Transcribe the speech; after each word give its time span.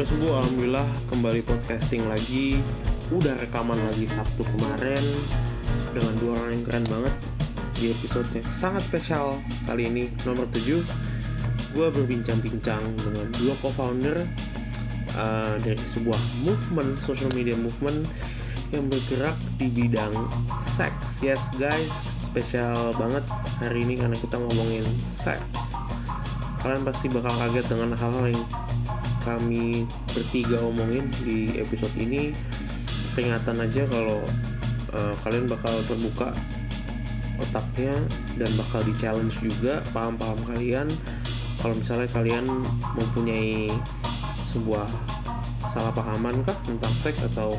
udah 0.00 0.08
sembuh 0.16 0.32
alhamdulillah. 0.32 0.88
Kembali 1.12 1.44
podcasting 1.44 2.08
lagi. 2.08 2.56
Udah 3.12 3.36
rekaman 3.36 3.76
lagi 3.84 4.08
Sabtu 4.08 4.48
kemarin 4.48 5.04
dengan 5.92 6.16
dua 6.16 6.40
orang 6.40 6.56
yang 6.56 6.64
keren 6.64 6.86
banget 6.88 7.14
di 7.76 7.92
episode 7.92 8.24
yang 8.32 8.48
sangat 8.48 8.88
spesial 8.88 9.36
kali 9.68 9.92
ini 9.92 10.08
nomor 10.24 10.48
7 10.56 11.76
gue 11.76 11.86
berbincang-bincang 11.92 12.80
dengan 12.96 13.28
dua 13.44 13.52
co-founder 13.60 14.24
uh, 15.20 15.60
dari 15.60 15.84
sebuah 15.84 16.48
movement 16.48 16.96
social 17.04 17.28
media 17.36 17.52
movement 17.60 18.00
yang 18.72 18.88
bergerak 18.88 19.36
di 19.60 19.68
bidang 19.68 20.16
seks. 20.56 21.20
Yes 21.20 21.52
guys 21.60 22.24
spesial 22.24 22.96
banget 22.96 23.28
hari 23.60 23.84
ini 23.84 24.00
karena 24.00 24.16
kita 24.16 24.40
ngomongin 24.40 24.88
seks. 25.04 25.76
Kalian 26.64 26.88
pasti 26.88 27.12
bakal 27.12 27.36
kaget 27.36 27.68
dengan 27.68 27.92
hal-hal 28.00 28.32
yang 28.32 28.44
kami 29.30 29.86
bertiga 30.10 30.58
omongin 30.58 31.06
di 31.22 31.54
episode 31.60 31.94
ini 31.94 32.34
peringatan 33.14 33.62
aja 33.62 33.86
kalau 33.86 34.18
uh, 34.94 35.14
kalian 35.22 35.46
bakal 35.46 35.74
terbuka 35.86 36.34
otaknya 37.40 37.94
dan 38.36 38.50
bakal 38.58 38.84
di 38.84 38.92
challenge 38.98 39.38
juga 39.40 39.80
paham-paham 39.94 40.40
kalian. 40.44 40.88
Kalau 41.60 41.76
misalnya 41.76 42.08
kalian 42.08 42.48
mempunyai 42.96 43.68
sebuah 44.50 44.88
salah 45.68 45.92
pahaman 45.92 46.42
kah 46.42 46.56
tentang 46.64 46.94
seks 47.04 47.20
atau 47.30 47.54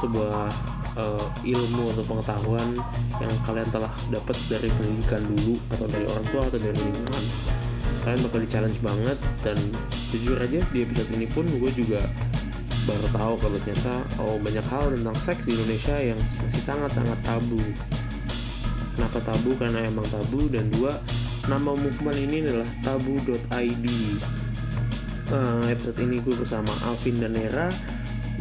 sebuah 0.00 0.50
uh, 0.98 1.26
ilmu 1.44 1.94
atau 1.94 2.04
pengetahuan 2.04 2.68
yang 3.20 3.34
kalian 3.46 3.68
telah 3.70 3.92
dapat 4.10 4.36
dari 4.50 4.68
pendidikan 4.72 5.22
dulu 5.30 5.54
atau 5.70 5.86
dari 5.86 6.04
orang 6.08 6.26
tua 6.32 6.42
atau 6.48 6.58
dari 6.58 6.80
lingkungan 6.80 7.24
kalian 8.02 8.20
bakal 8.26 8.38
di 8.42 8.48
challenge 8.50 8.78
banget 8.82 9.18
dan 9.46 9.58
jujur 10.10 10.34
aja 10.38 10.60
di 10.74 10.78
episode 10.82 11.10
ini 11.14 11.26
pun 11.30 11.46
gue 11.46 11.70
juga 11.70 12.02
baru 12.82 13.06
tahu 13.14 13.34
kalau 13.38 13.58
ternyata 13.62 13.94
oh 14.18 14.36
banyak 14.42 14.66
hal 14.66 14.90
tentang 14.90 15.16
seks 15.22 15.46
di 15.46 15.54
Indonesia 15.54 15.96
yang 16.02 16.18
masih 16.18 16.62
sangat-sangat 16.62 17.18
tabu. 17.22 17.62
Kenapa 18.98 19.18
tabu? 19.22 19.54
Karena 19.54 19.86
emang 19.86 20.04
tabu. 20.10 20.50
Dan 20.50 20.68
dua 20.74 20.98
nama 21.46 21.72
movement 21.72 22.18
ini 22.18 22.42
adalah 22.42 22.68
tabu.id 22.82 23.86
uh, 25.30 25.64
episode 25.70 25.98
ini 26.02 26.18
gue 26.20 26.34
bersama 26.34 26.70
Alvin 26.90 27.22
dan 27.22 27.38
Nera. 27.38 27.70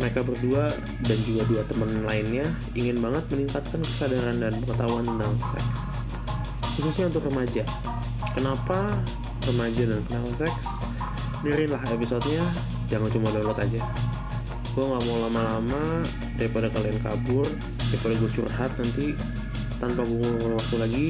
Mereka 0.02 0.23
berdua 0.23 0.72
dan 1.06 1.20
juga 1.28 1.44
dua 1.45 1.62
teman 1.67 1.92
lainnya 2.08 2.48
ingin 2.73 3.04
banget 3.04 3.28
meningkatkan 3.30 3.84
kesadaran 3.84 4.39
dan 4.39 4.56
pengetahuan 4.64 5.06
tentang 5.06 5.36
seks. 5.44 6.02
Khususnya 6.80 7.12
untuk 7.12 7.28
remaja. 7.28 7.67
Kenapa 8.32 8.95
remaja 9.50 9.84
dan 9.89 10.02
kenal 10.06 10.25
seks. 10.38 10.66
Dengerin 11.42 11.73
lah 11.73 11.81
episodenya. 11.89 12.45
Jangan 12.86 13.09
cuma 13.09 13.34
download 13.34 13.58
aja. 13.58 13.81
Gue 14.72 14.83
nggak 14.86 15.03
mau 15.08 15.17
lama-lama. 15.25 16.06
Daripada 16.38 16.70
kalian 16.70 16.98
kabur 17.02 17.48
daripada 17.92 18.16
gue 18.23 18.31
curhat 18.31 18.72
nanti 18.80 19.08
tanpa 19.83 20.08
gue 20.08 20.16
ngulur 20.16 20.56
waktu 20.56 20.75
lagi 20.80 21.08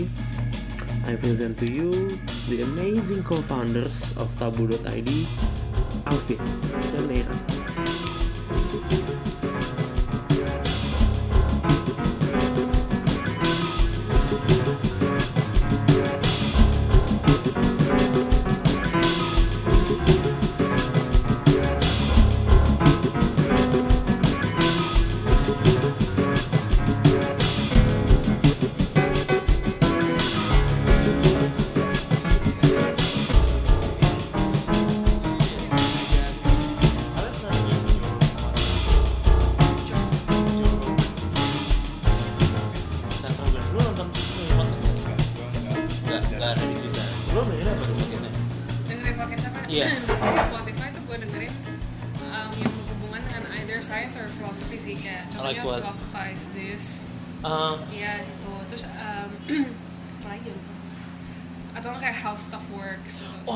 I 1.05 1.13
present 1.13 1.61
to 1.61 1.69
you 1.69 2.17
the 2.49 2.65
amazing 2.65 3.21
co-founders 3.21 4.17
of 4.17 4.33
Tabu.id 4.41 5.09
Alvin 6.09 6.41
dan 6.97 7.05
Nera 7.05 7.35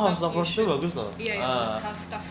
Wah, 0.08 0.16
stuff 0.16 0.34
Wars 0.34 0.50
itu 0.52 0.64
bagus 0.64 0.94
loh. 0.94 1.10
Iya, 1.16 1.34
iya, 1.34 1.44
Ah. 1.44 1.78
how 1.80 1.92
stuff 1.92 2.26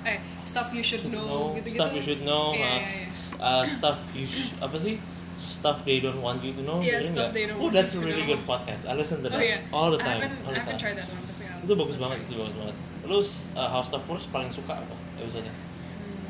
eh 0.00 0.16
stuff 0.42 0.72
you 0.72 0.80
should 0.80 1.04
know 1.06 1.52
gitu-gitu. 1.52 1.76
stuff 1.76 1.92
you 1.92 2.00
should 2.00 2.22
know, 2.22 2.50
Iya, 2.50 2.64
uh, 2.64 2.72
iya, 2.74 2.90
iya. 2.96 3.08
s- 3.10 3.36
uh, 3.36 3.60
stuff 3.62 3.98
you 4.12 4.24
sh- 4.24 4.56
apa 4.58 4.76
sih? 4.76 4.96
Stuff 5.36 5.84
they 5.84 5.98
don't 5.98 6.20
want 6.20 6.40
you 6.40 6.52
to 6.52 6.60
know. 6.60 6.80
Dengerin 6.80 7.00
stuff 7.02 7.30
they 7.30 7.44
don't 7.44 7.56
Oh, 7.56 7.68
that's 7.68 7.94
a 7.94 8.00
really 8.00 8.24
know. 8.24 8.32
good 8.32 8.42
podcast. 8.44 8.84
I 8.84 8.92
listen 8.92 9.20
to 9.20 9.28
Oh 9.28 9.32
that 9.32 9.40
iya. 9.40 9.58
all 9.70 9.88
the 9.88 9.96
I 9.96 10.04
time. 10.06 10.20
haven't, 10.20 10.40
all 10.42 10.50
I 10.50 10.52
the 10.52 10.60
haven't 10.60 10.76
time. 10.76 10.80
tried 10.82 10.96
that 10.96 11.08
one 11.08 11.20
tapi 11.22 11.42
Itu 11.60 11.72
bagus 11.76 11.96
banget, 11.96 12.18
itu 12.24 12.34
bagus 12.34 12.56
banget. 12.56 12.76
Lu 13.02 13.16
uh, 13.16 13.24
How 13.66 13.80
Stuff 13.80 14.04
Works 14.06 14.28
paling 14.28 14.48
suka 14.48 14.72
apa 14.74 14.94
episode 15.18 15.44
Hmm. 15.44 16.24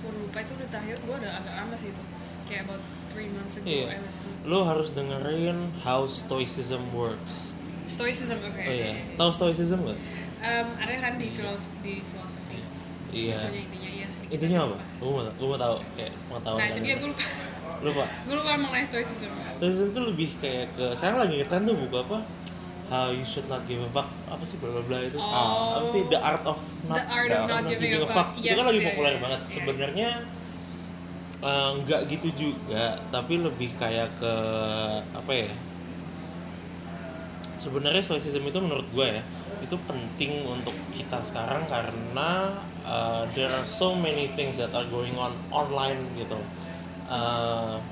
Gue 0.00 0.12
lupa 0.16 0.38
itu 0.38 0.52
udah 0.54 0.68
terakhir 0.68 0.96
gue 1.00 1.16
udah 1.16 1.32
agak 1.32 1.54
lama 1.56 1.74
sih 1.74 1.90
itu 1.90 2.02
kayak 2.44 2.62
about 2.64 2.82
three 3.08 3.26
months 3.28 3.56
ago 3.56 3.66
Iya. 3.66 3.86
I 3.90 4.00
listened. 4.00 4.34
Lu 4.44 4.62
harus 4.62 4.92
dengerin 4.92 5.58
How 5.82 6.06
Stoicism 6.06 6.92
Works. 6.92 7.55
Stoicism 7.86 8.38
oke. 8.42 8.62
Oh 8.62 8.74
iya, 8.74 8.92
tahu 9.14 9.30
Stoicism 9.30 9.78
gak? 9.86 9.98
Um, 10.36 10.68
ada 10.76 10.92
kan 11.00 11.12
di 11.16 11.30
filos 11.30 11.78
di 11.80 12.02
filosofi. 12.02 12.58
Iya. 13.14 13.38
Intinya 13.38 13.60
intinya 13.62 13.90
ya 13.90 14.06
sedikit. 14.10 14.34
Intinya 14.36 14.58
apa? 14.68 14.78
Gue 14.98 15.08
mau, 15.08 15.22
gue 15.24 15.46
mau 15.48 15.58
tahu 15.58 15.76
kayak 15.94 16.12
pengetahuan. 16.28 16.58
Nah 16.58 16.66
itu 16.68 16.80
dia 16.82 16.94
gue 16.98 17.08
lupa. 17.08 17.24
Lupa. 17.76 18.08
gue 18.24 18.32
lupa 18.32 18.56
mengenai 18.56 18.88
stoicism. 18.88 19.28
Stoicism 19.60 19.92
tuh 19.92 20.08
lebih 20.08 20.32
kayak 20.40 20.72
ke 20.74 20.96
sekarang 20.96 21.28
lagi 21.28 21.34
ngetrend 21.40 21.64
tuh 21.68 21.76
buku 21.76 21.96
apa? 22.00 22.18
How 22.86 23.10
you 23.10 23.26
should 23.26 23.50
not 23.50 23.66
give 23.66 23.82
a 23.82 23.90
fuck 23.90 24.06
apa 24.30 24.42
sih 24.46 24.56
bla 24.62 24.70
bla 24.70 24.82
bla 24.86 24.98
itu? 25.02 25.18
Oh. 25.18 25.82
Apa 25.82 25.86
sih 25.90 26.06
the 26.06 26.16
art 26.16 26.44
of 26.46 26.56
not, 26.86 26.96
The 26.96 27.04
art 27.10 27.30
of 27.34 27.44
not 27.50 27.62
giving 27.66 27.98
a 27.98 28.06
fuck. 28.06 28.28
itu 28.38 28.46
kan 28.46 28.56
Yes, 28.56 28.68
lagi 28.70 28.80
iya, 28.80 28.86
populer 28.94 29.12
iya. 29.12 29.20
banget. 29.20 29.40
Sebenarnya 29.50 30.08
eh, 31.42 31.70
nggak 31.84 32.00
gitu 32.10 32.28
juga, 32.32 32.84
tapi 33.12 33.34
lebih 33.42 33.70
kayak 33.76 34.08
ke 34.16 34.34
apa 35.12 35.32
ya? 35.34 35.50
Sebenarnya 37.66 37.98
stoicism 37.98 38.46
itu 38.46 38.62
menurut 38.62 38.86
gue 38.94 39.18
ya 39.18 39.22
itu 39.56 39.74
penting 39.88 40.46
untuk 40.46 40.76
kita 40.94 41.18
sekarang 41.26 41.66
karena 41.66 42.54
uh, 42.86 43.26
there 43.34 43.50
are 43.50 43.66
so 43.66 43.98
many 43.98 44.30
things 44.38 44.54
that 44.54 44.70
are 44.70 44.86
going 44.86 45.18
on 45.18 45.34
online 45.50 45.98
gitu. 46.14 46.38
Uh, 47.10 47.82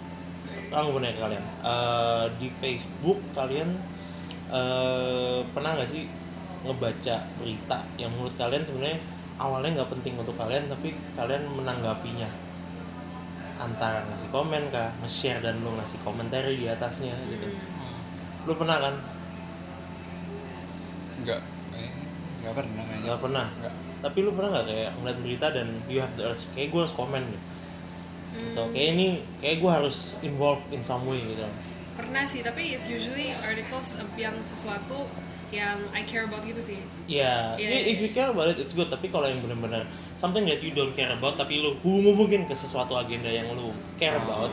nanya 0.70 1.10
ke 1.16 1.20
kalian 1.24 1.44
uh, 1.64 2.28
di 2.36 2.52
Facebook 2.52 3.16
kalian 3.32 3.74
uh, 4.52 5.40
pernah 5.56 5.72
nggak 5.72 5.88
sih 5.88 6.04
ngebaca 6.68 7.16
berita 7.40 7.78
yang 7.96 8.12
menurut 8.12 8.36
kalian 8.36 8.60
sebenarnya 8.60 9.00
awalnya 9.40 9.80
nggak 9.80 9.90
penting 9.98 10.14
untuk 10.20 10.36
kalian 10.36 10.68
tapi 10.68 10.92
kalian 11.16 11.42
menanggapinya 11.56 12.28
antara 13.54 14.02
ngasih 14.10 14.28
komen 14.34 14.68
kah, 14.68 14.90
nge-share 15.00 15.40
dan 15.40 15.56
lu 15.62 15.72
ngasih 15.78 16.02
komentar 16.02 16.42
di 16.44 16.66
atasnya 16.66 17.14
gitu. 17.30 17.48
Lu 18.44 18.52
pernah 18.58 18.82
kan? 18.82 18.94
Enggak, 21.20 21.40
kayaknya 21.70 22.06
enggak 22.40 22.54
pernah 22.54 22.82
kayaknya. 22.82 23.04
Nggak 23.06 23.20
pernah. 23.20 23.46
Enggak. 23.54 23.74
Tapi 24.04 24.18
lu 24.20 24.30
pernah 24.32 24.50
nggak 24.52 24.66
kayak 24.66 24.90
ngeliat 24.98 25.18
berita 25.20 25.46
dan 25.48 25.66
you 25.86 25.98
have 25.98 26.12
the 26.14 26.24
urge 26.24 26.44
kayak 26.52 26.68
gue 26.68 26.80
harus 26.80 26.94
komen. 26.94 27.22
Atau 28.34 28.66
Hmm, 28.66 28.74
kayak 28.74 28.88
ini 28.98 29.06
kayak 29.38 29.62
gue 29.62 29.70
harus 29.70 30.18
involved 30.20 30.66
in 30.70 30.82
some 30.82 31.06
way 31.06 31.22
gitu. 31.22 31.46
pernah 31.94 32.26
sih 32.26 32.42
tapi 32.42 32.74
it's 32.74 32.90
usually 32.90 33.30
articles 33.38 34.02
of 34.02 34.10
yang 34.18 34.34
sesuatu 34.42 35.06
yang 35.54 35.78
I 35.94 36.02
care 36.02 36.26
about 36.26 36.42
gitu 36.42 36.58
sih. 36.58 36.82
Ya, 37.06 37.54
Iya, 37.54 37.70
yeah, 37.70 37.80
iya. 37.86 37.94
if 37.94 38.02
you 38.02 38.10
care 38.10 38.34
about 38.34 38.50
it, 38.50 38.58
it's 38.58 38.74
good. 38.74 38.90
Tapi 38.90 39.06
kalau 39.06 39.30
yang 39.30 39.38
benar-benar 39.38 39.86
something 40.18 40.42
that 40.42 40.58
you 40.58 40.74
don't 40.74 40.90
care 40.92 41.14
about, 41.14 41.38
tapi 41.38 41.62
lu 41.62 41.78
hubungin 41.86 42.50
ke 42.50 42.54
sesuatu 42.58 42.98
agenda 42.98 43.30
yang 43.30 43.46
lu 43.54 43.70
care 43.94 44.18
about, 44.18 44.50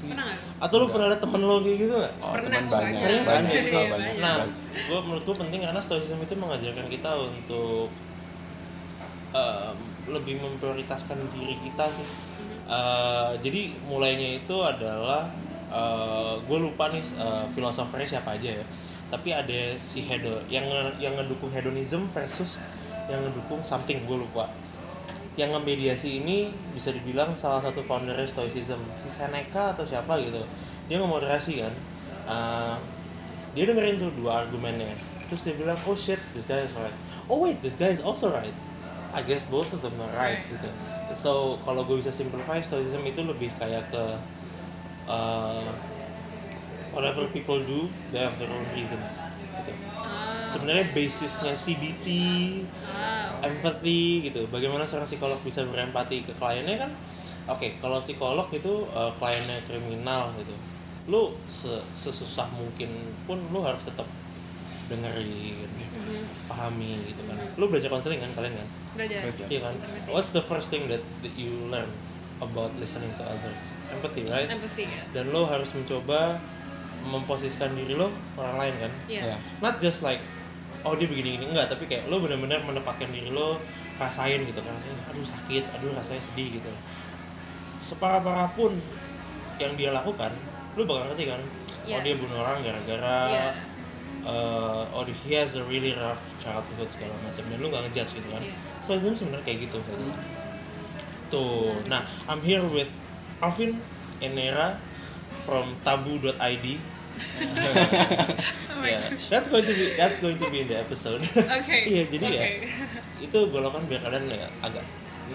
Masih 0.00 0.16
Pernah 0.16 0.24
nggak? 0.32 0.64
atau 0.64 0.74
lu 0.76 0.86
pernah 0.88 1.06
ada 1.08 1.18
temen 1.20 1.40
lu 1.40 1.56
kayak 1.60 1.76
gitu 1.76 1.94
nggak? 1.94 2.14
Oh, 2.18 2.32
Pernah 2.32 2.60
banyak. 2.64 2.96
Sering 2.96 3.22
banyak, 3.22 3.52
banyak, 3.52 3.68
banyak. 3.68 3.90
banyak. 3.92 4.14
Nah, 4.18 4.36
gue 4.80 4.98
menurut 5.04 5.22
gue 5.22 5.36
penting 5.36 5.60
karena 5.60 5.80
stoicism 5.80 6.20
itu 6.20 6.34
mengajarkan 6.34 6.86
kita 6.88 7.10
untuk 7.20 7.92
em, 9.30 9.76
lebih 10.08 10.40
memprioritaskan 10.40 11.18
diri 11.30 11.54
kita 11.60 11.84
sih. 11.86 12.08
Eh, 12.64 13.30
jadi 13.42 13.60
mulainya 13.84 14.40
itu 14.40 14.56
adalah 14.56 15.28
gue 16.40 16.58
lupa 16.58 16.88
nih 16.88 17.04
eh, 17.04 17.44
filosofernya 17.52 18.18
siapa 18.18 18.34
aja 18.34 18.56
ya. 18.56 18.64
Tapi 19.10 19.28
ada 19.30 19.60
si 19.76 20.06
hedo 20.06 20.40
yang 20.46 20.64
yang 20.96 21.12
ngedukung 21.14 21.50
hedonism 21.50 22.06
versus 22.10 22.62
yang 23.10 23.20
ngedukung 23.26 23.60
something 23.60 23.98
gue 24.06 24.16
lupa 24.16 24.46
yang 25.40 25.56
ngemediasi 25.56 26.20
ini 26.20 26.52
bisa 26.76 26.92
dibilang 26.92 27.32
salah 27.32 27.64
satu 27.64 27.80
founder 27.80 28.20
stoicism. 28.28 28.76
Si 29.00 29.08
Seneca 29.08 29.72
atau 29.72 29.88
siapa 29.88 30.20
gitu. 30.20 30.44
Dia 30.92 31.00
ngemoderasi 31.00 31.64
kan. 31.64 31.74
Uh, 32.28 32.76
dia 33.56 33.64
dengerin 33.64 33.96
tuh 33.96 34.12
dua 34.20 34.44
argumennya. 34.44 34.92
Terus 35.32 35.48
dia 35.48 35.54
bilang 35.56 35.80
oh 35.88 35.96
shit 35.96 36.20
this 36.36 36.44
guy 36.44 36.60
is 36.60 36.72
right. 36.76 36.92
Oh 37.32 37.40
wait 37.40 37.64
this 37.64 37.80
guy 37.80 37.88
is 37.88 38.04
also 38.04 38.28
right. 38.28 38.52
I 39.10 39.24
guess 39.24 39.48
both 39.48 39.72
of 39.72 39.80
them 39.80 39.96
are 39.96 40.12
right 40.12 40.44
gitu. 40.52 40.68
So 41.16 41.56
kalau 41.64 41.88
gue 41.88 41.98
bisa 41.98 42.12
simplify 42.12 42.60
stoicism 42.60 43.02
itu 43.08 43.24
lebih 43.24 43.50
kayak 43.56 43.88
ke 43.88 44.04
uh, 45.08 45.66
whatever 46.92 47.26
people 47.32 47.58
do 47.62 47.88
they 48.12 48.20
have 48.22 48.34
their 48.38 48.50
own 48.50 48.66
reasons 48.74 49.29
sebenarnya 50.50 50.86
basisnya 50.90 51.54
CBT 51.54 52.06
ah, 52.90 53.30
empathy 53.46 54.26
gitu. 54.26 54.44
Bagaimana 54.50 54.82
seorang 54.82 55.06
psikolog 55.06 55.38
bisa 55.46 55.62
berempati 55.64 56.26
ke 56.26 56.32
kliennya 56.34 56.86
kan? 56.86 56.90
Oke 57.50 57.78
kalau 57.78 58.02
psikolog 58.02 58.46
itu 58.50 58.84
uh, 58.92 59.10
kliennya 59.16 59.58
kriminal 59.70 60.34
gitu. 60.36 60.54
Lu 61.08 61.34
se- 61.46 61.86
sesusah 61.94 62.50
mungkin 62.54 62.90
pun 63.24 63.38
lu 63.54 63.62
harus 63.62 63.86
tetap 63.86 64.06
dengerin 64.90 65.54
mhm. 65.70 66.22
pahami 66.50 66.98
gitu 67.06 67.22
kan. 67.30 67.38
Lu 67.54 67.70
belajar 67.70 67.88
konseling 67.88 68.18
kan 68.18 68.30
kalian 68.34 68.54
kan? 68.58 68.68
Belajar. 68.98 69.20
Belajar. 69.22 69.46
iya 69.46 69.60
kan? 69.62 69.74
What's 70.10 70.34
the 70.34 70.42
first 70.42 70.74
thing 70.74 70.90
that, 70.90 71.02
that 71.22 71.34
you 71.38 71.70
learn 71.70 71.88
about 72.42 72.74
listening 72.82 73.14
to 73.14 73.24
others? 73.24 73.62
Empathy 73.90 74.26
right? 74.26 74.50
Empathy 74.50 74.90
yes. 74.90 75.14
Dan 75.14 75.30
lo 75.30 75.46
harus 75.46 75.70
mencoba 75.78 76.38
memposisikan 77.00 77.72
diri 77.72 77.96
lo 77.96 78.12
orang 78.36 78.56
lain 78.60 78.74
kan? 78.76 78.92
Iya. 79.08 79.22
ya 79.32 79.36
not 79.64 79.80
just 79.80 80.04
like 80.04 80.20
oh 80.82 80.94
dia 80.94 81.06
begini 81.06 81.36
gini. 81.36 81.44
Enggak 81.50 81.72
tapi 81.72 81.84
kayak 81.84 82.08
lo 82.08 82.20
benar-benar 82.20 82.60
menempatkan 82.64 83.08
diri 83.10 83.30
lo 83.30 83.60
rasain 83.96 84.40
gitu 84.42 84.60
kan. 84.60 84.72
Rasanya 84.72 84.96
aduh 85.12 85.26
sakit 85.26 85.64
aduh 85.76 85.90
rasanya 85.92 86.22
sedih 86.22 86.60
gitu. 86.60 86.70
Separah 87.80 88.20
parah 88.20 88.48
pun 88.52 88.72
yang 89.60 89.72
dia 89.76 89.92
lakukan 89.92 90.32
lo 90.76 90.82
bakal 90.84 91.10
ngerti 91.12 91.26
kan? 91.28 91.40
Oh 91.40 91.88
Iya. 91.88 92.04
dia 92.04 92.14
bunuh 92.14 92.38
orang 92.38 92.60
gara-gara 92.60 93.18
Iya. 93.26 93.48
eh, 94.22 94.82
oh 94.92 95.02
he 95.24 95.32
has 95.32 95.56
a 95.56 95.64
really 95.64 95.96
rough 95.96 96.20
childhood 96.38 96.86
segala 96.86 97.16
macam 97.24 97.40
dan 97.40 97.56
lo 97.56 97.66
nggak 97.66 97.82
ngejudge 97.88 98.20
gitu 98.20 98.28
kan? 98.30 98.42
Iya. 98.44 98.54
so 98.84 98.90
itu 98.94 99.16
sebenarnya 99.16 99.44
kayak 99.48 99.58
gitu. 99.66 99.78
Tuh 101.30 101.72
nah 101.88 102.02
I'm 102.28 102.42
here 102.42 102.62
with 102.62 102.90
Alvin 103.40 103.80
Enera 104.20 104.76
from 105.48 105.72
tabu.id 105.80 106.66
Oh 108.80 108.84
Yeah, 108.84 109.02
that's 109.28 109.48
going 109.52 109.66
to 109.66 109.74
be 109.74 109.86
that's 109.94 110.18
going 110.24 110.38
to 110.40 110.46
be 110.48 110.64
in 110.64 110.68
the 110.68 110.78
episode. 110.80 111.20
Oke. 111.36 111.76
Iya, 111.92 112.08
jadi 112.08 112.26
ya 112.26 112.42
Oke. 112.42 112.50
itu 113.28 113.38
golokan 113.52 113.84
biar 113.84 114.00
kalian 114.00 114.24
ya 114.28 114.48
agak 114.64 114.84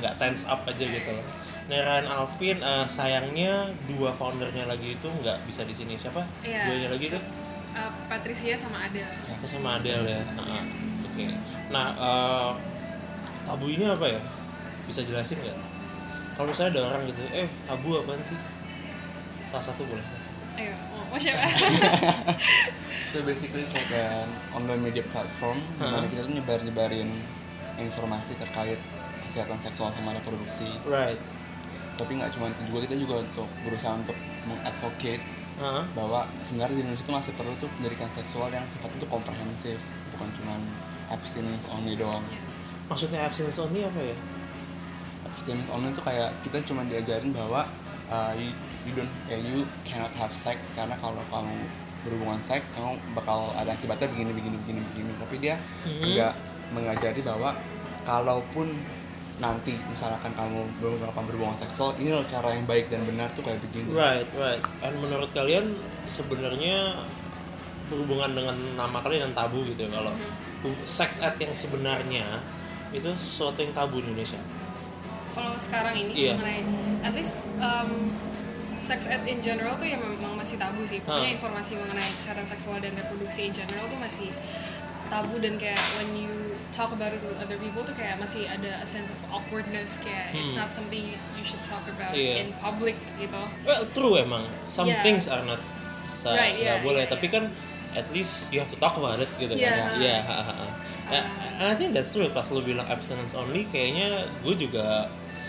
nggak 0.01 0.13
tense 0.17 0.43
up 0.49 0.65
aja 0.65 0.81
gitu 0.81 1.09
loh. 1.13 1.25
Neran 1.65 2.05
Alvin 2.05 2.57
eh, 2.57 2.85
sayangnya 2.85 3.69
dua 3.89 4.13
foundernya 4.13 4.65
lagi 4.65 4.97
itu 4.97 5.07
nggak 5.07 5.45
bisa 5.45 5.61
di 5.65 5.73
sini 5.73 5.93
siapa? 5.95 6.25
Iya. 6.41 6.69
Duanya 6.69 6.89
lagi 6.93 7.07
tuh 7.13 7.23
Uh, 7.75 7.91
Patricia 8.07 8.55
sama 8.55 8.87
Adele. 8.87 9.03
aku 9.27 9.43
sama 9.51 9.75
Adele 9.75 10.07
ya. 10.07 10.23
Nah, 10.39 10.63
Oke. 11.03 11.27
Nah 11.67 11.87
eh, 11.91 12.51
tabu 13.43 13.67
ini 13.67 13.83
apa 13.83 14.07
ya? 14.07 14.21
Bisa 14.87 15.03
jelasin 15.03 15.43
nggak? 15.43 15.59
Kalau 16.39 16.55
saya 16.55 16.71
ada 16.71 16.87
orang 16.87 17.03
gitu, 17.03 17.19
eh 17.35 17.43
tabu 17.67 17.99
apaan 17.99 18.23
sih? 18.23 18.39
Salah 19.51 19.59
satu 19.59 19.83
boleh 19.83 19.99
salah 20.07 20.23
satu. 20.23 20.34
Ayo, 20.55 20.71
mau, 20.89 21.03
mau 21.09 21.19
siapa? 21.19 21.43
so 23.11 23.19
basically 23.23 23.59
it's 23.59 23.71
like 23.71 23.91
an 23.91 24.27
online 24.51 24.81
media 24.81 25.03
platform 25.05 25.59
Hah? 25.77 25.87
di 25.87 25.91
mana 25.91 26.05
kita 26.07 26.21
tuh 26.23 26.33
nyebar 26.33 26.59
nyebarin 26.61 27.09
informasi 27.77 28.35
terkait 28.35 28.79
kesehatan 29.25 29.59
seksual 29.59 29.91
sama 29.91 30.11
reproduksi 30.11 30.67
Right. 30.83 31.19
tapi 31.95 32.19
nggak 32.19 32.31
cuma 32.31 32.47
itu 32.47 32.61
juga 32.67 32.79
kita 32.87 32.95
juga 32.95 33.15
untuk 33.23 33.47
berusaha 33.63 33.95
untuk 33.95 34.15
mengadvocate 34.45 35.23
Hah? 35.55 35.83
bahwa 35.91 36.23
sebenarnya 36.39 36.75
di 36.75 36.81
Indonesia 36.83 37.03
itu 37.03 37.13
masih 37.13 37.31
perlu 37.35 37.51
tuh 37.55 37.71
pendidikan 37.75 38.11
seksual 38.11 38.47
yang 38.49 38.63
sifatnya 38.67 38.99
itu 38.99 39.07
komprehensif 39.07 39.79
bukan 40.11 40.27
cuma 40.33 40.55
abstinence 41.07 41.67
only 41.67 41.95
doang 41.95 42.23
Maksudnya 42.85 43.25
abstinence 43.25 43.57
only 43.57 43.81
apa 43.81 43.97
ya? 43.97 44.15
abstinence 45.25 45.67
only 45.67 45.89
itu 45.89 45.99
kayak 45.99 46.31
kita 46.43 46.57
cuma 46.63 46.83
diajarin 46.83 47.31
bahwa 47.31 47.63
uh, 48.07 48.33
you, 48.33 48.49
you 48.83 48.93
don't 48.93 49.11
eh, 49.27 49.39
you 49.39 49.57
cannot 49.83 50.11
have 50.13 50.29
sex 50.29 50.71
karena 50.71 50.93
kalau 50.95 51.21
kamu 51.25 51.55
berhubungan 52.01 52.37
seks 52.39 52.73
kamu 52.73 52.95
bakal 53.11 53.49
ada 53.55 53.71
akibatnya 53.71 54.05
begini 54.07 54.31
begini 54.31 54.55
begini 54.59 54.79
begini 54.83 55.11
tapi 55.17 55.35
dia 55.37 55.55
Mhm. 55.83 56.03
nggak 56.11 56.33
mengajari 56.71 57.21
bahwa 57.21 57.53
kalaupun 58.03 58.67
nanti 59.35 59.75
misalkan 59.85 60.31
kamu 60.31 60.63
belum 60.77 60.95
melakukan 60.97 61.25
berhubungan 61.25 61.57
seksual 61.59 61.91
ini 61.95 62.09
loh 62.09 62.23
cara 62.23 62.49
yang 62.49 62.63
baik 62.63 62.87
dan 62.87 63.03
benar 63.03 63.27
tuh 63.29 63.41
kayak 63.41 63.59
begini 63.59 63.91
Right, 63.91 64.23
right. 64.33 64.61
And 64.79 64.95
menurut 64.97 65.27
kalian 65.29 65.75
sebenarnya 66.05 66.95
berhubungan 67.85 68.33
dengan 68.33 68.55
nama 68.75 68.97
kalian 68.99 69.29
yang 69.29 69.35
tabu 69.35 69.61
gitu 69.61 69.85
ya 69.85 69.91
kalau 69.91 70.13
hu- 70.63 70.83
sex 70.83 71.19
ed 71.19 71.35
yang 71.37 71.53
sebenarnya 71.53 72.25
itu 72.89 73.09
sesuatu 73.11 73.59
yang 73.59 73.73
tabu 73.73 73.99
di 73.99 74.07
Indonesia. 74.07 74.39
Kalau 75.35 75.51
sekarang 75.57 75.93
ini 75.93 76.11
Iya. 76.15 76.31
mengenai 76.33 76.61
at 77.03 77.13
least 77.13 77.35
um, 77.59 77.91
sex 78.79 79.05
ed 79.05 79.23
in 79.25 79.39
general 79.39 79.75
tuh 79.75 79.83
ya 79.83 79.99
memang 79.99 80.33
masih 80.33 80.55
tabu 80.55 80.81
sih. 80.81 81.03
Pokoknya 81.03 81.29
Hah. 81.29 81.35
informasi 81.35 81.75
mengenai 81.75 82.07
kesehatan 82.15 82.47
seksual 82.47 82.79
dan 82.79 82.95
reproduksi 82.95 83.45
in 83.45 83.53
general 83.53 83.83
tuh 83.85 83.99
masih 83.99 84.31
tabu 85.05 85.37
dan 85.37 85.59
kayak 85.59 85.77
when 85.99 86.09
you 86.15 86.31
talk 86.71 86.89
about 86.89 87.11
it 87.11 87.21
with 87.21 87.37
other 87.37 87.55
people 87.55 87.83
tuh 87.83 87.93
kayak 87.93 88.17
masih 88.17 88.47
ada 88.47 88.81
a 88.81 88.87
sense 88.87 89.11
of 89.11 89.19
awkwardness 89.29 90.01
kayak 90.01 90.33
it's 90.33 90.55
Hmm. 90.55 90.57
not 90.57 90.71
something 90.71 91.03
you 91.35 91.43
should 91.45 91.61
talk 91.61 91.83
about 91.85 92.09
Iya. 92.11 92.41
in 92.41 92.49
public 92.57 92.95
gitu. 93.17 93.41
Well, 93.63 93.85
true 93.91 94.17
emang. 94.17 94.47
Some 94.65 94.87
Yeah. 94.87 95.03
things 95.03 95.27
are 95.27 95.43
not 95.43 95.59
Right, 96.25 96.57
yeah, 96.57 96.81
boleh, 96.81 97.05
yeah, 97.05 97.13
tapi 97.13 97.29
kan 97.29 97.53
at 97.93 98.09
least 98.09 98.49
you 98.49 98.57
have 98.57 98.65
to 98.67 98.77
talk 98.77 98.97
about 98.97 99.21
it 99.21 99.29
gitu 99.37 99.53
Yeah. 99.53 99.93
kan. 100.25 100.25
Ha, 100.25 100.35
ha, 100.41 100.53
ha. 100.57 100.65
Eh, 101.11 101.23
And 101.55 101.67
I 101.69 101.75
think 101.77 101.93
that's 101.93 102.09
true 102.09 102.25
pas 102.27 102.49
lu 102.49 102.59
bilang 102.59 102.83
abstinence 102.83 103.31
only 103.31 103.69
kayaknya 103.69 104.25
gue 104.41 104.57
juga 104.57 105.05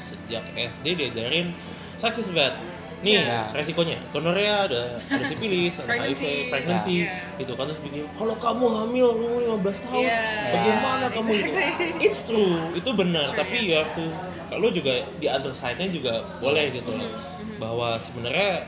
sejak 0.07 0.45
SD 0.55 0.87
diajarin 0.95 1.51
sex 1.99 2.23
is 2.23 2.31
bad. 2.31 2.55
Nih 2.97 3.21
Yeah. 3.21 3.53
resikonya, 3.53 4.01
gonorrhea 4.09 4.65
ada 4.65 4.97
ada 4.97 5.25
sipilis, 5.29 5.77
ada 5.77 5.85
Pregnancy. 5.85 6.25
HIV, 6.25 6.49
pregnancy, 6.49 6.95
Yeah. 7.05 7.37
gitu 7.37 7.53
kan 7.53 7.69
terus 7.69 7.81
begini. 7.85 8.09
Kalau 8.17 8.35
kamu 8.41 8.65
hamil 8.73 9.07
umur 9.13 9.41
15 9.61 9.85
tahun, 9.85 10.01
Yeah. 10.01 10.49
bagaimana 10.57 11.05
kamu 11.13 11.29
gitu? 11.37 11.59
It's 12.09 12.21
true, 12.25 12.57
itu 12.73 12.91
benar. 12.97 13.21
True, 13.21 13.37
tapi 13.37 13.59
yes. 13.69 13.85
ya 13.85 14.01
tuh 14.01 14.11
kalau 14.49 14.73
juga 14.73 14.97
di 15.21 15.29
other 15.29 15.53
side-nya 15.53 15.93
juga 15.93 16.25
boleh 16.41 16.73
gitu 16.73 16.89
loh. 16.89 17.05
Mm-hmm, 17.05 17.59
Bahwa 17.61 18.01
sebenarnya 18.01 18.65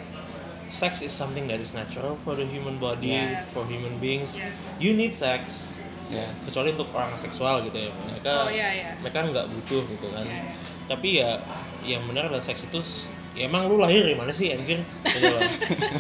sex 0.69 1.01
is 1.01 1.11
something 1.11 1.49
that 1.49 1.57
is 1.57 1.73
natural 1.73 2.13
for 2.21 2.37
the 2.37 2.45
human 2.45 2.77
body, 2.77 3.17
Yes. 3.17 3.49
for 3.49 3.65
human 3.65 3.97
beings. 3.97 4.37
Yes. 4.37 4.77
You 4.77 4.93
need 4.93 5.17
sex, 5.17 5.73
yes 6.13 6.45
kecuali 6.45 6.77
untuk 6.77 6.93
orang 6.93 7.17
seksual 7.17 7.65
gitu 7.65 7.81
ya. 7.81 7.89
Mereka 7.97 8.33
Oh 8.45 8.53
iya 8.53 8.69
iya. 8.77 8.91
mereka 9.01 9.25
nggak 9.25 9.49
butuh 9.49 9.83
gitu 9.89 10.07
kan. 10.13 10.25
Iya. 10.29 10.45
Tapi 10.89 11.21
ya 11.21 11.37
yang 11.85 12.03
benar 12.09 12.27
adalah 12.33 12.43
seks 12.43 12.67
itu 12.67 12.81
ya 13.39 13.47
emang 13.47 13.71
lu 13.71 13.79
lahir 13.79 14.03
dari 14.03 14.19
mana 14.19 14.35
sih 14.35 14.51
anjir? 14.51 14.83
Gitu 15.05 15.27
loh. 15.31 15.43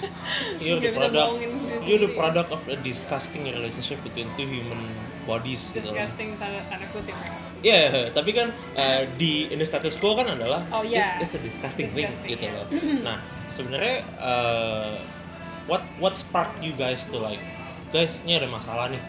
You're 0.64 0.82
the 0.82 0.90
bisa 0.90 1.06
product, 1.06 1.30
diri 1.38 1.86
you're 1.86 2.02
the 2.02 2.12
product 2.12 2.50
of 2.50 2.60
a 2.66 2.76
disgusting 2.82 3.46
relationship 3.46 4.02
between 4.02 4.26
two 4.34 4.44
human 4.44 4.80
bodies 5.24 5.70
gitu. 5.70 5.94
Disgusting 5.94 6.34
tanda 6.36 6.60
tanda 6.66 6.84
kutip. 6.90 7.14
Iya, 7.62 8.10
tapi 8.10 8.34
kan 8.34 8.50
uh, 8.74 9.02
di 9.16 9.48
in 9.48 9.58
the 9.62 9.66
status 9.66 9.96
quo 10.02 10.18
kan 10.18 10.26
adalah 10.28 10.60
Oh, 10.74 10.82
iya. 10.82 11.18
it's, 11.22 11.34
it's 11.34 11.34
a 11.38 11.40
disgusting, 11.42 11.86
Disgusting, 11.86 12.36
thing 12.36 12.42
gitu 12.42 12.44
iya. 12.50 12.58
loh. 12.58 12.66
Nah, 13.06 13.16
sebenarnya 13.50 13.96
uh, 14.18 14.94
what 15.70 15.82
what 16.02 16.14
spark 16.18 16.50
you 16.60 16.74
guys 16.74 17.06
to 17.08 17.18
like 17.18 17.40
guys 17.94 18.22
ini 18.28 18.36
ada 18.36 18.48
masalah 18.50 18.92
nih 18.92 19.00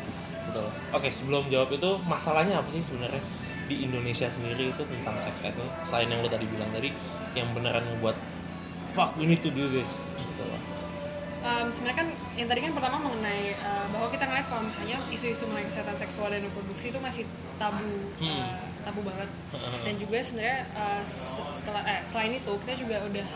gitu 0.50 0.60
loh. 0.62 0.74
Oke, 0.96 1.10
sebelum 1.12 1.46
jawab 1.52 1.70
itu 1.74 1.92
masalahnya 2.08 2.62
apa 2.62 2.70
sih 2.72 2.82
sebenarnya 2.82 3.22
di 3.70 3.86
Indonesia 3.86 4.26
sendiri 4.26 4.74
itu 4.74 4.82
tentang 4.82 5.16
sex 5.16 5.40
ed 5.42 5.54
selain 5.84 6.10
yang 6.10 6.20
lo 6.20 6.28
tadi 6.28 6.44
bilang 6.44 6.68
tadi 6.70 6.90
yang 7.32 7.46
beneran 7.54 7.86
membuat 7.88 8.18
fuck 8.92 9.14
we 9.16 9.24
need 9.24 9.40
to 9.40 9.50
do 9.50 9.70
this 9.70 10.10
gitu 10.18 10.44
loh. 10.44 10.58
Um, 11.40 11.72
sebenarnya 11.72 12.04
kan 12.04 12.08
yang 12.36 12.48
tadi 12.48 12.60
kan 12.60 12.74
pertama 12.74 13.00
mengenai 13.00 13.56
uh, 13.56 13.86
bahwa 13.90 14.12
kita 14.12 14.28
ngeliat 14.28 14.44
kalau 14.46 14.60
misalnya 14.60 15.00
isu-isu 15.08 15.48
mengenai 15.48 15.70
kesehatan 15.70 15.96
seksual 15.96 16.28
dan 16.28 16.42
reproduksi 16.42 16.90
itu 16.90 17.00
masih 17.00 17.24
tabu 17.56 17.88
Hmm. 18.20 18.28
uh, 18.28 18.60
tabu 18.82 19.00
banget 19.04 19.32
dan 19.82 19.96
juga 19.96 20.20
sebenarnya 20.20 20.68
uh, 20.74 21.04
se- 21.06 21.44
setelah 21.54 21.80
eh, 21.86 22.04
selain 22.04 22.32
itu 22.34 22.52
kita 22.60 22.74
juga 22.76 23.04
udah 23.06 23.28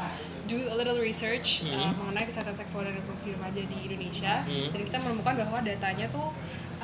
do 0.43 0.59
a 0.67 0.75
little 0.75 0.99
research 0.99 1.63
uh, 1.63 1.95
mengenai 1.95 2.27
kesehatan 2.27 2.51
seksual 2.51 2.83
dan 2.83 2.91
reproduksi 2.91 3.31
remaja 3.31 3.61
di 3.61 3.77
Indonesia 3.81 4.43
Hmm. 4.43 4.67
dan 4.75 4.81
kita 4.83 4.97
menemukan 4.99 5.33
bahwa 5.39 5.57
datanya 5.63 6.05
tuh 6.09 6.27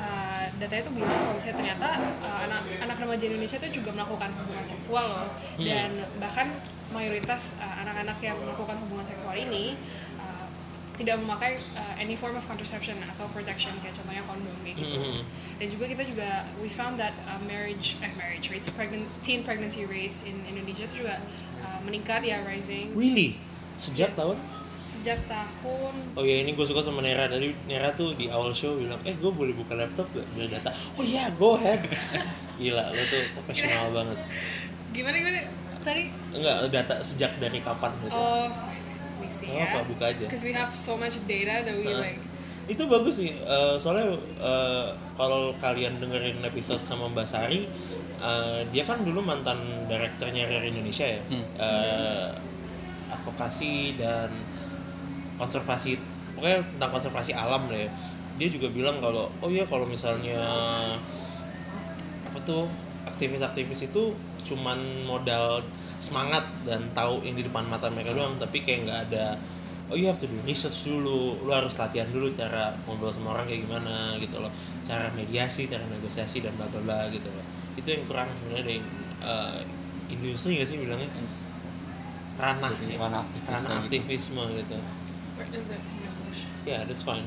uh, 0.00 0.44
datanya 0.56 0.82
tuh 0.82 0.94
bilang 0.96 1.12
kalau 1.12 1.36
misalnya 1.36 1.56
ternyata 1.60 1.88
uh, 2.24 2.38
anak 2.48 2.62
anak 2.80 2.96
remaja 2.96 3.24
Indonesia 3.28 3.56
itu 3.60 3.84
juga 3.84 3.92
melakukan 3.92 4.32
hubungan 4.34 4.64
seksual 4.64 5.04
loh 5.04 5.28
dan 5.60 5.90
bahkan 6.16 6.48
mayoritas 6.90 7.60
uh, 7.60 7.74
anak-anak 7.84 8.18
yang 8.18 8.34
melakukan 8.40 8.74
hubungan 8.82 9.06
seksual 9.06 9.36
ini 9.36 9.78
uh, 10.18 10.44
tidak 10.98 11.16
memakai 11.16 11.56
uh, 11.76 11.94
any 11.96 12.12
form 12.12 12.34
of 12.34 12.44
contraception 12.44 12.96
atau 13.06 13.24
protection 13.30 13.72
kayak 13.80 13.94
contohnya 13.94 14.24
kondom 14.26 14.52
kayak 14.60 14.76
gitu. 14.80 14.96
Mhm. 14.98 15.22
Dan 15.60 15.66
juga 15.68 15.84
kita 15.88 16.02
juga 16.04 16.28
we 16.60 16.68
found 16.68 16.96
that 16.96 17.12
uh, 17.24 17.40
marriage 17.44 18.00
eh 18.00 18.12
marriage 18.16 18.48
rates 18.48 18.72
pregnant 18.72 19.04
teen 19.20 19.44
pregnancy 19.44 19.84
rates 19.84 20.24
in 20.24 20.36
Indonesia 20.44 20.84
itu 20.88 21.04
juga 21.04 21.20
uh, 21.62 21.78
meningkat 21.84 22.24
ya 22.24 22.40
rising. 22.44 22.92
really 22.96 23.36
sejak 23.80 24.12
Yes. 24.12 24.18
tahun 24.18 24.36
Sejak 24.80 25.20
tahun 25.24 25.94
Oh 26.12 26.22
ya 26.22 26.40
ini 26.40 26.50
gue 26.50 26.62
suka 26.62 26.80
sama 26.80 27.00
Nera 27.00 27.24
tadi 27.24 27.52
Nera 27.64 27.92
tuh 27.92 28.12
di 28.12 28.26
awal 28.26 28.50
show 28.50 28.74
bilang 28.74 28.98
eh 29.02 29.12
gue 29.12 29.30
boleh 29.30 29.52
buka 29.52 29.74
laptop 29.74 30.06
gak 30.10 30.26
biar 30.32 30.48
data 30.50 30.70
oh 30.94 31.02
iya 31.02 31.30
go 31.32 31.54
ahead 31.54 31.78
gila 32.58 32.84
lo 32.86 33.02
tuh 33.04 33.22
profesional 33.34 33.88
banget 33.90 34.18
gimana 34.90 35.16
gimana 35.16 35.40
tadi? 35.80 36.04
enggak 36.30 36.56
data 36.68 36.94
sejak 37.00 37.32
dari 37.36 37.58
kapan 37.58 37.88
gitu 38.00 38.12
Oh, 38.12 38.44
me 39.16 39.26
see 39.26 39.48
Oh, 39.48 39.56
ya. 39.56 39.70
apa, 39.70 39.80
buka 39.86 40.04
aja. 40.06 40.24
Because 40.24 40.42
we 40.42 40.52
have 40.52 40.68
so 40.70 40.92
much 40.94 41.24
data 41.24 41.62
that 41.62 41.72
we 41.72 41.86
Heeh. 41.86 42.00
like. 42.10 42.20
itu 42.66 42.82
bagus 42.84 43.16
sih 43.16 43.32
eh, 43.32 43.74
soalnya 43.76 44.12
eh, 44.38 44.86
kalau 45.14 45.50
kalian 45.56 45.98
dengerin 45.98 46.38
episode 46.40 46.82
sama 46.82 47.08
Mbak 47.08 47.24
Sari 47.24 47.64
eh, 48.20 48.60
dia 48.68 48.84
kan 48.84 49.00
dulu 49.00 49.18
mantan 49.20 49.56
direkturnya 49.86 50.44
Rare 50.44 50.68
Indonesia 50.68 51.02
ya 51.04 51.20
Hmm. 51.26 51.44
Eh, 51.56 52.28
advokasi 53.10 53.96
dan 53.96 54.30
konservasi 55.40 55.96
pokoknya 56.36 56.60
tentang 56.76 56.90
konservasi 56.92 57.32
alam 57.32 57.64
ya 57.72 57.88
dia 58.36 58.48
juga 58.52 58.68
bilang 58.68 59.00
kalau 59.00 59.32
oh 59.40 59.48
iya 59.48 59.64
kalau 59.64 59.88
misalnya 59.88 60.40
apa 62.28 62.38
tuh 62.44 62.68
aktivis-aktivis 63.08 63.88
itu 63.88 64.12
cuman 64.44 65.04
modal 65.08 65.64
semangat 66.00 66.44
dan 66.64 66.80
tahu 66.96 67.20
yang 67.24 67.36
di 67.36 67.44
depan 67.44 67.68
mata 67.68 67.92
mereka 67.92 68.16
doang 68.16 68.36
tapi 68.40 68.64
kayak 68.64 68.88
nggak 68.88 69.00
ada 69.12 69.36
oh 69.90 69.96
you 69.98 70.06
have 70.08 70.16
to 70.16 70.24
do 70.24 70.38
research 70.46 70.86
dulu 70.86 71.36
lu 71.44 71.50
harus 71.52 71.74
latihan 71.76 72.08
dulu 72.08 72.30
cara 72.32 72.72
ngobrol 72.86 73.12
sama 73.12 73.34
orang 73.36 73.50
kayak 73.50 73.66
gimana 73.66 74.14
gitu 74.22 74.38
loh. 74.38 74.48
Cara 74.86 75.10
mediasi 75.18 75.66
cara 75.66 75.82
negosiasi 75.90 76.40
dan 76.46 76.54
bla 76.54 76.70
bla 76.70 76.80
bla 76.86 76.98
gitu 77.10 77.26
loh. 77.26 77.44
Itu 77.74 77.90
yang 77.90 78.06
kurang 78.06 78.30
sebenarnya 78.30 78.64
dari 78.64 78.78
eh, 79.26 79.58
industri 80.14 80.62
nggak 80.62 80.68
sih 80.70 80.78
bilangnya? 80.78 81.10
Ranah 82.38 82.70
Jadi 82.72 82.96
ya. 82.96 82.98
ranah 83.02 83.20
aktivisme 83.20 83.50
ranah 83.52 83.68
gitu. 83.68 83.84
aktivisme 83.84 84.42
gitu 84.62 84.78
Is 85.48 85.70
it 85.70 85.80
in 85.80 86.04
English? 86.04 86.40
ya 86.66 86.84
that's 86.84 87.02
fine 87.02 87.24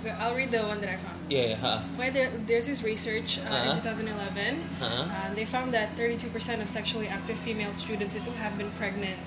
Okay, 0.00 0.14
I'll 0.14 0.34
read 0.34 0.50
the 0.50 0.62
one 0.62 0.80
that 0.80 0.90
I 0.90 0.96
found. 0.96 1.18
Yeah, 1.28 1.56
ha. 1.58 1.82
Why 1.98 2.10
there, 2.10 2.30
there's 2.46 2.66
this 2.70 2.86
research 2.86 3.42
uh, 3.42 3.50
Uh-huh. 3.50 3.74
in 3.74 3.82
2011. 3.82 4.62
Uh-huh. 4.78 5.02
Uh, 5.10 5.34
they 5.34 5.42
found 5.44 5.74
that 5.74 5.90
32% 5.98 6.30
of 6.62 6.68
sexually 6.70 7.08
active 7.10 7.34
female 7.34 7.74
students 7.74 8.14
itu 8.14 8.30
have 8.38 8.54
been 8.56 8.70
pregnant, 8.78 9.18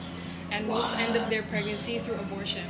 and 0.48 0.64
most 0.68 0.96
ended 0.96 1.28
their 1.28 1.44
pregnancy 1.44 2.00
through 2.00 2.16
abortion. 2.24 2.64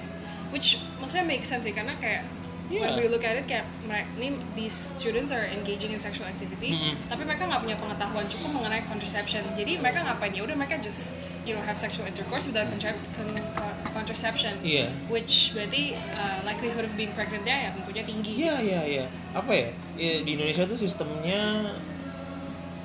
Which 0.49 0.81
maksudnya 0.97 1.29
make 1.29 1.45
sense 1.45 1.63
sih 1.63 1.77
karena 1.77 1.93
kayak 1.95 2.25
when 2.71 2.87
Yeah. 2.87 2.95
we 2.95 3.07
look 3.07 3.21
at 3.21 3.35
it 3.35 3.45
kayak 3.45 3.67
mere- 3.83 4.07
ini 4.15 4.31
these 4.55 4.95
students 4.95 5.29
are 5.29 5.43
engaging 5.45 5.91
in 5.91 5.99
sexual 5.99 6.23
activity, 6.23 6.71
Mm-mm. 6.71 6.95
tapi 7.05 7.27
mereka 7.27 7.43
nggak 7.43 7.61
punya 7.61 7.75
pengetahuan 7.75 8.25
cukup 8.25 8.49
mengenai 8.53 8.81
contraception. 8.87 9.43
Jadi 9.53 9.77
mereka 9.77 10.01
ngapain 10.01 10.31
ya 10.31 10.41
udah 10.41 10.55
mereka 10.55 10.79
just 10.79 11.19
you 11.43 11.51
know 11.51 11.61
have 11.61 11.75
sexual 11.75 12.07
intercourse 12.07 12.47
without 12.47 12.71
contra- 12.71 12.95
con- 13.11 13.35
con- 13.53 13.77
contraception. 13.91 14.55
Iya. 14.63 14.87
Which 15.11 15.51
berarti 15.51 15.99
uh, 16.15 16.39
likelihood 16.41 16.87
of 16.87 16.93
being 16.95 17.11
pregnant-nya 17.11 17.67
ya 17.67 17.69
tentunya 17.75 18.03
tinggi. 18.07 18.33
Iya 18.39 18.55
iya 18.63 18.81
iya. 18.87 19.05
Apa 19.35 19.51
ya? 19.51 19.69
Ya, 19.99 20.13
di 20.23 20.39
Indonesia 20.39 20.63
tuh 20.63 20.79
sistemnya 20.79 21.75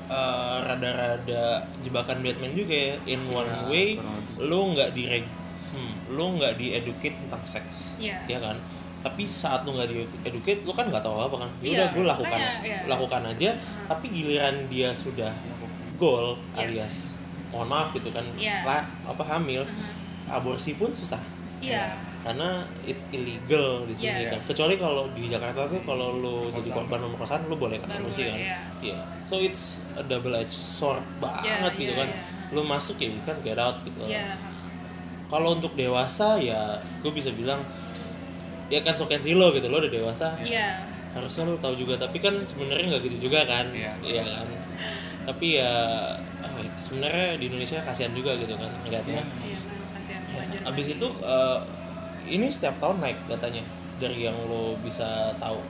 eh, 0.07 0.57
rada-rada 0.63 1.67
jebakan 1.83 2.23
Batman 2.23 2.53
juga 2.55 2.75
ya. 2.75 2.95
In 3.07 3.27
one 3.27 3.47
Ya, 3.47 3.63
way, 3.67 3.89
lu 4.39 4.75
nggak 4.75 4.95
di 4.95 5.07
hmm, 5.07 6.15
lu 6.15 6.39
nggak 6.39 6.55
dieducate 6.59 7.17
tentang 7.19 7.43
seks, 7.43 7.99
Iya. 7.99 8.23
ya 8.27 8.39
kan? 8.39 8.57
Tapi 9.07 9.23
saat 9.23 9.63
lu 9.63 9.71
nggak 9.73 9.87
dieducate, 9.87 10.67
lu 10.67 10.75
kan 10.75 10.91
nggak 10.91 10.99
tahu 10.99 11.15
apa 11.15 11.47
kan? 11.47 11.51
Ya 11.59 11.63
Iya, 11.63 11.71
udah, 11.71 11.89
gue 11.95 12.05
lakukan, 12.11 12.41
iya. 12.61 12.79
lakukan 12.91 13.23
aja. 13.23 13.51
Tapi 13.87 14.07
giliran 14.11 14.67
dia 14.67 14.91
sudah 14.91 15.31
goal 15.95 16.35
Yes. 16.35 16.59
alias, 16.59 16.91
mohon 17.49 17.71
maaf 17.71 17.95
gitu 17.95 18.11
kan, 18.11 18.27
Iya. 18.35 18.67
lah 18.67 18.83
apa 19.07 19.23
hamil, 19.25 19.63
Uh-huh. 19.63 20.35
aborsi 20.35 20.75
pun 20.75 20.91
susah 20.91 21.23
Iya. 21.57 21.87
karena 22.21 22.67
it's 22.83 23.07
illegal 23.09 23.87
di 23.87 23.95
sini 23.95 24.27
Yes. 24.27 24.35
kan. 24.35 24.41
Kecuali 24.51 24.75
kalau 24.75 25.07
di 25.15 25.31
Jakarta 25.31 25.65
tuh 25.65 25.79
kalau 25.87 26.19
lu 26.19 26.37
jadi 26.51 26.69
korban 26.75 26.99
pemerkosaan 27.01 27.47
lu 27.47 27.55
boleh 27.55 27.79
kan 27.79 27.89
aborsi 27.93 28.27
boleh, 28.27 28.35
kan. 28.35 28.41
iya. 28.43 28.59
Iya. 28.83 28.99
So 29.23 29.39
it's 29.39 29.87
a 29.95 30.03
double 30.03 30.35
edged 30.35 30.51
sword 30.51 31.07
banget 31.17 31.71
gitu 31.79 31.95
iya, 31.95 32.03
kan. 32.03 32.09
iya. 32.11 32.21
Lu 32.51 32.61
masuk 32.61 32.99
ya 32.99 33.09
kan 33.23 33.39
get 33.41 33.55
out 33.57 33.79
gitu. 33.81 34.03
Iya. 34.03 34.35
Kalau 35.27 35.55
untuk 35.55 35.75
dewasa 35.75 36.37
ya 36.37 36.75
gue 37.01 37.11
bisa 37.11 37.31
bilang 37.31 37.63
ya 38.67 38.81
kan 38.81 38.95
so 38.95 39.07
can 39.07 39.19
see 39.19 39.33
lo 39.33 39.51
gitu 39.51 39.67
lo 39.67 39.79
udah 39.79 39.89
dewasa 39.89 40.35
Iya. 40.41 40.83
harusnya 41.13 41.43
lo 41.47 41.57
tahu 41.57 41.75
juga 41.75 41.95
tapi 41.97 42.19
kan 42.19 42.35
sebenarnya 42.45 42.85
nggak 42.93 43.03
gitu 43.07 43.31
juga 43.31 43.47
kan 43.47 43.71
Iya. 43.71 43.95
kan 44.23 44.47
tapi 45.27 45.59
ya 45.59 45.73
ah, 46.43 46.51
sebenarnya 46.79 47.35
di 47.35 47.45
Indonesia 47.47 47.79
kasihan 47.81 48.11
juga 48.11 48.35
gitu 48.35 48.55
kan 48.55 48.71
ngeliatnya 48.83 49.23
Iya, 49.23 49.59
memang 49.61 49.91
kasihan 49.93 50.23
wajar. 50.35 50.61
Abis 50.67 50.87
itu 50.93 51.07
eh, 51.07 51.59
ini 52.27 52.47
setiap 52.47 52.79
tahun 52.79 52.99
naik 52.99 53.19
datanya 53.27 53.63
dari 53.97 54.27
yang 54.27 54.37
lo 54.51 54.75
bisa 54.83 55.31
tahu. 55.39 55.63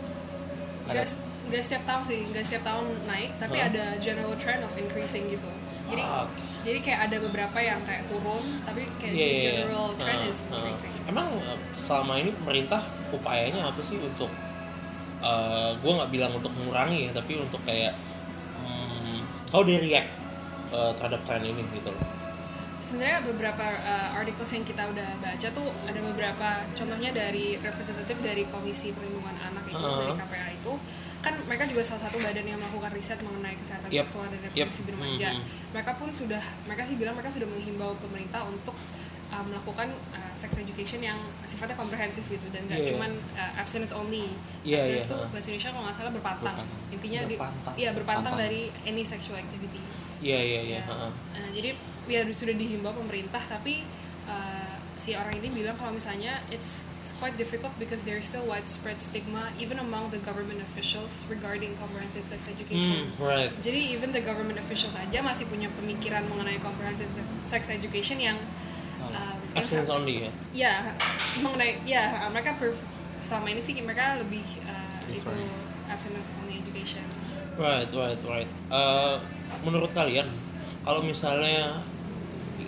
Gak, 0.89 1.05
gak 1.47 1.63
setiap 1.63 1.83
tahun 1.85 2.03
sih, 2.03 2.21
gak 2.33 2.43
setiap 2.43 2.65
tahun 2.65 2.87
naik, 3.07 3.31
tapi 3.37 3.59
Hah? 3.61 3.69
ada 3.69 3.85
general 4.01 4.33
trend 4.35 4.65
of 4.65 4.73
increasing 4.75 5.29
gitu. 5.29 5.47
Jadi 5.87 6.03
Fuck. 6.03 6.29
Jadi 6.67 6.79
kayak 6.83 7.01
ada 7.07 7.17
beberapa 7.23 7.59
yang 7.63 7.79
kayak 7.87 8.11
turun, 8.11 8.43
tapi 8.67 8.83
kayak 8.99 9.15
the 9.15 9.23
iya, 9.23 9.29
iya. 9.31 9.43
general 9.63 9.95
trend 9.95 10.19
Heeh, 10.19 10.33
is 10.35 10.39
heeh. 10.43 10.51
increasing. 10.51 10.93
Emang 11.07 11.31
eh, 11.31 11.59
selama 11.79 12.13
ini 12.19 12.31
pemerintah 12.35 12.83
upayanya 13.15 13.71
apa 13.71 13.79
sih 13.79 14.03
untuk 14.03 14.31
eh 15.23 15.71
gue 15.79 15.93
nggak 15.95 16.11
bilang 16.11 16.35
untuk 16.35 16.51
mengurangi 16.59 17.07
ya, 17.07 17.11
tapi 17.15 17.39
untuk 17.39 17.63
kayak 17.63 17.95
hmm, 18.67 19.23
how 19.55 19.63
they 19.63 19.79
react 19.79 20.11
eh, 20.75 20.93
terhadap 20.99 21.23
tren 21.23 21.47
ini 21.47 21.63
gitu 21.71 21.95
loh. 21.95 22.03
Sebenarnya 22.77 23.25
beberapa 23.25 23.67
uh, 23.67 24.21
articles 24.21 24.53
yang 24.53 24.63
kita 24.63 24.85
udah 24.87 25.09
baca 25.19 25.49
tuh 25.49 25.65
ada 25.89 25.97
beberapa 25.97 26.49
contohnya 26.77 27.11
dari 27.11 27.57
representatif 27.59 28.21
dari 28.21 28.47
Komisi 28.47 28.93
Perlindungan 28.95 29.33
Anak 29.43 29.65
itu 29.67 29.81
Heeh. 29.81 29.99
dari 30.07 30.13
KPA 30.15 30.49
itu 30.55 30.73
kan 31.27 31.35
mereka 31.43 31.65
juga 31.67 31.83
salah 31.83 32.07
satu 32.07 32.17
badan 32.19 32.47
yang 32.47 32.55
melakukan 32.57 32.91
riset 32.91 33.19
mengenai 33.19 33.59
kesehatan 33.59 33.91
Yep. 33.91 34.07
seksual 34.07 34.27
dan 34.27 34.39
Yep. 34.39 34.47
reproduksi 34.47 34.81
di 34.83 34.91
remaja. 34.95 35.29
Mhm. 35.33 35.43
Mereka 35.75 35.91
pun 35.95 36.09
sudah 36.11 36.43
mereka 36.65 36.83
sih 36.83 36.95
bilang 36.95 37.15
mereka 37.15 37.31
sudah 37.31 37.49
menghimbau 37.49 37.99
pemerintah 37.99 38.47
untuk 38.47 38.79
uh, 39.27 39.43
melakukan 39.43 39.91
uh, 40.15 40.33
sex 40.33 40.55
education 40.57 41.03
yang 41.03 41.19
sifatnya 41.43 41.75
komprehensif 41.75 42.25
gitu 42.27 42.47
dan 42.49 42.63
nggak 42.65 42.79
Iya. 42.79 42.89
cuman 42.95 43.11
uh, 43.35 43.53
abstinence 43.59 43.91
only. 43.91 44.31
Iya, 44.63 44.79
abstinence 44.79 45.03
iya, 45.03 45.11
tuh 45.11 45.19
heeh. 45.19 45.31
bahasa 45.31 45.47
Indonesia 45.51 45.71
kalau 45.71 45.85
nggak 45.85 45.97
salah 45.97 46.13
berpantang. 46.15 46.55
Berpantang. 46.55 46.81
Intinya 46.95 47.21
di 47.25 47.35
Berpantang. 47.35 47.75
iya 47.75 47.91
berpantang 47.91 48.33
Berpantang. 48.33 48.55
dari 48.55 48.63
any 48.87 49.03
sexual 49.03 49.37
activity. 49.37 49.81
Iya 50.23 50.39
iya 50.41 50.61
iya. 50.63 50.81
Ya. 50.81 51.47
jadi 51.53 51.71
ya 52.07 52.21
sudah 52.31 52.55
dihimbau 52.55 52.95
pemerintah 52.95 53.43
tapi 53.43 53.83
uh, 54.25 54.66
si 54.97 55.13
orang 55.13 55.37
ini 55.37 55.53
bilang 55.53 55.77
kalau 55.77 55.93
misalnya 55.93 56.41
it's, 56.49 56.89
it's 57.05 57.13
quite 57.21 57.37
difficult 57.37 57.71
because 57.77 58.03
there 58.09 58.17
is 58.17 58.25
still 58.25 58.49
widespread 58.49 58.97
stigma 58.99 59.53
even 59.61 59.77
among 59.77 60.09
the 60.09 60.21
government 60.25 60.59
officials 60.65 61.29
regarding 61.29 61.77
comprehensive 61.77 62.25
sex 62.25 62.49
education. 62.49 63.05
Hmm, 63.05 63.21
right. 63.21 63.53
Jadi 63.61 63.93
even 63.93 64.17
the 64.17 64.25
government 64.25 64.57
officials 64.57 64.97
aja 64.97 65.21
masih 65.21 65.45
punya 65.53 65.69
pemikiran 65.77 66.25
mengenai 66.33 66.57
comprehensive 66.65 67.13
sex, 67.13 67.37
sex 67.45 67.69
education 67.69 68.17
yang 68.17 68.41
um, 69.13 69.39
Abstinence 69.53 69.93
only 69.93 70.29
ya. 70.29 70.31
ya 70.53 70.73
mengenai 71.45 71.81
ya 71.85 72.29
mereka 72.33 72.57
per, 72.57 72.73
selama 73.21 73.53
ini 73.53 73.61
sih 73.61 73.77
mereka 73.85 74.17
lebih 74.21 74.45
uh, 74.65 75.01
itu 75.13 75.33
abstinence 75.93 76.33
only 76.41 76.61
education. 76.61 77.05
Right, 77.57 77.89
right, 77.97 78.21
right. 78.29 78.49
Eh, 78.69 79.17
menurut 79.65 79.89
kalian, 79.97 80.29
kalau 80.85 81.01
misalnya 81.01 81.81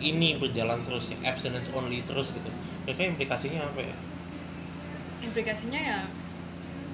ini 0.01 0.37
berjalan 0.37 0.81
terus, 0.83 1.11
ya, 1.11 1.19
abstinence 1.27 1.69
only 1.71 2.01
terus 2.03 2.31
gitu, 2.31 2.49
kira-kira 2.85 3.11
implikasinya 3.11 3.61
apa 3.65 3.83
ya? 3.83 3.97
implikasinya 5.19 5.81
ya 5.81 6.01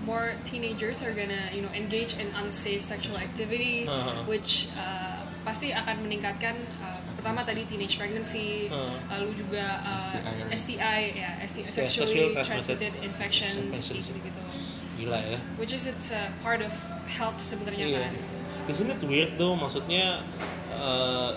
more 0.04 0.32
teenagers 0.44 1.00
are 1.00 1.12
gonna 1.12 1.48
you 1.52 1.60
know 1.60 1.72
engage 1.72 2.16
in 2.16 2.28
unsafe 2.36 2.80
sexual 2.82 3.16
activity 3.16 3.84
Uh-huh. 3.84 4.24
which 4.24 4.68
uh, 4.76 5.16
pasti 5.44 5.72
akan 5.72 6.00
meningkatkan 6.02 6.56
uh, 6.80 7.00
pertama 7.16 7.40
tadi 7.40 7.64
teenage 7.64 7.96
pregnancy 7.96 8.68
Uh. 8.68 8.96
lalu 9.12 9.32
juga 9.36 9.64
uh, 9.64 10.00
STI. 10.00 10.56
STI 10.56 11.00
ya 11.14 11.30
STI 11.44 11.62
Yeah, 11.62 11.72
sexually 11.72 12.32
sexually 12.32 12.44
transmitted 12.44 12.92
infections 13.00 13.72
gitu 13.92 14.12
gitu 14.12 14.40
Gila 14.94 15.20
ya. 15.20 15.38
which 15.56 15.72
is 15.72 15.84
it's 15.84 16.12
a 16.12 16.32
part 16.40 16.60
of 16.60 16.72
health 17.08 17.40
sebenarnya 17.40 17.86
Iya. 17.86 18.00
kan 18.08 18.14
Isn't 18.64 18.88
it 18.88 19.04
weird 19.04 19.36
tuh, 19.36 19.52
maksudnya 19.54 20.24
eh, 20.72 21.30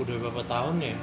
udah 0.00 0.14
berapa 0.22 0.42
tahun 0.46 0.76
ya? 0.80 0.96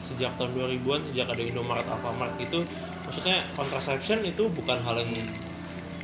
Sejak 0.00 0.32
tahun 0.38 0.54
2000-an, 0.54 1.02
sejak 1.02 1.26
ada 1.26 1.42
Indomaret, 1.42 1.86
Alfamart 1.90 2.38
itu, 2.38 2.62
maksudnya 3.06 3.42
contraception 3.58 4.22
itu 4.22 4.46
bukan 4.50 4.78
hal 4.82 5.02
yang 5.02 5.10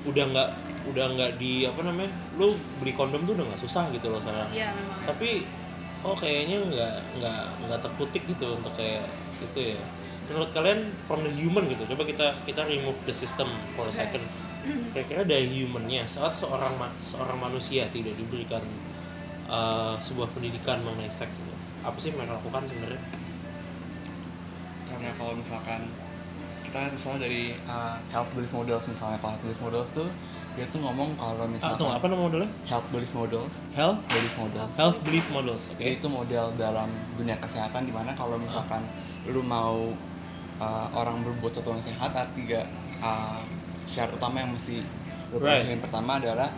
udah 0.02 0.24
nggak 0.34 0.50
udah 0.90 1.04
nggak 1.14 1.30
di 1.38 1.62
apa 1.62 1.86
namanya 1.86 2.10
lu 2.34 2.58
beli 2.82 2.90
kondom 2.94 3.22
tuh 3.22 3.38
udah 3.38 3.46
nggak 3.46 3.60
susah 3.62 3.86
gitu 3.94 4.10
loh 4.10 4.18
sekarang 4.18 4.50
Iya 4.50 4.74
memang. 4.74 4.98
Tapi 5.06 5.46
oh 6.02 6.16
kayaknya 6.18 6.58
nggak 6.58 6.94
nggak 7.22 7.42
nggak 7.66 7.80
terkutik 7.86 8.22
gitu 8.26 8.58
untuk 8.58 8.74
kayak 8.74 9.06
gitu 9.38 9.78
ya. 9.78 9.82
Menurut 10.30 10.50
kalian 10.50 10.90
from 11.06 11.22
the 11.22 11.30
human 11.30 11.70
gitu 11.70 11.86
coba 11.94 12.02
kita 12.02 12.26
kita 12.42 12.62
remove 12.66 12.98
the 13.06 13.14
system 13.14 13.46
for 13.78 13.86
a 13.86 13.94
second. 13.94 14.22
Kira-kira 14.94 15.22
dari 15.26 15.46
humannya 15.62 16.06
saat 16.06 16.34
seorang 16.34 16.74
seorang 16.98 17.38
manusia 17.38 17.86
tidak 17.90 18.14
diberikan 18.18 18.62
uh, 19.46 19.94
sebuah 19.98 20.30
pendidikan 20.34 20.82
mengenai 20.82 21.10
seks 21.10 21.34
apa 21.82 21.96
sih 21.98 22.08
yang 22.14 22.16
mereka 22.22 22.38
lakukan 22.38 22.62
sebenarnya? 22.70 23.02
Karena 24.86 25.10
kalau 25.18 25.32
misalkan 25.34 25.80
kita 26.62 26.78
misalnya 26.88 27.20
dari 27.28 27.52
uh, 27.68 27.96
health 28.14 28.30
belief 28.32 28.52
models 28.54 28.84
misalnya 28.88 29.18
kalau 29.20 29.34
health 29.36 29.44
belief 29.44 29.60
models 29.60 29.90
tuh 29.92 30.08
dia 30.52 30.68
tuh 30.68 30.84
ngomong 30.84 31.16
kalau 31.16 31.44
ah, 31.44 31.48
misalkan 31.48 31.80
tunggu, 31.80 31.96
apa 31.96 32.06
nama 32.12 32.22
modelnya? 32.28 32.50
health 32.68 32.84
belief 32.92 33.12
models 33.16 33.64
health 33.72 34.00
belief 34.12 34.34
models. 34.36 34.72
health 34.76 34.98
belief 35.04 35.26
models 35.32 35.62
oke. 35.72 35.80
Itu 35.80 36.06
model 36.12 36.52
dalam 36.60 36.88
dunia 37.16 37.36
kesehatan 37.40 37.88
di 37.88 37.92
mana 37.92 38.12
kalau 38.12 38.36
misalkan 38.36 38.84
lu 39.28 39.40
mau 39.40 39.92
uh, 40.60 40.88
orang 40.92 41.24
berbuat 41.24 41.56
sesuatu 41.56 41.72
yang 41.72 41.84
sehat 41.84 42.12
ada 42.12 42.28
tiga 42.36 42.68
uh, 43.00 43.40
syarat 43.88 44.12
utama 44.16 44.44
yang 44.44 44.52
mesti 44.52 44.84
lu 45.32 45.40
Right. 45.40 45.64
yang 45.64 45.80
pertama 45.80 46.20
adalah 46.20 46.52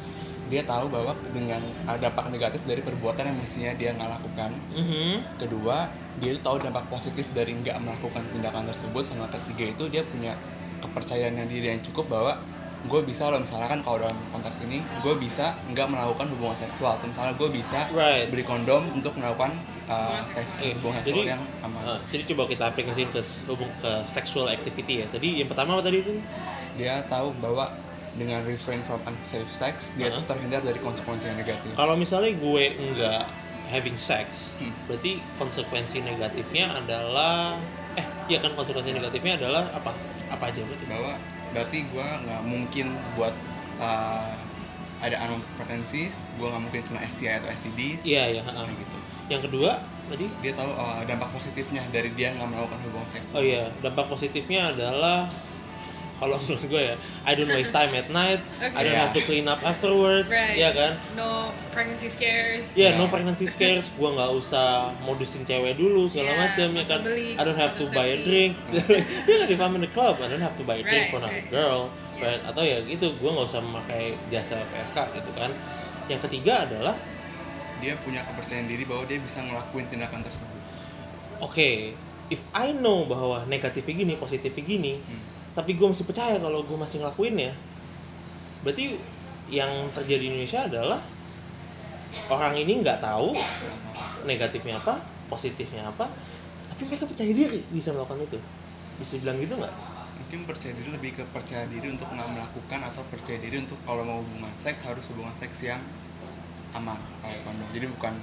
dia 0.46 0.62
tahu 0.62 0.86
bahwa 0.86 1.12
dengan 1.30 1.60
dampak 1.96 2.28
negatif 2.28 2.60
dari 2.62 2.80
perbuatan 2.80 3.24
yang 3.26 3.38
mestinya 3.38 3.72
dia 3.72 3.90
nggak 3.92 4.10
lakukan. 4.10 4.50
Mhm. 4.72 5.38
kedua 5.38 5.88
dia 6.14 6.30
tahu 6.38 6.56
dampak 6.58 6.86
positif 6.86 7.32
dari 7.32 7.52
nggak 7.54 7.74
melakukan 7.76 8.22
tindakan 8.30 8.64
tersebut 8.64 9.02
sama 9.02 9.26
ketiga 9.26 9.64
itu 9.68 9.84
dia 9.88 10.02
punya 10.02 10.36
kepercayaan 10.78 11.34
yang 11.34 11.48
diri 11.48 11.66
yang 11.70 11.82
cukup 11.82 12.06
bahwa 12.08 12.36
gue 12.84 13.00
bisa 13.02 13.32
loh 13.32 13.40
misalnya 13.40 13.64
kan 13.64 13.80
kalau 13.80 13.96
dalam 13.98 14.12
konteks 14.28 14.68
ini 14.68 14.76
gue 15.00 15.14
bisa 15.16 15.56
nggak 15.72 15.88
melakukan 15.88 16.28
hubungan 16.30 16.52
seksual. 16.54 16.94
Atau 16.94 17.08
misalnya 17.08 17.32
gue 17.34 17.48
bisa 17.48 17.88
Right. 17.90 18.28
beli 18.28 18.44
kondom 18.44 18.84
untuk 18.92 19.16
melakukan 19.16 19.56
uh, 19.88 20.20
Hubungan 20.20 20.24
seks 20.28 20.52
Oke, 20.60 20.68
hubungan 20.76 21.00
jadi 21.00 21.20
seksual 21.24 21.32
yang 21.32 21.42
aman. 21.64 21.80
uh, 21.82 21.98
jadi 22.12 22.22
coba 22.28 22.42
kita 22.44 22.64
aplikasiin 22.68 23.08
ke 23.08 23.20
hubung 23.48 23.72
ke 23.80 23.92
sexual 24.04 24.52
activity 24.52 25.00
ya. 25.00 25.06
Tadi 25.08 25.40
yang 25.40 25.48
pertama 25.48 25.74
apa 25.74 25.82
tadi 25.82 26.04
itu? 26.04 26.12
Dia 26.76 27.00
tahu 27.08 27.32
bahwa 27.40 27.72
dengan 28.14 28.40
refrain 28.42 28.78
from 28.80 29.02
unsafe 29.04 29.48
sex 29.48 29.90
dia 29.94 30.06
Uh-huh. 30.06 30.22
tuh 30.22 30.30
terhindar 30.30 30.60
dari 30.60 30.78
konsekuensi 30.78 31.26
yang 31.26 31.36
negatif. 31.36 31.74
Kalau 31.74 31.94
misalnya 31.94 32.30
gue 32.30 32.64
nggak 32.94 33.22
having 33.64 33.96
sex 33.96 34.54
Hmm. 34.56 34.70
berarti 34.86 35.18
konsekuensi 35.34 35.98
negatifnya 36.00 36.70
adalah 36.70 37.58
eh 37.94 38.06
ya 38.28 38.38
kan 38.38 38.52
konsekuensi 38.52 38.92
negatifnya 38.92 39.34
adalah 39.34 39.66
apa? 39.70 39.90
Apa 40.30 40.44
aja 40.46 40.62
berarti? 40.62 40.84
Bahwa 40.86 41.12
berarti 41.50 41.78
gue 41.84 42.06
nggak 42.22 42.40
mungkin 42.44 42.86
buat 43.14 43.34
uh, 43.78 44.34
ada 44.98 45.16
unwanted 45.20 45.50
pregnancies 45.54 46.30
gue 46.34 46.46
nggak 46.46 46.62
mungkin 46.62 46.80
kena 46.86 47.00
STI 47.04 47.36
atau 47.36 47.48
STDs 47.50 48.00
iya 48.04 48.30
iya 48.30 48.40
kayak 48.40 48.72
gitu. 48.72 48.98
Yang 49.24 49.42
kedua 49.48 49.72
tadi? 50.04 50.26
Dia 50.40 50.52
tahu 50.52 50.70
uh, 50.70 51.02
dampak 51.04 51.28
positifnya 51.30 51.82
dari 51.88 52.12
dia 52.12 52.30
nggak 52.30 52.46
melakukan 52.46 52.78
hubungan 52.84 53.08
seksual 53.10 53.36
oh 53.36 53.42
iya 53.42 53.64
dampak 53.80 54.06
positifnya 54.06 54.70
adalah 54.70 55.26
kalau 56.14 56.38
menurut 56.42 56.64
gue 56.64 56.82
ya 56.84 56.96
I 57.22 57.32
don't 57.32 57.48
waste 57.48 57.70
time 57.70 57.90
at 57.92 58.08
night 58.08 58.38
I 58.60 58.80
don't 58.80 58.86
Okay. 58.86 58.96
have 58.96 59.12
to 59.12 59.22
clean 59.22 59.44
up 59.44 59.60
afterwards 59.60 60.30
Right. 60.30 60.56
ya 60.56 60.70
kan 60.70 60.94
no 61.14 61.50
pregnancy 61.70 62.06
scares 62.06 62.74
Ya, 62.74 62.94
Ya. 62.94 62.98
no 62.98 63.06
pregnancy 63.06 63.50
scares. 63.54 63.90
Gua 63.94 64.14
nggak 64.14 64.30
usah 64.32 64.94
modusin 65.02 65.42
cewek 65.42 65.74
dulu 65.74 66.06
segala 66.06 66.30
Yeah, 66.30 66.40
macam 66.46 66.68
ya 66.70 66.84
kan. 66.86 67.00
beli 67.02 67.34
I 67.34 67.42
don't 67.42 67.58
have 67.58 67.74
to 67.74 67.84
buy 67.90 68.06
a 68.06 68.18
drink. 68.20 68.54
ya 69.26 69.34
kan 69.42 69.48
if 69.50 69.58
I'm 69.58 69.74
in 69.74 69.82
the 69.82 69.90
club, 69.90 70.22
I 70.22 70.30
don't 70.30 70.40
have 70.40 70.54
to 70.54 70.64
buy 70.64 70.78
a 70.78 70.84
drink 70.84 71.08
Right, 71.08 71.10
for 71.10 71.18
another 71.18 71.34
right. 71.34 71.50
girl. 71.50 71.90
Yeah. 72.14 72.30
Right? 72.30 72.40
Atau 72.46 72.62
ya 72.62 72.78
gitu, 72.80 73.10
gua 73.18 73.34
nggak 73.34 73.46
usah 73.48 73.60
memakai 73.60 74.14
jasa 74.28 74.54
PSK 74.70 74.98
gitu 75.14 75.30
kan. 75.34 75.50
Yang 76.06 76.20
ketiga 76.30 76.62
adalah, 76.62 76.94
dia 77.82 77.98
punya 78.00 78.22
kepercayaan 78.22 78.70
diri 78.70 78.86
bahwa 78.86 79.02
dia 79.04 79.18
bisa 79.18 79.42
ngelakuin 79.42 79.86
tindakan 79.88 80.22
tersebut 80.22 80.54
oke, 81.36 81.92
if 82.28 82.42
I 82.52 82.72
know 82.72 83.04
bahwa 83.04 83.42
negatifnya 83.44 83.94
gini, 83.96 84.14
positifnya 84.14 84.62
gini, 84.62 84.94
Hmm. 84.96 85.20
Tapi 85.54 85.78
gue 85.78 85.86
masih 85.86 86.04
percaya 86.04 86.36
kalau 86.42 86.66
gue 86.66 86.78
masih 86.78 87.00
ngelakuin 87.00 87.34
ya, 87.38 87.54
berarti 88.66 88.98
yang 89.48 89.70
terjadi 89.94 90.20
di 90.20 90.28
Indonesia 90.34 90.60
adalah 90.66 91.00
orang 92.30 92.54
ini 92.58 92.82
nggak 92.82 92.98
tahu 93.00 93.32
negatifnya 94.28 94.76
apa, 94.82 94.98
positifnya 95.30 95.86
apa, 95.86 96.10
tapi 96.74 96.82
mereka 96.90 97.06
percaya 97.06 97.30
diri 97.30 97.62
bisa 97.70 97.94
melakukan 97.94 98.26
itu. 98.26 98.38
Bisa 98.98 99.18
bilang 99.18 99.38
gitu 99.38 99.58
nggak? 99.58 99.94
mungkin 100.34 100.50
percaya 100.50 100.72
diri 100.74 100.90
lebih 100.90 101.10
ke 101.14 101.22
percaya 101.30 101.62
diri 101.70 101.90
untuk 101.90 102.10
nggak 102.10 102.26
melakukan 102.26 102.80
atau 102.90 103.02
percaya 103.06 103.38
diri 103.38 103.62
untuk 103.62 103.78
kalau 103.86 104.02
mau 104.02 104.18
hubungan 104.18 104.50
seks 104.58 104.82
harus 104.86 105.06
hubungan 105.14 105.34
seks 105.34 105.66
yang 105.66 105.78
aman 106.74 106.98
kayak 107.22 107.38
kondom 107.46 107.68
jadi 107.70 107.86
bukan 107.86 108.14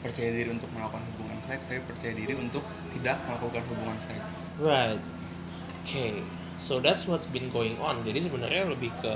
percaya 0.00 0.30
diri 0.32 0.48
untuk 0.48 0.70
melakukan 0.72 1.04
hubungan 1.12 1.36
seks 1.44 1.68
tapi 1.68 1.84
percaya 1.84 2.12
diri 2.16 2.34
untuk 2.40 2.64
tidak 2.94 3.20
melakukan 3.28 3.64
hubungan 3.68 3.98
seks 4.00 4.40
Right. 4.56 5.00
Okay. 5.84 6.24
So 6.58 6.82
that's 6.82 7.06
what's 7.06 7.26
been 7.26 7.48
going 7.48 7.78
on. 7.78 8.02
Jadi 8.02 8.18
sebenarnya 8.20 8.66
lebih 8.66 8.90
ke 8.98 9.14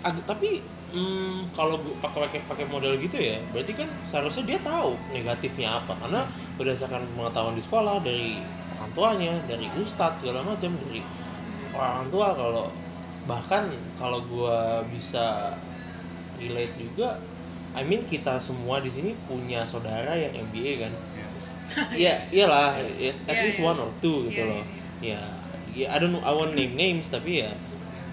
Ag- 0.00 0.24
tapi 0.24 0.64
hmm, 0.96 1.52
kalau 1.52 1.76
gua 1.76 1.92
pakai 2.00 2.40
pakai 2.40 2.64
model 2.64 2.96
gitu 2.96 3.20
ya, 3.20 3.36
berarti 3.52 3.76
kan 3.76 3.88
seharusnya 4.02 4.56
dia 4.56 4.58
tahu 4.64 4.96
negatifnya 5.12 5.76
apa 5.76 5.92
karena 6.00 6.24
berdasarkan 6.56 7.04
pengetahuan 7.12 7.52
di 7.52 7.60
sekolah 7.60 8.00
dari 8.00 8.40
orang 8.80 8.92
tuanya, 8.96 9.34
dari 9.44 9.68
ustadz 9.76 10.24
segala 10.24 10.40
macam 10.40 10.72
dari 10.88 11.04
orang 11.76 12.08
tua 12.08 12.32
kalau 12.32 12.72
bahkan 13.28 13.68
kalau 14.00 14.24
gua 14.24 14.80
bisa 14.88 15.52
relate 16.40 16.72
juga 16.80 17.20
I 17.76 17.84
mean 17.84 18.08
kita 18.08 18.40
semua 18.40 18.80
di 18.80 18.88
sini 18.88 19.12
punya 19.28 19.68
saudara 19.68 20.16
yang 20.16 20.32
MBA 20.48 20.72
kan 20.80 20.92
ya 21.12 21.26
Iya, 21.92 22.14
iyalah, 22.34 22.74
yes, 22.98 23.28
at 23.28 23.36
Iya, 23.36 23.46
least 23.46 23.60
iya. 23.60 23.68
one 23.68 23.78
or 23.78 23.90
two 24.00 24.26
gitu 24.26 24.42
Iya, 24.42 24.48
loh. 24.48 24.64
Ya, 24.98 25.22
ya 25.74 25.94
I 25.94 25.96
don't 25.98 26.14
know, 26.14 26.22
I 26.22 26.32
won't 26.34 26.54
name 26.54 26.74
names 26.74 27.10
tapi 27.10 27.44
ya 27.46 27.50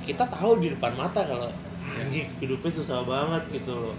kita 0.07 0.23
tahu 0.27 0.63
di 0.63 0.71
depan 0.71 0.95
mata 0.95 1.23
kalau 1.27 1.51
anjing 1.99 2.29
hidupnya 2.39 2.71
susah 2.71 3.03
banget 3.03 3.43
gitu 3.51 3.73
loh. 3.75 3.95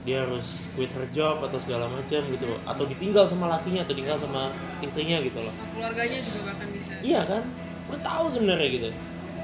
Dia 0.00 0.24
harus 0.24 0.72
quit 0.72 0.88
her 0.96 1.04
job 1.12 1.44
atau 1.44 1.60
segala 1.60 1.84
macam 1.84 2.24
gitu 2.32 2.48
loh, 2.48 2.56
atau 2.64 2.88
ditinggal 2.88 3.28
sama 3.28 3.52
lakinya 3.52 3.84
atau 3.84 3.92
tinggal 3.92 4.16
sama 4.16 4.48
istrinya 4.80 5.20
gitu 5.20 5.36
loh. 5.36 5.52
Keluarganya 5.76 6.24
juga 6.24 6.40
bahkan 6.48 6.68
bisa 6.72 6.96
Iya 7.04 7.20
kan? 7.28 7.44
Udah 7.92 8.00
tahu 8.00 8.24
sebenarnya 8.32 8.68
gitu. 8.72 8.88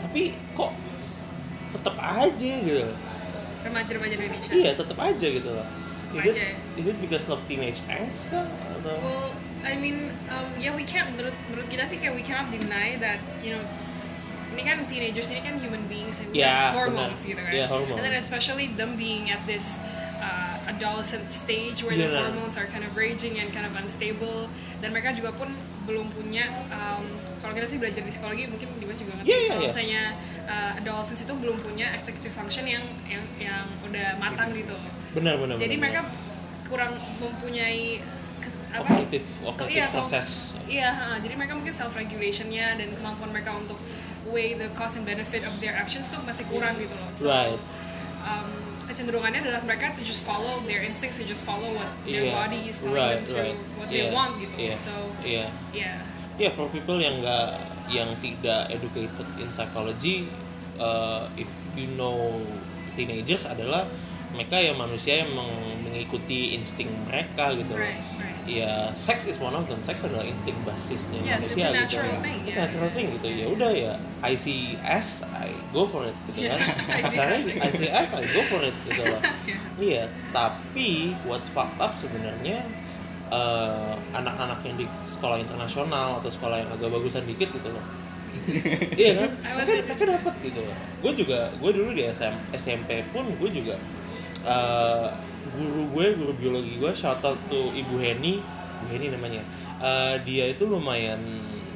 Tapi 0.00 0.32
kok 0.56 0.72
tetap 1.76 1.96
aja 2.00 2.52
gitu 2.64 2.80
loh. 2.88 2.98
remaja-remaja 3.66 4.14
Indonesia 4.14 4.50
Iya, 4.54 4.70
tetap 4.78 4.98
aja 5.02 5.26
gitu 5.26 5.50
loh. 5.50 5.66
Is 6.14 6.24
it, 6.24 6.34
Aja. 6.38 6.46
is 6.78 6.86
it 6.86 6.96
because 7.02 7.26
of 7.28 7.42
teenage 7.50 7.82
angst 7.90 8.30
kah? 8.30 8.46
Atau 8.80 8.94
Well, 9.02 9.28
I 9.66 9.74
mean, 9.76 9.98
um, 10.30 10.48
ya 10.56 10.70
we 10.72 10.86
can't 10.86 11.10
menurut 11.12 11.34
menurut 11.50 11.66
kita 11.66 11.84
sih 11.84 11.98
kayak 11.98 12.14
we 12.14 12.22
cannot 12.22 12.46
deny 12.48 12.94
that 13.02 13.18
you 13.42 13.50
know 13.50 13.62
ini 14.54 14.62
kan 14.62 14.78
teenagers 14.88 15.28
ini 15.28 15.42
kan 15.42 15.58
human 15.58 15.84
beings 15.90 16.22
and 16.22 16.30
have 16.32 16.72
hormones 16.72 17.20
benar. 17.20 17.28
gitu 17.28 17.40
kan. 17.42 17.52
Ya, 17.52 17.66
hormones. 17.66 17.98
And 17.98 18.02
then 18.02 18.14
especially 18.14 18.72
them 18.72 18.94
being 18.96 19.28
at 19.28 19.42
this 19.44 19.84
uh, 20.16 20.56
adolescent 20.70 21.28
stage 21.28 21.84
where 21.84 21.92
the 21.92 22.08
Iya. 22.08 22.24
hormones 22.24 22.56
are 22.56 22.64
kind 22.64 22.80
of 22.80 22.94
raging 22.96 23.36
and 23.36 23.50
kind 23.52 23.66
of 23.68 23.74
unstable 23.76 24.48
dan 24.80 24.94
mereka 24.94 25.12
juga 25.12 25.34
pun 25.34 25.50
belum 25.84 26.08
punya 26.10 26.48
um, 26.72 27.04
kalau 27.38 27.52
kita 27.54 27.68
sih 27.68 27.78
belajar 27.78 28.02
di 28.02 28.10
psikologi 28.10 28.48
mungkin 28.48 28.66
Dimas 28.80 28.98
juga 28.98 29.12
ngerti 29.20 29.28
Iya, 29.28 29.38
iya, 29.38 29.46
kalau 29.46 29.60
iya. 29.62 29.68
misalnya 29.70 30.02
uh, 30.48 30.72
adolescents 30.80 31.22
itu 31.22 31.34
belum 31.36 31.56
punya 31.60 31.86
executive 31.92 32.32
function 32.32 32.64
yang 32.64 32.82
yang 33.06 33.22
yang 33.38 33.64
udah 33.84 34.16
matang 34.18 34.50
gitu. 34.50 34.74
benar 35.12 35.36
benar. 35.36 35.54
Jadi 35.54 35.74
benar, 35.76 35.82
mereka 35.84 36.00
kurang 36.66 36.92
mempunyai? 37.20 38.00
Kognitif 38.78 39.24
kognitif 39.42 39.72
iya, 39.72 39.86
proses 39.88 40.28
Iya, 40.66 40.88
ha, 40.90 41.06
jadi 41.18 41.34
mereka 41.34 41.54
mungkin 41.54 41.70
self 41.70 41.94
regulationnya 41.94 42.74
dan 42.74 42.88
kemampuan 42.92 43.30
mereka 43.30 43.54
untuk 43.54 43.78
weigh 44.26 44.58
the 44.58 44.66
cost 44.74 44.98
and 44.98 45.06
benefit 45.06 45.46
of 45.46 45.54
their 45.58 45.72
actions 45.72 46.10
tuh 46.10 46.18
masih 46.22 46.42
kurang 46.50 46.74
gitu 46.76 46.92
loh. 46.92 47.10
So, 47.14 47.30
right 47.30 47.54
um, 48.26 48.50
kecenderungannya 48.86 49.38
adalah 49.38 49.62
mereka 49.62 49.94
to 49.94 50.02
just 50.02 50.22
follow 50.22 50.58
their 50.64 50.82
instincts, 50.82 51.18
to 51.18 51.26
just 51.26 51.42
follow 51.42 51.70
what 51.72 51.90
their 52.02 52.26
Iya. 52.26 52.34
body 52.34 52.60
is 52.66 52.82
telling 52.82 52.98
right 52.98 53.22
them 53.22 53.30
to, 53.30 53.34
right 53.38 53.58
what 53.78 53.86
they 53.86 54.02
Iya, 54.02 54.10
want 54.10 54.32
gitu. 54.38 54.54
iya, 54.58 54.74
So, 54.74 54.94
iya 55.22 55.46
yeah. 55.70 55.98
yeah 56.38 56.50
for 56.50 56.66
people 56.68 56.98
yang 56.98 57.18
nggak 57.18 57.48
yang 57.86 58.10
tidak 58.18 58.66
educated 58.66 59.26
in 59.38 59.46
psychology 59.48 60.26
uh, 60.76 61.30
if 61.38 61.46
you 61.74 61.86
know 61.94 62.42
teenagers 62.94 63.46
adalah 63.46 63.86
mereka 64.34 64.58
ya 64.58 64.74
manusia 64.74 65.22
yang 65.22 65.30
meng- 65.30 65.86
mengikuti 65.86 66.58
insting 66.58 66.90
mereka 67.06 67.54
gitu 67.54 67.78
right. 67.78 67.94
Ya 68.46 68.94
sex 68.94 69.26
is 69.26 69.42
one 69.42 69.52
of 69.52 69.66
them 69.66 69.78
sex 69.82 70.06
adalah 70.06 70.22
insting 70.22 70.54
basisnya 70.62 71.18
Yes, 71.20 71.50
it's 71.50 71.58
manusia 71.58 71.66
a 71.66 71.70
gitu 71.70 71.78
natural 71.82 72.06
ya. 72.08 72.18
thing, 72.22 72.38
it's 72.46 72.54
yeah. 72.54 72.62
natural 72.64 72.88
thing 72.88 73.06
gitu 73.18 73.28
ya 73.28 73.46
udah 73.50 73.70
ya 73.74 73.92
I 74.22 74.32
see 74.38 74.78
S 74.80 75.26
I 75.26 75.50
go 75.74 75.84
for 75.84 76.06
it 76.06 76.14
gitu 76.30 76.46
kan 76.46 76.58
see 76.62 77.18
Misalnya 77.18 77.38
S. 77.42 77.60
I 77.60 77.70
see 77.74 77.90
S 77.90 78.10
I 78.14 78.24
go 78.30 78.42
for 78.46 78.60
it 78.62 78.76
gitu 78.86 79.02
loh 79.02 79.20
Yeah. 79.46 79.58
Iya, 79.76 80.04
tapi 80.32 81.12
what's 81.28 81.52
fucked 81.52 81.76
up 81.76 81.92
sebenarnya 81.92 82.64
eh, 83.28 83.92
anak-anak 84.16 84.56
yang 84.64 84.76
di 84.80 84.86
sekolah 85.04 85.36
internasional 85.36 86.16
atau 86.16 86.32
sekolah 86.32 86.64
yang 86.64 86.70
agak 86.72 86.88
bagusan 86.88 87.28
dikit 87.28 87.52
gitu 87.52 87.68
loh. 87.68 87.84
iya 89.00 89.20
kan? 89.20 89.30
Mereka, 89.60 90.04
dapat 90.16 90.34
gitu 90.40 90.64
loh. 90.64 90.76
Gue 91.04 91.12
juga, 91.12 91.52
gue 91.60 91.70
dulu 91.76 91.92
di 91.92 92.08
SM, 92.08 92.32
SMP 92.56 93.04
pun 93.12 93.28
gue 93.36 93.50
juga 93.52 93.76
eh, 94.48 95.06
guru 95.52 95.82
gue, 95.90 96.06
guru 96.14 96.32
biologi 96.34 96.76
gue, 96.76 96.90
shout 96.90 97.20
out 97.20 97.38
to 97.46 97.60
Ibu 97.70 97.96
Heni, 97.96 98.38
Ibu 98.80 98.86
Heni 98.88 99.06
namanya. 99.10 99.42
Eh, 99.78 100.14
dia 100.22 100.44
itu 100.46 100.64
lumayan 100.64 101.18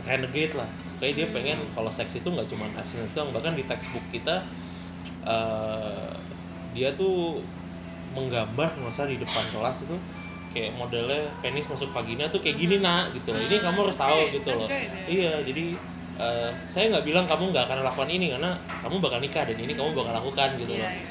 renegade 0.03 0.55
lah. 0.55 0.67
Kayak 0.97 1.15
dia 1.15 1.27
pengen 1.31 1.59
kalau 1.71 1.89
seks 1.89 2.15
itu 2.15 2.27
nggak 2.27 2.45
cuma 2.47 2.69
abstinence 2.75 3.13
doang 3.13 3.31
bahkan 3.31 3.53
di 3.53 3.65
textbook 3.65 4.05
kita 4.11 4.45
eh, 5.23 6.11
dia 6.71 6.93
tuh 6.93 7.41
menggambar 8.11 8.69
nggak 8.75 8.91
usah 8.91 9.07
di 9.07 9.17
depan 9.17 9.45
kelas 9.51 9.87
itu 9.87 9.97
kayak 10.51 10.75
modelnya 10.75 11.31
penis 11.39 11.65
masuk 11.65 11.89
vagina 11.91 12.27
tuh 12.27 12.43
kayak 12.43 12.59
gini 12.59 12.83
nak 12.83 13.15
gitu 13.15 13.31
loh. 13.31 13.39
Ini 13.41 13.57
Ah, 13.57 13.71
kamu 13.71 13.79
harus 13.87 13.97
tahu 13.97 14.19
gitu 14.31 14.49
loh. 14.51 14.67
ya. 14.67 14.79
iya 15.07 15.33
jadi 15.41 15.65
eh, 16.19 16.51
saya 16.67 16.91
nggak 16.91 17.05
bilang 17.07 17.25
kamu 17.25 17.49
nggak 17.49 17.65
akan 17.65 17.79
lakukan 17.81 18.11
ini 18.11 18.27
karena 18.31 18.51
kamu 18.83 18.99
bakal 18.99 19.19
nikah 19.19 19.47
dan 19.47 19.57
ini 19.57 19.73
kamu 19.73 19.95
bakal 19.95 20.13
lakukan 20.13 20.49
gitu 20.59 20.73
Iya, 20.75 20.83
loh. 20.83 20.91
iya. 20.91 21.03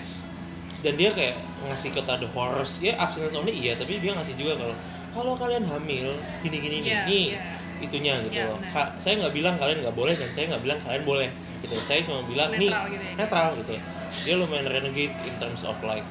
Dan 0.80 0.94
dia 0.94 1.10
kayak 1.10 1.36
ngasih 1.66 1.92
kata 1.92 2.18
the 2.18 2.30
horrors 2.30 2.80
ya 2.80 2.96
abstinence 2.96 3.34
only 3.34 3.52
iya 3.52 3.74
tapi 3.74 3.98
dia 3.98 4.12
ngasih 4.12 4.34
juga 4.34 4.56
kalau 4.56 4.76
kalau 5.10 5.34
kalian 5.36 5.64
hamil 5.64 6.08
gini 6.40 6.58
gini 6.58 6.78
nih 6.80 6.88
Iya, 6.88 7.02
nih 7.04 7.26
iya. 7.30 7.42
itunya 7.80 8.14
gitu 8.22 8.36
Iya, 8.36 8.46
loh. 8.48 8.60
Ka- 8.70 8.94
saya 8.96 9.14
nggak 9.18 9.34
bilang 9.34 9.56
kalian 9.56 9.80
nggak 9.82 9.94
boleh 9.94 10.14
dan 10.14 10.30
saya 10.30 10.46
nggak 10.48 10.64
bilang 10.64 10.80
kalian 10.80 11.04
boleh 11.04 11.30
gitu 11.60 11.76
saya 11.76 12.00
cuma 12.02 12.24
bilang 12.24 12.50
nih 12.52 12.66
Netral 12.66 12.86
gitu 12.88 13.04
ya. 13.04 13.14
netral 13.16 13.50
gitu 13.56 13.74
dia 14.22 14.36
lumayan 14.36 14.66
renegade 14.66 15.14
in 15.22 15.36
terms 15.36 15.62
of 15.62 15.76
like 15.84 16.06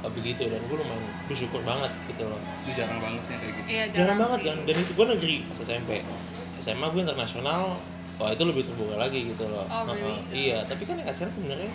uh, 0.00 0.10
begitu 0.10 0.42
dan 0.44 0.60
gue 0.60 0.74
lumayan 0.74 1.04
bersyukur 1.26 1.60
banget 1.60 1.92
gitu 2.06 2.24
loh 2.24 2.40
itu 2.64 2.72
jarang 2.74 2.96
banget 2.96 3.20
sih 3.20 3.20
kayak 3.30 3.52
gitu 3.52 3.68
Iya, 3.68 3.84
jarang, 3.90 4.16
banget 4.16 4.38
sih. 4.38 4.46
kan 4.46 4.56
dan 4.64 4.76
itu 4.78 4.92
gue 4.92 5.06
negeri 5.10 5.36
pas 5.44 5.58
SMP 5.60 5.90
SMA 6.58 6.86
gue 6.88 7.00
internasional 7.02 7.62
wah 8.14 8.30
itu 8.30 8.42
lebih 8.42 8.62
terbuka 8.62 8.94
lagi 8.96 9.20
gitu 9.26 9.44
loh 9.44 9.66
Oh, 9.66 9.84
really? 9.86 10.16
Iya 10.32 10.64
tapi 10.64 10.82
kan 10.82 10.96
yang 10.96 11.04
kasihan 11.04 11.28
sebenarnya 11.28 11.68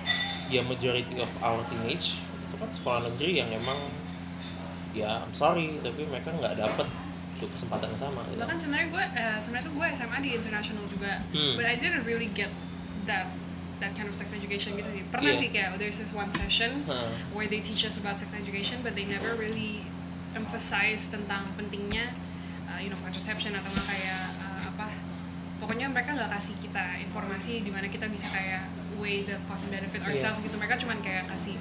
ya 0.48 0.62
majority 0.64 1.16
of 1.16 1.30
our 1.40 1.62
teenage 1.68 2.18
kan 2.60 2.70
sekolah 2.70 3.00
negeri 3.06 3.32
yang 3.38 3.50
emang 3.50 3.80
ya 4.92 5.22
I'm 5.22 5.34
sorry 5.34 5.78
tapi 5.80 6.06
mereka 6.06 6.30
nggak 6.32 6.56
dapet 6.56 6.88
kesempatan 7.40 7.88
yang 7.88 8.02
sama 8.02 8.20
gitu. 8.28 8.40
bahkan 8.44 8.58
sebenarnya 8.60 8.88
gue 8.90 9.04
eh, 9.16 9.38
sebenarnya 9.40 9.66
tuh 9.66 9.74
gue 9.74 9.88
SMA 9.96 10.18
di 10.20 10.30
international 10.34 10.84
juga 10.86 11.14
Hmm. 11.32 11.56
but 11.56 11.64
I 11.64 11.76
didn't 11.76 12.04
really 12.04 12.28
get 12.30 12.52
that 13.06 13.32
that 13.80 13.96
kind 13.96 14.06
of 14.06 14.14
sex 14.14 14.36
education 14.36 14.76
gitu 14.76 14.92
sih 14.92 15.08
pernah 15.08 15.32
Iya. 15.32 15.40
sih 15.40 15.50
kayak 15.50 15.80
there's 15.80 15.96
this 15.96 16.12
one 16.12 16.28
session 16.30 16.84
Heeh. 16.84 17.12
where 17.32 17.48
they 17.48 17.64
teach 17.64 17.88
us 17.88 17.96
about 17.96 18.20
sex 18.20 18.36
education 18.36 18.84
but 18.84 18.92
they 18.92 19.08
never 19.08 19.40
really 19.40 19.88
emphasize 20.36 21.08
tentang 21.08 21.48
pentingnya 21.56 22.12
uh, 22.68 22.76
you 22.78 22.92
know 22.92 23.00
contraception 23.00 23.56
atau 23.56 23.72
nggak 23.72 23.88
kayak 23.88 24.24
uh, 24.38 24.62
apa 24.68 24.88
pokoknya 25.58 25.88
mereka 25.88 26.12
nggak 26.12 26.28
kasih 26.30 26.60
kita 26.60 27.00
informasi 27.02 27.64
di 27.64 27.72
mana 27.72 27.88
kita 27.88 28.12
bisa 28.12 28.28
kayak 28.30 28.68
weigh 29.00 29.24
the 29.24 29.40
cost 29.48 29.64
and 29.64 29.72
benefit 29.72 30.04
ourselves 30.04 30.38
gitu 30.40 30.54
mereka 30.56 30.76
cuman 30.76 31.00
kayak 31.00 31.24
kasih 31.26 31.56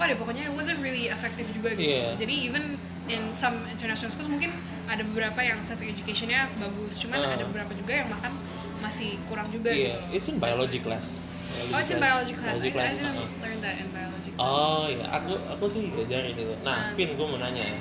lupa 0.00 0.08
deh 0.08 0.16
pokoknya 0.16 0.48
it 0.48 0.54
wasn't 0.56 0.80
really 0.80 1.12
effective 1.12 1.44
juga 1.52 1.76
gitu 1.76 1.92
Iya. 1.92 2.16
jadi 2.16 2.34
even 2.48 2.64
in 3.06 3.20
some 3.36 3.52
international 3.68 4.08
schools 4.08 4.32
mungkin 4.32 4.48
ada 4.88 5.04
beberapa 5.04 5.44
yang 5.44 5.60
sex 5.60 5.84
educationnya 5.84 6.48
bagus 6.56 6.96
cuman 7.04 7.20
Uh. 7.20 7.36
ada 7.36 7.44
beberapa 7.44 7.76
juga 7.76 8.00
yang 8.00 8.08
makan 8.08 8.32
masih 8.80 9.20
kurang 9.28 9.52
juga 9.52 9.68
iya 9.68 10.00
gitu 10.08 10.16
it's 10.16 10.28
in 10.32 10.40
biology 10.40 10.80
class 10.80 11.20
oh 11.68 11.76
it's 11.76 11.92
in 11.92 12.00
biology 12.00 12.32
class, 12.32 12.56
Biology 12.56 12.72
I, 12.72 12.80
I 12.80 12.88
didn't 12.88 13.12
heeh. 13.12 13.28
learn 13.44 13.58
that 13.60 13.76
in 13.76 13.88
biology 13.92 14.30
class 14.32 14.40
Oh 14.40 14.88
iya, 14.88 15.04
aku 15.12 15.36
aku 15.52 15.64
sih 15.68 15.92
diajarin 15.92 16.32
itu. 16.32 16.48
Nah, 16.64 16.72
Ah. 16.88 16.96
Vin, 16.96 17.12
gue 17.12 17.26
mau 17.28 17.36
nanya 17.36 17.60
ya, 17.60 17.76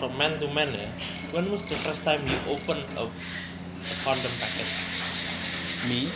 from 0.00 0.16
man 0.16 0.40
to 0.40 0.48
man 0.48 0.72
ya, 0.72 0.88
when 1.36 1.44
was 1.52 1.68
the 1.68 1.76
first 1.76 2.00
time 2.00 2.24
you 2.24 2.38
open 2.48 2.80
a, 2.96 3.04
a 3.04 3.94
condom 4.00 4.32
packet? 4.40 4.64
Me 5.86 6.06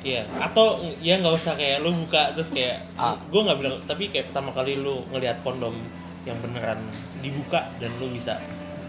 Iya, 0.00 0.22
atau 0.38 0.78
ya 1.02 1.18
nggak 1.18 1.34
usah 1.34 1.58
kayak 1.58 1.82
lu 1.82 1.90
buka 1.90 2.30
terus 2.30 2.54
kayak, 2.54 2.78
Ah. 2.94 3.18
gue 3.18 3.40
nggak 3.42 3.58
bilang, 3.58 3.74
tapi 3.84 4.06
kayak 4.06 4.30
pertama 4.30 4.54
kali 4.54 4.78
lu 4.78 5.02
ngelihat 5.10 5.42
kondom 5.42 5.74
yang 6.22 6.38
beneran 6.38 6.78
dibuka 7.18 7.66
dan 7.78 7.90
lu 7.98 8.06
bisa 8.08 8.38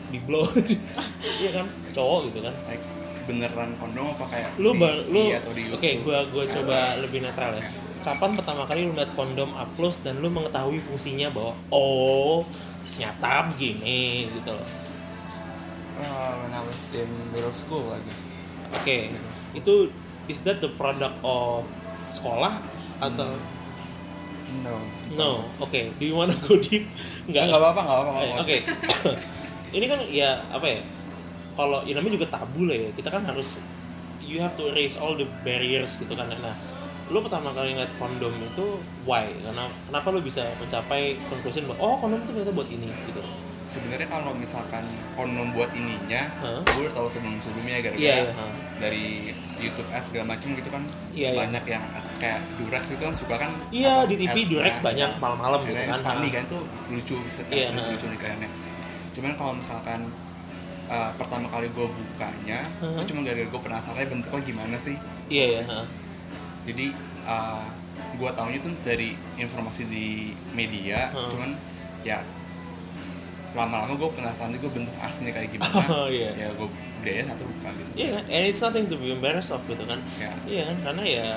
di 0.08 0.22
blow, 0.22 0.46
iya 1.42 1.50
kan, 1.52 1.66
cowok 1.90 2.30
gitu 2.30 2.46
kan? 2.46 2.54
like 2.66 2.86
beneran 3.26 3.74
kondom 3.76 4.08
apa 4.08 4.26
kayak 4.30 4.50
Lu 4.56 4.72
di 4.72 4.88
lu, 5.12 5.22
atau 5.34 5.52
di 5.52 5.64
oke, 5.68 5.82
YouTube? 5.84 6.06
gua 6.06 6.18
gua 6.30 6.46
coba 6.46 6.78
lebih 7.02 7.20
netral 7.20 7.58
ya. 7.58 7.66
Kapan 8.00 8.32
pertama 8.32 8.64
kali 8.64 8.86
lu 8.86 8.94
lihat 8.94 9.12
kondom 9.14 9.52
up 9.52 9.68
close 9.74 10.00
dan 10.00 10.22
lu 10.22 10.30
mengetahui 10.30 10.80
fungsinya 10.80 11.28
bahwa 11.34 11.52
oh 11.68 12.46
nyata 12.96 13.52
begini 13.52 14.32
gitu 14.32 14.54
loh. 14.54 14.70
Uh, 15.98 16.40
when 16.40 16.54
I 16.54 16.62
was 16.62 16.94
in 16.94 17.10
middle 17.34 17.50
school 17.50 17.90
I 17.90 17.98
guess 18.00 18.24
Oke, 18.70 19.10
itu 19.52 19.90
is 20.28 20.44
that 20.44 20.60
the 20.60 20.72
product 20.76 21.16
of 21.24 21.64
sekolah 22.12 22.60
atau 23.04 23.32
no 24.64 24.76
no? 25.16 25.30
Oke, 25.60 25.92
do 26.00 26.04
you 26.08 26.16
wanna 26.16 26.36
go 26.48 26.56
deep? 26.60 26.88
nggak 27.28 27.28
Enggak, 27.28 27.44
nggak 27.52 27.60
apa-apa 27.60 27.82
nggak 27.84 27.98
apa-apa 27.98 28.12
Oke, 28.44 28.58
apa-apa. 28.64 29.12
ini 29.78 29.86
kan 29.92 30.00
ya 30.08 30.30
apa 30.52 30.66
ya? 30.68 30.80
Kalau 31.58 31.80
ya 31.84 31.94
namanya 31.98 32.14
juga 32.22 32.28
tabu 32.30 32.70
lah 32.70 32.78
ya. 32.78 32.90
Kita 32.96 33.10
kan 33.12 33.24
harus 33.28 33.60
you 34.24 34.40
have 34.44 34.54
to 34.60 34.72
erase 34.72 34.96
all 35.00 35.16
the 35.16 35.28
barriers 35.44 36.00
gitu 36.00 36.14
kan. 36.16 36.32
Nah, 36.32 36.56
lu 37.12 37.24
pertama 37.24 37.56
kali 37.56 37.76
ngeliat 37.76 37.92
kondom 38.00 38.32
itu 38.40 38.80
why? 39.08 39.32
Karena 39.44 39.68
kenapa 39.88 40.08
lu 40.12 40.20
bisa 40.24 40.44
mencapai 40.60 41.16
conclusion 41.32 41.68
bahwa 41.72 41.80
oh 41.84 41.96
kondom 42.00 42.20
itu 42.24 42.32
ternyata 42.36 42.54
buat 42.56 42.70
ini 42.72 42.88
gitu. 43.08 43.22
Sebenarnya 43.68 44.08
kalau 44.08 44.32
misalkan 44.32 44.84
kondom 45.14 45.52
buat 45.52 45.68
ininya 45.72 46.24
Hah? 46.40 46.64
gue 46.64 46.82
udah 46.82 46.94
tahu 46.94 47.08
sebelum 47.08 47.36
sebelumnya 47.38 47.84
gara-gara 47.84 48.00
Iya, 48.00 48.16
iya, 48.24 48.32
ha. 48.32 48.46
dari 48.80 49.06
YouTube 49.58 49.90
ads 49.90 50.06
segala 50.08 50.26
macam 50.32 50.56
gitu 50.56 50.70
kan 50.70 50.84
Iya, 51.12 51.30
iya. 51.30 51.38
banyak 51.38 51.64
yang 51.68 51.84
kayak 52.18 52.40
Durex 52.56 52.84
itu 52.90 53.04
kan 53.04 53.12
suka 53.12 53.36
kan 53.38 53.52
Iya, 53.70 53.94
apa, 54.02 54.10
di 54.10 54.16
TV. 54.18 54.38
Durex 54.50 54.80
banyak 54.80 55.10
malam-malam 55.18 55.60
gitu 55.64 55.76
kan. 55.76 56.00
funny 56.02 56.30
kan 56.30 56.44
tuh 56.48 56.64
lucu 56.88 57.20
Iya, 57.50 57.76
lucu 57.76 57.88
lucu 57.90 58.06
nih 58.08 58.20
kayaknya 58.20 58.50
cuman 59.12 59.34
kalau 59.34 59.54
misalkan 59.54 60.00
uh, 60.88 61.10
pertama 61.18 61.50
kali 61.50 61.68
gue 61.68 61.88
bukanya 61.90 62.62
Hah? 62.80 62.96
itu 62.96 63.12
cuma 63.12 63.26
gara-gara 63.26 63.50
gue 63.50 63.62
penasaran 63.62 64.06
bentuknya 64.06 64.42
gimana 64.46 64.78
sih 64.78 64.96
Iya 65.28 65.46
ya. 65.50 65.62
ha. 65.68 65.80
jadi 66.64 66.86
uh, 67.26 67.66
gue 68.16 68.30
taunya 68.32 68.60
tuh 68.62 68.72
dari 68.82 69.12
informasi 69.36 69.84
di 69.86 70.08
media 70.54 71.12
Hah. 71.12 71.28
cuman 71.28 71.52
ya 72.06 72.22
lama-lama 73.54 73.94
gue 73.96 74.10
penasaran 74.14 74.52
juga 74.52 74.68
bentuk 74.74 74.96
aslinya 74.98 75.32
kayak 75.32 75.50
gimana 75.54 75.80
Oh, 75.96 76.08
iya. 76.08 76.32
ya 76.36 76.50
gue 76.52 76.70
aja 77.08 77.32
satu 77.32 77.48
buka 77.48 77.70
gitu 77.72 77.90
Iya 77.96 78.10
kan, 78.14 78.24
and 78.28 78.44
it's 78.46 78.60
nothing 78.60 78.86
to 78.86 78.96
be 78.96 79.10
embarrassed 79.10 79.50
of 79.50 79.64
gitu 79.64 79.80
kan. 79.82 80.00
ya 80.18 80.32
Iya 80.44 80.64
kan, 80.68 80.78
karena 80.84 81.04
ya 81.04 81.28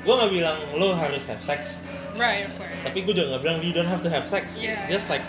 gue 0.00 0.14
nggak 0.14 0.32
bilang 0.32 0.58
lo 0.74 0.94
harus 0.94 1.26
have 1.26 1.42
sex, 1.42 1.84
right 2.14 2.46
of 2.46 2.54
course 2.54 2.72
tapi 2.80 3.02
gue 3.02 3.12
juga 3.12 3.34
nggak 3.34 3.42
bilang 3.42 3.58
you 3.60 3.72
don't 3.72 3.84
have 3.86 4.00
to 4.00 4.08
have 4.08 4.24
sex. 4.24 4.54
Iya. 4.56 4.78
Just 4.86 5.08
like 5.08 5.20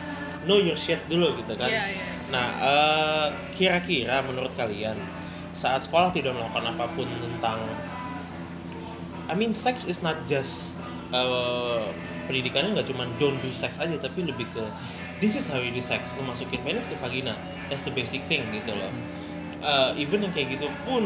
know 0.43 0.55
your 0.55 0.75
shit 0.75 1.01
dulu 1.05 1.33
gitu 1.35 1.53
kan. 1.55 1.67
Iya, 1.67 1.83
iya, 1.91 2.05
Nah, 2.29 2.47
eh, 2.57 3.27
kira-kira 3.51 4.23
menurut 4.23 4.55
kalian 4.55 4.95
saat 5.51 5.83
sekolah 5.83 6.09
tidak 6.09 6.31
melakukan 6.31 6.63
apa 6.71 6.87
pun 6.95 7.03
tentang, 7.19 7.59
I 9.27 9.35
mean 9.35 9.51
sex 9.51 9.83
is 9.83 9.99
not 9.99 10.15
just 10.25 10.79
eh, 11.11 11.83
pendidikannya 12.25 12.71
nggak 12.71 12.87
cuma 12.87 13.03
don't 13.17 13.35
do 13.39 13.51
sex 13.51 13.75
aja, 13.77 13.97
tapi 13.97 14.23
lebih 14.23 14.47
ke 14.47 14.63
this 15.21 15.37
is 15.37 15.45
how 15.47 15.57
you 15.57 15.69
do 15.69 15.79
sex. 15.79 16.17
Lo 16.17 16.25
masukin 16.25 16.59
penis 16.59 16.83
ke 16.83 16.97
vagina, 16.97 17.37
that's 17.69 17.81
the 17.81 17.93
basic 17.93 18.25
thing 18.25 18.41
gitu 18.49 18.73
loh. 18.73 18.89
Eh, 19.61 20.01
even 20.01 20.19
yang 20.19 20.33
kayak 20.33 20.57
gitu 20.57 20.65
pun 20.81 21.05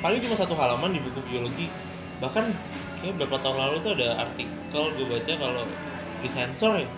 paling 0.00 0.18
cuma 0.18 0.34
satu 0.34 0.52
halaman 0.52 0.90
di 0.90 1.00
buku 1.00 1.22
biologi 1.24 1.70
bahkan 2.18 2.42
kayak 2.96 3.14
beberapa 3.14 3.36
tahun 3.38 3.56
lalu 3.58 3.76
tuh 3.80 3.92
ada 3.94 4.08
artikel 4.18 4.82
gue 4.92 5.06
baca 5.06 5.32
kalau 5.36 5.62
disensor 6.20 6.72
ya 6.76 6.88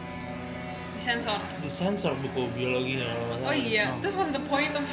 disensor 0.94 1.38
disensor 1.60 2.12
buku 2.16 2.46
biologinya 2.54 3.04
kalau 3.04 3.24
nggak 3.26 3.48
oh 3.50 3.54
iya 3.54 3.84
Oh. 3.90 3.98
terus 3.98 4.14
what's 4.14 4.30
the 4.30 4.42
point 4.46 4.70
of 4.72 4.86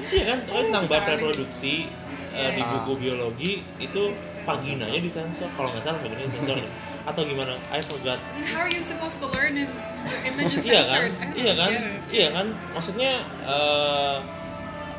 Iya 0.00 0.24
kan, 0.26 0.38
oh, 0.48 0.64
tentang 0.64 0.88
bab 0.88 1.04
reproduksi 1.06 1.86
eh, 2.32 2.50
di 2.56 2.62
Iya. 2.64 2.72
buku 2.72 2.92
biologi 2.98 3.52
itu 3.76 4.02
vaginanya 4.42 4.96
disensor 4.96 5.46
kalau 5.54 5.68
nggak 5.70 5.84
salah 5.84 6.00
vaginanya 6.00 6.24
disensor. 6.24 6.56
atau 7.08 7.22
gimana? 7.24 7.56
I 7.72 7.80
forgot. 7.80 8.20
then 8.36 8.44
how 8.48 8.64
are 8.64 8.72
you 8.72 8.84
supposed 8.84 9.18
to 9.24 9.26
learn 9.32 9.56
if 9.56 9.70
the 10.04 10.18
image 10.28 10.52
is 10.56 10.64
iya 10.68 10.80
kan, 10.80 10.84
censored 10.84 11.12
iya 11.36 11.52
kan, 11.56 11.70
iya 12.12 12.28
kan. 12.32 12.46
Maksudnya 12.76 13.12
eh 13.48 14.16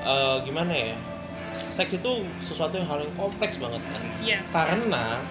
eh, 0.02 0.38
gimana 0.46 0.74
ya? 0.74 0.98
Seks 1.72 2.02
itu 2.02 2.12
sesuatu 2.44 2.76
yang 2.76 2.88
hal 2.90 3.00
yang 3.00 3.14
kompleks 3.16 3.56
banget 3.62 3.82
kan. 3.86 4.02
yes 4.26 4.50
Karena 4.52 5.22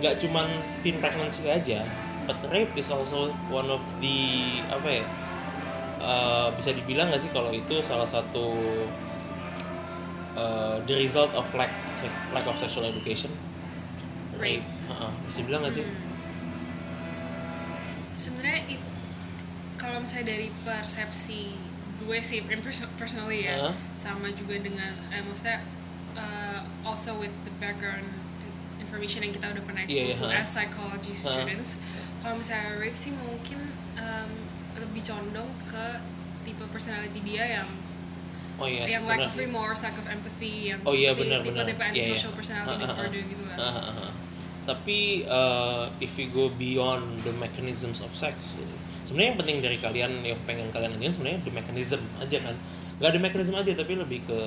nggak 0.00 0.14
cuman 0.20 0.48
teen 0.84 0.96
pregnancy 1.00 1.46
aja, 1.48 1.80
but 2.28 2.36
rape 2.52 2.72
is 2.76 2.88
also 2.92 3.32
one 3.48 3.68
of 3.68 3.80
the 4.00 4.18
apa 4.68 5.00
ya? 5.00 5.04
eh, 6.02 6.48
bisa 6.56 6.70
dibilang 6.76 7.08
nggak 7.08 7.22
sih 7.22 7.30
kalau 7.32 7.50
itu 7.52 7.80
salah 7.84 8.06
satu 8.08 8.52
eh, 10.36 10.76
the 10.84 10.94
result 10.96 11.32
of 11.32 11.46
lack 11.56 11.72
lack 12.30 12.44
of 12.46 12.56
sexual 12.60 12.84
education 12.84 13.32
Rape. 14.36 14.64
Heeh, 14.64 15.10
bisa 15.26 15.40
bilang 15.42 15.60
nggak 15.62 15.74
sih 15.74 15.84
Hmm. 15.84 16.04
sebenarnya 18.12 18.80
kalau 19.76 20.00
misalnya 20.00 20.32
dari 20.32 20.48
persepsi 20.64 21.52
gue 22.00 22.18
sih 22.20 22.40
personally 22.96 23.44
ya 23.44 23.56
Heeh. 23.60 23.74
sama 23.92 24.32
juga 24.32 24.56
dengan 24.56 24.88
eh, 25.10 25.20
maksudnya 25.20 25.60
uh, 26.16 26.60
also 26.84 27.16
with 27.18 27.32
the 27.44 27.52
background 27.58 28.04
information 28.80 29.20
yang 29.20 29.34
kita 29.34 29.52
udah 29.52 29.62
pernah 29.64 29.82
Iya, 29.84 30.08
expose 30.08 30.16
to 30.16 30.26
iya, 30.28 30.40
as 30.40 30.48
psychology 30.48 31.12
students 31.12 31.70
kalau 32.22 32.40
misalnya 32.40 32.80
rape 32.80 32.96
sih 32.96 33.12
mungkin 33.12 33.60
um, 33.96 34.30
lebih 34.76 35.02
condong 35.04 35.50
ke 35.68 35.84
tipe 36.42 36.64
personality 36.70 37.20
dia 37.20 37.60
yang 37.60 37.68
Oh 38.56 38.64
iya, 38.64 38.88
yang 38.88 39.04
lack 39.04 39.20
of 39.20 39.36
remorse, 39.36 39.84
lack 39.84 40.00
of 40.00 40.08
empathy, 40.08 40.72
yang 40.72 40.80
Oh 40.80 40.96
iya, 40.96 41.12
benar, 41.12 41.44
tipe-tipe 41.44 41.76
Iya, 41.76 41.92
iya. 41.92 42.08
antisocial 42.08 42.32
personality 42.32 42.72
Ah, 42.72 42.72
ah, 42.72 42.80
ah. 42.80 42.88
disorder 42.88 43.22
gitu 43.28 43.42
kan. 43.44 43.58
Ah, 43.60 43.68
ah. 43.84 44.12
Tapi 44.66 45.22
uh, 45.24 45.86
if 45.98 46.18
we 46.18 46.26
go 46.28 46.50
beyond 46.52 47.22
the 47.22 47.30
mechanisms 47.32 48.02
of 48.02 48.10
sex, 48.10 48.34
sebenarnya 49.06 49.28
yang 49.30 49.38
penting 49.38 49.56
dari 49.62 49.78
kalian 49.78 50.12
yang 50.20 50.38
pengen 50.42 50.66
kalian 50.70 50.90
ajarin 50.92 51.14
sebenarnya 51.14 51.38
the 51.40 51.54
mechanism 51.54 52.02
aja 52.18 52.38
kan. 52.42 52.54
Gak 52.98 53.08
ada 53.14 53.20
mechanism 53.22 53.54
aja 53.54 53.70
tapi 53.72 53.94
lebih 53.94 54.26
ke 54.26 54.38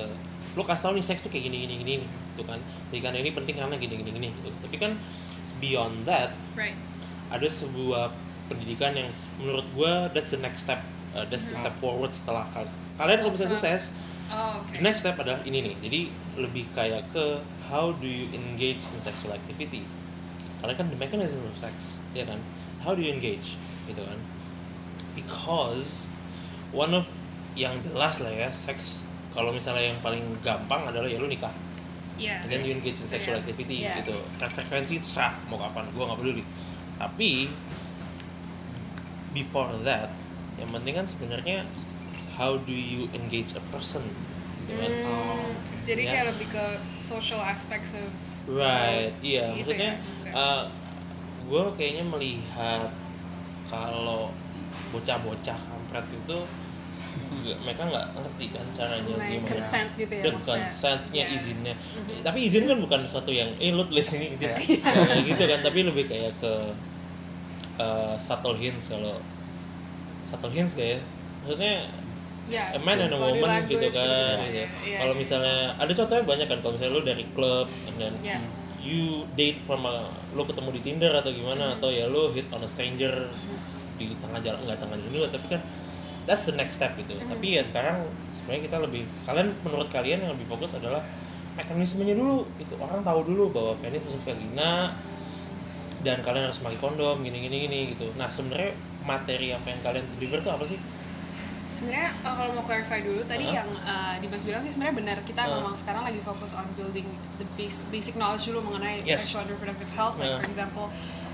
lo 0.52 0.62
kasih 0.62 0.82
tau 0.82 0.92
nih 0.92 1.00
seks 1.00 1.22
tuh 1.22 1.30
kayak 1.30 1.48
gini 1.48 1.64
gini 1.64 1.74
gini 1.80 1.94
gitu 2.34 2.44
kan. 2.44 2.60
Jadi 2.92 3.00
karena 3.00 3.18
ini 3.18 3.30
penting 3.32 3.54
karena 3.56 3.74
gini 3.74 3.94
gini 3.96 4.10
gini 4.12 4.28
gitu. 4.30 4.52
Tapi 4.60 4.76
kan 4.76 4.92
beyond 5.58 6.04
that 6.04 6.32
Right. 6.52 6.76
ada 7.30 7.46
sebuah 7.46 8.12
pendidikan 8.46 8.92
yang 8.92 9.08
menurut 9.38 9.64
gua 9.72 10.10
that's 10.10 10.34
the 10.34 10.40
next 10.40 10.66
step 10.66 10.82
uh, 11.12 11.22
that's 11.30 11.46
the 11.46 11.56
step 11.56 11.70
forward 11.78 12.10
setelah 12.10 12.42
kal- 12.50 12.66
kalian 12.96 13.22
kalau 13.22 13.32
bisa 13.32 13.46
sukses 13.46 13.94
Oh, 14.30 14.62
The 14.70 14.78
oke. 14.78 14.86
next 14.86 15.02
step 15.02 15.18
adalah 15.18 15.42
ini 15.42 15.58
nih. 15.58 15.74
Jadi 15.82 16.00
lebih 16.38 16.70
kayak 16.70 17.02
ke 17.10 17.42
how 17.66 17.90
do 17.90 18.06
you 18.06 18.30
engage 18.30 18.86
in 18.86 19.02
sexual 19.02 19.34
activity. 19.34 19.82
Karena 20.60 20.74
kan 20.76 20.86
the 20.88 20.96
mechanism 20.96 21.40
of 21.44 21.56
sex, 21.56 21.98
ya 22.12 22.24
kan? 22.24 22.36
How 22.80 22.92
do 22.92 23.00
you 23.00 23.12
engage, 23.12 23.56
gitu 23.84 24.00
kan? 24.00 24.18
Because 25.12 26.08
one 26.70 26.92
of 26.92 27.08
yang 27.58 27.80
jelas 27.82 28.22
lah 28.22 28.30
ya, 28.30 28.48
seks 28.48 29.04
kalau 29.32 29.50
misalnya 29.50 29.90
yang 29.90 29.98
paling 30.00 30.22
gampang 30.40 30.86
adalah 30.86 31.08
ya 31.08 31.18
lu 31.18 31.26
nikah. 31.26 31.50
Iya. 32.20 32.44
And 32.44 32.48
then 32.52 32.62
you 32.62 32.76
engage 32.76 33.00
in 33.00 33.08
sexual 33.08 33.36
Iya. 33.36 33.42
activity 33.42 33.76
Iya. 33.80 34.04
gitu. 34.04 34.12
Frekuensi 34.36 35.00
itu 35.00 35.06
terserah 35.08 35.32
mau 35.48 35.56
kapan, 35.56 35.88
gua 35.96 36.12
nggak 36.12 36.18
peduli. 36.20 36.44
Tapi 37.00 37.48
before 39.32 39.72
that, 39.86 40.10
yang 40.58 40.68
penting 40.70 40.94
kan 40.98 41.06
sebenarnya 41.06 41.64
how 42.36 42.58
do 42.60 42.74
you 42.74 43.06
engage 43.14 43.56
a 43.56 43.62
person, 43.72 44.02
gitu 44.60 44.74
kan? 44.74 44.90
Hmm, 44.90 45.06
Oh, 45.06 45.48
oke. 45.48 45.80
Jadi 45.80 46.02
Ya. 46.04 46.10
kayak 46.12 46.26
lebih 46.36 46.48
ke 46.52 46.64
social 47.00 47.40
aspects 47.40 47.96
of 47.96 48.10
Right, 48.52 49.06
both 49.06 49.22
iya. 49.22 49.44
gitu 49.52 49.70
Maksudnya, 49.70 49.90
ya, 49.90 50.02
maksudnya. 50.02 50.54
gue 51.46 51.62
kayaknya 51.74 52.04
melihat 52.04 52.90
kalau 53.66 54.34
bocah-bocah 54.90 55.58
kampret 55.60 56.06
itu 56.08 56.38
nggak- 57.40 57.60
mereka 57.60 57.82
nggak 57.86 58.06
ngerti 58.12 58.46
kan 58.50 58.66
caranya 58.72 59.02
Mengenai 59.08 59.34
gimana. 59.36 59.48
consent 59.48 59.90
gitu 59.92 60.12
ya, 60.12 60.22
maksudnya. 60.24 60.42
consentnya, 60.62 61.24
Yes. 61.24 61.34
izinnya. 61.36 61.74
Mhm. 61.74 62.16
Tapi 62.22 62.38
izin 62.40 62.64
kan 62.64 62.78
bukan 62.80 63.00
sesuatu 63.02 63.30
yang, 63.30 63.50
eh 63.56 63.70
lu 63.70 63.82
tulis 63.82 64.08
ini 64.12 64.26
izin. 64.34 64.50
Kayak 65.08 65.24
gitu 65.26 65.42
kan. 65.44 65.60
Tapi 65.60 65.78
lebih 65.84 66.04
kayak 66.06 66.32
ke 66.36 66.52
uh, 67.76 68.14
subtle 68.16 68.54
hints 68.54 68.90
kalau 68.90 69.16
subtle 70.26 70.52
hints 70.52 70.74
kayak 70.74 71.00
maksudnya 71.40 71.86
ya, 72.50 72.64
a 72.74 72.80
man 72.82 72.98
and 72.98 73.14
a 73.14 73.18
body 73.18 73.38
woman 73.38 73.62
gitu 73.70 73.78
language 73.78 73.94
kan 73.94 74.04
gitu-gitu. 74.04 74.50
gitu. 74.50 74.64
Iya, 74.90 74.96
kalau 74.98 75.14
misalnya 75.14 75.58
ada 75.78 75.92
contohnya 75.94 76.24
banyak 76.26 76.46
kan 76.50 76.58
kalau 76.60 76.72
misalnya 76.74 76.92
lu 76.92 77.02
dari 77.06 77.24
klub 77.32 77.66
and 77.88 77.96
then 77.96 78.14
Iya. 78.20 78.38
you 78.82 79.24
date 79.38 79.62
from 79.62 79.86
a, 79.86 80.10
lu 80.34 80.42
ketemu 80.44 80.68
di 80.74 80.80
Tinder 80.82 81.12
atau 81.14 81.30
gimana 81.30 81.78
atau 81.78 81.88
ya 81.88 82.10
lu 82.10 82.34
hit 82.34 82.50
on 82.50 82.60
a 82.60 82.68
stranger 82.68 83.12
di 84.00 84.12
tengah 84.18 84.40
jalan 84.40 84.60
nggak 84.64 84.80
tengah 84.80 84.96
jalan 84.96 85.12
juga 85.12 85.28
tapi 85.36 85.46
kan 85.56 85.60
that's 86.28 86.44
the 86.48 86.54
next 86.56 86.76
step 86.76 86.92
gitu. 86.96 87.16
Tapi 87.16 87.56
ya 87.56 87.62
sekarang 87.64 88.04
sebenarnya 88.32 88.62
kita 88.68 88.76
lebih 88.80 89.02
kalian 89.24 89.48
menurut 89.64 89.88
kalian 89.88 90.18
yang 90.24 90.32
lebih 90.32 90.48
fokus 90.48 90.76
adalah 90.76 91.00
mekanismenya 91.56 92.16
dulu. 92.16 92.44
Gitu 92.56 92.74
orang 92.80 93.04
tahu 93.04 93.20
dulu 93.24 93.52
bahwa 93.52 93.72
penis 93.80 94.00
masuk 94.04 94.22
vagina 94.24 94.94
dan 96.00 96.24
kalian 96.24 96.48
harus 96.48 96.64
pakai 96.64 96.80
kondom 96.80 97.20
gini 97.20 97.44
gini 97.44 97.56
gini 97.68 97.78
gitu. 97.92 98.08
Nah 98.16 98.32
sebenarnya 98.32 98.72
materi 99.04 99.52
yang 99.52 99.60
pengen 99.64 99.80
kalian 99.84 100.04
deliver 100.16 100.40
tuh 100.40 100.52
apa 100.56 100.64
sih 100.64 100.80
sebenarnya 101.70 102.10
uh, 102.20 102.34
kalau 102.34 102.52
mau 102.52 102.62
clarify 102.62 102.98
dulu 103.00 103.22
tadi 103.22 103.46
Huh? 103.46 103.56
yang 103.56 103.68
uh, 103.80 104.18
Dimas 104.18 104.42
bilang 104.42 104.60
sih 104.60 104.68
sebenarnya 104.68 104.96
benar 104.98 105.16
kita 105.22 105.40
Huh? 105.40 105.56
memang 105.56 105.74
sekarang 105.74 106.02
lagi 106.02 106.18
fokus 106.20 106.52
on 106.52 106.66
building 106.74 107.06
the 107.38 107.46
basic, 107.54 107.86
basic 107.88 108.14
knowledge 108.14 108.44
dulu 108.44 108.60
mengenai 108.66 109.00
Yes. 109.02 109.24
sexual 109.24 109.44
and 109.44 109.50
reproductive 109.52 109.90
health 109.90 110.14
like 110.16 110.28
Huh. 110.28 110.38
for 110.38 110.46
example 110.46 110.86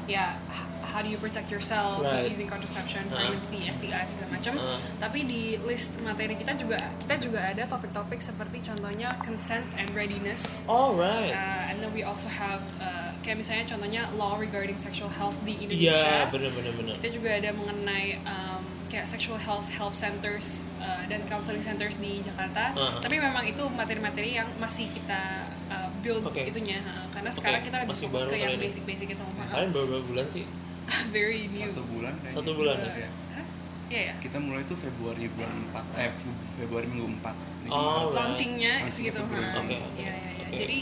ya 0.06 0.36
h- 0.46 0.62
how 0.86 1.00
do 1.00 1.08
you 1.08 1.18
protect 1.18 1.48
yourself 1.48 1.98
Right. 1.98 2.24
using 2.24 2.46
contraception 2.46 3.04
pregnancy 3.08 3.66
STI 3.66 4.06
segala 4.06 4.28
macam 4.30 4.54
Huh. 4.54 4.78
tapi 4.98 5.24
di 5.24 5.42
list 5.60 5.98
materi 6.00 6.32
kita 6.32 6.54
juga 6.54 6.78
kita 6.96 7.18
juga 7.18 7.40
ada 7.42 7.66
topik-topik 7.66 8.20
seperti 8.20 8.62
contohnya 8.62 9.16
consent 9.18 9.66
and 9.74 9.88
readiness 9.92 10.62
alright 10.66 11.34
Uh, 11.34 11.68
and 11.68 11.80
then 11.80 11.90
we 11.90 12.00
also 12.00 12.28
have 12.28 12.62
uh, 12.78 13.10
kayak 13.20 13.36
misalnya 13.36 13.66
contohnya 13.66 14.02
law 14.14 14.36
regarding 14.36 14.76
sexual 14.76 15.10
health 15.10 15.34
di 15.42 15.58
iya 15.58 15.90
Indonesia 15.90 16.14
bener 16.30 16.50
bener 16.54 16.94
kita 16.94 17.08
juga 17.10 17.34
ada 17.34 17.50
mengenai 17.50 18.06
um, 18.22 18.62
kayak 18.96 19.04
sexual 19.06 19.36
health 19.36 19.68
help 19.68 19.92
centers 19.92 20.72
uh, 20.80 21.04
dan 21.04 21.20
counseling 21.28 21.60
centers 21.60 22.00
di 22.00 22.24
Jakarta. 22.24 22.72
Uh-huh. 22.72 22.96
Tapi 22.96 23.20
memang 23.20 23.44
itu 23.44 23.60
materi-materi 23.68 24.32
yang 24.32 24.48
masih 24.56 24.88
kita 24.88 25.20
uh, 25.68 25.92
build 26.00 26.24
Oke. 26.24 26.48
itunya, 26.48 26.80
ha. 26.80 27.04
karena 27.12 27.28
sekarang 27.28 27.60
kita 27.60 27.76
lebih 27.76 27.92
masih 27.92 28.08
fokus 28.08 28.24
ke 28.24 28.40
yang 28.40 28.56
basic-basic 28.56 29.12
itu. 29.12 29.24
Kalian 29.52 29.68
baru 29.68 29.84
berapa 29.92 30.06
bulan 30.08 30.26
sih 30.32 30.48
Very 31.12 31.44
new. 31.44 31.60
satu 31.68 31.84
bulan 31.84 32.16
kayaknya. 32.16 32.36
Satu 32.40 32.50
bulan, 32.56 32.76
Uh, 32.78 32.88
ya? 32.88 33.08
hah? 33.36 33.44
Iya 33.86 34.00
ya. 34.00 34.14
kita 34.18 34.38
mulai 34.40 34.64
tuh 34.64 34.74
Februari 34.74 35.28
bulan 35.28 35.52
4 35.70 36.00
eh 36.00 36.10
Fe- 36.10 36.38
Februari 36.56 36.88
minggu 36.88 37.20
4 37.20 37.36
Ini 37.62 37.68
Oh. 37.68 38.16
Launchingnya 38.16 38.80
segitu. 38.88 39.20
Ha. 39.20 39.60
Oke. 39.60 39.76
Iya 40.00 40.08
iya 40.08 40.30
iya. 40.32 40.44
Oke. 40.48 40.56
Jadi 40.56 40.78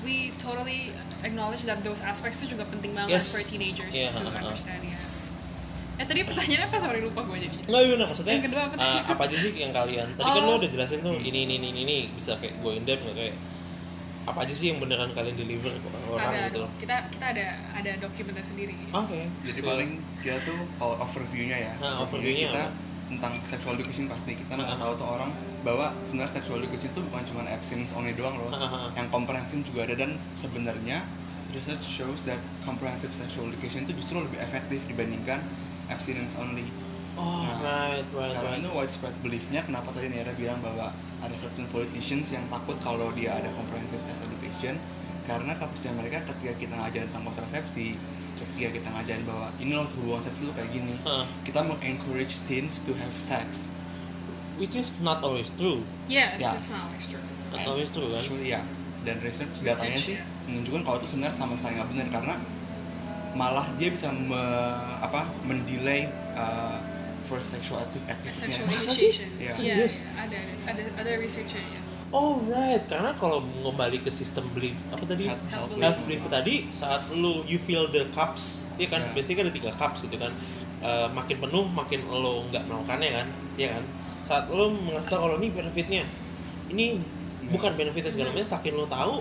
we 0.00 0.14
totally 0.40 0.90
acknowledge 1.20 1.66
that 1.66 1.84
those 1.84 2.00
aspects 2.00 2.40
itu 2.40 2.56
juga 2.56 2.64
penting 2.64 2.96
banget 2.96 3.18
Yes. 3.18 3.28
for 3.28 3.44
teenagers 3.44 3.92
Iya, 3.92 4.08
to 4.16 4.24
understand 4.24 4.80
ya. 4.80 4.96
Eh 5.98 6.04
tadi 6.04 6.20
pertanyaannya 6.22 6.66
apa? 6.66 6.76
Sorry 6.78 7.00
lupa 7.00 7.20
gue 7.24 7.38
jadi. 7.40 7.56
Nggak 7.64 7.80
bener 7.88 8.06
maksudnya 8.06 8.32
Yang 8.32 8.44
kedua 8.46 8.60
apa 8.62 8.74
tadi? 8.76 8.86
uh, 8.88 9.02
apa 9.08 9.22
aja 9.24 9.36
sih 9.36 9.50
yang 9.52 9.72
kalian 9.72 10.08
tadi 10.14 10.28
kan 10.28 10.38
Oh. 10.38 10.46
lo 10.46 10.52
udah 10.56 10.70
jelasin 10.70 10.98
tuh 11.00 11.14
ini 11.18 11.38
ini 11.42 11.54
ini 11.58 11.68
ini 11.76 11.96
bisa 12.10 12.32
kayak 12.36 12.54
go 12.58 12.70
in 12.70 12.82
depth 12.82 13.02
nggak 13.02 13.16
kayak 13.18 13.36
apa 14.24 14.38
aja 14.40 14.52
sih 14.52 14.66
yang 14.68 14.78
beneran 14.78 15.08
kalian 15.10 15.34
deliver 15.34 15.72
ke 15.72 15.86
orang-orang 15.88 16.20
ada 16.28 16.40
gitu 16.46 16.62
kita 16.78 16.96
kita 17.08 17.26
ada 17.30 17.46
ada 17.72 17.90
dokumennya 17.98 18.44
sendiri. 18.44 18.76
oke 18.90 19.20
jadi 19.42 19.60
paling 19.64 19.90
kita 20.20 20.36
tuh 20.44 20.58
kalau 20.74 20.94
overview-nya 20.98 21.56
ya 21.58 21.72
Nah, 21.78 22.04
overview-nya 22.04 22.44
kita 22.46 22.62
apa? 22.62 22.76
tentang 23.08 23.32
sexual 23.42 23.72
education 23.74 24.04
pasti 24.06 24.36
kita 24.36 24.52
mau 24.52 24.64
Ah. 24.64 24.76
tahu 24.76 24.92
tuh 24.94 25.08
orang 25.10 25.32
bahwa 25.58 25.96
sebenarnya 26.02 26.32
sexual 26.34 26.60
education 26.60 26.92
itu 26.92 27.00
bukan 27.02 27.24
cuma 27.24 27.40
abstinence 27.42 27.90
only 27.90 28.12
doang 28.12 28.36
loh 28.36 28.52
ah, 28.52 28.60
ah. 28.60 28.88
yang 28.94 29.08
comprehensive 29.08 29.64
juga 29.64 29.88
ada 29.88 29.96
dan 29.98 30.12
sebenarnya 30.36 31.00
research 31.50 31.80
shows 31.82 32.20
that 32.22 32.36
comprehensive 32.60 33.10
sexual 33.10 33.48
education 33.48 33.82
itu 33.82 33.96
justru 33.96 34.20
lebih 34.20 34.36
efektif 34.38 34.84
dibandingkan 34.84 35.40
abstinence 35.88 36.36
only 36.36 36.64
oh 37.16 37.42
Nah, 37.42 37.58
right 37.60 38.06
right 38.08 38.24
sekarang 38.24 38.52
right 38.54 38.62
itu 38.62 38.70
widespread 38.70 39.14
beliefnya 39.20 39.60
kenapa 39.62 39.90
tadi 39.90 40.08
Nera 40.08 40.30
bilang 40.32 40.60
bahwa 40.60 40.92
ada 41.18 41.34
certain 41.34 41.66
politicians 41.66 42.30
yang 42.30 42.46
takut 42.46 42.78
kalau 42.78 43.10
dia 43.12 43.34
ada 43.34 43.50
comprehensive 43.52 43.98
sex 44.00 44.22
education 44.22 44.78
karena 45.26 45.52
kepercayaan 45.52 45.98
mereka 45.98 46.24
ketika 46.24 46.56
kita 46.56 46.72
ngajarin 46.72 47.10
tentang 47.10 47.26
kontrasepsi 47.26 47.98
ketika 48.38 48.70
kita 48.72 48.88
ngajarin 48.88 49.24
bahwa 49.26 49.50
ini 49.58 49.74
loh 49.74 49.84
hubungan 49.98 50.22
seks 50.22 50.40
itu 50.40 50.52
kayak 50.54 50.70
gini 50.70 50.94
Hah. 51.02 51.26
kita 51.42 51.60
mau 51.60 51.74
encourage 51.82 52.38
teens 52.46 52.80
to 52.80 52.94
have 52.94 53.12
sex 53.12 53.74
which 54.56 54.72
is 54.72 54.98
not 54.98 55.20
always 55.20 55.50
true 55.52 55.82
Yes, 56.06 56.38
Yes. 56.38 56.54
it's 56.56 56.70
not 56.72 56.88
always 56.88 57.04
true. 57.04 57.24
It's 57.28 57.44
not 57.44 57.60
always 57.66 57.90
true 57.92 58.08
kan 58.08 58.18
actually 58.18 58.48
ya 58.48 58.62
dan 59.02 59.16
research, 59.20 59.52
Research, 59.58 59.68
datanya 59.68 59.98
sih 60.00 60.14
ya. 60.16 60.24
menunjukkan 60.46 60.82
kalau 60.82 60.96
itu 60.96 61.06
sebenarnya 61.06 61.34
sama 61.34 61.54
sekali 61.54 61.76
nggak 61.76 61.88
benar 61.92 62.06
karena 62.10 62.34
malah 63.32 63.66
dia 63.76 63.88
bisa 63.88 64.08
me- 64.08 64.76
apa 64.98 65.28
mendelay 65.44 66.06
uh, 66.32 66.78
first 67.18 67.52
sexual 67.52 67.76
active 67.76 68.00
activity 68.08 68.40
Sexual 68.48 68.66
Masa 68.66 68.92
sih? 68.94 69.12
Iya, 69.36 69.50
Serius? 69.52 69.94
iya, 70.00 70.24
ada 70.24 70.38
ada 70.64 70.82
ada 70.96 71.10
researchnya 71.20 71.60
yes. 71.60 71.98
oh 72.08 72.40
right. 72.48 72.80
Karena 72.88 73.12
kalau 73.20 73.44
kembali 73.44 74.00
ke 74.00 74.08
sistem 74.08 74.48
belief 74.56 74.78
apa 74.88 75.04
tadi? 75.04 75.28
Health- 75.28 75.44
health 75.52 75.76
health 75.76 76.00
belief. 76.08 76.22
Tadi 76.24 76.54
saat 76.72 77.04
lu 77.12 77.44
you 77.44 77.60
feel 77.60 77.84
the 77.90 78.08
cups 78.16 78.64
ya 78.80 78.88
kan? 78.88 79.04
Ya. 79.04 79.12
biasanya 79.12 79.36
kan 79.36 79.44
ada 79.50 79.54
tiga 79.54 79.70
cups 79.76 80.00
itu 80.08 80.16
kan. 80.16 80.32
Eh, 80.78 81.08
makin 81.10 81.36
penuh 81.42 81.64
makin 81.68 82.00
lo 82.06 82.46
nggak 82.48 82.64
melakukannya 82.64 83.10
kan? 83.12 83.26
Ya 83.60 83.76
kan? 83.76 83.84
Saat 84.24 84.44
lo 84.48 84.72
mengasih 84.72 85.10
tau 85.10 85.20
kalau 85.26 85.36
ini 85.36 85.52
benefitnya. 85.52 86.06
Ini 86.72 86.96
bukan 87.50 87.76
benefitnya 87.76 88.08
segala 88.08 88.32
macam. 88.32 88.46
Saking 88.46 88.74
lo 88.78 88.86
tahu 88.88 89.14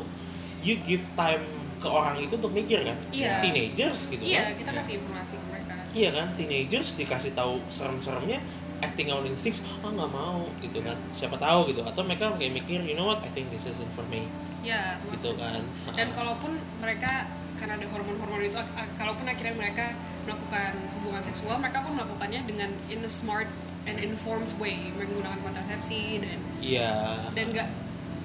you 0.63 0.79
give 0.87 1.03
time 1.17 1.43
ke 1.77 1.87
orang 1.87 2.17
itu 2.17 2.33
untuk 2.35 2.49
mikir 2.51 2.81
kan? 2.81 2.97
Iya. 3.13 3.37
teenagers 3.39 4.09
gitu 4.09 4.21
Iya, 4.23 4.49
kan? 4.49 4.57
kita 4.57 4.71
kasih 4.73 4.93
informasi 4.97 5.33
ke 5.37 5.45
mereka. 5.53 5.73
iya 5.93 6.09
kan? 6.09 6.27
Teenagers 6.33 6.89
dikasih 6.95 7.31
tahu 7.37 7.61
serem-seremnya 7.69 8.39
acting 8.77 9.09
out 9.09 9.25
instincts 9.25 9.65
ah 9.81 9.89
nggak 9.89 10.11
mau 10.11 10.45
gitu 10.61 10.79
kan? 10.81 10.97
Siapa 11.13 11.37
tahu 11.37 11.69
gitu. 11.73 11.81
Atau 11.85 12.05
mereka 12.05 12.33
kayak 12.37 12.53
mikir 12.53 12.81
you 12.81 12.93
know 12.93 13.09
what? 13.09 13.21
I 13.21 13.29
think 13.29 13.49
this 13.49 13.65
isn't 13.65 13.89
for 13.93 14.05
me. 14.09 14.25
Ya, 14.65 14.97
gitu 15.13 15.37
kan? 15.37 15.61
Dan 15.93 16.09
kalaupun 16.13 16.57
mereka 16.81 17.29
karena 17.57 17.73
ada 17.73 17.89
hormon-hormon 17.89 18.45
itu, 18.45 18.57
kalaupun 18.97 19.25
akhirnya 19.25 19.57
mereka 19.57 19.89
melakukan 20.29 20.77
hubungan 21.01 21.23
seksual, 21.25 21.57
mereka 21.57 21.81
pun 21.81 21.97
melakukannya 21.97 22.45
dengan 22.45 22.69
in 22.85 23.01
a 23.01 23.09
smart 23.09 23.49
and 23.89 23.97
informed 23.97 24.51
way, 24.61 24.93
menggunakan 24.93 25.39
kontrasepsi 25.41 26.21
dan 26.21 26.37
iya. 26.61 27.17
dan 27.33 27.49
nggak 27.49 27.69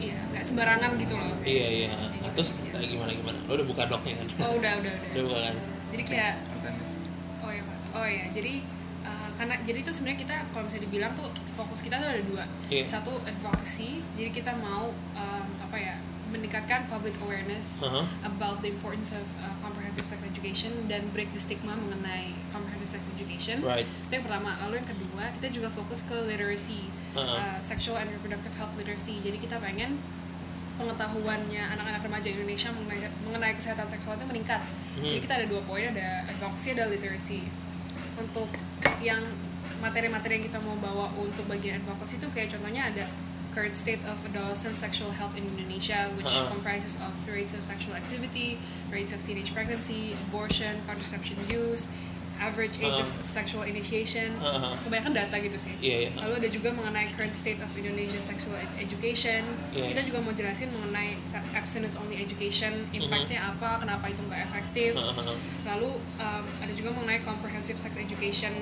iya 0.03 0.19
nggak 0.35 0.45
sembarangan 0.45 0.99
gitu 0.99 1.15
loh. 1.17 1.33
iya 1.47 1.67
iya. 1.71 1.91
Kayak 1.95 2.22
terus 2.33 2.49
kayak 2.67 2.89
gimana 2.89 3.11
gimana 3.13 3.39
lo 3.43 3.53
udah 3.55 3.67
buka 3.67 3.83
doknya 3.87 4.15
kan 4.17 4.27
Oh 4.43 4.53
udah 4.55 4.73
udah 4.79 4.93
udah 4.93 5.13
udah. 5.13 5.23
buka 5.25 5.41
kan 5.43 5.55
Jadi 5.89 6.03
kayak. 6.07 6.35
Oh 7.39 7.51
iya, 7.51 7.63
Pak. 7.63 7.77
Oh 7.93 8.07
iya, 8.07 8.25
jadi 8.31 8.65
uh, 9.03 9.29
karena 9.35 9.55
jadi 9.61 9.79
itu 9.79 9.91
sebenarnya 9.91 10.21
kita 10.21 10.37
kalau 10.49 10.65
misalnya 10.65 10.85
dibilang 10.85 11.13
tuh 11.13 11.27
fokus 11.53 11.81
kita 11.81 11.99
tuh 11.99 12.09
ada 12.09 12.23
dua 12.23 12.45
Iya. 12.69 12.85
satu 12.89 13.13
advocacy 13.21 14.01
jadi 14.15 14.31
kita 14.31 14.53
mau 14.57 14.89
um, 15.13 15.47
apa 15.61 15.77
ya 15.77 15.95
meningkatkan 16.29 16.89
public 16.89 17.13
awareness 17.21 17.77
Uh-huh. 17.79 18.01
about 18.25 18.63
the 18.63 18.71
importance 18.71 19.13
of 19.13 19.27
uh, 19.37 19.53
comprehensive 19.61 20.07
sex 20.07 20.23
education 20.23 20.73
dan 20.87 21.05
break 21.11 21.29
the 21.29 21.39
stigma 21.39 21.77
mengenai 21.77 22.33
comprehensive 22.49 22.89
sex 22.91 23.05
education 23.11 23.61
Right. 23.61 23.85
itu 23.85 24.13
yang 24.15 24.25
pertama 24.25 24.57
lalu 24.59 24.81
yang 24.81 24.89
kedua 24.89 25.29
kita 25.35 25.53
juga 25.53 25.69
fokus 25.69 26.01
ke 26.03 26.17
literacy 26.25 26.89
Uh-uh. 27.13 27.27
uh, 27.29 27.59
sexual 27.61 27.99
and 27.99 28.09
reproductive 28.09 28.55
health 28.55 28.73
literacy 28.75 29.21
jadi 29.21 29.37
kita 29.37 29.61
pengen 29.61 30.01
pengetahuannya 30.77 31.63
anak-anak 31.73 32.01
remaja 32.03 32.29
Indonesia 32.31 32.69
mengenai, 32.73 33.09
mengenai 33.25 33.53
kesehatan 33.55 33.87
seksual 33.89 34.17
itu 34.17 34.27
meningkat 34.27 34.61
Hmm. 34.93 35.09
jadi 35.09 35.19
kita 35.25 35.35
ada 35.41 35.47
dua 35.49 35.65
poin 35.65 35.89
ada 35.89 36.29
advocacy 36.29 36.77
ada 36.77 36.85
literacy 36.93 37.41
untuk 38.21 38.45
yang 39.01 39.25
materi-materi 39.81 40.37
yang 40.37 40.45
kita 40.45 40.61
mau 40.61 40.77
bawa 40.77 41.09
untuk 41.17 41.49
bagian 41.49 41.81
advocacy 41.81 42.21
itu 42.21 42.29
kayak 42.31 42.53
contohnya 42.53 42.93
ada 42.93 43.09
current 43.53 43.73
state 43.73 44.01
of 44.05 44.17
adolescent 44.29 44.77
sexual 44.77 45.09
health 45.13 45.33
in 45.33 45.45
Indonesia 45.57 46.09
which 46.17 46.29
Uh-uh. 46.29 46.49
comprises 46.53 47.01
of 47.01 47.13
rates 47.29 47.53
of 47.53 47.65
sexual 47.65 47.93
activity, 47.93 48.57
rates 48.89 49.13
of 49.13 49.21
teenage 49.25 49.53
pregnancy, 49.53 50.13
abortion, 50.29 50.77
contraception 50.89 51.37
use, 51.49 51.97
average 52.39 52.79
age 52.79 52.97
of 52.97 53.09
Uh-uh. 53.09 53.25
sexual 53.25 53.65
initiation. 53.65 54.31
Uh-uh. 54.39 54.77
Kebanyakan 54.85 55.13
data 55.17 55.37
gitu 55.41 55.57
sih. 55.57 55.75
Iya, 55.81 55.97
iya. 56.07 56.11
Lalu 56.21 56.45
ada 56.45 56.49
juga 56.53 56.69
mengenai 56.71 57.09
current 57.17 57.33
state 57.33 57.59
of 57.59 57.71
Indonesia 57.73 58.21
sexual 58.21 58.55
ed- 58.55 58.77
education. 58.79 59.43
Iya. 59.73 59.91
Kita 59.91 60.01
juga 60.05 60.19
mau 60.21 60.31
jelasin 60.31 60.69
mengenai 60.71 61.17
abstinence 61.57 61.97
only 61.97 62.21
education, 62.21 62.75
Mm-hmm. 62.93 62.99
impactnya 63.09 63.41
apa, 63.43 63.81
kenapa 63.81 64.05
itu 64.07 64.21
nggak 64.23 64.43
efektif. 64.45 64.93
Uh-huh. 64.95 65.35
Lalu 65.65 65.91
um, 66.21 66.45
ada 66.61 66.73
juga 66.77 66.93
mengenai 66.93 67.25
comprehensive 67.25 67.81
sex 67.81 67.97
education 67.97 68.53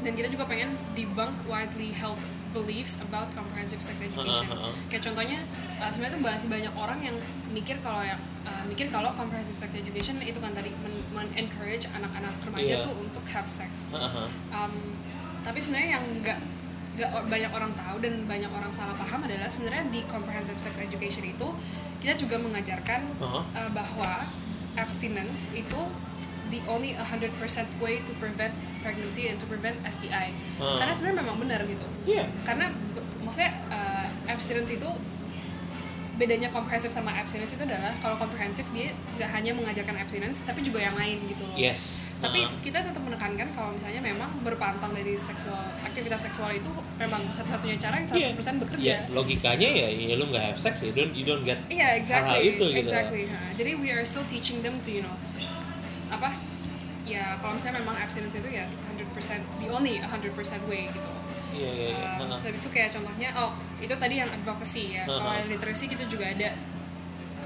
dan 0.00 0.16
kita 0.16 0.32
juga 0.32 0.48
pengen 0.48 0.72
debunk 0.96 1.36
widely 1.44 1.92
held 1.92 2.16
beliefs 2.50 3.04
about 3.04 3.28
comprehensive 3.36 3.84
sex 3.84 4.00
education. 4.00 4.48
Uh-huh. 4.48 4.72
Kayak 4.88 5.12
contohnya 5.12 5.38
uh, 5.78 5.92
sebenarnya 5.92 6.16
tuh 6.16 6.22
masih 6.24 6.48
banyak 6.48 6.72
orang 6.72 6.98
yang 7.04 7.16
mikir 7.52 7.76
kalau 7.84 8.00
yang 8.00 8.16
uh, 8.16 8.39
mikir 8.64 8.88
kalau 8.88 9.12
comprehensive 9.14 9.54
sex 9.54 9.70
education 9.72 10.18
itu 10.20 10.36
kan 10.36 10.50
tadi 10.50 10.72
men- 10.80 11.06
men-encourage 11.14 11.86
anak-anak 11.90 12.34
remaja 12.42 12.74
Iya. 12.80 12.86
tuh 12.86 12.94
untuk 12.96 13.24
have 13.28 13.46
sex. 13.46 13.88
Uh-huh. 13.88 14.26
Um, 14.50 14.74
tapi 15.40 15.56
sebenarnya 15.56 15.96
yang 15.96 16.04
nggak 16.20 16.38
nggak 16.90 17.10
banyak 17.26 17.50
orang 17.50 17.72
tahu 17.72 17.96
dan 18.00 18.14
banyak 18.24 18.50
orang 18.50 18.68
salah 18.68 18.92
paham 18.92 19.24
adalah 19.24 19.48
sebenarnya 19.48 19.88
di 19.88 20.00
comprehensive 20.04 20.58
sex 20.58 20.76
education 20.76 21.24
itu 21.24 21.48
kita 22.00 22.16
juga 22.16 22.36
mengajarkan 22.36 23.00
Uh-huh. 23.20 23.40
uh, 23.46 23.70
bahwa 23.70 24.24
abstinence 24.76 25.52
itu 25.52 25.80
the 26.50 26.60
only 26.66 26.92
100% 26.94 27.30
way 27.78 28.02
to 28.02 28.12
prevent 28.18 28.50
pregnancy 28.82 29.28
and 29.28 29.38
to 29.38 29.46
prevent 29.46 29.76
STI. 29.84 30.34
Hmm. 30.58 30.76
Karena 30.76 30.90
sebenarnya 30.90 31.18
memang 31.22 31.38
benar 31.38 31.60
gitu. 31.62 31.86
Iya. 32.08 32.26
Karena 32.42 32.66
maksudnya 33.22 33.54
uh, 33.70 34.06
abstinence 34.26 34.72
itu 34.72 34.88
bedanya 36.20 36.52
komprehensif 36.52 36.92
sama 36.92 37.16
abstinence 37.16 37.56
itu 37.56 37.64
adalah 37.64 37.96
kalau 38.04 38.20
komprehensif 38.20 38.68
dia 38.76 38.92
nggak 39.16 39.30
hanya 39.32 39.56
mengajarkan 39.56 39.96
abstinence 39.96 40.44
tapi 40.44 40.60
juga 40.60 40.84
yang 40.84 40.92
lain 40.92 41.16
gitu 41.24 41.48
loh. 41.48 41.56
Yes. 41.56 42.12
Tapi 42.20 42.44
Uh-huh. 42.44 42.60
kita 42.60 42.84
tetap 42.84 43.00
menekankan 43.00 43.48
kalau 43.56 43.72
misalnya 43.72 44.04
memang 44.04 44.28
berpantang 44.44 44.92
dari 44.92 45.16
seksual 45.16 45.56
aktivitas 45.80 46.28
seksual 46.28 46.52
itu 46.52 46.68
memang 47.00 47.24
satu-satunya 47.32 47.80
cara 47.80 47.96
yang 47.96 48.04
100% 48.04 48.60
bekerja. 48.60 48.84
Ya, 48.84 49.00
logikanya 49.16 49.68
ya, 49.72 49.88
ya 49.88 50.14
lu 50.20 50.28
nggak 50.28 50.44
have 50.52 50.60
sex, 50.60 50.84
you 50.84 50.92
don't, 50.92 51.16
you 51.16 51.24
don't 51.24 51.40
get 51.48 51.56
Iya, 51.72 51.96
exactly. 51.96 52.28
hal-hal 52.28 52.44
itu 52.44 52.64
gitu. 52.76 52.92
Exactly. 52.92 53.24
Nah, 53.24 53.48
jadi 53.56 53.70
we 53.80 53.88
are 53.88 54.04
still 54.04 54.28
teaching 54.28 54.60
them 54.60 54.76
to 54.84 54.92
you 54.92 55.00
know 55.00 55.16
apa? 56.12 56.36
Ya 57.08 57.40
kalau 57.40 57.56
misalnya 57.56 57.80
memang 57.80 57.96
abstinence 57.96 58.36
itu 58.36 58.52
ya 58.52 58.68
100% 59.00 59.40
the 59.64 59.68
only 59.72 59.96
100% 60.04 60.68
way 60.68 60.92
gitu. 60.92 61.08
Iya, 61.52 61.70
iya, 61.70 61.88
iya. 61.90 62.06
Um, 62.16 62.26
Uh-huh. 62.26 62.36
so 62.36 62.46
habis 62.46 62.60
itu 62.60 62.70
kayak 62.70 62.90
contohnya 62.90 63.28
oh 63.34 63.50
itu 63.76 63.90
tadi 63.92 64.14
yang 64.16 64.28
advocacy 64.28 64.84
ya. 64.92 65.02
Kalau 65.02 65.18
Uh-huh. 65.20 65.36
yang 65.36 65.48
literacy 65.48 65.84
kita 65.86 66.04
juga 66.06 66.24
ada 66.24 66.50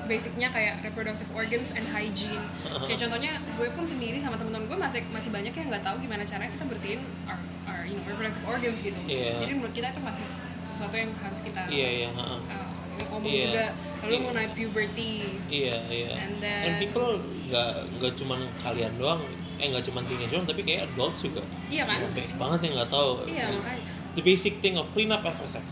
basicnya 0.04 0.48
kayak 0.50 0.74
reproductive 0.82 1.30
organs 1.32 1.72
and 1.72 1.86
hygiene. 1.88 2.44
Uh-huh. 2.62 2.84
Kayak 2.84 3.00
contohnya 3.02 3.32
gue 3.50 3.68
pun 3.70 3.84
sendiri 3.84 4.18
sama 4.18 4.36
temen-temen 4.36 4.66
gue 4.66 4.76
masih 4.76 5.00
masih 5.08 5.30
banyak 5.30 5.50
yang 5.50 5.66
nggak 5.66 5.80
tahu 5.82 5.96
gimana 5.98 6.22
caranya 6.22 6.52
kita 6.52 6.64
bersihin 6.64 7.00
our, 7.24 7.38
our 7.64 7.82
you 7.82 7.96
know 7.96 8.04
reproductive 8.06 8.44
organs 8.44 8.78
gitu. 8.78 9.00
Iya. 9.06 9.40
Jadi 9.40 9.52
menurut 9.54 9.72
kita 9.72 9.88
itu 9.88 10.00
masih 10.00 10.26
sesuatu 10.66 10.94
yang 10.94 11.08
harus 11.16 11.40
kita 11.40 11.60
Iya, 11.66 11.88
iya. 11.88 12.08
uh-uh. 12.10 12.36
uh, 12.36 12.68
ngomong 13.08 13.24
Iya. 13.26 13.44
juga. 13.48 13.66
Lalu 13.98 14.12
Iya. 14.12 14.20
mengenai 14.20 14.48
puberty. 14.52 15.12
Iya, 15.48 15.76
iya. 15.88 16.10
And 16.20 16.34
then- 16.38 16.76
people 16.78 17.08
nggak 17.48 17.70
nggak 17.96 18.12
cuman 18.14 18.40
kalian 18.60 18.92
doang, 18.94 19.20
eh 19.56 19.66
nggak 19.66 19.84
cuman 19.84 20.02
teenager 20.04 20.36
doang, 20.36 20.44
tapi 20.44 20.60
kayak 20.62 20.84
adults 20.86 21.24
juga. 21.24 21.40
Iya 21.72 21.88
kan? 21.88 21.96
Banyak 22.12 22.36
banget 22.36 22.58
yang 22.60 22.72
nggak 22.76 22.90
tahu. 22.92 23.10
Iya 23.24 23.44
Like, 23.46 23.56
makanya. 23.56 23.92
The 24.14 24.22
basic 24.22 24.58
thing 24.58 24.74
of 24.74 24.86
clean 24.90 25.10
up 25.10 25.22
after 25.22 25.44
sex, 25.44 25.66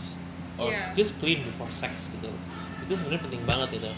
or 0.55 0.67
Iya. 0.67 0.91
just 0.93 1.17
clean 1.17 1.39
before 1.41 1.67
sex 1.69 2.11
gitu. 2.11 2.27
Itu 2.83 2.93
sebenarnya 2.93 3.23
penting 3.23 3.43
banget 3.43 3.79
itu. 3.79 3.91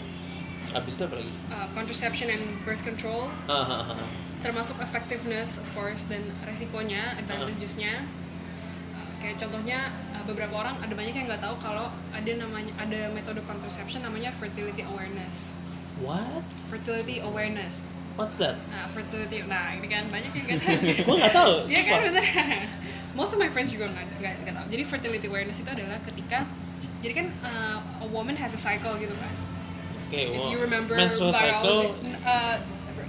Habis 0.66 0.92
itu 0.94 1.02
apa 1.02 1.14
lagi? 1.16 1.32
Uh, 1.48 1.66
contraception 1.72 2.26
and 2.28 2.42
birth 2.62 2.82
control 2.82 3.30
ah, 3.46 3.54
ah. 3.86 3.96
termasuk 4.38 4.76
effectiveness 4.78 5.56
of 5.56 5.66
course 5.72 6.04
dan 6.04 6.20
resikonya 6.44 7.16
advantagesnya 7.16 8.04
Uh, 8.92 9.12
kayak 9.18 9.36
contohnya 9.36 9.88
uh, 10.10 10.20
beberapa 10.24 10.52
orang 10.56 10.76
ada 10.78 10.92
banyak 10.92 11.12
yang 11.12 11.26
nggak 11.26 11.40
tahu 11.40 11.52
kalau 11.60 11.88
ada 12.10 12.30
namanya 12.36 12.72
ada 12.76 13.08
metode 13.10 13.40
contraception 13.44 14.00
namanya 14.00 14.28
fertility 14.30 14.80
awareness 14.84 15.56
What? 16.00 16.44
fertility 16.68 17.20
awareness 17.20 17.84
What's 18.14 18.36
that? 18.36 18.56
nah 18.68 18.84
fertility 18.88 19.44
nah 19.44 19.72
ini 19.72 19.84
kan 19.84 20.08
banyak 20.08 20.28
yang 20.30 20.44
nggak 20.46 20.60
tahu 20.66 20.76
Gue 21.04 21.16
nggak 21.16 21.34
tahu. 21.34 21.54
Iya 21.68 21.80
kan 21.82 21.98
bener. 22.04 22.24
Most 23.16 23.32
of 23.32 23.40
my 23.40 23.48
friends 23.48 23.72
juga 23.72 23.88
nggak 23.88 24.44
nggak 24.44 24.54
tahu. 24.54 24.66
Jadi 24.68 24.82
fertility 24.84 25.26
awareness 25.26 25.58
itu 25.64 25.70
adalah 25.72 25.96
ketika 26.04 26.44
jadi 27.00 27.12
kan 27.22 27.26
uh, 27.44 28.04
a 28.04 28.08
woman 28.12 28.36
has 28.36 28.52
a 28.52 28.60
cycle 28.60 28.92
gitu 29.00 29.12
kan. 29.16 29.32
If 30.12 30.38
well, 30.38 30.52
you 30.54 30.58
remember 30.62 30.94
menstrual 30.94 31.34
biology, 31.34 31.90
cycle. 31.90 32.22
uh, 32.22 32.56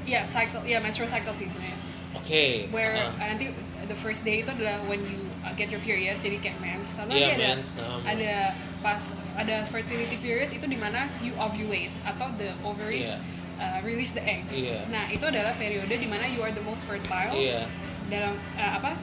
yeah 0.10 0.24
cycle, 0.26 0.62
yeah 0.66 0.82
menstrual 0.82 1.06
cycle 1.06 1.36
sih 1.36 1.46
sebenarnya. 1.46 1.78
Oke. 2.18 2.72
Where 2.74 2.98
ah. 2.98 3.14
uh, 3.22 3.28
nanti 3.30 3.54
the 3.86 3.98
first 3.98 4.26
day 4.26 4.42
itu 4.42 4.50
adalah 4.50 4.82
when 4.90 5.04
you 5.06 5.22
uh, 5.46 5.54
get 5.54 5.70
your 5.70 5.84
period, 5.84 6.18
jadi 6.26 6.42
kayak 6.42 6.58
mens. 6.58 6.98
Lalu 7.04 7.22
nanti 7.22 7.34
ada 7.38 7.48
mens, 7.54 7.68
um. 7.78 8.02
ada 8.02 8.34
pas 8.82 9.02
ada 9.38 9.56
fertility 9.66 10.18
period 10.18 10.50
itu 10.50 10.66
di 10.66 10.78
mana 10.78 11.06
you 11.22 11.34
ovulate 11.38 11.94
atau 12.06 12.34
the 12.42 12.50
ovaries 12.66 13.18
uh, 13.62 13.78
release 13.86 14.14
the 14.14 14.24
egg. 14.26 14.46
Iya. 14.50 14.90
Nah 14.90 15.10
itu 15.14 15.26
adalah 15.26 15.54
periode 15.58 15.94
di 15.94 16.08
mana 16.10 16.26
you 16.30 16.42
are 16.42 16.54
the 16.54 16.66
most 16.66 16.86
fertile 16.86 17.34
Iya. 17.34 17.66
dalam 18.10 18.34
uh, 18.58 18.72
apa 18.82 18.94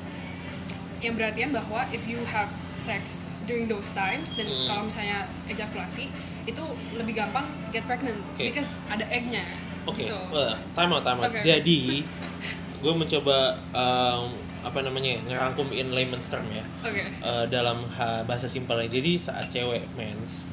yang 1.05 1.15
berartian 1.15 1.51
bahwa 1.51 1.85
if 1.91 2.05
you 2.05 2.19
have 2.27 2.49
sex 2.75 3.25
during 3.45 3.69
those 3.69 3.93
times 3.93 4.33
dan 4.33 4.45
Hmm. 4.45 4.67
kalau 4.67 4.83
misalnya 4.83 5.21
ejakulasi 5.47 6.09
itu 6.45 6.63
lebih 6.95 7.13
gampang 7.15 7.45
get 7.69 7.85
pregnant 7.85 8.17
Oke. 8.33 8.49
because 8.49 8.67
ada 8.89 9.05
egg-nya 9.07 9.45
Oke, 9.85 10.03
gitu. 10.03 10.17
well, 10.29 10.57
time 10.73 10.91
out, 10.91 11.05
time 11.05 11.21
out. 11.21 11.29
Oke. 11.29 11.45
Jadi, 11.45 12.01
gue 12.83 12.93
mencoba 12.95 13.37
um, 13.71 14.33
apa 14.61 14.81
namanya 14.81 15.13
ya, 15.13 15.21
ngerangkum 15.27 15.69
in 15.71 15.93
layman's 15.93 16.25
term 16.27 16.45
ya 16.49 16.65
Oke. 16.81 17.05
uh, 17.21 17.45
dalam 17.47 17.85
ha- 17.93 18.25
bahasa 18.25 18.49
simpelnya. 18.49 18.89
Jadi 18.89 19.21
saat 19.21 19.45
cewek 19.49 19.85
mens 19.95 20.49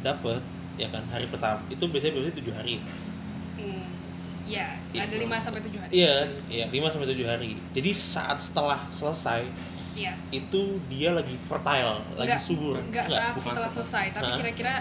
dapet 0.00 0.44
ya 0.76 0.92
kan 0.92 1.00
hari 1.08 1.24
pertama 1.26 1.56
itu 1.66 1.80
biasanya 1.88 2.12
biasanya 2.14 2.36
tujuh 2.36 2.52
hari. 2.52 2.76
Hmm. 3.56 3.80
Ya, 4.46 4.76
Iya. 4.92 5.02
ada 5.02 5.16
5 5.18 5.36
sampai 5.40 5.58
7 5.58 5.80
hari. 5.80 5.92
Iya, 5.96 6.16
iya 6.46 6.64
lima 6.68 6.86
sampai 6.86 7.08
tujuh 7.08 7.26
hari. 7.26 7.58
Jadi 7.72 7.90
saat 7.90 8.38
setelah 8.38 8.78
selesai 8.88 9.42
Iya. 9.96 10.12
itu 10.30 10.62
dia 10.86 11.10
lagi 11.10 11.32
fertile, 11.42 11.96
lagi 12.14 12.28
Nggak- 12.28 12.42
subur. 12.42 12.76
Nggak 12.78 13.06
Nggak? 13.06 13.16
saat 13.16 13.32
bukan 13.32 13.40
setelah 13.42 13.56
setelah. 13.64 13.74
selesai, 13.74 14.06
tapi 14.12 14.28
kira-kira 14.36 14.74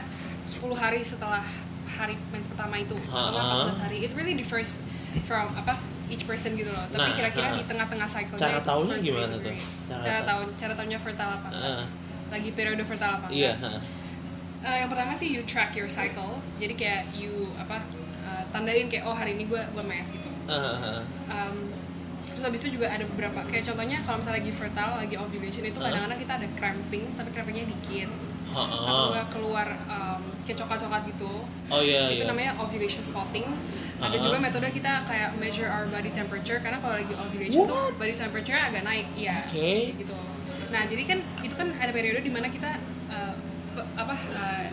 10 0.43 0.75
hari 0.75 0.99
setelah 1.01 1.43
hari 1.87 2.19
mens 2.29 2.45
pertama 2.45 2.75
itu 2.75 2.93
atau 2.99 3.31
Hah? 3.33 3.71
14 3.71 3.79
hari. 3.81 3.97
It 4.01 4.11
really 4.13 4.33
differs 4.33 4.83
from 5.21 5.47
apa 5.53 5.79
each 6.05 6.23
person 6.23 6.53
gitu 6.53 6.67
loh. 6.67 6.83
Tapi 6.85 7.01
Nah, 7.01 7.15
kira-kira 7.15 7.47
hah. 7.49 7.55
di 7.55 7.63
tengah-tengah 7.63 8.05
cycle 8.05 8.35
Cara 8.35 8.59
fertility 8.59 9.07
gimana 9.07 9.33
tuh? 9.33 9.55
Cara 9.87 10.01
Cara, 10.03 10.19
tahu. 10.21 10.41
tahu 10.43 10.59
cara 10.59 10.73
tahunya 10.75 10.99
fertile 10.99 11.33
apa? 11.33 11.49
Ah, 11.49 11.83
Lagi 12.27 12.49
periode 12.51 12.83
fertile 12.83 13.15
apa? 13.15 13.27
iya. 13.31 13.55
Eh, 14.61 14.81
yang 14.81 14.89
pertama 14.89 15.13
sih 15.13 15.29
you 15.29 15.41
track 15.43 15.71
your 15.73 15.87
cycle. 15.87 16.41
Jadi 16.57 16.73
kayak 16.75 17.07
you 17.11 17.31
apa 17.55 17.79
eh, 18.21 18.43
tandain 18.49 18.85
kayak 18.85 19.05
oh 19.05 19.13
hari 19.13 19.33
ini 19.33 19.45
gue 19.45 19.61
gue 19.61 19.83
mens 19.83 20.09
gitu. 20.09 20.27
Ah. 20.45 20.99
Um, 21.27 21.69
habis 22.45 22.61
itu 22.61 22.77
juga 22.77 22.87
ada 22.87 23.03
beberapa 23.05 23.41
kayak 23.45 23.65
contohnya 23.65 23.97
kalau 24.01 24.17
misalnya 24.17 24.37
lagi 24.39 24.51
fertile 24.51 24.93
lagi 24.95 25.15
ovulation 25.15 25.63
itu 25.63 25.77
kadang-kadang 25.77 26.17
kita 26.17 26.33
ada 26.37 26.47
cramping 26.53 27.03
tapi 27.13 27.29
crampingnya 27.29 27.65
dikit 27.65 28.09
atau 28.55 29.11
enggak 29.11 29.27
keluar 29.29 29.67
um, 29.85 30.21
kayak 30.41 30.57
coklat-coklat 30.57 31.03
gitu 31.09 31.33
Oh 31.67 31.81
iya 31.81 32.07
itu 32.07 32.23
iya. 32.23 32.29
namanya 32.29 32.55
ovulation 32.55 33.03
spotting 33.03 33.43
ada 33.97 34.11
Ah. 34.11 34.21
juga 34.21 34.37
metode 34.37 34.67
kita 34.69 35.03
kayak 35.03 35.35
measure 35.35 35.67
our 35.67 35.87
body 35.87 36.07
temperature 36.09 36.59
karena 36.59 36.77
kalau 36.77 36.95
lagi 36.95 37.11
ovulation 37.11 37.65
tuh 37.65 37.75
What? 37.91 37.99
body 37.99 38.13
temperature 38.13 38.55
agak 38.55 38.83
naik 38.83 39.07
iya 39.13 39.43
Oke. 39.43 39.91
gitu 39.97 40.15
nah 40.71 40.83
jadi 40.83 41.03
kan 41.03 41.17
itu 41.41 41.53
kan 41.53 41.67
ada 41.75 41.91
periode 41.91 42.19
di 42.19 42.31
mana 42.31 42.47
kita 42.47 42.79
uh, 43.09 43.33
apa 43.95 44.15
uh, 44.15 44.65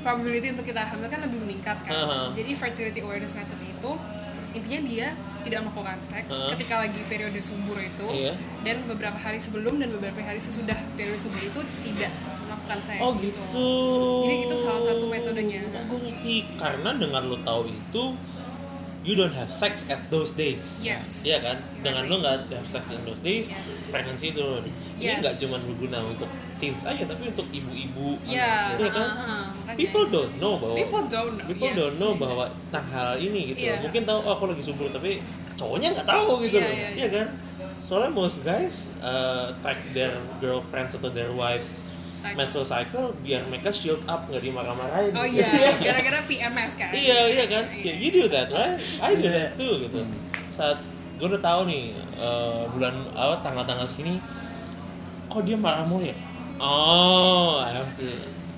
probability 0.00 0.48
untuk 0.50 0.64
kita 0.64 0.80
hamil 0.82 1.06
kan 1.06 1.20
lebih 1.20 1.38
meningkat 1.38 1.76
kan 1.80 1.92
Ah. 1.92 2.28
jadi 2.32 2.50
fertility 2.52 3.00
awareness 3.00 3.32
method 3.32 3.56
itu 3.60 3.90
intinya 4.50 4.80
dia 4.84 5.08
tidak 5.40 5.64
melakukan 5.64 5.98
seks 6.04 6.30
Heeh. 6.30 6.50
ketika 6.52 6.84
lagi 6.84 7.00
periode 7.08 7.40
subur 7.40 7.80
itu 7.80 8.06
Iya. 8.12 8.32
dan 8.60 8.76
beberapa 8.84 9.16
hari 9.16 9.40
sebelum 9.40 9.80
dan 9.80 9.88
beberapa 9.88 10.20
hari 10.20 10.36
sesudah 10.36 10.76
periode 10.94 11.16
subur 11.16 11.40
itu 11.40 11.60
tidak 11.80 12.12
melakukan 12.44 12.78
seks 12.84 13.00
Oh 13.00 13.12
gitu. 13.16 13.40
Jadi 14.20 14.34
itu 14.44 14.54
salah 14.54 14.82
satu 14.82 15.06
metodenya. 15.06 15.64
Oh, 15.64 15.96
gue 15.96 16.00
ngerti. 16.06 16.36
Karena 16.54 16.90
dengan 16.92 17.22
lo 17.24 17.38
tahu 17.40 17.62
itu, 17.66 18.02
you 19.00 19.16
don't 19.16 19.32
have 19.32 19.48
sex 19.48 19.88
at 19.88 19.98
those 20.08 20.36
days. 20.36 20.84
Yes. 20.84 21.24
Iya 21.24 21.40
kan? 21.40 21.56
Dengan 21.80 22.04
Exactly. 22.04 22.12
lo 22.12 22.16
nggak 22.20 22.36
have 22.52 22.68
sex 22.68 22.84
in 22.92 23.00
those 23.02 23.22
days, 23.24 23.46
Yes. 23.48 23.88
pregnancy 23.88 24.28
turun. 24.30 24.60
Ini 24.94 25.00
Yes. 25.00 25.18
nggak 25.24 25.34
cuma 25.40 25.56
berguna 25.64 25.98
untuk 26.04 26.28
teens 26.60 26.84
aja, 26.84 27.02
tapi 27.08 27.32
untuk 27.32 27.48
ibu-ibu. 27.48 28.12
ya 28.22 28.76
Iya 28.76 28.88
kan? 28.92 29.08
uh-uh, 29.08 29.44
makanya. 29.56 29.78
People 29.80 30.06
don't 30.08 30.34
know 30.36 30.54
bahwa 30.60 30.76
People 30.76 31.04
don't 31.08 31.34
know, 31.34 31.46
people 31.48 31.68
yes. 31.68 31.78
don't 31.78 31.96
know 31.96 32.12
bahwa 32.14 32.44
tentang 32.68 32.86
hal 32.92 33.10
ini 33.16 33.40
gitu. 33.52 33.64
Iya. 33.64 33.80
Mungkin 33.80 34.02
tahu 34.04 34.18
oh 34.20 34.32
aku 34.34 34.44
lagi 34.52 34.62
subur 34.62 34.92
tapi 34.92 35.24
cowoknya 35.56 35.88
nggak 35.96 36.08
tahu 36.08 36.44
gitu 36.44 36.60
Iya, 36.60 36.68
loh. 36.68 36.76
iya, 36.76 36.88
Iya 36.94 37.08
kan? 37.08 37.28
Soalnya 37.80 38.12
most 38.12 38.44
guys 38.44 38.94
uh, 39.00 39.50
track 39.64 39.80
their 39.90 40.12
girlfriends 40.38 40.94
atau 40.94 41.08
their 41.08 41.32
wives 41.32 41.88
Cycle. 42.20 42.36
mesocycle 42.36 43.06
biar 43.18 43.40
mereka 43.46 43.70
shields 43.70 44.04
up 44.04 44.26
nggak 44.26 44.42
dimarah-marahin. 44.42 45.12
oh 45.12 45.24
iya 45.24 45.48
gara-gara 45.84 46.20
PMS 46.22 46.72
kan? 46.74 46.90
Iya 46.90 47.18
iya 47.30 47.44
kan? 47.46 47.64
Yeah, 47.72 47.96
you 47.96 48.08
do 48.10 48.28
that 48.28 48.48
right? 48.48 48.76
I 48.98 49.14
do 49.14 49.22
Iya. 49.22 49.32
that 49.32 49.50
too 49.56 49.72
gitu. 49.80 50.00
Saat 50.48 50.84
gue 51.16 51.26
udah 51.26 51.40
tahu 51.40 51.60
nih 51.64 51.90
eh, 51.96 52.62
bulan 52.68 52.92
awal 53.14 53.36
tanggal-tanggal 53.38 53.84
sini 53.84 54.20
kok 55.26 55.42
dia 55.42 55.54
marah 55.54 55.82
mulu 55.82 56.04
ya? 56.04 56.16
Oh 56.58 57.56
I 57.58 57.72
have 57.72 57.88
to 57.94 58.08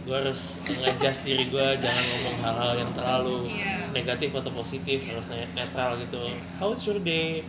gue 0.03 0.11
harus 0.13 0.41
ngejas 0.75 1.23
diri 1.23 1.47
gue 1.47 1.63
jangan 1.77 2.05
ngomong 2.05 2.37
hal-hal 2.41 2.73
yang 2.77 2.91
terlalu 2.91 3.47
Iya. 3.53 3.87
negatif 3.91 4.31
atau 4.33 4.51
positif 4.51 4.99
harus 5.05 5.27
net- 5.29 5.55
netral 5.55 5.95
gitu. 5.97 6.19
How's 6.57 6.83
your 6.83 6.99
day? 6.99 7.47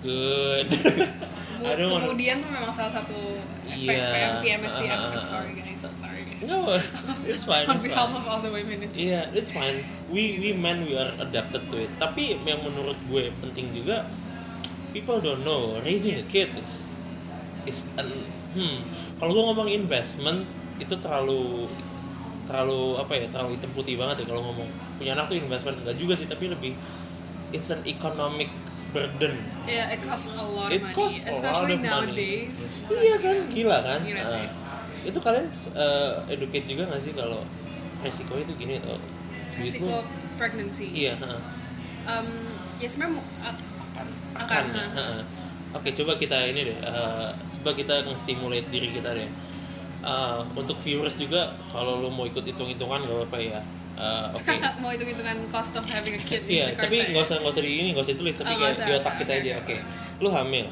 Good 0.00 0.70
I 1.62 1.74
don't 1.74 1.90
wanna- 1.90 2.06
kemudian 2.06 2.36
tuh 2.38 2.50
memang 2.50 2.70
salah 2.70 2.92
satu 2.92 3.18
efek 3.66 3.96
Iya. 3.96 4.40
PMS 4.40 4.72
sih 4.74 4.86
I'm, 4.86 4.96
Uh, 4.96 5.12
I'm 5.12 5.20
sorry 5.20 5.52
guys 5.52 5.80
sorry 5.80 6.22
guys 6.24 6.40
no 6.46 6.58
it's 7.24 7.44
fine 7.44 7.64
on 7.64 7.76
it's 7.76 7.84
behalf 7.84 8.08
fine. 8.08 8.16
of 8.16 8.24
all 8.24 8.40
the 8.40 8.48
women 8.48 8.80
Iya, 8.90 9.28
it's 9.32 9.50
fine. 9.50 9.80
We 10.08 10.38
we 10.38 10.50
men 10.52 10.82
we 10.82 10.94
are 10.94 11.12
adapted 11.18 11.62
to 11.66 11.76
it. 11.78 11.90
Tapi 11.96 12.36
yang 12.40 12.60
menurut 12.60 12.96
gue 13.06 13.28
penting 13.38 13.70
juga, 13.70 14.08
people 14.90 15.18
don't 15.18 15.42
know 15.42 15.78
raising 15.80 16.16
a 16.16 16.24
kid 16.24 16.48
is 16.48 16.82
is 17.64 17.86
an 17.94 18.08
hmm. 18.52 18.82
Kalau 19.16 19.30
gue 19.30 19.44
ngomong 19.46 19.68
investment 19.68 20.42
itu 20.76 20.96
terlalu 20.96 21.68
terlalu 22.44 22.98
apa 22.98 23.12
ya 23.14 23.26
terlalu 23.30 23.54
hitam 23.54 23.70
putih 23.70 23.94
banget 23.94 24.24
ya 24.24 24.34
kalau 24.34 24.42
ngomong 24.42 24.66
punya 24.96 25.14
anak 25.14 25.28
tuh 25.28 25.38
investment 25.38 25.76
enggak 25.78 25.94
juga 25.94 26.18
sih 26.18 26.26
tapi 26.26 26.50
lebih 26.50 26.72
it's 27.52 27.70
an 27.70 27.78
economic 27.84 28.50
burden 28.90 29.34
yeah 29.64 29.88
it 29.88 30.00
costs 30.00 30.30
a 30.32 30.42
lot 30.42 30.68
It 30.68 30.78
of 30.78 30.82
money 30.84 30.94
costs 30.94 31.22
especially 31.24 31.76
of 31.76 31.82
money. 31.82 31.90
nowadays 32.12 32.56
iya 32.90 33.16
kan 33.16 33.36
gila 33.46 33.78
kan 33.80 34.00
Gila 34.02 34.24
sih. 34.24 34.46
itu 35.02 35.18
kalian 35.18 35.46
uh, 35.72 36.12
educate 36.26 36.66
juga 36.66 36.82
nggak 36.86 37.00
sih 37.00 37.12
kalau 37.12 37.40
resiko 38.00 38.34
itu 38.36 38.52
gini 38.54 38.76
tuh 38.78 38.98
duit 39.52 39.64
resiko 39.64 40.04
pregnancy 40.36 40.88
iya 40.90 41.14
ha. 41.16 41.36
um, 42.10 42.28
ya 42.76 42.86
sebenarnya 42.86 43.20
akan 43.40 43.54
akan 43.90 44.06
Akan, 44.40 44.64
ha. 44.94 45.06
Oke, 45.70 45.92
coba 45.92 46.16
kita 46.16 46.34
ini 46.46 46.66
deh. 46.66 46.74
eh, 46.74 47.28
coba 47.30 47.70
kita 47.72 48.02
nge-stimulate 48.02 48.66
diri 48.68 48.90
kita 48.90 49.14
deh. 49.14 49.22
Eh, 50.00 50.40
untuk 50.56 50.74
viewers 50.80 51.14
juga, 51.14 51.46
kalau 51.68 52.00
lo 52.00 52.08
mau 52.08 52.24
ikut 52.24 52.42
hitung-hitungan 52.42 53.04
gak 53.04 53.14
apa-apa 53.14 53.38
ya. 53.38 53.60
Eh, 54.00 54.26
Oke. 54.32 54.48
mau 54.80 54.88
hitung 54.88 55.04
hitungan 55.06 55.36
cost 55.48 55.76
of 55.76 55.84
having 55.84 56.16
a 56.16 56.22
kid 56.22 56.40
Iya, 56.42 56.64
in 56.64 56.72
Jakarta 56.72 56.82
tapi 56.82 56.96
ya? 56.96 57.04
nggak 57.06 57.22
usah 57.22 57.36
nggak 57.36 57.52
usah 57.52 57.62
di 57.62 57.72
ini, 57.74 57.88
nggak 57.92 58.00
usah 58.00 58.14
ditulis, 58.14 58.34
tapi 58.34 58.48
Oh, 58.48 58.56
kayak 58.56 58.72
usah, 58.72 58.86
di 58.86 58.92
otak 58.94 59.14
kita 59.14 59.28
usah. 59.30 59.42
aja. 59.42 59.52
Oke. 59.60 59.76
Lu 60.18 60.28
hamil, 60.30 60.66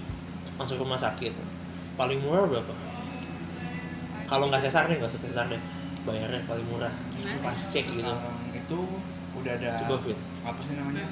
masuk 0.57 0.77
rumah 0.79 0.97
sakit. 0.97 1.33
Paling 1.95 2.19
murah 2.19 2.45
berapa? 2.47 2.73
Kalau 4.25 4.45
nggak 4.47 4.61
sesar 4.61 4.89
nih, 4.89 4.97
nggak 4.97 5.09
usah 5.09 5.23
sesar 5.23 5.45
deh. 5.47 5.61
Bayarnya 6.03 6.41
paling 6.45 6.65
murah. 6.67 6.93
itu 7.13 7.27
Gimana? 7.27 7.45
pas 7.45 7.59
Cek 7.59 7.85
gitu. 7.91 8.15
itu 8.55 8.81
udah 9.35 9.53
ada 9.55 9.71
Coba, 9.83 9.97
Fit. 10.03 10.19
apa 10.43 10.61
sih 10.61 10.75
namanya 10.75 11.05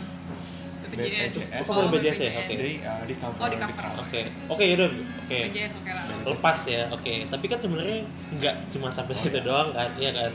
BPJS 0.83 1.35
BPJS. 1.53 1.67
Oh, 1.69 1.87
BPJS 1.87 2.19
ya? 2.19 2.31
Oke. 2.39 2.55
jadi 2.55 2.73
uh, 2.83 3.03
di 3.05 3.15
cover 3.15 3.39
Oh, 3.39 3.49
di 3.49 3.59
cover. 3.59 3.83
Oke, 3.93 4.21
oke 4.49 4.65
yaudah, 4.65 4.89
oke. 4.89 5.37
BPJS 5.45 5.73
oke 5.77 5.91
lah 5.91 6.05
lepas 6.27 6.59
ya 6.65 6.83
oke 6.91 7.13
tapi 7.29 7.45
kan 7.45 7.59
sebenarnya 7.61 7.99
nggak 8.33 8.55
cuma 8.69 8.89
sampai 8.89 9.15
situ 9.17 9.39
doang 9.43 9.71
kan 9.71 9.91
iya 9.95 10.11
kan 10.11 10.31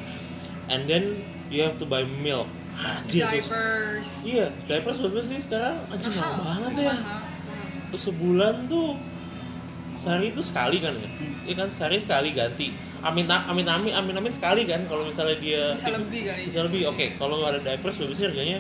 and 0.70 0.84
then 0.86 1.04
you 1.52 1.62
have 1.62 1.76
to 1.76 1.86
buy 1.86 2.02
milk. 2.18 2.48
Anjir, 2.74 3.22
sus- 3.22 3.46
diapers. 3.46 4.10
Iya 4.26 4.46
diapers 4.66 4.98
berapa 4.98 5.22
sih 5.22 5.38
sekarang? 5.38 5.78
Anjir 5.86 6.10
mahal 6.12 6.34
banget 6.40 6.72
ya. 6.82 6.96
mahal. 6.96 7.22
Terus 7.92 8.04
sebulan 8.08 8.56
tuh 8.66 8.96
sehari 9.96 10.32
itu 10.32 10.42
sekali 10.42 10.78
kan 10.80 10.96
ya? 10.96 11.10
Iya 11.46 11.56
kan 11.58 11.70
sehari 11.70 12.00
sekali 12.00 12.32
ganti. 12.32 12.72
Amin 13.02 13.26
amin 13.26 13.68
amin 13.68 13.94
amin 13.94 14.16
amin 14.16 14.32
sekali 14.32 14.64
kan 14.64 14.82
kalau 14.86 15.04
misalnya 15.04 15.36
dia 15.36 15.74
Bisa 15.74 15.90
lebih 15.92 16.22
kali. 16.24 16.42
bisa 16.48 16.60
lebih 16.64 16.82
oke. 16.88 17.06
Kalau 17.16 17.36
nggak 17.38 17.52
ada 17.52 17.60
diapers 17.62 17.96
berapa 17.98 18.14
sih 18.14 18.26
harganya? 18.26 18.58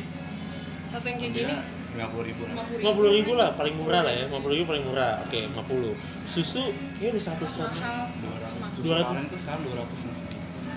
Satu 0.83 1.05
yang 1.07 1.17
kayak 1.17 1.33
gini? 1.33 1.55
Lima 1.91 2.07
puluh 2.07 2.25
ribu. 2.25 2.41
Lah 2.45 2.65
lima 2.71 2.91
puluh 2.93 3.11
ribu 3.11 3.31
lah 3.33 3.49
paling 3.53 3.75
murah 3.75 4.01
lah 4.01 4.11
ya. 4.11 4.23
Lima 4.25 4.39
puluh 4.39 4.55
ribu 4.55 4.65
paling 4.67 4.85
murah. 4.85 5.23
Oke 5.23 5.39
lima 5.41 5.63
puluh. 5.63 5.93
Susu 6.27 6.69
kayaknya 6.95 7.17
udah 7.17 7.23
satu 7.25 7.43
mahal. 7.57 7.97
dua 8.13 8.31
ratus 8.31 8.51
Mahal. 8.53 8.71
susu 8.71 8.87
200. 8.87 9.01
kalian 9.03 9.25
tuh 9.25 9.39
sekarang 9.39 9.61
dua 9.63 9.75
ratus 9.79 9.99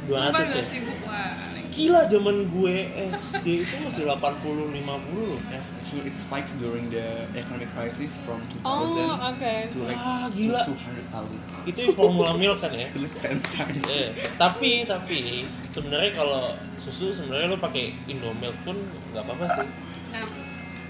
dua 0.05 0.19
ratus 0.23 0.49
ya? 0.49 0.63
200 0.63 0.77
ribu 0.77 0.93
wah 1.03 1.31
Gila 1.75 2.07
zaman 2.07 2.47
gue 2.49 2.75
SD 3.11 3.47
itu 3.61 3.75
masih 3.83 4.07
80 4.07 4.23
50 4.71 4.79
loh. 4.79 5.39
yes 5.51 5.75
actually 5.75 6.07
it 6.07 6.15
spikes 6.15 6.55
during 6.55 6.87
the 6.87 7.03
economic 7.35 7.67
crisis 7.71 8.15
from 8.17 8.39
2000 8.55 8.63
oh 8.63 8.87
oke 9.27 9.53
to 9.69 9.79
like 9.83 9.99
Ah, 9.99 10.31
gila. 10.31 10.63
to 10.63 10.71
200,000 10.71 11.67
Itu 11.67 11.79
yang 11.83 11.95
formula 11.95 12.31
milk 12.33 12.63
kan 12.63 12.71
ya. 12.71 12.87
like 12.89 13.11
10 13.11 13.43
times 13.45 13.83
Iya. 13.85 14.15
Tapi 14.37 14.87
tapi 14.87 15.19
sebenarnya 15.67 16.15
kalau 16.15 16.55
susu 16.77 17.11
sebenarnya 17.11 17.51
lo 17.51 17.59
pakai 17.59 17.91
Indomilk 18.07 18.55
pun 18.63 18.79
nggak 19.11 19.23
apa-apa 19.23 19.45
sih. 19.53 19.69
nah 20.11 20.25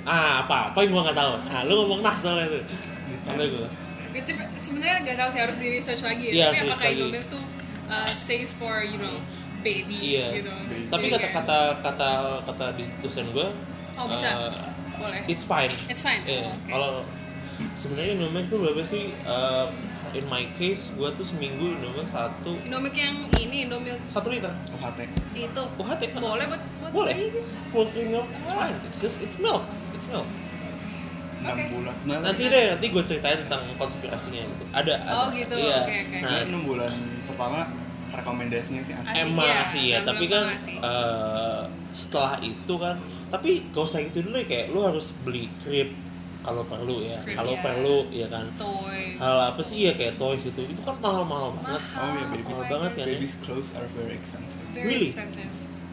Ah, 0.05 0.45
apa 0.45 0.69
apa 0.69 0.79
yang 0.79 0.93
gua 0.93 1.09
nggak 1.09 1.17
tahu. 1.17 1.33
Ah, 1.49 1.65
lu 1.65 1.81
ngomong 1.81 2.05
nah 2.05 2.13
soalnya 2.13 2.53
itu. 2.53 2.61
Gue? 3.25 3.49
itu 4.15 4.31
sebenarnya 4.55 5.03
gak 5.03 5.17
tahu 5.17 5.29
sih 5.29 5.41
harus 5.41 5.57
di 5.57 5.69
research 5.73 6.03
lagi 6.05 6.29
Iya, 6.29 6.39
ya 6.39 6.47
tapi 6.47 6.59
harus 6.61 6.71
apakah. 6.71 6.91
Indomilk 6.93 7.27
tuh 7.27 7.45
uh, 7.89 8.07
safe 8.07 8.53
for 8.53 8.79
you 8.79 8.95
know 8.95 9.17
babies 9.65 10.21
Iya. 10.21 10.27
gitu 10.39 10.51
Tapi 10.87 11.05
kata-kata 11.09 11.59
kata 11.81 12.09
kata 12.45 12.67
di 12.77 12.85
dosen 13.01 13.27
gue 13.31 13.49
Oh, 13.95 14.07
bisa? 14.07 14.29
eh, 14.29 14.53
boleh 14.95 15.21
it's 15.25 15.43
fine. 15.45 15.73
it's 15.89 16.01
fine 16.01 16.21
Iya, 16.23 16.45
oh, 16.45 16.53
oke. 16.53 16.69
kalau 16.69 16.93
sebenarnya 17.73 18.13
Indomilk 18.15 18.47
tuh 18.47 18.59
berapa 18.61 18.83
sih? 18.83 19.11
Eh, 19.11 19.67
in 20.15 20.27
my 20.27 20.47
case, 20.53 20.93
gue 20.93 21.11
tuh 21.11 21.23
seminggu 21.23 21.75
Indomilk 21.75 22.07
satu 22.07 22.55
Indomilk 22.61 22.93
yang 22.93 23.15
ini 23.35 23.65
Indomilk 23.65 23.99
satu 24.07 24.29
liter. 24.29 24.51
UHT 24.73 25.01
itu 25.35 25.63
UHT 25.75 26.03
boleh 26.15 26.45
buat 26.45 26.63
buat 26.81 26.91
boleh 26.93 27.15
full 27.69 27.87
cream 27.89 28.13
milk 28.13 28.29
it's 28.31 28.53
fine 28.53 28.77
it's 28.85 28.99
just 29.01 29.17
it's 29.21 29.39
milk 29.39 29.65
it's 29.91 30.07
milk 30.07 30.27
6 31.41 31.47
Oke. 31.47 31.63
bulan 31.69 31.95
sebenarnya 31.95 32.25
nanti 32.25 32.43
deh 32.47 32.65
nanti 32.73 32.87
gue 32.89 33.03
ceritain 33.05 33.39
tentang 33.39 33.63
konspirasinya 33.75 34.43
gitu 34.43 34.65
ada 34.71 34.95
Oh, 35.13 35.29
ada. 35.29 35.35
gitu, 35.35 35.55
iya. 35.57 35.77
oke, 35.79 35.93
oke. 35.93 36.15
nah 36.15 36.19
sebenarnya 36.19 36.57
6 36.57 36.65
bulan 36.65 36.93
pertama 37.27 37.61
rekomendasinya 38.17 38.83
sih 38.83 38.95
Asik. 38.95 39.15
emang 39.21 39.47
Iya, 39.47 39.61
sih 39.69 39.85
ya 39.91 39.99
tapi 40.03 40.25
kan 40.27 40.45
eh, 40.55 41.63
setelah 41.91 42.35
itu 42.39 42.75
kan 42.77 42.97
tapi 43.29 43.67
gak 43.71 43.83
usah 43.83 44.01
gitu 44.03 44.23
dulu 44.23 44.39
ya 44.39 44.47
kayak 44.47 44.67
lu 44.71 44.81
harus 44.83 45.15
beli 45.23 45.51
krip 45.61 45.91
kalau 46.45 46.61
perlu 46.63 47.01
ya 47.01 47.17
kalau 47.33 47.57
iya. 47.57 47.63
perlu 47.65 47.97
ya 48.13 48.27
kan 48.29 48.45
toys 48.55 49.17
hal 49.17 49.39
apa 49.49 49.63
sih 49.65 49.89
ya 49.89 49.93
kayak 49.97 50.15
toys 50.15 50.45
gitu 50.45 50.61
itu 50.63 50.81
kan 50.85 50.97
mahal-mahal 51.01 51.57
banget 51.57 51.81
mahal 51.81 52.05
Oh, 52.05 52.13
iya, 52.13 52.27
baby. 52.29 52.53
my 52.53 52.67
banget 52.69 52.91
kan. 52.95 53.05
baby's 53.09 53.35
clothes 53.41 53.73
are 53.75 53.89
very 53.91 54.13
expensive 54.13 54.61
very 54.71 54.93
Really? 54.93 55.09
expensive 55.09 55.49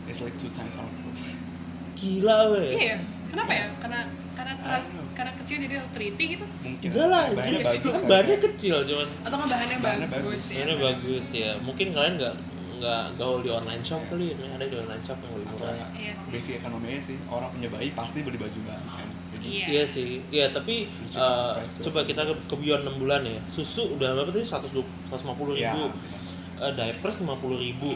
it's 0.06 0.20
like 0.20 0.36
two 0.36 0.52
times 0.52 0.76
our 0.76 0.92
clothes 1.02 1.40
gila 1.96 2.52
weh 2.52 2.76
iya 2.76 2.84
ya? 2.94 2.98
kenapa 3.32 3.52
ya 3.56 3.66
karena 3.80 4.00
karena 4.42 4.54
know. 4.90 5.06
karena 5.14 5.32
kecil 5.38 5.56
jadi 5.62 5.74
harus 5.78 5.92
teliti 5.94 6.26
gitu 6.34 6.46
mungkin 6.66 6.88
enggak 6.90 7.08
lah 7.08 7.24
bahannya 7.30 7.60
anjir. 7.62 7.70
bagus 7.70 7.94
kan 7.94 8.04
bahannya 8.10 8.34
ya. 8.34 8.44
kecil 8.50 8.76
cuman 8.90 9.08
atau 9.22 9.38
kan 9.38 9.48
bahannya, 9.48 9.78
Bahannya 9.78 10.08
bagus, 10.10 10.26
bagus. 10.26 10.46
ya 10.50 10.62
ini 10.66 10.76
bagus 10.82 11.26
ya 11.30 11.52
mungkin 11.62 11.88
kalian 11.94 12.14
nggak 12.18 12.36
nggak 12.82 13.04
gaul 13.14 13.40
di 13.46 13.50
online 13.54 13.84
shop 13.86 14.02
kali 14.10 14.34
ini 14.34 14.46
ada 14.58 14.66
di 14.66 14.74
online 14.74 15.04
shop 15.06 15.18
yang 15.22 15.32
lebih 15.38 15.48
atau 15.54 15.66
murah 15.70 15.90
Iya 15.94 16.14
sih. 16.18 16.30
basic 16.34 16.54
ekonominya 16.58 16.98
sih 17.00 17.18
orang 17.30 17.50
punya 17.54 17.70
bayi 17.70 17.90
pasti 17.94 18.26
beli 18.26 18.42
baju 18.42 18.60
baru 18.66 18.88
kan 18.90 19.08
jadi 19.32 19.44
Iya. 19.46 19.66
Iya 19.70 19.84
sih, 19.90 20.10
iya 20.30 20.46
tapi 20.50 20.86
price 21.10 21.82
coba 21.82 22.06
kita 22.06 22.22
ke, 22.26 22.34
ke 22.38 22.56
beyond 22.62 22.86
6 22.86 23.02
bulan 23.02 23.22
ya. 23.26 23.40
Susu 23.50 23.98
udah 23.98 24.14
berapa 24.14 24.30
tadi? 24.30 24.46
150 24.46 25.58
ya 25.58 25.74
ribu, 25.74 25.90
Eh, 26.62 26.72
diapers 26.78 27.26
50 27.26 27.58
ribu. 27.58 27.90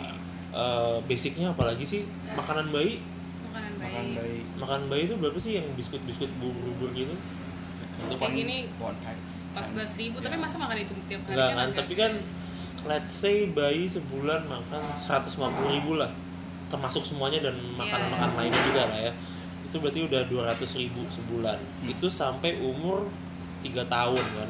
Eh, 0.50 0.98
basicnya 1.06 1.54
apalagi 1.54 1.86
sih? 1.86 2.02
Makanan 2.34 2.74
bayi 2.74 2.98
makan 3.88 4.06
bayi. 4.14 4.40
makan 4.56 4.82
bayi 4.88 5.02
itu 5.06 5.16
berapa 5.16 5.38
sih 5.38 5.52
yang 5.56 5.68
biskuit-biskuit 5.74 6.32
bubur-bubur 6.38 6.90
gitu? 6.92 7.16
itu 7.96 8.16
Kayak 8.20 8.34
gini, 8.36 8.58
empat 8.68 8.96
belas 9.72 9.92
ribu 9.96 10.20
tapi 10.20 10.36
Ya. 10.36 10.42
masa 10.42 10.56
makan 10.60 10.78
itu 10.78 10.94
tiap 11.06 11.22
hari 11.24 11.34
Enggak 11.34 11.48
kan 11.48 11.58
kan, 11.58 11.70
tapi 11.74 11.94
kan 11.96 12.12
let's 12.86 13.10
say 13.10 13.48
bayi 13.48 13.88
sebulan 13.88 14.46
makan 14.46 14.84
150 15.00 15.32
ribu 15.72 15.96
lah. 15.96 16.12
Termasuk 16.68 17.02
semuanya 17.02 17.40
dan 17.42 17.56
makanan-makanan 17.74 18.32
Iya. 18.32 18.38
lainnya 18.38 18.62
juga 18.64 18.84
lah 18.86 19.00
ya. 19.00 19.12
Itu 19.64 19.76
berarti 19.80 20.00
udah 20.04 20.22
200 20.28 20.72
ribu 20.76 21.02
sebulan. 21.08 21.58
Itu 21.84 22.08
sampai 22.08 22.60
umur 22.60 23.08
3 23.62 23.86
tahun 23.86 24.26
kan. 24.36 24.50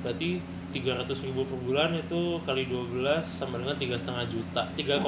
Berarti 0.00 0.40
300 0.78 1.08
ribu 1.22 1.42
per 1.42 1.58
bulan 1.58 1.90
itu 1.94 2.20
kali 2.42 2.64
12 2.64 3.00
sama 3.18 3.56
dengan 3.56 3.74
tiga 3.74 3.96
setengah 3.96 4.24
juta 4.26 4.62
3,6 4.70 5.00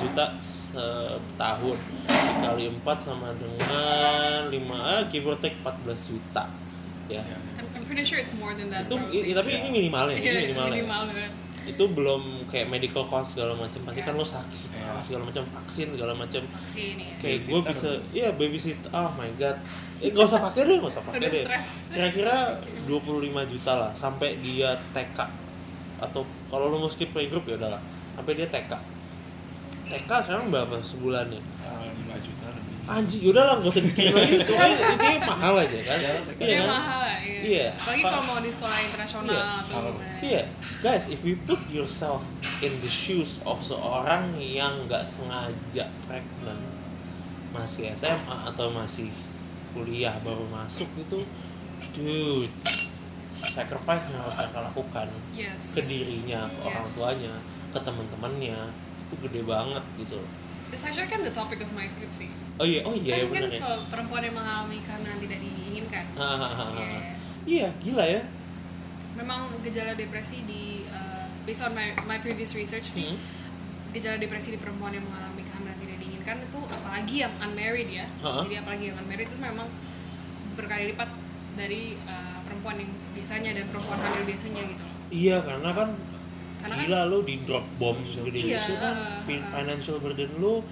juta 0.00 0.24
setahun 0.38 1.78
dikali 2.04 2.64
4 2.68 2.84
sama 2.98 3.28
dengan 3.34 4.40
5 4.46 4.52
ah, 4.74 5.02
give 5.08 5.24
or 5.24 5.36
take 5.36 5.56
14 5.58 5.80
juta 6.06 6.44
ya 7.06 7.20
I'm, 7.20 7.64
I'm 7.66 7.84
pretty 7.84 8.02
sure 8.02 8.16
it's 8.16 8.32
more 8.34 8.52
than 8.52 8.68
that. 8.68 8.84
itu 8.84 8.96
i- 9.14 9.32
tapi 9.32 9.50
ini 9.54 9.68
minimalnya 9.70 10.14
ini 10.14 10.22
Iya, 10.22 10.32
minimalnya 10.42 10.72
minimal 10.78 11.02
banget. 11.06 11.30
Itu 11.64 11.84
belum 11.88 12.44
kayak 12.46 12.68
medical 12.68 13.08
cost 13.08 13.34
segala 13.34 13.56
macam. 13.56 13.80
Pasti 13.84 14.00
kan 14.00 14.14
lo 14.14 14.22
sakit 14.22 14.68
Iya. 14.74 14.88
ah, 14.90 15.00
segala 15.00 15.22
macam 15.24 15.44
vaksin 15.48 15.86
segala 15.96 16.12
macam. 16.12 16.42
Vaksin 16.44 16.94
ya. 17.00 17.14
kayak 17.16 17.38
gue 17.40 17.60
bisa 17.64 17.90
iya 18.12 18.28
babysitter. 18.32 18.90
Oh 18.92 19.08
my 19.16 19.30
god. 19.34 19.56
Eh 19.98 20.12
gak 20.12 20.26
usah 20.28 20.40
pakai 20.44 20.62
deh 20.64 20.76
gak 20.78 20.92
usah 20.92 21.04
pakai 21.04 21.24
deh. 21.24 21.44
kira-kira 21.88 22.36
25 22.88 23.52
juta 23.52 23.72
lah 23.74 23.90
sampai 23.92 24.36
dia 24.38 24.76
TK 24.92 25.18
atau 25.94 26.22
kalau 26.46 26.68
lo 26.68 26.76
mau 26.78 26.90
skip 26.90 27.10
playgroup 27.10 27.48
ya 27.48 27.56
udahlah. 27.56 27.80
Sampai 28.12 28.36
dia 28.36 28.46
TK 28.46 28.72
TK 29.84 30.10
sekarang 30.20 30.48
berapa 30.48 30.76
sebulannya? 30.80 31.40
Ah, 31.64 31.88
5 31.88 32.20
juta 32.20 32.46
lebih 32.50 32.73
anjing 32.84 33.20
yaudah 33.24 33.44
lah 33.44 33.54
gak 33.58 33.70
usah 33.70 33.82
dikirim 33.82 34.12
lagi 34.12 34.36
itu 34.36 34.52
itu 34.52 35.08
mahal 35.24 35.54
aja 35.56 35.78
kan 35.80 35.98
Iya, 35.98 36.12
iya 36.36 36.56
kan 36.60 36.68
mahal 36.68 36.98
lah, 37.00 37.16
iya. 37.18 37.40
Iya. 37.40 37.66
Apalagi 37.72 38.02
kalau 38.02 38.22
mau 38.24 38.38
di 38.38 38.50
sekolah 38.50 38.78
internasional 38.78 39.32
Iya. 39.32 39.44
atau 39.60 39.80
gimana. 39.88 40.16
Iya, 40.20 40.42
guys, 40.80 41.04
if 41.08 41.20
you 41.22 41.34
put 41.42 41.60
yourself 41.68 42.20
in 42.60 42.72
the 42.80 42.88
shoes 42.88 43.40
of 43.42 43.56
seorang 43.58 44.36
yang 44.36 44.84
nggak 44.84 45.04
sengaja 45.04 45.84
pregnant, 46.04 46.64
masih 47.50 47.88
SMA 47.92 48.36
atau 48.44 48.68
masih 48.68 49.08
kuliah 49.72 50.12
baru 50.20 50.44
masuk 50.48 50.88
itu, 50.98 51.24
dude, 51.92 52.52
sacrifice 53.34 54.08
yang 54.08 54.20
harus 54.20 54.36
mereka 54.38 54.60
lakukan 54.62 55.08
Yes. 55.32 55.76
ke 55.76 55.82
dirinya, 55.84 56.46
ke 56.46 56.58
orang 56.62 56.84
Yes. 56.84 56.94
tuanya, 56.94 57.34
ke 57.70 57.78
teman-temannya, 57.78 58.58
itu 59.02 59.14
gede 59.20 59.40
banget 59.42 59.84
gitu. 59.96 60.20
It's 60.74 60.82
actually 60.82 61.06
kan 61.06 61.22
the 61.22 61.30
topic 61.30 61.62
of 61.62 61.70
my 61.70 61.86
skripsi. 61.86 62.26
Oh 62.58 62.66
iya, 62.66 62.82
oh 62.82 62.90
iya, 62.98 63.14
kan 63.14 63.18
ya 63.22 63.30
kan 63.30 63.44
ya. 63.46 63.78
perempuan 63.86 64.26
yang 64.26 64.34
mengalami 64.34 64.82
kehamilan 64.82 65.18
tidak 65.22 65.38
diinginkan. 65.38 66.04
Iya. 66.18 66.98
Iya, 67.46 67.68
gila 67.78 68.04
ya. 68.10 68.22
Memang 69.14 69.54
gejala 69.62 69.94
depresi 69.94 70.42
di 70.42 70.82
uh, 70.90 71.30
based 71.46 71.62
on 71.62 71.70
my 71.78 71.94
my 72.10 72.18
previous 72.18 72.58
research 72.58 72.90
sih, 72.90 73.06
Hmm. 73.06 73.22
gejala 73.94 74.18
depresi 74.18 74.50
di 74.50 74.58
perempuan 74.58 74.90
yang 74.90 75.06
mengalami 75.06 75.46
kehamilan 75.46 75.78
tidak 75.78 75.96
diinginkan 76.02 76.42
itu 76.42 76.58
apalagi 76.66 77.22
yang 77.22 77.30
unmarried 77.38 77.90
ya. 77.94 78.06
Ha-ha. 78.26 78.42
Jadi 78.42 78.54
apalagi 78.58 78.84
yang 78.90 78.98
unmarried 78.98 79.30
itu 79.30 79.38
memang 79.38 79.70
berkali 80.58 80.90
lipat 80.90 81.06
dari 81.54 81.94
uh, 82.10 82.42
perempuan 82.42 82.82
yang 82.82 82.90
biasanya 83.14 83.54
dan 83.54 83.64
perempuan 83.70 83.98
hamil 84.02 84.26
biasanya 84.26 84.62
gitu. 84.66 84.84
Iya, 85.14 85.38
karena 85.46 85.70
kan 85.70 85.88
Karena 86.64 86.74
kan 86.74 86.82
gila 86.82 87.00
lo 87.06 87.18
di 87.20 87.36
drop 87.44 87.60
bomb 87.76 88.00
segede 88.02 88.40
Iya, 88.40 88.56
itu 88.58 88.74
kan 88.74 88.94
uh, 88.96 89.20
fin- 89.22 89.44
financial 89.44 89.96
burden 89.98 90.30
lo 90.40 90.64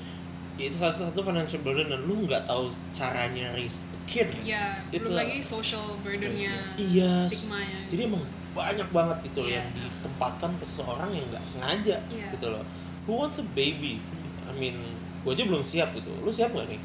itu 0.55 0.73
satu-satu 0.73 1.21
financial 1.21 1.61
burden 1.61 1.87
dan 1.87 2.01
lu 2.03 2.25
nggak 2.25 2.45
tahu 2.45 2.69
caranya 2.91 3.53
raise 3.53 3.85
a 3.85 3.99
kid 4.05 4.29
ya 4.41 4.81
It's 4.89 5.05
belum 5.05 5.17
a- 5.17 5.21
lagi 5.21 5.41
social 5.41 5.97
burdennya, 5.99 6.53
iya. 6.77 7.21
stigmanya. 7.21 7.77
jadi 7.89 8.05
emang 8.05 8.21
banyak 8.53 8.89
banget 8.89 9.17
gitu 9.27 9.45
Iya. 9.45 9.61
yang 9.61 9.69
ditempatkan 9.73 10.53
ke 10.55 10.65
seseorang 10.65 11.09
yang 11.11 11.25
nggak 11.27 11.41
sengaja 11.43 11.97
Iya. 12.09 12.29
gitu 12.31 12.47
loh. 12.49 12.65
Who 13.05 13.17
wants 13.19 13.37
a 13.37 13.47
baby? 13.53 13.97
I 14.45 14.53
mean 14.55 14.77
gue 15.21 15.31
aja 15.31 15.43
belum 15.43 15.61
siap 15.61 15.93
gitu. 15.93 16.13
Lu 16.19 16.29
siap 16.29 16.53
nggak 16.53 16.69
nih? 16.69 16.81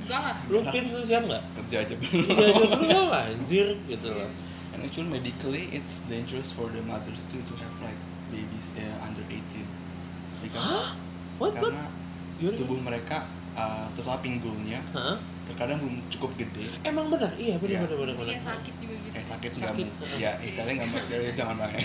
Enggak 0.00 0.20
lah. 0.22 0.36
lu 0.46 0.58
pin 0.64 0.84
lu 0.86 1.00
siap 1.00 1.22
nggak? 1.22 1.42
Kerja 1.56 1.76
aja 1.82 1.94
Udah 1.94 2.46
aja 2.46 2.64
dulu 2.68 3.00
lah 3.06 3.22
anjir 3.26 3.74
gitu 3.84 4.06
loh. 4.08 4.30
And 4.70 4.80
actually 4.80 5.10
medically 5.10 5.66
it's 5.70 6.06
dangerous 6.06 6.50
for 6.50 6.66
the 6.66 6.78
mothers 6.80 7.26
too 7.26 7.42
to 7.42 7.54
have 7.58 7.74
like 7.82 7.98
babies 8.30 8.74
uh, 8.76 9.04
under 9.04 9.22
18 9.24 9.60
because 10.40 10.94
what 11.36 11.50
what 11.50 11.52
karena 11.52 11.84
Gimana? 12.38 12.56
tubuh 12.56 12.78
mereka 12.78 13.16
uh, 13.52 13.84
terutama 13.92 14.18
pinggulnya 14.20 14.80
Hah? 14.90 15.18
terkadang 15.42 15.76
belum 15.78 15.98
cukup 16.08 16.30
gede 16.36 16.70
emang 16.82 17.10
benar 17.10 17.28
iya 17.34 17.58
benar 17.58 17.70
Iya. 17.70 17.80
benar 17.82 17.96
benar 17.98 18.14
Jadi 18.14 18.22
benar 18.22 18.32
ya 18.32 18.40
sakit 18.40 18.74
juga 18.78 18.94
gitu. 18.96 19.12
eh 19.12 19.24
sakit 19.26 19.50
nggak 19.52 19.68
Sakit. 19.68 19.86
mau 19.90 20.16
ya 20.16 20.30
istilahnya 20.40 20.74
nggak 20.78 20.88
mau 20.88 21.00
ya, 21.10 21.32
jangan 21.34 21.54
bang 21.58 21.72
ya 21.74 21.82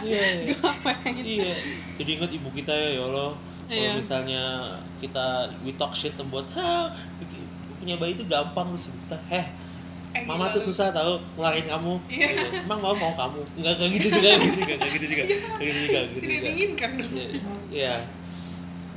iya 0.00 0.24
iya. 0.40 0.54
Gitu? 1.12 1.28
Iya, 1.34 1.52
jadi 1.98 2.10
ingat 2.14 2.30
ibu 2.32 2.48
kita 2.52 2.72
ya, 2.72 2.88
ya 2.94 3.02
Allah. 3.04 3.30
Kalau 3.62 3.78
Iya. 3.78 3.92
misalnya 3.96 4.42
kita 4.98 5.26
we 5.60 5.72
talk 5.72 5.92
shit 5.92 6.12
buat, 6.22 6.44
ha, 6.52 6.92
punya 7.78 7.96
bayi 7.96 8.12
itu 8.12 8.24
gampang 8.24 8.68
terus 8.68 8.88
kita, 8.88 9.16
heh, 9.28 9.46
Eh, 10.12 10.22
mama 10.24 10.44
tuh 10.48 10.60
susah 10.60 10.90
tahu 10.90 11.16
ngeluarin 11.34 11.64
kamu. 11.64 11.94
Iya. 12.06 12.26
Gitu. 12.28 12.48
Emang 12.62 12.80
mama 12.80 12.96
mau 12.98 13.12
kamu? 13.14 13.40
Enggak 13.56 13.74
kayak 13.76 13.90
gitu 13.94 14.08
juga, 14.10 14.30
gitu 14.36 14.58
juga, 14.58 14.74
kayak 14.76 14.92
gitu 14.92 15.06
juga, 15.06 15.22
kayak 15.24 15.66
gitu 15.66 15.80
juga, 15.82 15.98
gitu 16.04 16.20
Tidak 16.20 16.40
diinginkan. 16.42 16.90
Iya, 16.92 17.26
Iya. 17.70 17.94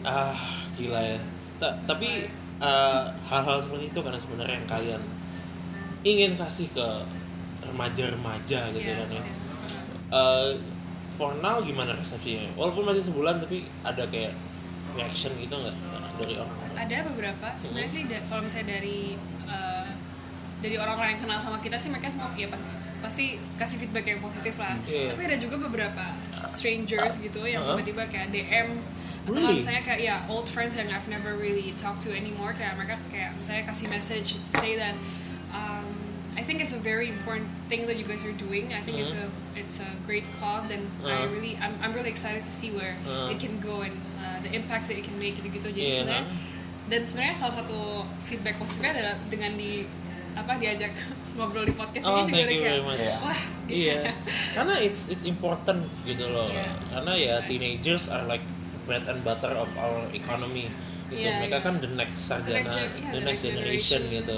Ah, 0.04 0.36
gila 0.74 1.02
ya. 1.02 1.20
Ta- 1.56 1.78
tapi 1.86 2.28
ah, 2.58 3.04
hal-hal 3.26 3.58
seperti 3.60 3.86
itu 3.88 4.00
karena 4.00 4.20
sebenarnya 4.20 4.56
yang 4.56 4.68
kalian 4.68 5.02
ingin 6.04 6.32
kasih 6.36 6.68
ke 6.70 6.88
remaja-remaja 7.64 8.60
gitu 8.72 8.86
kan 8.86 9.00
Yes, 9.02 9.14
ya. 9.16 9.24
ya. 9.24 9.34
Eh, 10.12 10.50
for 11.12 11.34
now 11.36 11.58
gimana 11.60 11.96
resepsinya? 11.96 12.52
Walaupun 12.54 12.86
masih 12.86 13.04
sebulan 13.04 13.40
tapi 13.40 13.64
ada 13.82 14.04
kayak 14.06 14.36
reaction 14.94 15.34
gitu 15.36 15.52
nggak 15.54 15.76
dari 16.16 16.36
orang? 16.36 16.58
Ada 16.78 16.98
beberapa. 17.06 17.48
Sebenarnya 17.56 17.90
sih 17.90 18.04
da- 18.06 18.22
kalau 18.22 18.44
misalnya 18.44 18.78
dari 18.78 19.16
uh, 19.16 19.35
dari 20.60 20.76
orang-orang 20.76 21.14
yang 21.14 21.22
kenal 21.22 21.38
sama 21.38 21.58
kita 21.60 21.76
sih 21.76 21.90
mereka 21.90 22.08
semua 22.08 22.32
ya 22.34 22.48
pasti 22.48 22.68
pasti 22.98 23.26
kasih 23.54 23.78
feedback 23.78 24.06
yang 24.08 24.20
positif 24.20 24.58
lah. 24.58 24.74
Iya. 24.84 25.14
Tapi 25.14 25.22
ada 25.24 25.38
juga 25.38 25.56
beberapa 25.60 26.06
strangers 26.46 27.20
gitu 27.20 27.44
yang 27.44 27.62
tiba-tiba 27.62 28.08
kayak 28.08 28.30
DM 28.30 28.70
atau 29.26 29.42
Really? 29.42 29.58
misalnya 29.58 29.82
kayak 29.82 30.02
ya 30.02 30.16
old 30.26 30.46
friends 30.46 30.74
yang 30.74 30.86
I've 30.88 31.06
never 31.06 31.34
really 31.36 31.74
talked 31.76 32.06
to 32.06 32.14
anymore 32.14 32.54
kayak 32.54 32.78
mereka 32.78 33.02
kayak 33.10 33.34
misalnya 33.34 33.66
kasih 33.66 33.90
message 33.90 34.38
to 34.38 34.52
say 34.54 34.78
that 34.78 34.94
um, 35.50 35.86
I 36.38 36.42
think 36.42 36.62
it's 36.62 36.74
a 36.74 36.82
very 36.82 37.10
important 37.10 37.50
thing 37.66 37.86
that 37.86 37.98
you 37.98 38.06
guys 38.06 38.22
are 38.22 38.36
doing. 38.38 38.70
I 38.70 38.82
think 38.82 39.02
it's 39.02 39.14
a 39.14 39.26
it's 39.58 39.82
a 39.82 39.90
great 40.06 40.26
cause 40.38 40.66
and 40.70 40.86
I 41.02 41.26
Uh-huh. 41.26 41.34
really 41.34 41.58
I'm, 41.58 41.74
I'm 41.82 41.94
really 41.94 42.10
excited 42.10 42.42
to 42.42 42.54
see 42.54 42.70
where 42.70 42.94
Uh-huh. 43.02 43.30
it 43.30 43.38
can 43.38 43.58
go 43.62 43.82
and 43.82 43.94
uh, 44.18 44.38
the 44.42 44.54
impacts 44.54 44.90
that 44.90 44.98
it 44.98 45.06
can 45.06 45.18
make 45.18 45.38
gitu-gitu. 45.38 45.70
Jadi 45.70 45.82
Iya. 45.84 45.96
sebenarnya 46.02 46.26
dan 46.86 47.02
sebenarnya 47.02 47.36
salah 47.36 47.56
satu 47.66 47.82
feedback 48.22 48.58
positifnya 48.58 48.94
adalah 48.94 49.16
dengan 49.26 49.58
di 49.58 49.90
apa 50.36 50.52
diajak 50.60 50.92
ngobrol 51.40 51.64
di 51.64 51.74
podcast 51.76 52.04
Oh, 52.06 52.24
ini 52.28 52.32
juga 52.32 52.44
kayak 52.52 53.20
wah 53.24 53.40
Iya, 53.66 54.14
karena 54.56 54.78
it's 54.78 55.10
it's 55.10 55.26
important 55.26 55.90
gitu 56.06 56.30
loh. 56.30 56.46
Iya. 56.54 56.70
Karena 56.94 57.14
ya 57.18 57.36
teenagers 57.50 58.14
are 58.14 58.22
like 58.30 58.44
bread 58.86 59.02
and 59.10 59.26
butter 59.26 59.50
of 59.58 59.66
our 59.82 60.06
economy. 60.14 60.70
Gitu. 61.10 61.26
Iya, 61.26 61.42
Mereka 61.42 61.58
iya. 61.58 61.66
kan 61.66 61.74
the 61.82 61.90
next 61.98 62.30
sarjana, 62.30 62.62
next 62.62 62.78
gen- 62.78 62.94
iya, 62.94 63.10
the 63.10 63.18
the 63.18 63.22
next 63.26 63.42
next 63.42 63.44
generation, 63.50 64.02
generation. 64.06 64.22
gitu. 64.22 64.38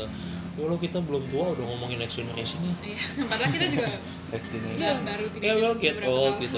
Walau 0.58 0.80
kita 0.80 1.00
belum 1.04 1.28
tua 1.28 1.54
udah 1.54 1.66
ngomongin 1.76 2.00
next 2.00 2.16
generation 2.16 2.60
ya. 2.64 2.74
Iya, 2.88 3.04
padahal 3.32 3.52
kita 3.52 3.68
juga 3.68 3.88
next 4.32 4.50
ini 4.56 4.70
Iya, 4.80 4.92
baru 5.04 5.26
Ya 5.28 5.32
teenagers 5.36 5.60
will 5.60 5.78
get 5.84 5.98
old 6.08 6.36
gitu. 6.40 6.58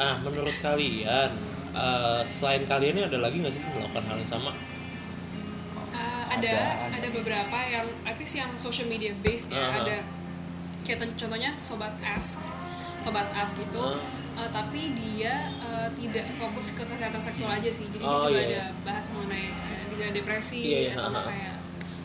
Ah, 0.00 0.14
menurut 0.24 0.56
kalian 0.64 1.30
eh, 1.76 2.20
selain 2.24 2.62
kalian 2.64 2.92
ini 2.96 3.02
ada 3.04 3.18
lagi 3.20 3.36
nggak 3.44 3.52
sih 3.52 3.62
melakukan 3.68 4.04
hal 4.08 4.16
yang 4.16 4.30
sama? 4.32 4.50
Uh, 6.38 6.46
ada, 6.46 6.96
Ada, 6.96 7.08
beberapa 7.10 7.58
yang 7.58 7.86
at 8.02 8.16
least 8.16 8.34
yang 8.34 8.50
social 8.54 8.86
media 8.86 9.10
based 9.20 9.48
ya 9.48 9.58
Uh-huh. 9.58 9.82
ada 9.82 9.96
kayak 10.82 10.98
con- 10.98 11.16
contohnya 11.16 11.50
sobat 11.58 11.92
ask 12.00 12.38
sobat 12.98 13.28
ask 13.34 13.56
gitu 13.56 13.78
Uh. 13.78 13.98
uh, 14.36 14.48
tapi 14.48 14.94
dia 14.94 15.50
uh, 15.58 15.88
tidak 15.92 16.26
fokus 16.34 16.72
ke 16.72 16.82
kesehatan 16.82 17.18
seksual 17.18 17.50
aja 17.50 17.68
sih 17.68 17.86
jadi 17.88 18.02
Oh, 18.02 18.26
dia 18.26 18.30
juga 18.30 18.38
iya, 18.38 18.46
ada 18.46 18.62
bahas 18.82 19.04
mengenai 19.10 19.46
uh, 19.50 19.84
gejala 19.90 20.12
depresi 20.12 20.60
Iya, 20.62 20.78
iya, 20.80 20.92
atau 20.94 21.10
uh-huh. 21.10 21.26
kayak 21.26 21.54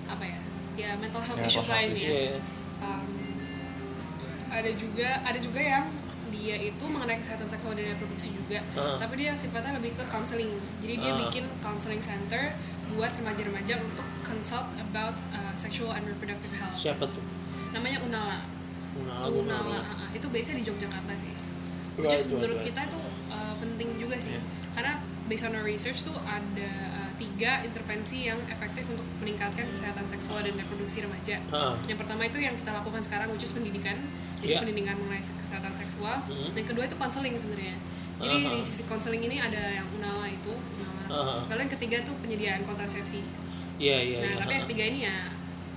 apa 0.10 0.24
ya 0.26 0.40
ya 0.74 0.90
mental 0.98 1.22
health 1.22 1.38
Mental 1.38 1.54
issues 1.54 1.70
lainnya 1.70 2.02
Iya. 2.02 2.38
Um, 2.82 3.06
ada 4.50 4.72
juga 4.74 5.10
ada 5.24 5.40
juga 5.40 5.62
yang 5.62 5.86
dia 6.34 6.58
itu 6.58 6.86
mengenai 6.86 7.22
kesehatan 7.22 7.46
seksual 7.46 7.78
dan 7.78 7.94
reproduksi 7.94 8.34
juga 8.34 8.60
Uh. 8.74 8.98
tapi 8.98 9.22
dia 9.22 9.32
sifatnya 9.34 9.78
lebih 9.78 9.94
ke 9.94 10.04
counseling 10.10 10.50
jadi 10.82 10.94
dia 10.98 11.12
Uh. 11.14 11.20
bikin 11.26 11.46
counseling 11.62 12.02
center 12.02 12.50
buat 12.94 13.12
remaja-remaja 13.14 13.76
untuk 13.80 14.06
consult 14.22 14.66
about 14.80 15.14
uh, 15.32 15.54
sexual 15.54 15.90
and 15.90 16.06
reproductive 16.06 16.54
health 16.54 16.76
Siapa 16.76 17.06
tuh? 17.06 17.24
namanya 17.72 18.00
Unala 18.02 18.38
Unala, 18.94 19.26
Unala 19.28 19.62
Unala. 19.64 19.80
uh, 19.80 19.94
uh. 20.00 20.10
itu 20.12 20.28
biasanya 20.28 20.58
di 20.60 20.66
Yogyakarta 20.66 21.14
sih 21.16 21.34
which 21.96 22.10
is 22.12 22.26
right, 22.26 22.34
menurut 22.36 22.58
right. 22.58 22.68
kita 22.68 22.80
itu 22.86 23.00
uh, 23.28 23.54
penting 23.56 23.90
juga 23.98 24.16
sih 24.16 24.34
Iya. 24.34 24.42
karena 24.74 24.94
based 25.24 25.44
on 25.44 25.54
our 25.54 25.64
research 25.64 26.02
tuh 26.02 26.18
ada 26.20 26.70
uh, 26.92 27.10
tiga 27.16 27.62
intervensi 27.62 28.26
yang 28.26 28.38
efektif 28.48 28.86
untuk 28.88 29.06
meningkatkan 29.18 29.64
kesehatan 29.68 30.06
seksual 30.06 30.42
dan 30.42 30.54
reproduksi 30.54 31.02
remaja 31.02 31.38
Hah. 31.50 31.74
yang 31.86 31.96
pertama 31.96 32.24
itu 32.24 32.38
yang 32.38 32.54
kita 32.54 32.70
lakukan 32.72 33.02
sekarang 33.02 33.30
which 33.30 33.42
is 33.42 33.52
pendidikan 33.52 33.98
jadi 34.38 34.58
Iya. 34.58 34.60
pendidikan 34.60 34.96
mengenai 34.98 35.22
se- 35.22 35.38
kesehatan 35.40 35.74
seksual 35.74 36.20
Mhm. 36.26 36.52
dan 36.52 36.64
kedua 36.64 36.84
itu 36.84 36.96
konseling 36.96 37.34
sebenarnya 37.34 37.78
jadi 38.16 38.38
Aha. 38.40 38.52
di 38.52 38.60
sisi 38.62 38.84
konseling 38.86 39.22
ini 39.22 39.38
ada 39.38 39.58
yang 39.74 39.88
unala 39.92 40.26
itu 40.26 40.54
Aha. 41.14 41.36
kalau 41.46 41.62
yang 41.62 41.70
ketiga 41.72 41.98
tuh 42.02 42.16
penyediaan 42.20 42.62
kontrasepsi 42.64 43.22
Iya 43.76 43.98
iya. 44.00 44.18
nah 44.22 44.30
iya. 44.30 44.38
tapi 44.38 44.52
yang 44.52 44.64
ketiga 44.66 44.84
ini 44.86 45.00
ya 45.04 45.18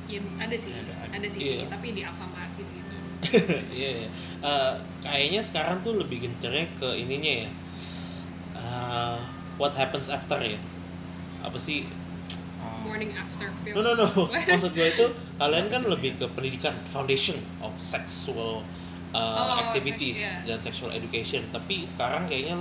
ya 0.07 0.21
ada 0.39 0.57
sih 0.57 0.73
Ada, 0.73 0.93
ada, 1.03 1.15
ada. 1.17 1.27
sih 1.27 1.41
Iya. 1.43 1.65
tapi 1.67 1.87
di 1.93 2.03
Alfamart 2.03 2.53
gitu 2.55 2.71
gitu 2.73 2.95
Iya, 3.73 3.91
iya. 3.97 4.09
Eh, 4.39 4.73
kayaknya 5.01 5.41
sekarang 5.41 5.81
tuh 5.81 5.97
lebih 5.97 6.21
gencernya 6.21 6.69
ke 6.77 6.89
ininya 6.95 7.33
ya. 7.43 7.51
Eh, 8.55 9.19
what 9.57 9.73
happens 9.73 10.09
after 10.09 10.37
ya? 10.39 10.61
Apa 11.41 11.57
sih? 11.57 11.89
Uh, 12.57 12.77
morning 12.85 13.13
after 13.13 13.49
pill 13.63 13.73
No 13.75 13.81
no 13.83 13.93
no. 13.97 14.07
Maksud 14.53 14.73
gue 14.73 14.87
itu 14.87 15.07
kalian 15.35 15.67
kan 15.67 15.83
lebih 15.85 16.17
ke 16.17 16.27
pendidikan 16.29 16.77
foundation 16.87 17.37
of 17.59 17.73
sexual 17.77 18.61
uh, 19.11 19.37
Oh, 19.37 19.57
activities 19.65 20.21
iya. 20.21 20.45
dan 20.47 20.59
sexual 20.61 20.93
education. 20.93 21.41
Tapi 21.51 21.85
sekarang 21.85 22.25
kayaknya 22.27 22.61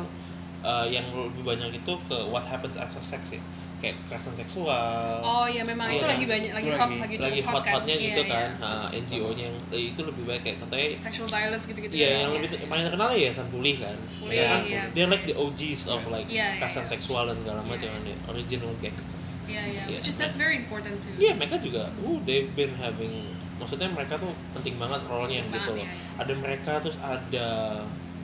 uh, 0.65 0.87
yang 0.87 1.05
lebih 1.07 1.45
banyak 1.45 1.69
itu 1.75 1.93
ke 2.03 2.17
what 2.25 2.41
happens 2.43 2.75
after 2.75 2.99
sex 2.99 3.21
ya. 3.31 3.43
Kayak 3.75 3.99
kekerasan 4.01 4.33
seksual. 4.35 5.19
oh 5.21 5.45
ya 5.45 5.61
memang 5.61 5.85
Iya 5.85 5.99
itu 5.99 6.01
kan? 6.01 6.11
lagi 6.11 6.25
banyak 6.25 6.51
lagi 6.53 6.69
hot 6.71 6.89
lagi- 6.95 7.19
lagi, 7.19 7.39
cukup 7.39 7.51
hot 7.51 7.55
hot-hotnya 7.61 7.93
kan 7.93 8.01
gitu 8.01 8.21
Iya, 8.21 8.31
kan. 8.31 8.49
iya. 8.49 8.63
Nah, 8.63 8.85
NGO-nya 8.89 9.43
yang 9.45 9.57
eh, 9.69 9.83
itu 9.91 10.01
lebih 10.01 10.23
baik 10.25 10.41
kayak 10.41 10.57
contohnya 10.57 10.87
sexual 10.97 11.27
violence 11.27 11.65
gitu 11.65 11.79
gitu 11.79 11.93
Iya, 11.93 12.09
yang 12.17 12.31
lebih 12.33 12.49
yang 12.55 12.71
paling 12.71 12.83
terkenal 12.83 13.09
ya 13.13 13.29
San 13.29 13.47
Pulih 13.47 13.75
kan. 13.77 13.97
Pulih, 14.17 14.31
Ya 14.33 14.45
kan? 14.49 14.61
iya. 14.65 14.83
They're 14.89 15.11
like 15.11 15.25
the 15.25 15.35
OGs 15.35 15.81
of 15.87 16.01
like 16.07 16.25
iya, 16.25 16.55
kekerasan 16.55 16.81
iya. 16.81 16.91
seksual 16.91 17.23
dan 17.27 17.37
segala 17.37 17.61
macam 17.61 17.87
kan 17.87 18.01
ya. 18.01 18.17
Original 18.25 18.71
gangsters. 18.79 19.27
iya 19.45 19.61
iya 19.61 19.83
Iya. 19.85 19.95
which 19.95 20.09
is 20.09 20.17
that's 20.17 20.33
very 20.35 20.57
important 20.57 20.97
too 20.97 21.13
Iya, 21.15 21.35
mereka 21.35 21.59
juga 21.59 21.85
uh 21.85 22.17
they've 22.23 22.49
been 22.51 22.73
having 22.75 23.13
maksudnya 23.55 23.85
mereka 23.87 24.17
tuh 24.17 24.31
penting 24.51 24.75
banget 24.75 25.03
role-nya 25.05 25.43
Penting 25.43 25.51
gitu 25.53 25.71
loh. 25.75 25.85
Ada 26.17 26.33
mereka 26.33 26.71
terus 26.79 26.97
ada 26.97 27.47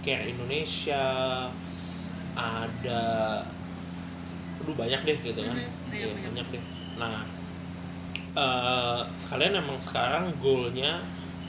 Care 0.01 0.25
Indonesia, 0.25 1.03
ada 2.33 3.01
aduh 4.57 4.75
banyak 4.75 5.01
deh 5.01 5.17
gitu 5.21 5.39
kan. 5.39 5.51
Mhm, 5.51 5.67
banyak, 5.83 5.91
Iya, 5.91 6.05
banyak. 6.07 6.23
banyak 6.27 6.47
deh. 6.49 6.63
Nah, 6.97 7.19
eh, 8.33 8.99
kalian 9.27 9.53
emang 9.57 9.77
sekarang 9.77 10.31
goalnya 10.37 11.01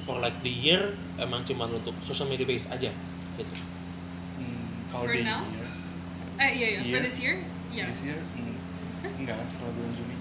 for 0.03 0.19
like 0.19 0.35
the 0.41 0.51
year 0.51 0.83
emang 1.17 1.45
cuma 1.45 1.69
untuk 1.69 1.95
social 2.01 2.27
media 2.27 2.43
base 2.43 2.67
aja 2.69 2.91
gitu. 3.33 3.55
hmm, 4.37 4.67
kalau 4.89 5.07
For 5.07 5.15
now? 5.17 5.47
year, 5.47 5.69
eh 6.37 6.51
iya 6.53 6.67
iya 6.69 6.81
for 6.83 6.91
Iya. 6.93 7.01
this 7.01 7.19
year 7.19 7.37
iya 7.71 7.85
this 7.87 8.03
year 8.05 8.19
hmm, 8.19 8.59
enggak 9.17 9.37
kan 9.37 9.47
setelah 9.47 9.73
bulan 9.73 9.93
Juni 9.95 10.17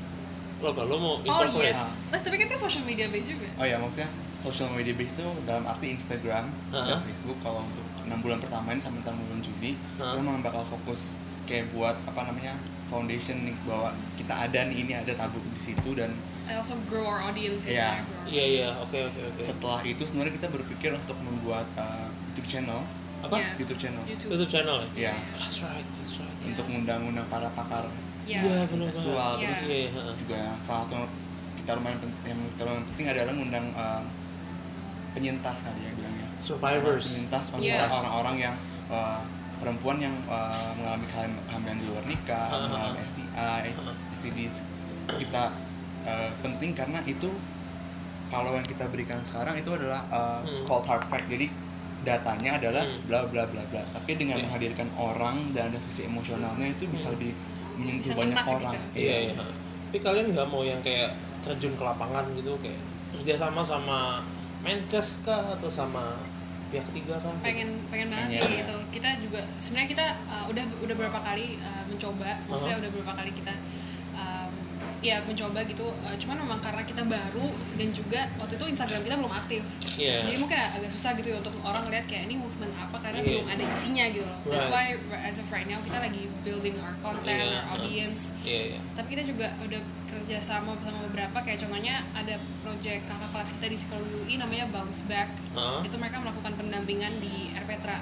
Lo 0.60 0.70
kalau 0.72 0.96
mau 0.96 1.14
oh 1.18 1.46
iya 1.58 1.74
Lah, 1.74 1.90
tapi 2.14 2.38
kan 2.38 2.46
itu 2.46 2.54
social 2.56 2.86
media 2.86 3.10
base 3.10 3.34
juga 3.34 3.50
oh 3.52 3.66
ya 3.66 3.76
maksudnya 3.76 4.06
social 4.38 4.70
media 4.70 4.94
base 4.94 5.14
itu 5.16 5.26
dalam 5.44 5.66
arti 5.66 5.88
Instagram 5.90 6.46
dan 6.70 6.78
Ha-ha. 6.78 7.02
Facebook 7.02 7.42
kalau 7.42 7.66
untuk 7.66 7.82
enam 8.12 8.20
bulan 8.20 8.38
pertama 8.38 8.68
ini 8.70 8.80
sampai 8.80 9.00
tahun 9.02 9.16
bulan 9.18 9.40
Juni 9.40 9.72
kita 9.96 10.20
memang 10.20 10.44
bakal 10.44 10.62
fokus 10.62 11.16
kayak 11.44 11.72
buat 11.72 11.96
apa 12.04 12.28
namanya 12.28 12.54
foundation 12.86 13.40
nih 13.42 13.56
bahwa 13.64 13.88
kita 14.14 14.36
ada 14.38 14.68
nih 14.68 14.78
ini 14.80 14.94
ada 14.94 15.12
tabuk 15.12 15.40
di 15.48 15.62
situ 15.62 15.96
dan 15.96 16.12
I 16.44 16.54
also 16.54 16.76
grow 16.86 17.06
our 17.06 17.24
audience 17.24 17.64
Iya. 17.64 17.80
ya 17.80 17.92
Iya 18.28 18.44
iya, 18.46 18.68
oke 18.74 18.98
oke 19.02 19.22
oke. 19.26 19.40
setelah 19.40 19.80
itu 19.82 20.04
sebenarnya 20.04 20.34
kita 20.36 20.48
berpikir 20.50 20.92
untuk 20.92 21.16
membuat 21.18 21.64
uh, 21.76 22.08
YouTube 22.28 22.48
channel 22.50 22.84
Apa? 23.22 23.38
Iya. 23.38 23.50
YouTube 23.56 23.80
channel 23.80 24.04
YouTube 24.04 24.30
YouTube 24.36 24.52
channel 24.52 24.76
ya? 24.94 25.10
ya 25.10 25.16
That's 25.38 25.64
right, 25.64 25.88
that's 25.98 26.20
right. 26.20 26.36
untuk 26.44 26.66
ngundang-undang 26.68 27.28
para 27.28 27.48
pakar 27.52 27.88
Iya. 28.22 28.38
Iya, 28.38 28.54
kekerasan 28.62 28.76
bener 28.76 28.88
seksual 28.92 29.30
banget. 29.34 29.48
terus 29.48 29.64
Iya, 29.66 29.80
iya, 29.88 30.14
juga 30.14 30.40
salah 30.62 30.84
satu 30.84 30.96
kita 31.58 31.72
lumayan 31.74 31.98
penting, 31.98 32.28
yang 32.28 32.40
kita 32.50 32.62
lumayan 32.64 32.86
penting 32.92 33.06
adalah 33.08 33.32
ngundang 33.34 33.66
uh, 33.74 34.02
penyintas 35.12 35.58
kali 35.62 35.80
ya 35.82 35.92
Survivors. 36.42 37.06
penyintas 37.08 37.44
Yes. 37.60 37.88
orang-orang 37.88 38.36
yang 38.42 38.56
uh, 38.88 39.22
perempuan 39.58 39.98
yang 40.00 40.16
uh, 40.26 40.74
mengalami 40.74 41.06
keham- 41.08 41.38
kehamilan 41.46 41.78
di 41.78 41.86
luar 41.86 42.04
nikah 42.04 42.48
Uh-huh. 42.50 42.66
mengalami 42.68 43.00
STI 43.04 43.70
Uh-huh. 43.72 43.94
STDs 44.12 44.56
kita 45.12 45.44
uh, 46.04 46.30
penting 46.42 46.72
karena 46.72 47.00
itu 47.06 47.30
kalau 48.28 48.52
yang 48.52 48.64
kita 48.64 48.88
berikan 48.88 49.20
sekarang 49.22 49.56
itu 49.56 49.70
adalah 49.70 50.02
uh, 50.10 50.40
Hmm. 50.42 50.64
cold 50.64 50.84
hard 50.84 51.04
fact 51.04 51.28
jadi 51.28 51.52
datanya 52.02 52.58
adalah 52.58 52.82
Hmm. 52.82 52.98
bla 53.06 53.22
bla 53.24 53.46
bla 53.46 53.62
bla 53.64 53.84
tapi 53.92 54.16
dengan 54.16 54.36
Iya. 54.36 54.44
menghadirkan 54.44 54.90
orang 54.92 55.52
dan 55.52 55.70
ada 55.70 55.78
sisi 55.80 56.04
emosionalnya 56.04 56.66
itu 56.68 56.88
bisa 56.88 57.08
Hmm. 57.08 57.16
lebih 57.16 57.32
menyentuh 57.74 58.04
Bisa 58.04 58.18
banyak 58.18 58.38
orang 58.42 58.74
gitu. 58.74 58.98
Iya 59.00 59.16
iya. 59.22 59.34
Tapi 59.38 59.98
kalian 60.00 60.26
nggak 60.32 60.48
mau 60.48 60.64
yang 60.64 60.80
kayak 60.80 61.14
terjun 61.42 61.74
ke 61.74 61.84
lapangan 61.84 62.26
gitu 62.34 62.56
kayak 62.58 62.82
kerjasama 63.12 63.62
sama 63.62 64.24
Menkes 64.62 65.26
kah 65.26 65.58
atau 65.58 65.70
sama 65.70 66.16
pihak 66.72 66.88
ketiga 66.94 67.20
kah? 67.20 67.36
pengen 67.44 67.70
pengen 67.92 68.08
banget 68.08 68.40
sih 68.40 68.64
itu 68.64 68.76
kita 68.96 69.20
juga 69.20 69.44
sebenarnya 69.60 69.90
kita 69.92 70.06
uh, 70.32 70.46
udah 70.48 70.64
udah 70.88 70.96
berapa 70.96 71.20
kali 71.20 71.60
uh, 71.60 71.84
mencoba 71.90 72.40
maksudnya 72.48 72.80
Uh-huh. 72.80 72.84
udah 72.88 72.92
berapa 72.96 73.14
kali 73.20 73.32
kita 73.36 73.54
ya 75.02 75.18
mencoba 75.26 75.66
gitu 75.66 75.90
uh, 76.06 76.14
cuman 76.14 76.46
memang 76.46 76.62
karena 76.62 76.86
kita 76.86 77.02
baru 77.02 77.50
dan 77.74 77.90
juga 77.90 78.22
waktu 78.38 78.54
itu 78.54 78.66
Instagram 78.70 79.02
kita 79.02 79.16
belum 79.18 79.34
aktif 79.34 79.64
Iya. 79.98 80.24
jadi 80.24 80.38
mungkin 80.38 80.56
agak 80.56 80.88
susah 80.88 81.18
gitu 81.18 81.34
ya 81.34 81.38
untuk 81.42 81.52
orang 81.66 81.90
lihat 81.90 82.06
kayak 82.06 82.30
ini 82.30 82.38
movement 82.38 82.70
apa 82.78 83.02
karena 83.02 83.20
Iya. 83.20 83.28
belum 83.34 83.46
ada 83.50 83.64
isinya 83.66 84.06
gitu 84.14 84.26
loh 84.30 84.38
that's 84.48 84.70
why 84.70 84.94
as 85.26 85.42
of 85.42 85.50
right 85.50 85.66
now 85.66 85.82
kita 85.82 85.98
lagi 85.98 86.30
building 86.46 86.78
our 86.78 86.94
content 87.02 87.42
Iya, 87.42 87.50
our 87.50 87.66
uh. 87.66 87.74
audience 87.82 88.22
Iya 88.46 88.78
iya. 88.78 88.80
tapi 88.94 89.18
kita 89.18 89.26
juga 89.26 89.50
udah 89.60 89.82
kerja 90.06 90.38
sama 90.38 90.78
sama 90.86 91.00
beberapa 91.10 91.38
kayak 91.42 91.60
contohnya 91.66 92.06
ada 92.14 92.38
project 92.62 93.02
kakak 93.10 93.30
kelas 93.34 93.50
kita 93.58 93.68
di 93.68 93.78
sekolah 93.82 94.06
UI 94.22 94.36
namanya 94.38 94.70
Bounce 94.70 95.02
Back 95.10 95.34
Hah? 95.58 95.82
itu 95.82 95.98
mereka 95.98 96.22
melakukan 96.22 96.54
pendampingan 96.54 97.18
di 97.18 97.50
Erpetra 97.58 97.98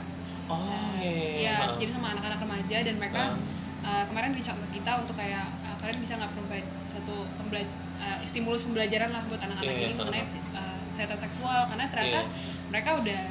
Oh 0.50 0.98
iya. 1.00 1.08
iya, 1.08 1.30
ya 1.38 1.56
iya. 1.64 1.78
jadi 1.78 1.92
sama 1.94 2.12
anak-anak 2.12 2.42
remaja 2.42 2.78
dan 2.82 2.98
mereka 2.98 3.38
uh, 3.86 4.04
kemarin 4.10 4.34
reach 4.34 4.50
out 4.50 4.58
ke 4.68 4.82
kita 4.82 4.98
untuk 4.98 5.14
kayak 5.14 5.46
uh, 5.62 5.69
kalian 5.80 5.98
bisa 5.98 6.14
nggak 6.16 6.32
provide 6.32 6.68
satu 6.80 7.16
pembela- 7.36 7.72
uh, 7.98 8.20
stimulus 8.22 8.64
pembelajaran 8.64 9.10
lah 9.10 9.24
buat 9.26 9.40
anak-anak 9.40 9.64
Iya, 9.66 9.80
ini 9.80 9.86
iya, 9.86 9.98
mengenai 9.98 10.24
uh, 10.54 10.80
kesehatan 10.90 11.20
seksual 11.20 11.60
karena 11.66 11.86
ternyata 11.88 12.20
Iya. 12.20 12.32
mereka 12.68 12.90
udah 12.98 13.22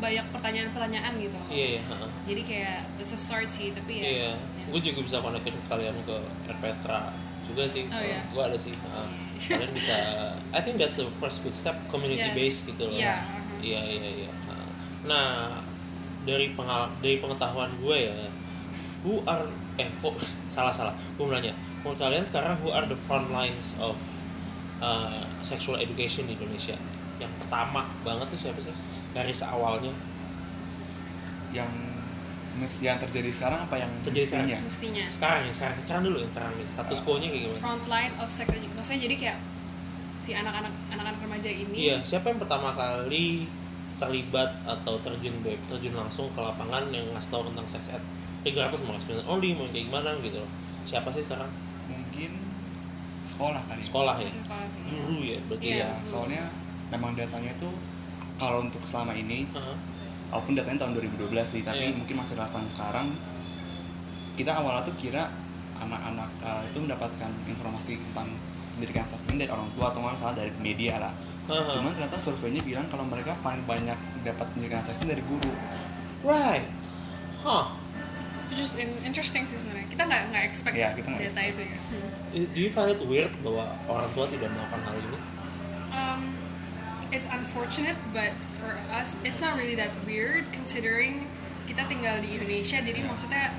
banyak 0.00 0.26
pertanyaan-pertanyaan 0.32 1.12
gitu 1.18 1.36
Iya 1.50 1.66
iya. 1.70 1.80
heeh. 1.84 2.10
jadi 2.24 2.42
kayak 2.42 2.78
that's 2.96 3.12
a 3.12 3.18
start 3.18 3.46
sih 3.46 3.68
tapi 3.70 4.00
ya 4.00 4.02
Iya. 4.02 4.32
ya. 4.32 4.34
Gue 4.70 4.80
juga 4.80 5.00
bisa 5.02 5.16
konekin 5.18 5.56
kalian 5.66 5.96
ke 6.00 6.16
Erpetra 6.46 7.10
juga 7.42 7.66
sih. 7.66 7.82
Oh, 7.84 7.98
iya. 7.98 8.22
Gue 8.30 8.42
ada 8.44 8.54
sih. 8.54 8.70
heeh. 8.70 9.08
Kalian 9.50 9.72
bisa. 9.72 9.96
I 10.52 10.60
think 10.60 10.78
that's 10.78 10.94
the 10.94 11.08
first 11.18 11.42
good 11.42 11.52
step 11.52 11.74
community 11.86 12.22
Yes. 12.22 12.32
based 12.32 12.62
gitu 12.68 12.86
loh. 12.86 12.94
Iya, 12.94 13.16
uh-huh. 13.18 13.58
Iya 13.60 13.80
iya. 13.90 14.30
Nah 15.02 15.58
dari 16.22 16.52
pengal 16.52 16.92
dari 17.00 17.18
pengetahuan 17.18 17.72
gue 17.76 17.96
ya, 17.98 18.14
who 19.02 19.24
are 19.24 19.48
eh 19.80 19.88
kok 19.88 20.14
salah 20.48 20.70
salah. 20.70 20.92
Gue 21.16 21.24
mau 21.24 21.32
nanya. 21.32 21.56
Menurut 21.80 21.96
kalian 21.96 22.22
sekarang 22.22 22.60
who 22.60 22.68
are 22.68 22.84
the 22.84 22.98
front 23.08 23.32
lines 23.32 23.80
of 23.80 23.96
uh, 24.78 25.24
sexual 25.40 25.76
education 25.76 26.28
di 26.28 26.36
Indonesia? 26.36 26.76
Yang 27.16 27.32
pertama 27.40 27.88
banget 28.04 28.28
tuh 28.28 28.38
siapa 28.38 28.60
sih? 28.60 28.72
Garis 29.10 29.40
awalnya 29.42 29.90
yang 31.50 31.68
yang 32.60 32.98
terjadi 33.00 33.30
sekarang 33.32 33.60
apa 33.64 33.76
yang 33.78 33.88
Terjadi 34.04 34.26
mestinya 34.28 34.58
mestinya 34.60 35.04
sekarang 35.08 35.40
ya 35.48 35.52
sekarang 35.54 35.74
sekarang 35.80 36.02
dulu 36.04 36.16
ya 36.20 36.28
sekarang 36.28 36.52
nih 36.52 36.66
status 36.68 36.98
quo 37.06 37.14
nya 37.16 37.28
kayak 37.32 37.42
gimana? 37.46 37.60
front 37.62 37.84
line 37.88 38.14
of 38.20 38.28
sex 38.28 38.46
edu- 38.52 38.72
maksudnya 38.76 39.00
jadi 39.08 39.14
kayak 39.16 39.38
si 40.20 40.30
anak-anak 40.36 40.72
anak-anak 40.92 41.18
remaja 41.24 41.48
ini 41.48 41.78
Iya, 41.88 41.96
siapa 42.04 42.28
yang 42.28 42.38
pertama 42.42 42.76
kali 42.76 43.48
terlibat 43.96 44.50
atau 44.64 45.00
terjun 45.00 45.32
terjun 45.44 45.94
langsung 45.96 46.28
ke 46.32 46.40
lapangan 46.42 46.84
yang 46.92 47.06
ngasih 47.16 47.30
tahu 47.32 47.42
tentang 47.48 47.66
sex 47.70 47.96
ed 47.96 48.02
300 48.42 48.86
mau 48.88 48.94
experience 48.96 49.26
only 49.28 49.52
mau 49.52 49.66
kayak 49.68 49.84
gimana 49.88 50.10
gitu 50.20 50.38
loh. 50.40 50.50
Siapa 50.84 51.08
sih 51.12 51.22
sekarang? 51.22 51.50
mungkin 51.90 52.30
sekolah 53.26 53.62
kali 53.66 53.82
ya. 53.82 53.86
Sekolah 53.90 54.14
ya. 54.16 54.26
masih 54.28 54.42
sekolah 54.46 54.66
sih 54.70 54.80
Guru 54.86 55.18
ya 55.26 55.38
berarti. 55.50 55.66
Iya. 55.66 55.76
ya 55.82 55.90
soalnya 56.06 56.42
memang 56.88 57.12
datanya 57.18 57.52
tuh 57.58 57.74
kalau 58.38 58.64
untuk 58.64 58.80
selama 58.86 59.12
ini 59.12 59.44
Heeh. 59.50 59.76
walaupun 60.30 60.54
datanya 60.56 60.86
tahun 60.86 60.92
2012 61.18 61.32
sih 61.44 61.62
tapi 61.66 61.90
Iya. 61.90 61.96
mungkin 61.98 62.14
masih 62.18 62.34
relevan 62.38 62.64
sekarang 62.70 63.06
kita 64.38 64.56
awalnya 64.56 64.86
tuh 64.86 64.96
kira 64.96 65.28
anak-anak 65.80 66.30
uh, 66.44 66.62
itu 66.64 66.78
mendapatkan 66.80 67.30
informasi 67.48 67.96
tentang 67.98 68.28
pendidikan 68.76 69.04
seks 69.04 69.24
ini 69.28 69.44
dari 69.44 69.52
orang 69.52 69.68
tua 69.76 69.92
atau 69.92 70.00
salah 70.16 70.36
dari 70.36 70.52
media 70.60 70.96
lah 71.00 71.12
Heeh. 71.50 71.72
cuman 71.74 71.90
ternyata 71.92 72.16
surveinya 72.16 72.62
bilang 72.62 72.86
kalau 72.88 73.04
mereka 73.08 73.36
paling 73.42 73.64
banyak 73.66 73.96
dapat 74.22 74.46
pendidikan 74.54 74.80
seks 74.84 75.02
ini 75.04 75.16
dari 75.18 75.24
guru 75.24 75.52
right. 76.24 76.68
Huh. 77.40 77.79
Which 78.50 78.60
is 78.60 78.74
in- 78.74 79.00
interesting 79.02 79.42
sih 79.44 79.56
sebenarnya 79.56 79.86
kita 79.88 80.02
nggak 80.04 80.22
nggak 80.28 80.44
expect 80.44 80.74
Iya, 80.74 80.90
kita 80.92 81.08
data 81.08 81.22
expect. 81.22 81.48
itu 81.48 81.62
ya 81.62 81.76
Do 82.50 82.60
you 82.60 82.70
find 82.70 82.90
it 82.90 83.00
weird 83.02 83.30
bahwa 83.40 83.64
orang 83.86 84.10
tua 84.10 84.26
tidak 84.26 84.50
melakukan 84.50 84.80
hal 84.84 84.94
ini? 84.96 85.18
um, 85.90 86.20
it's 87.08 87.26
unfortunate 87.28 87.98
but 88.10 88.30
for 88.56 88.70
us 88.92 89.18
it's 89.20 89.38
not 89.38 89.54
really 89.54 89.74
that 89.74 89.90
weird 90.02 90.46
considering 90.50 91.26
kita 91.64 91.86
tinggal 91.86 92.18
di 92.18 92.30
Indonesia 92.32 92.78
jadi 92.78 93.00
maksudnya 93.00 93.50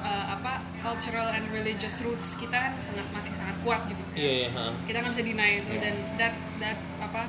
uh, 0.00 0.34
apa 0.34 0.60
cultural 0.78 1.28
and 1.28 1.44
religious 1.50 2.00
roots 2.00 2.32
kita 2.34 2.52
kan 2.52 2.72
sangat 2.78 3.04
masih 3.12 3.32
sangat 3.32 3.56
kuat 3.60 3.84
gitu 3.86 4.00
Iya, 4.12 4.32
iya, 4.34 4.48
heeh. 4.50 4.72
kita 4.84 4.96
nggak 4.98 5.12
bisa 5.12 5.24
deny 5.24 5.50
itu 5.56 5.70
Iya. 5.70 5.80
dan 5.82 5.94
that 6.18 6.34
that 6.58 6.78
apa 7.00 7.24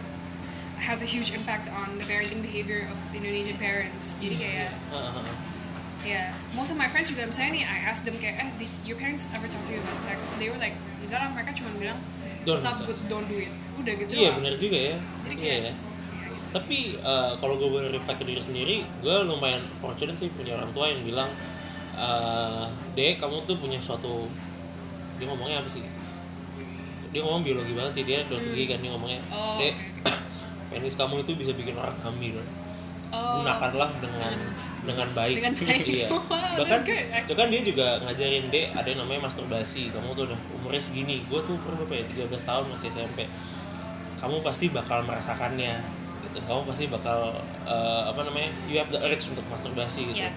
has 0.79 0.99
a 0.99 1.07
huge 1.07 1.31
impact 1.31 1.71
on 1.71 1.95
the 1.95 2.03
parenting 2.03 2.39
behavior 2.39 2.83
of 2.87 2.99
Indonesian 3.11 3.55
parents 3.55 4.19
jadi 4.19 4.35
kayak 4.35 4.71
Heeh, 4.91 5.09
heeh. 5.11 5.35
Ya 6.03 6.35
most 6.53 6.75
of 6.75 6.77
my 6.77 6.87
friends 6.91 7.07
juga 7.09 7.23
misalnya 7.23 7.51
nih 7.59 7.65
I 7.65 7.77
asked 7.87 8.03
them 8.03 8.15
kayak 8.19 8.35
eh 8.43 8.49
did 8.59 8.71
your 8.83 8.99
parents 8.99 9.31
ever 9.31 9.47
talk 9.47 9.63
to 9.67 9.71
you 9.71 9.79
about 9.79 9.99
sex? 10.03 10.35
They 10.37 10.51
were 10.51 10.59
like 10.59 10.75
enggak 11.03 11.19
lah. 11.23 11.29
Mereka 11.31 11.51
cuma 11.55 11.69
bilang 11.79 11.99
Don't 12.43 12.59
it's 12.59 12.67
not 12.67 12.77
good 12.83 12.99
don't 13.07 13.27
do 13.31 13.39
it. 13.39 13.51
Udah 13.79 13.93
gitu 13.95 14.11
iya 14.11 14.35
benar 14.35 14.53
juga 14.59 14.77
ya. 14.77 14.95
Jadi 15.23 15.35
iya 15.39 15.41
kayak 15.41 15.61
ya. 15.63 15.73
tapi 16.53 16.77
eh, 17.01 17.31
kalau 17.41 17.57
gue 17.57 17.65
boleh 17.65 17.89
reflect 17.89 18.21
ke 18.21 18.25
diri 18.29 18.37
sendiri 18.37 18.77
gue 19.01 19.15
lumayan 19.25 19.63
fortunate 19.81 20.13
sih 20.19 20.29
punya 20.29 20.53
orang 20.53 20.69
tua 20.69 20.91
yang 20.91 21.01
bilang 21.01 21.29
eh 21.97 22.65
dek 22.93 23.17
kamu 23.17 23.41
tuh 23.49 23.57
punya 23.57 23.79
suatu 23.79 24.27
dia 25.17 25.25
ngomongnya 25.31 25.63
apa 25.63 25.69
sih? 25.71 25.83
Dia 27.13 27.21
ngomong 27.21 27.45
biologi 27.45 27.73
banget 27.77 27.93
sih 28.01 28.03
dia 28.05 28.25
dokter 28.25 28.53
gigi 28.53 28.65
kan 28.69 28.77
dia 28.81 28.91
ngomongnya 28.91 29.19
Oh, 29.31 29.57
dek 29.61 29.73
penis 30.73 30.97
kamu 30.97 31.21
itu 31.21 31.31
bisa 31.37 31.53
bikin 31.53 31.77
orang 31.77 31.95
hamil 32.01 32.41
oh, 33.13 33.39
gunakanlah 33.39 33.89
dengan 34.01 34.33
dengan 34.83 35.07
baik, 35.13 35.35
Dengan 35.37 35.53
baik. 35.61 35.85
iya. 35.85 36.07
Bahkan 36.59 36.81
bahkan 37.29 37.47
dia 37.49 37.61
juga 37.65 37.87
ngajarin 38.05 38.49
dek 38.49 38.73
ada 38.73 38.87
yang 38.89 38.99
namanya 39.05 39.29
masturbasi. 39.29 39.93
Kamu 39.93 40.17
tuh 40.17 40.29
udah 40.29 40.39
umurnya 40.57 40.81
segini. 40.81 41.21
Gue 41.29 41.41
tuh 41.45 41.57
umur 41.57 41.85
berapa 41.85 42.01
ya? 42.01 42.27
13 42.29 42.49
tahun 42.49 42.65
masih 42.73 42.89
SMP 42.93 43.25
kamu 44.23 44.39
pasti 44.39 44.71
bakal 44.71 45.03
merasakannya. 45.03 45.83
Gitu. 46.23 46.39
Kamu 46.47 46.63
pasti 46.63 46.87
bakal 46.87 47.35
eh, 47.67 48.01
apa 48.07 48.23
namanya 48.23 48.47
you 48.71 48.79
have 48.79 48.87
the 48.87 48.99
urge 49.03 49.27
untuk 49.27 49.43
masturbasi 49.51 50.07
gitu. 50.15 50.23
Iya. 50.23 50.31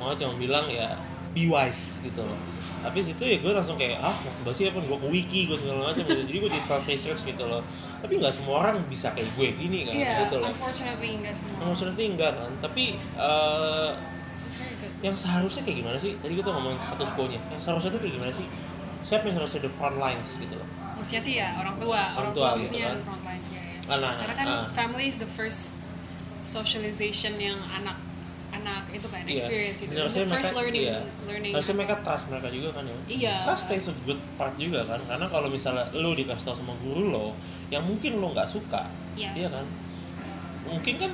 Mama 0.00 0.16
cuma 0.16 0.32
bilang 0.40 0.64
ya 0.72 0.96
be 1.36 1.44
wise 1.44 2.00
gitu 2.00 2.24
loh. 2.24 2.40
Tapi 2.80 3.04
situ 3.04 3.20
ya 3.20 3.36
gue 3.36 3.52
langsung 3.52 3.76
kayak 3.76 4.00
ah 4.00 4.16
masturbasi 4.24 4.72
apa? 4.72 4.80
Gue 4.80 4.96
ke 4.96 5.08
wiki 5.12 5.40
gue 5.52 5.60
segala 5.60 5.92
macam. 5.92 6.04
Gitu 6.08 6.24
jadi 6.24 6.38
gue 6.40 6.50
di 6.56 6.60
self 6.64 6.88
research 6.88 7.28
gitu 7.28 7.44
loh 7.44 7.60
tapi 8.02 8.12
nggak 8.16 8.32
semua 8.32 8.54
orang 8.60 8.76
bisa 8.86 9.10
kayak 9.12 9.28
gue 9.34 9.48
gini 9.56 9.78
kan 9.86 9.94
Iya, 9.94 10.10
gitu 10.26 10.36
loh 10.42 10.48
unfortunately 10.48 11.10
enggak 11.16 11.34
semua. 11.34 11.56
Nah, 11.58 11.66
maksudnya 11.72 11.94
enggak 12.06 12.32
kan 12.36 12.52
tapi 12.60 12.84
eh, 12.98 13.90
good. 14.80 14.92
yang 15.02 15.16
seharusnya 15.16 15.62
kayak 15.64 15.76
gimana 15.84 15.98
sih 16.00 16.12
tadi 16.18 16.32
kita 16.36 16.50
ngomong 16.52 16.74
status 16.78 17.10
quo-nya 17.16 17.40
yang 17.48 17.62
seharusnya 17.62 17.90
tuh 17.92 18.00
kayak 18.00 18.14
gimana 18.20 18.32
sih 18.32 18.46
siapa 19.06 19.24
yang 19.26 19.36
harusnya 19.38 19.60
the 19.64 19.72
front 19.72 19.96
lines 19.96 20.36
gitu 20.36 20.56
loh 20.56 20.68
Maksudnya 20.96 21.22
sih 21.22 21.34
ya 21.36 21.52
orang 21.60 21.76
tua, 21.76 21.92
orang, 21.92 22.16
Orang 22.16 22.32
tua, 22.32 22.48
tua 22.56 22.62
gitu 22.64 22.80
kan. 22.80 22.96
the 22.96 23.04
front 23.04 23.22
lines 23.28 23.46
ya. 23.52 23.60
ya. 23.60 23.80
Ah, 23.84 23.96
nah, 24.00 24.12
Karena 24.16 24.34
kan 24.34 24.48
ah. 24.48 24.64
family 24.72 25.04
is 25.04 25.20
the 25.20 25.28
first 25.28 25.76
socialization 26.40 27.36
yang 27.36 27.60
anak 27.68 28.00
anak 28.66 28.82
itu 28.90 29.06
kan 29.06 29.22
Iya. 29.22 29.38
experience 29.38 29.78
itu. 29.80 29.92
It's 29.94 30.10
the 30.12 30.26
first 30.26 30.50
mereka- 30.50 30.58
learning 30.58 30.82
iya. 30.84 30.98
learning. 31.22 31.52
harusnya 31.54 31.74
mereka 31.76 31.94
trust 32.02 32.24
mereka 32.28 32.48
juga 32.50 32.68
kan 32.72 32.82
ya 32.82 32.96
Iya. 33.06 33.34
trust 33.46 33.62
plays 33.66 33.86
a 33.86 33.94
good 34.02 34.18
part 34.34 34.54
juga 34.56 34.82
kan 34.82 34.98
karena 35.00 35.26
kalau 35.26 35.46
misalnya 35.46 35.86
lo 35.94 36.10
dikasih 36.12 36.44
tau 36.44 36.56
sama 36.56 36.74
guru 36.76 37.08
lo 37.08 37.26
yang 37.68 37.86
mungkin 37.86 38.18
lo 38.18 38.34
nggak 38.34 38.44
suka 38.44 38.90
Iya. 39.14 39.30
iya 39.36 39.48
kan 39.48 39.62
mungkin 40.66 40.94
kan 40.98 41.12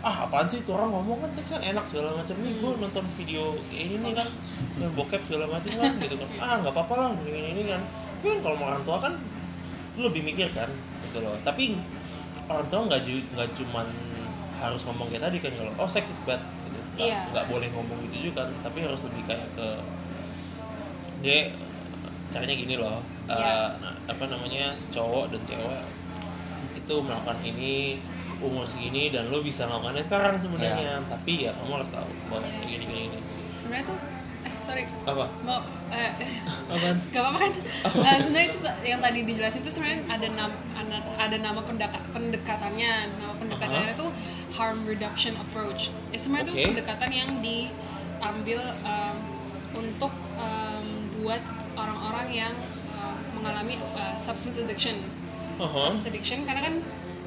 ah 0.00 0.26
apaan 0.26 0.46
sih 0.46 0.62
tuh 0.62 0.74
orang 0.74 0.90
ngomong 0.90 1.18
kan 1.20 1.30
seks 1.30 1.50
kan 1.52 1.62
enak 1.64 1.82
segala 1.84 2.10
macam 2.12 2.34
nih 2.36 2.52
gue 2.52 2.70
Hmm. 2.70 2.80
nonton 2.80 3.04
video 3.16 3.42
ini 3.72 3.98
nih 3.98 4.12
kan 4.12 4.28
yang 4.82 4.90
bokep 4.94 5.22
segala 5.26 5.46
macam 5.48 5.70
kan 5.72 5.92
gitu 5.96 6.14
kan 6.16 6.28
ah 6.38 6.54
nggak 6.58 6.70
apa-apa 6.72 6.94
lah 6.96 7.10
ini 7.24 7.42
ini 7.52 7.62
kan 7.66 7.82
tapi 8.18 8.26
kan 8.28 8.40
kalau 8.40 8.56
orang 8.60 8.82
tua 8.82 8.98
kan 9.00 9.12
lu 9.92 10.06
lebih 10.06 10.22
mikir 10.24 10.46
kan 10.50 10.70
gitu 11.04 11.18
loh 11.18 11.34
tapi 11.42 11.78
orang 12.46 12.66
tua 12.66 12.80
nggak 12.84 13.00
nggak 13.32 13.48
cuman 13.54 13.86
harus 14.58 14.82
ngomong 14.84 15.06
kayak 15.06 15.22
tadi 15.22 15.38
kan 15.38 15.52
kalau 15.52 15.70
oh 15.76 15.86
sex 15.86 16.10
is 16.10 16.18
bad 16.22 16.38
gitu 16.64 16.81
nggak 16.94 17.32
nggak 17.32 17.46
boleh 17.46 17.68
ngomong 17.70 17.98
gitu 18.04 18.28
juga 18.28 18.44
kan 18.44 18.48
tapi 18.62 18.78
harus 18.80 19.00
lebih 19.02 19.22
kayak 19.24 19.48
ke 19.52 19.68
dia 21.20 21.38
caranya 22.28 22.54
gini 22.54 22.74
loh. 22.74 22.98
Eh, 23.22 23.32
Iya. 23.32 23.76
nah, 23.78 23.94
apa 24.04 24.24
namanya 24.26 24.72
cowok 24.88 25.30
dan 25.30 25.40
cewek 25.44 25.82
itu 26.74 26.94
melakukan 26.98 27.38
ini 27.42 28.00
umur 28.38 28.66
segini 28.66 29.08
dan 29.08 29.30
lo 29.30 29.38
bisa 29.38 29.64
melakukannya 29.64 30.02
sekarang 30.02 30.34
sebenarnya. 30.36 30.98
Tapi 31.06 31.46
ya 31.46 31.52
kamu 31.54 31.78
harus 31.78 31.90
tahu 31.90 32.08
bahwa 32.26 32.42
Iya. 32.42 32.64
gini 32.66 32.84
gini 32.84 33.00
gini. 33.06 33.18
Sebenarnya 33.54 33.86
tuh 33.86 33.98
eh 34.42 34.54
sorry. 34.58 34.82
Apa? 35.06 35.24
Mau 35.46 35.60
eh, 35.92 36.10
apaan? 36.66 36.96
Gak 37.14 37.20
apa-apa 37.22 37.38
kan? 37.38 37.52
Eh, 38.02 38.18
sebenarnya 38.18 38.48
itu 38.48 38.58
yang 38.82 38.98
tadi 38.98 39.18
dijelasin 39.22 39.60
itu 39.60 39.70
sebenarnya 39.70 40.00
ada 40.10 40.26
nama 40.32 40.56
ada, 40.74 40.96
ada 41.20 41.36
nama 41.38 41.60
pendeka- 41.62 42.06
pendekatannya. 42.10 42.92
Nama 43.14 43.34
pendekatannya 43.38 43.92
itu 43.94 44.06
harm 44.52 44.78
reduction 44.84 45.32
approach 45.38 45.90
Eh, 46.10 46.16
sebenarnya 46.16 46.52
itu 46.52 46.70
pendekatan 46.70 47.10
yang 47.10 47.30
diambil 47.40 48.60
em, 48.82 49.16
untuk 49.74 50.12
em, 50.36 50.84
buat 51.18 51.40
orang-orang 51.74 52.26
yang 52.30 52.52
em, 52.92 53.14
mengalami 53.34 53.74
eh, 53.76 54.16
substance 54.16 54.58
addiction 54.58 54.96
Uh-huh. 55.52 55.84
substance 55.86 56.08
addiction 56.08 56.42
karena 56.42 56.64
kan 56.64 56.74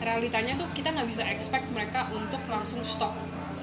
realitanya 0.01 0.57
tuh 0.57 0.67
kita 0.73 0.91
nggak 0.91 1.07
bisa 1.07 1.23
expect 1.25 1.63
mereka 1.71 2.03
untuk 2.11 2.41
langsung 2.49 2.81
stop 2.81 3.13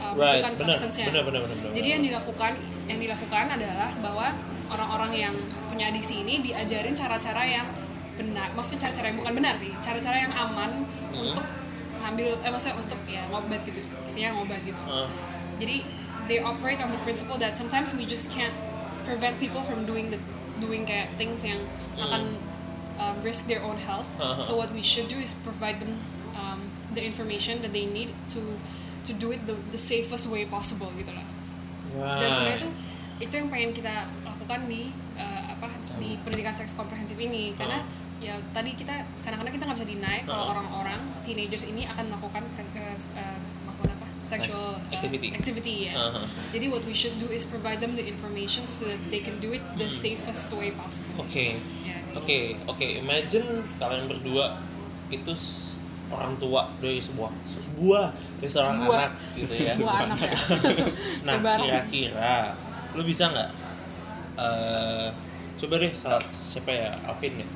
uh, 0.01 0.15
right 0.15 0.41
bukan 0.41 0.55
benar 0.55 0.79
substance-nya. 0.79 1.07
benar 1.13 1.23
benar 1.27 1.41
benar 1.45 1.57
benar. 1.61 1.73
Jadi 1.77 1.89
yang 1.91 2.03
dilakukan 2.03 2.53
yang 2.87 2.97
dilakukan 2.97 3.45
adalah 3.53 3.91
bahwa 4.01 4.33
orang-orang 4.71 5.13
yang 5.19 5.35
punya 5.69 5.91
adiksi 5.93 6.25
ini 6.25 6.41
diajarin 6.41 6.95
cara-cara 6.95 7.43
yang 7.45 7.67
benar, 8.15 8.49
maksudnya 8.55 8.87
cara-cara 8.87 9.07
yang 9.13 9.19
bukan 9.21 9.35
benar 9.35 9.55
sih, 9.59 9.73
cara-cara 9.83 10.17
yang 10.25 10.33
aman 10.33 10.71
Hmm. 11.11 11.21
untuk 11.21 11.45
ngambil, 12.03 12.37
eh 12.43 12.51
maksudnya 12.51 12.77
untuk 12.83 13.01
ya 13.07 13.23
ngobat 13.31 13.63
gitu, 13.63 13.81
istilahnya 14.07 14.35
ngobat 14.37 14.61
gitu. 14.67 14.81
Ah, 14.91 15.07
Jadi 15.63 15.87
they 16.27 16.39
operate 16.43 16.83
on 16.83 16.91
the 16.91 17.01
principle 17.07 17.39
that 17.39 17.55
sometimes 17.55 17.95
we 17.95 18.05
just 18.05 18.35
can't 18.35 18.55
prevent 19.07 19.39
people 19.39 19.63
from 19.63 19.87
doing 19.87 20.11
the 20.11 20.19
doing 20.63 20.87
kayak 20.87 21.11
things 21.19 21.43
yang 21.43 21.59
akan 21.99 22.39
um, 22.99 23.17
risk 23.27 23.51
their 23.51 23.63
own 23.63 23.79
health. 23.83 24.15
Uh-huh. 24.19 24.43
So 24.43 24.55
what 24.55 24.71
we 24.71 24.83
should 24.83 25.11
do 25.11 25.19
is 25.19 25.35
provide 25.35 25.83
them 25.83 25.99
um, 26.39 26.63
the 26.95 27.03
information 27.03 27.63
that 27.63 27.75
they 27.75 27.87
need 27.87 28.15
to 28.35 28.43
to 29.03 29.13
do 29.15 29.35
it 29.35 29.43
the, 29.47 29.59
the 29.75 29.81
safest 29.81 30.31
way 30.31 30.47
possible 30.47 30.91
gitu 30.95 31.11
lah. 31.11 31.27
Dan 31.93 32.29
sebenarnya 32.33 32.57
right. 32.57 32.63
itu 32.63 32.69
itu 33.23 33.35
yang 33.39 33.49
pengen 33.51 33.71
kita 33.71 33.95
lakukan 34.27 34.67
di 34.67 34.91
uh, 35.19 35.43
apa 35.53 35.69
di 35.99 36.19
pendidikan 36.23 36.55
seks 36.55 36.75
komprehensif 36.75 37.15
ini 37.19 37.55
karena 37.55 37.83
ya 38.23 38.35
tadi 38.51 38.71
kita 38.73 38.95
kadang-kadang 39.21 39.51
kita 39.51 39.65
nggak 39.65 39.79
bisa 39.79 39.89
deny 39.89 40.19
kalau 40.23 40.45
orang-orang 40.49 40.95
teenagers 41.21 41.67
ini 41.67 41.83
akan 41.85 42.07
melakukan 42.07 42.43
ke, 42.55 42.63
ke- 42.71 42.87
uh, 43.13 43.39
melakukan 43.63 43.91
apa 43.93 44.07
sexual 44.23 44.63
uh, 44.79 44.95
activity. 44.95 45.29
activity 45.31 45.75
ya. 45.85 45.95
Uh-huh. 45.99 46.23
Jadi 46.51 46.67
what 46.67 46.83
we 46.83 46.93
should 46.93 47.19
do 47.19 47.27
is 47.29 47.45
provide 47.45 47.79
them 47.79 47.93
the 47.93 48.05
information 48.05 48.63
so 48.65 48.87
that 48.87 49.03
they 49.09 49.19
can 49.19 49.37
do 49.39 49.51
it 49.51 49.63
the 49.75 49.85
Hmm. 49.85 49.93
safest 49.93 50.49
way 50.53 50.71
possible. 50.73 51.19
Oke, 51.21 51.59
Ya, 51.83 51.99
gitu. 52.01 52.17
oke, 52.17 52.39
oke. 52.69 52.87
Imagine 52.97 53.49
kalian 53.77 54.07
berdua 54.07 54.57
itu 55.09 55.35
orang 56.09 56.39
tua 56.39 56.71
dari 56.79 56.97
sebuah 56.97 57.29
sebuah 57.45 58.05
dari 58.39 58.51
seorang 58.51 58.77
Sebuah. 58.79 58.99
anak 59.01 59.13
gitu 59.35 59.55
ya. 59.59 59.73
Sebuah 59.75 59.97
anak 60.01 60.19
ya. 60.21 60.33
nah, 61.27 61.35
kira-kira 61.59 62.35
lu 62.93 63.03
bisa 63.03 63.27
nggak? 63.29 63.51
eh 64.33 65.09
coba 65.63 65.79
deh 65.79 65.93
saat 65.95 66.27
siapa 66.43 66.71
ya 66.75 66.91
Alvin 67.07 67.39
ya. 67.39 67.47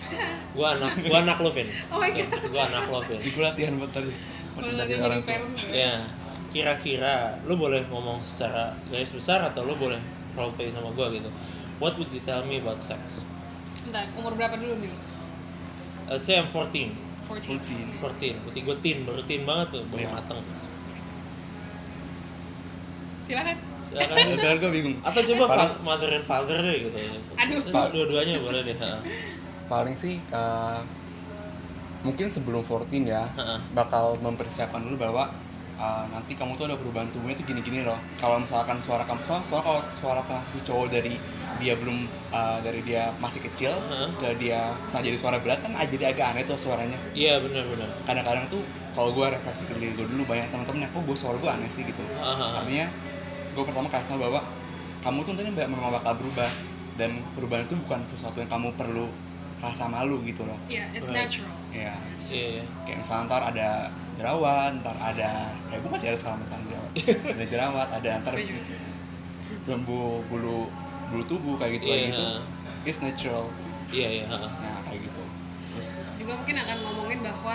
Gua 0.56 0.72
anak, 0.72 0.96
gua 1.04 1.20
anak 1.20 1.38
lo 1.44 1.52
Vin. 1.52 1.68
Oh 1.92 2.00
my 2.00 2.08
God. 2.08 2.32
Gua 2.48 2.64
anak 2.64 2.88
lo 2.88 3.04
Vin. 3.04 3.20
Di 3.20 3.30
gue 3.36 3.44
latihan 3.44 3.76
buat 3.76 3.92
tadi. 3.92 4.08
Buat 4.56 4.72
dari 4.80 4.96
orang 4.96 5.20
tua. 5.20 5.28
parent. 5.36 5.54
Ya, 5.68 6.00
kira-kira 6.56 7.36
lu 7.44 7.60
boleh 7.60 7.84
ngomong 7.92 8.24
secara 8.24 8.72
garis 8.88 9.12
besar 9.12 9.44
atau 9.44 9.68
lu 9.68 9.76
boleh 9.76 10.00
role 10.34 10.56
play 10.56 10.72
sama 10.72 10.88
gua 10.96 11.12
gitu. 11.12 11.28
What 11.78 12.00
would 12.00 12.08
you 12.16 12.24
tell 12.24 12.42
me 12.48 12.64
about 12.64 12.80
sex? 12.80 13.20
Bentar, 13.84 14.08
umur 14.16 14.32
berapa 14.40 14.56
dulu 14.56 14.80
nih? 14.80 14.92
Let's 16.08 16.24
say 16.24 16.40
I'm 16.40 16.48
14. 16.48 16.96
14. 17.28 18.02
14, 18.02 18.42
putih 18.42 18.60
gue 18.66 18.76
teen, 18.82 19.06
baru 19.06 19.22
teen 19.22 19.46
banget 19.46 19.70
tuh, 19.70 19.86
baru 19.86 20.02
Iya. 20.02 20.10
mateng 20.18 20.42
Silakan. 23.22 23.56
Silakan 23.90 24.16
Sekarang 24.32 24.58
gue 24.60 24.70
bingung. 24.72 24.96
Atau 25.02 25.20
coba 25.24 25.44
Paling- 25.48 25.68
fa- 25.68 25.82
mother 25.84 26.10
and 26.12 26.24
father 26.24 26.58
deh 26.58 26.76
gitu 26.80 26.98
Aduh. 27.36 27.58
Terus 27.60 27.86
Dua-duanya 27.90 28.36
boleh 28.38 28.62
deh 28.64 28.76
paling 29.66 29.94
sih 29.94 30.18
uh, 30.30 30.82
mungkin 32.00 32.26
sebelum 32.26 32.58
14 32.60 33.06
ya 33.06 33.22
bakal 33.70 34.18
mempersiapkan 34.18 34.80
dulu 34.80 34.98
bahwa 35.00 35.30
uh, 35.76 36.04
nanti 36.08 36.34
kamu 36.34 36.56
tuh 36.56 36.64
ada 36.64 36.74
perubahan 36.74 37.06
tubuhnya 37.06 37.36
tuh 37.36 37.46
gini-gini 37.46 37.84
loh 37.84 37.94
kalau 38.16 38.40
misalkan 38.40 38.78
suara 38.78 39.04
kamu 39.04 39.22
soal 39.22 39.38
soal 39.44 39.62
kalau 39.62 39.78
suara 39.86 40.20
transisi 40.22 40.64
cowok 40.64 40.90
dari 40.90 41.14
dia 41.56 41.76
belum 41.76 42.02
uh, 42.30 42.58
dari 42.58 42.82
dia 42.82 43.14
masih 43.18 43.44
kecil 43.44 43.70
Ha-ha. 43.70 44.10
ke 44.10 44.42
dia 44.42 44.58
saat 44.86 45.04
jadi 45.04 45.14
suara 45.14 45.38
berat 45.38 45.60
kan 45.60 45.70
jadi 45.78 46.10
agak 46.10 46.34
aneh 46.34 46.42
tuh 46.42 46.58
suaranya 46.58 46.98
Iya 47.12 47.38
benar-benar 47.38 47.86
kadang-kadang 48.02 48.48
tuh 48.48 48.66
kalau 48.90 49.12
gue 49.12 49.26
refleksi 49.28 49.64
ke 49.64 49.76
diri 49.76 49.94
gue 49.94 50.08
dulu 50.08 50.26
banyak 50.26 50.48
teman-teman 50.48 50.82
yang 50.82 50.92
oh 50.92 51.02
gue 51.04 51.14
suara 51.14 51.36
gue 51.36 51.46
aneh 51.48 51.68
sih 51.68 51.84
gitu 51.84 52.02
Ha-ha. 52.18 52.58
artinya 52.58 52.90
gue 53.50 53.64
pertama 53.64 53.86
kasih 53.86 54.06
tau 54.08 54.18
bahwa 54.20 54.40
kamu 55.00 55.18
tuh 55.20 55.32
nanti 55.32 55.50
memang 55.50 55.90
bakal 55.90 56.12
berubah 56.14 56.50
dan 56.94 57.10
perubahan 57.32 57.64
itu 57.64 57.74
bukan 57.78 58.04
sesuatu 58.04 58.38
yang 58.38 58.48
kamu 58.48 58.72
perlu 58.74 59.08
rasa 59.58 59.86
malu 59.86 60.20
gitu 60.22 60.42
loh 60.42 60.56
Yeah, 60.66 60.88
it's 60.90 61.08
Right. 61.08 61.24
natural. 61.24 61.52
Iya. 61.70 61.92
It's 62.10 62.24
Iya 62.26 62.32
just 62.32 62.50
iya. 62.50 62.64
kayak 62.82 62.98
misalnya 62.98 63.22
ntar 63.26 63.42
ada 63.46 63.68
jerawat 64.12 64.70
ntar 64.80 64.96
ada 64.96 65.30
ya 65.68 65.76
gue 65.76 65.90
masih 65.90 66.06
ada 66.08 66.18
selama 66.18 66.36
misalnya 66.42 66.64
jerawat 66.66 66.92
ada 67.34 67.44
jerawat 67.46 67.88
ada 67.92 68.10
ntar 68.20 68.32
tumbuh 69.62 70.24
bulu 70.26 70.68
bulu 71.10 71.22
tubuh 71.26 71.54
kayak 71.56 71.78
gitu 71.78 71.86
kayak 71.86 72.00
Iya. 72.00 72.08
gitu 72.08 72.24
it's 72.84 73.00
natural 73.00 73.44
Iya 73.90 74.08
iya 74.12 74.24
ha. 74.26 74.36
nah 74.38 74.78
kayak 74.84 75.00
gitu 75.02 75.22
terus 75.70 76.06
juga 76.16 76.32
mungkin 76.34 76.56
akan 76.56 76.76
ngomongin 76.80 77.18
bahwa 77.20 77.54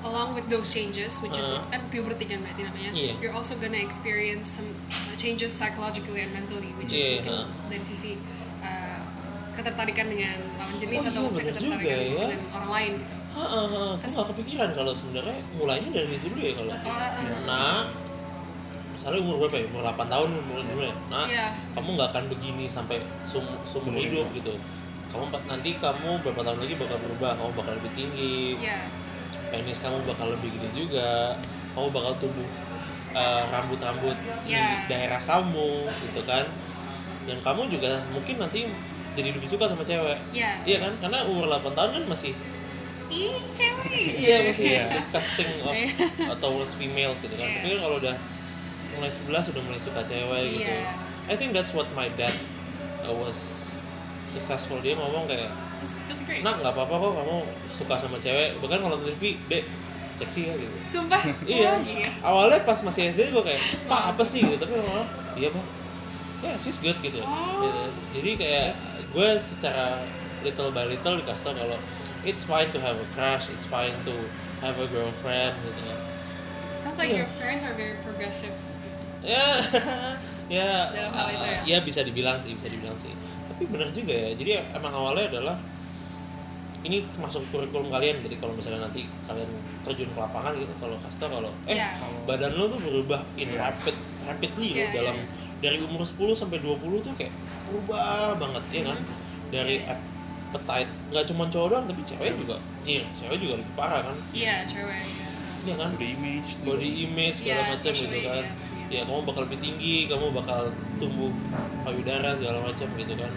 along 0.00 0.32
with 0.32 0.46
those 0.46 0.68
changes, 0.68 1.18
which 1.18 1.34
is 1.34 1.48
Uh-huh. 1.48 1.64
kan 1.68 1.80
puberty 1.88 2.24
kan 2.24 2.38
berarti 2.38 2.62
namanya, 2.62 2.90
Iya. 2.92 3.14
you're 3.18 3.32
also 3.32 3.56
gonna 3.56 3.78
experience 3.78 4.58
some 4.58 4.68
changes 5.14 5.50
psychologically 5.50 6.20
and 6.20 6.30
mentally, 6.30 6.70
which 6.76 6.90
is 6.90 7.00
Iya, 7.00 7.10
mungkin 7.18 7.34
uh. 7.34 7.46
dari 7.66 7.82
sisi 7.82 8.14
uh, 8.60 9.00
ketertarikan 9.52 10.06
dengan 10.06 10.38
lawan 10.54 10.74
jenis 10.76 11.02
Oh 11.02 11.10
atau 11.10 11.22
iya, 11.24 11.30
ketertarikan 11.30 11.78
juga 11.80 11.90
ya. 11.90 12.26
dengan 12.28 12.40
orang 12.54 12.70
lain 12.72 12.92
gitu 12.96 13.14
Heeh, 13.38 13.66
heeh. 13.68 13.92
Aku 13.94 14.06
nggak 14.08 14.28
kepikiran 14.28 14.68
kalau 14.72 14.92
sebenarnya 14.92 15.38
mulainya 15.54 15.90
dari 15.92 16.10
itu 16.12 16.26
dulu 16.26 16.42
ya 16.42 16.54
kalau. 16.54 16.72
oh, 16.74 16.90
uh, 16.90 17.10
uh, 17.14 17.40
Nah, 17.44 17.80
misalnya 18.90 19.18
umur 19.20 19.36
berapa 19.38 19.56
ya? 19.56 19.64
Umur 19.68 19.82
8 19.84 20.06
tahun 20.08 20.28
umur 20.36 20.58
dulu 20.60 20.82
ya. 20.82 20.94
Nah, 21.06 21.24
Iya. 21.24 21.46
kamu 21.72 21.88
nggak 21.94 22.08
akan 22.10 22.24
begini 22.28 22.66
sampai 22.66 22.98
sum 23.22 23.46
seumur 23.62 23.94
Seumur 23.94 24.02
hidup 24.02 24.26
hidup. 24.32 24.36
gitu. 24.42 24.52
Kamu 25.08 25.24
nanti 25.46 25.70
kamu 25.74 26.10
berapa 26.20 26.40
tahun 26.42 26.58
lagi 26.58 26.74
bakal 26.76 26.98
berubah, 27.00 27.30
kamu 27.32 27.50
bakal 27.54 27.72
lebih 27.78 27.92
tinggi, 27.94 28.38
ya 28.60 28.76
penis 29.48 29.78
kamu 29.78 29.98
bakal 30.04 30.28
lebih 30.28 30.50
gede 30.54 30.68
juga, 30.74 31.34
kamu 31.72 31.88
bakal 31.88 32.12
tumbuh 32.18 32.48
eh, 33.10 33.42
rambut-rambut 33.48 34.16
di 34.44 34.52
Ya. 34.52 34.84
daerah 34.86 35.20
kamu 35.20 35.70
gitu 36.04 36.20
kan. 36.22 36.44
Dan 37.24 37.40
kamu 37.40 37.68
juga 37.68 37.92
mungkin 38.08 38.36
nanti 38.36 38.68
jadi 39.12 39.32
lebih 39.32 39.48
suka 39.48 39.66
sama 39.66 39.82
cewek. 39.82 40.16
ya 40.30 40.56
Iya 40.62 40.78
kan? 40.80 40.92
Karena 40.98 41.24
umur 41.24 41.48
8 41.48 41.72
tahun 41.72 41.90
kan 41.92 42.04
masih 42.06 42.32
ih 43.08 43.40
cewek 43.56 44.20
iya 44.20 44.36
masih 44.44 44.68
Iya. 44.68 44.82
disgusting 44.92 45.48
of 45.64 45.72
Iya. 45.72 46.36
towards 46.44 46.76
females 46.76 47.16
gitu 47.18 47.32
kan 47.32 47.48
Iya. 47.48 47.56
tapi 47.58 47.66
kan 47.72 47.80
kalau 47.82 47.96
udah 47.98 48.14
mulai 48.94 49.08
11 49.10 49.48
udah 49.48 49.62
mulai 49.64 49.80
suka 49.80 50.00
cewek 50.04 50.44
gitu 50.52 50.68
Iya. 50.68 50.92
I 51.26 51.34
think 51.34 51.56
that's 51.56 51.72
what 51.72 51.88
my 51.92 52.12
dad 52.14 52.32
uh, 53.00 53.12
was 53.14 53.72
successful 54.28 54.76
dia 54.78 54.92
ngomong 54.92 55.24
kayak 55.24 55.48
great 56.26 56.42
nak 56.44 56.60
nggak 56.60 56.72
apa-apa 56.74 56.94
kok 56.94 57.12
kamu 57.22 57.36
suka 57.70 57.94
sama 57.96 58.16
cewek. 58.18 58.58
Bahkan 58.60 58.78
kalau 58.82 58.96
nonton 58.98 59.14
TV 59.16 59.38
dek 59.48 59.64
seksi 60.18 60.40
ya 60.50 60.54
gitu. 60.58 60.76
Sumpah. 60.86 61.22
Iya 61.46 61.70
oh, 61.78 61.86
iya. 61.86 62.10
awalnya 62.26 62.60
pas 62.66 62.78
masih 62.82 63.14
SD 63.14 63.30
gue 63.30 63.42
kayak 63.42 63.62
pak 63.86 64.02
apa 64.14 64.22
sih? 64.26 64.42
Gitu. 64.42 64.58
Tapi 64.58 64.72
lama 64.74 65.04
iya 65.38 65.48
pak. 65.50 65.64
Ya 66.38 66.52
she's 66.58 66.78
good 66.82 66.98
gitu. 67.02 67.22
Oh. 67.22 67.62
Gitu. 67.62 67.82
jadi 68.18 68.30
kayak 68.38 68.66
gue 69.14 69.28
secara 69.42 70.02
little 70.42 70.70
by 70.70 70.86
little 70.86 71.18
dikasih 71.18 71.42
tau 71.42 71.54
kalau 71.54 71.78
it's 72.22 72.46
fine 72.46 72.70
to 72.70 72.78
have 72.78 72.94
a 72.94 73.06
crush 73.14 73.50
it's 73.50 73.66
fine 73.66 73.94
to 74.06 74.14
have 74.62 74.74
a 74.78 74.86
girlfriend 74.90 75.54
gitu 75.66 75.98
sounds 76.78 76.98
like 76.98 77.10
Iya. 77.10 77.26
your 77.26 77.30
parents 77.42 77.62
are 77.66 77.74
very 77.74 77.98
progressive. 78.06 78.54
Ya. 79.26 79.44
Ya 80.48 80.88
hal 81.12 81.28
itu 81.28 81.44
ya? 81.44 81.60
uh, 81.60 81.64
ya 81.68 81.78
bisa 81.84 82.00
dibilang 82.00 82.40
sih 82.40 82.56
bisa 82.56 82.72
dibilang 82.72 82.96
sih 82.96 83.12
tapi 83.58 83.74
benar 83.74 83.90
juga 83.90 84.14
ya 84.14 84.30
jadi 84.38 84.50
emang 84.72 84.94
awalnya 84.94 85.26
adalah 85.28 85.56
ini 86.78 87.02
masuk 87.18 87.42
kurikulum 87.50 87.90
kalian 87.90 88.22
berarti 88.22 88.38
kalau 88.38 88.54
misalnya 88.54 88.86
nanti 88.86 89.02
kalian 89.26 89.50
terjun 89.82 90.06
ke 90.06 90.14
lapangan 90.14 90.54
gitu 90.54 90.70
kalau 90.78 90.94
kasta 91.02 91.26
kalau 91.26 91.50
eh 91.66 91.74
Iya. 91.74 91.90
badan 92.22 92.54
lo 92.54 92.70
tuh 92.70 92.78
berubah 92.78 93.18
in 93.34 93.50
Iya. 93.50 93.66
rapid 93.66 93.96
rapidly 94.24 94.68
loh 94.70 94.78
Iya, 94.78 94.94
dalam 94.94 95.16
iya. 95.18 95.26
dari 95.58 95.78
umur 95.82 96.06
10 96.06 96.38
sampai 96.38 96.62
20 96.62 97.02
tuh 97.02 97.10
kayak 97.18 97.34
berubah 97.66 98.38
banget 98.38 98.62
ya 98.70 98.82
kan 98.86 98.98
Mhm. 99.02 99.14
dari 99.50 99.74
Iya. 99.82 99.98
appetite 100.54 100.90
nggak 101.10 101.24
cuma 101.26 101.44
cowok 101.50 101.66
doang 101.68 101.84
tapi 101.90 102.00
cewek 102.06 102.32
juga 102.38 102.56
jir 102.80 103.02
cewek 103.12 103.36
juga 103.36 103.54
lebih 103.58 103.74
parah 103.74 104.00
kan 104.06 104.14
iya 104.30 104.62
cewek 104.62 104.86
ya. 104.94 105.26
Iya 105.58 105.74
kan 105.74 105.90
body 105.92 106.08
image 106.14 106.48
body 106.62 106.90
image 107.02 107.36
segala 107.42 107.58
Iya, 107.58 107.70
macam 107.74 107.90
gitu 107.92 108.18
kan 108.22 108.38
iya, 108.38 108.52
ya 108.88 109.04
kamu 109.04 109.20
bakal 109.24 109.44
lebih 109.44 109.60
tinggi 109.60 110.08
kamu 110.08 110.32
bakal 110.32 110.72
tumbuh 110.96 111.28
payudara 111.84 112.32
segala 112.36 112.64
macam 112.64 112.88
gitu 112.96 113.14
kan. 113.14 113.32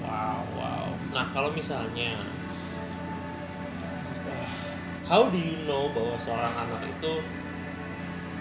Wow 0.00 0.42
wow. 0.54 0.86
Nah 1.10 1.26
kalau 1.30 1.50
misalnya 1.50 2.14
how 5.10 5.26
do 5.26 5.38
you 5.38 5.66
know 5.66 5.90
bahwa 5.90 6.14
seorang 6.16 6.54
anak 6.54 6.82
itu 6.86 7.12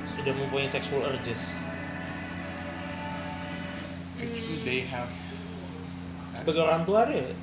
sudah 0.06 0.34
mempunyai 0.34 0.70
sexual 0.70 1.02
urges? 1.04 1.66
Actually, 4.16 4.60
they 4.64 4.80
have 4.88 5.12
sebagai 6.32 6.64
orang 6.64 6.88
tua 6.88 7.04
deh. 7.04 7.36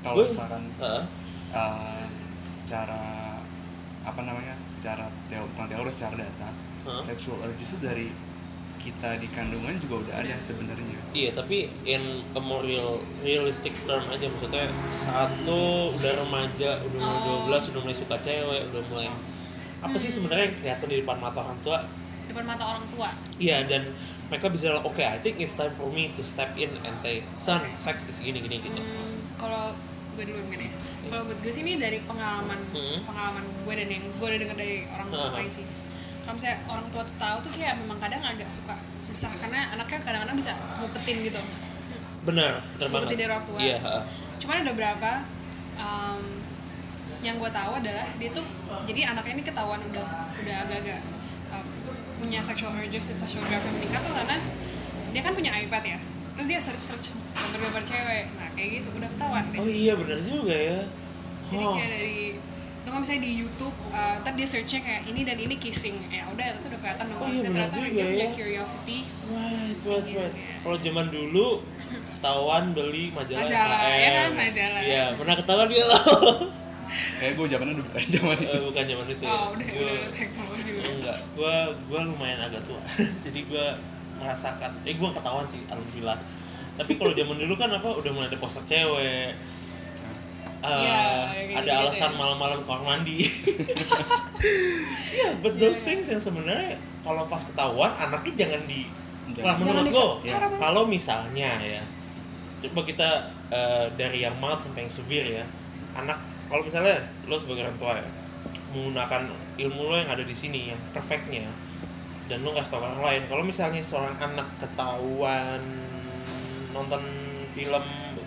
Kalau 0.00 0.24
Gue- 0.24 0.30
misalkan 0.32 0.62
Heeh. 0.80 1.02
uh, 1.52 2.04
secara 2.40 3.36
apa 4.06 4.20
namanya 4.24 4.56
secara 4.72 5.04
teo 5.28 5.44
bukan 5.52 5.68
teori 5.68 5.92
secara 5.92 6.24
data 6.24 6.48
Hah? 6.88 7.02
sexual 7.04 7.36
urges 7.38 7.70
itu 7.70 7.84
dari 7.84 8.08
kita 8.78 9.18
di 9.18 9.28
kandungan 9.28 9.76
juga 9.76 10.00
udah 10.00 10.14
ada 10.18 10.36
sebenarnya 10.38 10.96
Iya, 11.10 11.34
tapi 11.34 11.68
in 11.84 12.00
a 12.30 12.40
more 12.40 12.62
real, 12.62 12.96
realistic 13.20 13.74
term 13.84 14.06
aja 14.06 14.24
maksudnya 14.24 14.64
saat 14.90 15.28
lo 15.42 15.90
udah 15.90 16.12
remaja, 16.16 16.80
udah 16.80 16.96
umur 16.96 17.36
Oh. 17.44 17.50
12, 17.50 17.68
udah 17.68 17.80
mulai 17.82 17.96
suka 17.96 18.16
cewek, 18.16 18.62
udah 18.66 18.82
mulai 18.88 19.08
apa 19.78 19.94
sih 19.94 20.08
sebenarnya 20.08 20.48
yang 20.48 20.56
kelihatan 20.56 20.86
di 20.88 20.96
depan 20.98 21.16
mata 21.18 21.38
orang 21.40 21.60
tua? 21.60 21.78
depan 22.24 22.44
mata 22.44 22.64
orang 22.66 22.84
tua 22.88 23.08
Iya, 23.36 23.64
dan 23.64 23.82
mereka 24.26 24.48
bisa 24.48 24.72
oke, 24.78 25.00
I 25.00 25.16
think 25.18 25.36
it's 25.38 25.54
time 25.54 25.72
for 25.72 25.88
me 25.88 26.12
to 26.12 26.22
step 26.22 26.52
in 26.54 26.68
and 26.70 26.94
say, 26.94 27.20
son, 27.32 27.60
Oke. 27.62 27.72
sex 27.74 28.04
is 28.06 28.18
gini 28.18 28.38
gini 28.38 28.60
gitu. 28.60 28.76
Hmm, 28.76 29.16
kalau 29.36 29.72
gue 30.12 30.24
dulu 30.24 30.38
mungkin 30.44 30.60
ya 30.60 30.70
kalau 31.06 31.22
buat 31.24 31.38
gue 31.38 31.48
sih 31.48 31.62
ini 31.62 31.76
dari 31.76 32.02
pengalaman 32.02 32.58
Hmm. 32.68 33.00
pengalaman 33.02 33.44
gue 33.62 33.74
dan 33.74 33.88
yang 33.88 34.04
gue 34.04 34.26
udah 34.26 34.38
denger 34.38 34.56
dari 34.56 34.76
orang 34.88 35.08
tua 35.08 35.24
Hmm. 35.24 35.36
lain 35.36 35.50
sih 35.52 35.64
kalau 36.28 36.36
misalnya 36.36 36.60
orang 36.68 36.86
tua 36.92 37.02
tuh 37.02 37.16
tahu 37.16 37.36
tuh 37.40 37.52
kayak 37.56 37.80
memang 37.80 37.96
kadang 37.96 38.20
agak 38.20 38.48
suka 38.48 38.76
susah 38.94 39.32
karena 39.40 39.72
anaknya 39.72 39.96
kadang-kadang 39.98 40.36
bisa 40.36 40.52
ngupetin 40.76 41.24
gitu 41.24 41.40
Benar, 42.20 42.60
benar 42.76 42.88
banget. 42.92 43.16
dari 43.16 43.24
orang 43.24 43.42
tua. 43.42 43.56
Iya, 43.56 43.76
ha. 43.80 44.04
cuman 44.36 44.56
ada 44.60 44.70
beberapa 44.70 45.10
um, 45.74 46.20
yang 47.18 47.34
gue 47.34 47.48
tahu 47.48 47.72
adalah 47.74 48.04
dia 48.14 48.28
tuh 48.28 48.44
jadi 48.84 49.00
anaknya 49.08 49.32
ini 49.34 49.42
ketahuan 49.42 49.80
udah 49.80 50.04
udah 50.36 50.56
agak-agak 50.62 51.00
um, 51.48 51.64
punya 52.20 52.44
sexual 52.44 52.76
urges 52.76 53.08
dan 53.08 53.16
sexual 53.16 53.48
drive 53.48 53.64
yang 53.64 53.74
meningkat 53.74 54.00
tuh 54.00 54.12
karena 54.12 54.36
dia 55.08 55.22
kan 55.24 55.32
punya 55.32 55.50
iPad 55.56 55.82
ya 55.86 55.98
terus 56.36 56.46
dia 56.46 56.60
search 56.60 56.84
search 56.84 57.06
gambar-gambar 57.32 57.82
cewek 57.82 58.24
nah 58.36 58.48
kayak 58.52 58.68
gitu 58.76 58.88
udah 58.92 59.08
ketahuan 59.08 59.44
deh 59.48 59.58
Oh 59.58 59.66
iya, 59.66 59.92
benar 59.96 60.20
juga 60.20 60.52
ya. 60.54 60.78
jadi 61.48 61.64
Oh. 61.64 61.72
kayak 61.72 61.90
dari 61.90 62.20
itu 62.88 62.90
kan 62.90 63.00
misalnya 63.00 63.22
di 63.22 63.32
YouTube 63.36 63.76
uh, 63.90 64.16
ntar 64.18 64.32
dia 64.32 64.48
searchnya 64.48 64.80
kayak 64.80 65.02
ini 65.04 65.20
dan 65.22 65.36
ini 65.36 65.54
kissing 65.54 65.92
ya 66.08 66.24
udah 66.26 66.46
itu 66.50 66.66
udah 66.66 66.80
kelihatan 66.80 67.04
dong 67.06 67.20
Oh 67.20 67.28
iya, 67.28 67.40
ternyata 67.42 67.74
juga 67.74 67.88
dia 67.90 68.04
punya 68.06 68.24
ya. 68.24 68.28
curiosity 68.32 68.98
Wait, 69.28 69.78
wait, 69.78 70.02
Gitu, 70.02 70.16
ya. 70.16 70.28
Kalau 70.58 70.76
zaman 70.78 71.06
dulu 71.08 71.46
ketahuan 72.10 72.64
beli 72.72 73.04
majalah 73.10 73.44
Majalah, 73.44 73.80
ya 73.92 74.10
kan, 74.10 74.30
majalah. 74.32 74.80
Iya, 74.80 75.04
pernah 75.14 75.34
ketahuan 75.36 75.68
dia 75.68 75.84
lo. 75.84 76.00
kayak 77.20 77.32
gue 77.34 77.46
zamannya 77.46 77.74
udah 77.74 77.84
bukan 77.84 78.04
zaman 78.08 78.36
itu 78.38 78.48
Eh, 78.48 78.60
bukan 78.64 78.84
zaman 78.86 79.06
itu 79.06 79.20
ya. 79.20 79.28
oh 79.28 79.46
udah 79.52 79.66
Gua- 79.68 79.76
udah 79.76 79.92
udah 79.92 80.08
teknologi 80.10 80.70
enggak 80.88 81.18
gua 81.36 81.54
gua 81.84 82.00
lumayan 82.02 82.40
agak 82.40 82.62
tua 82.64 82.80
jadi 83.28 83.40
gua 83.44 83.66
merasakan 84.16 84.70
eh 84.82 84.96
gua 84.96 85.12
ketahuan 85.12 85.44
sih 85.44 85.60
alhamdulillah 85.68 86.16
tapi 86.74 86.92
kalau 86.94 87.12
zaman 87.12 87.36
dulu 87.36 87.54
kan 87.54 87.68
apa 87.70 87.88
udah 87.92 88.08
mulai 88.08 88.26
ada 88.26 88.38
poster 88.38 88.64
cewek 88.64 89.36
Eh, 90.58 90.66
Iya, 90.66 90.98
kayak 91.28 91.54
ada 91.54 91.62
gitu-gitu 91.62 91.82
alasan 91.84 92.10
ya. 92.10 92.18
malam-malam 92.18 92.58
kamar 92.62 92.82
mandi 92.84 93.18
Iya, 95.08 95.28
but 95.38 95.54
those 95.54 95.80
Iya. 95.80 95.86
things 95.86 96.06
yang 96.08 96.18
sebenarnya 96.20 96.74
kalau 97.00 97.26
pas 97.26 97.40
ketahuan 97.40 97.92
anaknya 97.92 98.32
jangan 98.36 98.62
di 98.64 98.80
Jangan. 99.28 99.44
Nah, 99.44 99.54
menurut 99.60 99.84
di- 99.86 99.94
Ya. 100.24 100.40
Kalau 100.40 100.82
misalnya 100.84 101.50
ya 101.60 101.82
coba 102.58 102.80
kita 102.82 103.08
eh, 103.48 103.86
dari 103.94 104.18
yang 104.20 104.34
mild 104.36 104.58
sampai 104.58 104.82
yang 104.82 104.90
severe 104.90 105.28
ya 105.32 105.44
anak 105.94 106.18
kalau 106.44 106.60
misalnya 106.60 106.96
lo 107.24 107.36
sebagai 107.36 107.62
orang 107.62 107.78
tua 107.78 107.92
ya 107.94 108.08
menggunakan 108.68 109.30
ilmu 109.56 109.80
lo 109.84 109.94
yang 109.94 110.08
ada 110.08 110.20
di 110.20 110.32
sini 110.32 110.68
yang 110.68 110.80
perfectnya 110.90 111.46
dan 112.26 112.40
lo 112.40 112.50
kasih 112.50 112.72
tau 112.72 112.82
orang 112.82 112.98
lain 113.00 113.22
kalau 113.24 113.40
misalnya 113.40 113.78
seorang 113.78 114.16
anak 114.18 114.48
ketahuan 114.58 115.60
nonton 116.70 117.00
film 117.52 117.84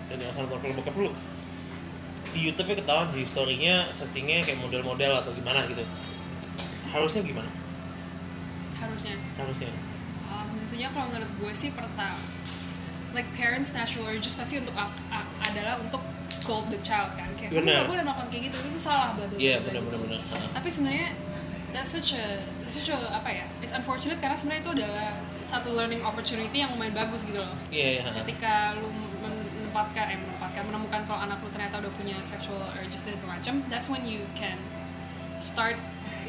dan 0.07 0.17
yang 0.17 0.31
nonton 0.31 0.57
film 0.59 0.73
bokep 0.75 0.95
lu 0.97 1.11
di 2.31 2.39
YouTube-nya 2.43 2.77
ketahuan 2.77 3.07
di 3.09 3.23
story-nya 3.23 3.87
searchingnya 3.91 4.41
kayak 4.41 4.59
model-model 4.59 5.11
atau 5.17 5.31
gimana 5.31 5.63
gitu. 5.65 5.83
Harusnya 6.89 7.21
gimana? 7.21 7.49
Harusnya. 8.77 9.15
Harusnya. 9.37 9.69
Um, 10.27 10.47
tentunya 10.59 10.87
kalau 10.89 11.07
menurut 11.07 11.31
gue 11.37 11.51
sih 11.51 11.69
pertama 11.71 12.15
like 13.11 13.27
parents 13.35 13.71
natural 13.71 14.07
urges 14.07 14.33
pasti 14.33 14.55
untuk 14.57 14.71
a- 14.73 14.87
a- 15.09 15.29
adalah 15.43 15.75
untuk 15.77 15.99
scold 16.25 16.67
the 16.67 16.79
child 16.79 17.11
kan. 17.13 17.27
Kayak 17.35 17.51
kamu 17.53 17.67
gak 17.67 17.87
boleh 17.87 18.03
melakukan 18.03 18.27
kayak 18.31 18.43
gitu 18.47 18.57
itu 18.65 18.79
salah 18.79 19.11
bla 19.13 19.27
bla 19.27 19.35
Iya, 19.35 19.59
bla, 19.59 19.75
benar, 19.75 19.83
gitu. 19.83 19.97
tapi 20.49 20.67
sebenarnya 20.67 21.07
that's 21.71 21.91
such 21.91 22.15
a 22.15 22.23
that's 22.63 22.75
such 22.75 22.89
a 22.89 22.97
apa 23.11 23.29
ya 23.29 23.45
it's 23.59 23.71
unfortunate 23.71 24.19
karena 24.19 24.35
sebenarnya 24.35 24.63
itu 24.63 24.71
adalah 24.79 25.09
satu 25.43 25.75
learning 25.75 25.99
opportunity 26.01 26.63
yang 26.63 26.71
lumayan 26.71 26.95
bagus 26.95 27.27
gitu 27.27 27.43
loh. 27.43 27.51
Iya 27.67 27.99
iya 27.99 28.01
ketika 28.15 28.79
lu 28.79 28.87
menempatkan 29.19 30.05
eh 30.07 30.19
menempatkan 30.51 30.67
menemukan 30.67 31.01
kalau 31.07 31.19
anak 31.23 31.39
lu 31.39 31.47
ternyata 31.47 31.79
udah 31.79 31.93
punya 31.95 32.17
sexual 32.27 32.59
urges 32.75 33.07
dan 33.07 33.15
macam 33.23 33.63
that's 33.71 33.87
when 33.87 34.03
you 34.03 34.19
can 34.35 34.59
start 35.39 35.79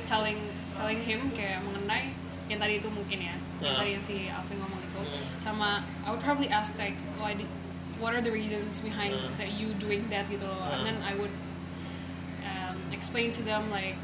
telling 0.06 0.38
telling 0.78 1.02
him 1.02 1.26
kayak 1.34 1.58
mengenai 1.66 2.14
yang 2.46 2.58
tadi 2.62 2.78
itu 2.78 2.86
mungkin 2.86 3.18
ya 3.18 3.34
yang 3.58 3.74
Nah. 3.74 3.78
tadi 3.82 3.90
yang 3.94 4.02
si 4.02 4.26
Alvin 4.30 4.58
ngomong 4.58 4.78
itu 4.78 4.98
Hmm. 5.02 5.26
sama 5.42 5.68
I 6.06 6.14
would 6.14 6.22
probably 6.22 6.46
ask 6.50 6.74
like 6.78 6.94
why 7.18 7.34
did 7.34 7.50
what 7.98 8.14
are 8.14 8.22
the 8.22 8.30
reasons 8.30 8.78
behind 8.82 9.10
Hmm. 9.10 9.26
misalnya 9.26 9.54
you 9.58 9.74
doing 9.78 10.06
that 10.10 10.30
gitu 10.30 10.46
loh 10.46 10.70
and 10.70 10.82
Hmm. 10.82 10.86
then 10.86 10.96
I 11.02 11.14
would 11.18 11.34
um, 12.46 12.78
explain 12.94 13.30
to 13.34 13.42
them 13.42 13.70
like 13.70 13.98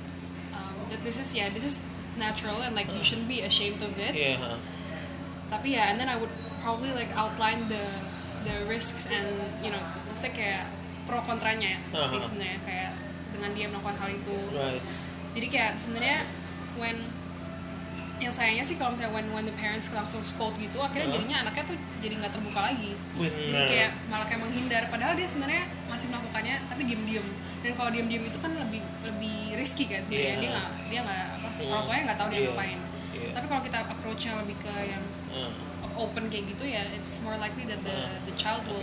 um, 0.50 0.74
that 0.90 1.02
this 1.06 1.18
is 1.22 1.30
yeah 1.34 1.46
this 1.50 1.62
is 1.62 1.86
natural 2.18 2.58
and 2.66 2.74
like 2.74 2.90
you 2.90 3.02
shouldn't 3.06 3.30
be 3.30 3.46
ashamed 3.46 3.78
of 3.78 3.94
it 3.98 4.14
ha. 4.38 4.58
tapi 5.50 5.78
ya 5.78 5.90
and 5.90 5.98
then 5.98 6.10
I 6.10 6.18
would 6.18 6.30
probably 6.62 6.90
like 6.90 7.10
outline 7.14 7.70
the 7.70 7.82
the 8.42 8.56
risks 8.66 9.08
and 9.08 9.26
you 9.58 9.70
know 9.70 9.80
maksudnya 10.04 10.32
kayak 10.32 10.64
pro 11.04 11.18
kontranya 11.22 11.74
ya 11.74 11.78
sih 12.02 12.14
Uh-huh. 12.14 12.22
sebenarnya 12.22 12.58
kayak 12.62 12.90
dengan 13.30 13.50
dia 13.52 13.66
melakukan 13.66 13.96
hal 13.96 14.10
itu 14.10 14.36
right 14.52 14.82
jadi 15.32 15.46
kayak 15.48 15.72
sebenarnya 15.74 16.18
when 16.76 16.98
yang 18.18 18.34
sayangnya 18.34 18.66
sih 18.66 18.74
kalau 18.74 18.90
misalnya 18.90 19.14
when 19.14 19.26
when 19.30 19.46
the 19.46 19.54
parents 19.54 19.86
langsung 19.92 20.18
scold 20.20 20.50
gitu 20.58 20.74
akhirnya 20.78 21.06
jadinya 21.08 21.36
anaknya 21.40 21.70
tuh 21.70 21.76
jadi 21.98 22.18
nggak 22.18 22.32
terbuka 22.34 22.60
lagi 22.60 22.90
jadi 23.14 23.30
Bener. 23.46 23.66
kayak 23.70 23.90
malah 24.10 24.26
kayak 24.26 24.42
menghindar 24.42 24.82
padahal 24.90 25.14
dia 25.14 25.22
sebenarnya 25.24 25.62
masih 25.86 26.10
melakukannya 26.10 26.56
tapi 26.66 26.82
diem-diem 26.82 27.22
dan 27.62 27.72
kalau 27.72 27.90
diem-diem 27.90 28.26
itu 28.26 28.38
kan 28.38 28.50
lebih 28.50 28.82
lebih 29.06 29.38
risky 29.54 29.86
kan 29.86 30.02
sebenarnya 30.02 30.34
Iya. 30.34 30.42
dia 30.42 30.50
nggak 30.50 30.68
dia 30.90 31.00
nggak 31.00 31.22
apa 31.30 31.48
Iya. 31.48 31.70
orang 31.70 31.82
tuanya 31.86 32.02
nggak 32.04 32.18
tahu 32.18 32.28
dia 32.28 32.36
Iya. 32.36 32.48
ngapain 32.50 32.78
Iya. 33.14 33.28
tapi 33.30 33.46
kalau 33.46 33.62
kita 33.62 33.78
approachnya 33.86 34.32
lebih 34.42 34.56
ke 34.58 34.72
yang 34.82 35.02
Uh. 35.28 35.52
Open 35.98 36.24
kayak 36.26 36.46
gitu 36.48 36.64
ya 36.64 36.82
it's 36.90 37.20
more 37.20 37.34
likely 37.36 37.64
that 37.64 37.82
the 37.82 37.90
Uh. 37.92 38.14
the 38.22 38.34
child 38.34 38.62
will 38.64 38.80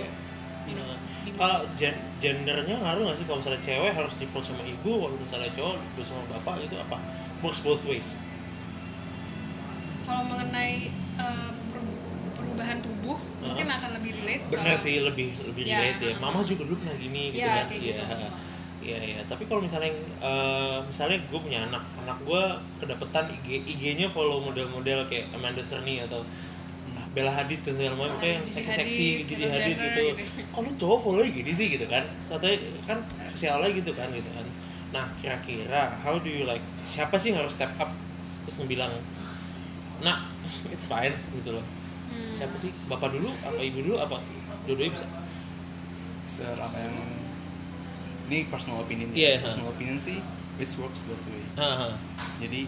you 0.65 0.75
know 0.75 0.85
Nah, 0.85 0.99
be- 1.25 1.33
kalau 1.35 1.57
gen- 1.71 2.05
gendernya 2.17 2.77
ngaruh 2.77 3.01
nggak 3.03 3.17
sih? 3.17 3.25
Kalau 3.25 3.41
misalnya 3.41 3.57
cewek 3.59 3.91
harus 3.91 4.13
dipeluk 4.15 4.45
sama 4.45 4.61
ibu 4.61 4.91
kalau 4.93 5.15
misalnya 5.15 5.49
cowok 5.51 5.73
dipeluk 5.75 6.05
sama 6.05 6.23
bapak 6.29 6.55
itu 6.61 6.75
apa? 6.77 6.97
Works 7.41 7.61
both 7.61 7.81
ways. 7.83 8.13
Kalau 10.05 10.21
mengenai 10.23 10.89
uh, 11.17 11.49
per- 11.65 11.89
perubahan 12.35 12.77
tubuh 12.79 13.17
mungkin 13.41 13.65
akan 13.67 13.89
lebih 13.95 14.11
relate 14.15 14.43
kalau- 14.47 14.77
sih 14.77 15.01
lebih 15.01 15.33
lebih 15.43 15.63
Ya, 15.65 15.81
relate 15.81 16.13
ya. 16.13 16.15
mama 16.19 16.39
juga 16.41 16.61
dulu 16.63 16.77
pernah 16.77 16.93
gini 16.95 17.23
gitu 17.31 17.41
Ya, 17.41 17.53
kan. 17.55 17.65
kayak 17.67 17.81
Iya. 17.81 17.89
gitu. 17.91 18.03
Iya. 18.85 18.97
Iya, 19.01 19.21
tapi 19.25 19.49
kalau 19.49 19.65
misalnya 19.65 19.89
eh, 20.21 20.77
misalnya 20.83 21.17
gue 21.19 21.39
punya 21.41 21.65
anak, 21.65 21.81
anak 21.97 22.21
gue 22.21 22.41
kedapetan 22.77 23.25
IG 23.33 23.47
IG-nya 23.65 24.07
follow 24.07 24.37
model-model 24.39 25.09
kayak 25.09 25.25
Amanda 25.31 25.57
Cerny 25.59 25.97
atau 25.99 26.21
Bella 27.15 27.31
Hadid 27.31 27.63
dan 27.63 27.73
segala 27.79 27.95
macam 27.95 28.19
kayak 28.19 28.43
Gigi 28.43 28.59
seksi 28.59 28.71
seksi 28.75 29.05
Hadid, 29.07 29.25
Gigi 29.31 29.45
Hadid 29.47 29.75
Jenner 29.79 30.03
gitu. 30.11 30.11
gitu. 30.19 30.43
Kalau 30.51 30.69
cowok 30.75 30.99
follow 30.99 31.23
gini 31.23 31.51
sih 31.55 31.67
gitu 31.79 31.87
kan, 31.87 32.03
satu 32.27 32.51
kan 32.83 32.99
sialnya 33.31 33.71
gitu 33.71 33.95
kan 33.95 34.11
gitu 34.11 34.27
kan. 34.35 34.45
Nah 34.91 35.07
kira-kira 35.23 35.95
how 36.03 36.19
do 36.19 36.27
you 36.27 36.43
like 36.43 36.61
siapa 36.91 37.15
sih 37.15 37.31
yang 37.31 37.47
harus 37.47 37.55
step 37.55 37.71
up 37.79 37.87
terus 38.43 38.61
ngebilang, 38.61 38.91
nah 40.03 40.27
it's 40.75 40.91
fine 40.91 41.15
gitu 41.39 41.55
loh. 41.55 41.65
Hmm. 42.11 42.29
Siapa 42.29 42.59
sih 42.59 42.75
bapak 42.91 43.15
dulu 43.15 43.31
apa 43.47 43.63
ibu 43.63 43.79
dulu 43.79 43.95
apa 43.95 44.19
dua-duanya 44.67 44.91
bisa? 44.99 45.07
Ser 46.27 46.59
apa 46.59 46.77
yang 46.83 46.95
ini 48.25 48.49
personal 48.49 48.81
opinion 48.81 49.13
Iya, 49.13 49.39
ya. 49.39 49.45
Personal 49.45 49.71
opinion 49.71 49.97
sih 50.03 50.19
it 50.59 50.69
works 50.79 51.07
both 51.07 51.23
way. 51.31 51.43
Haha. 51.55 51.95
Jadi 52.43 52.67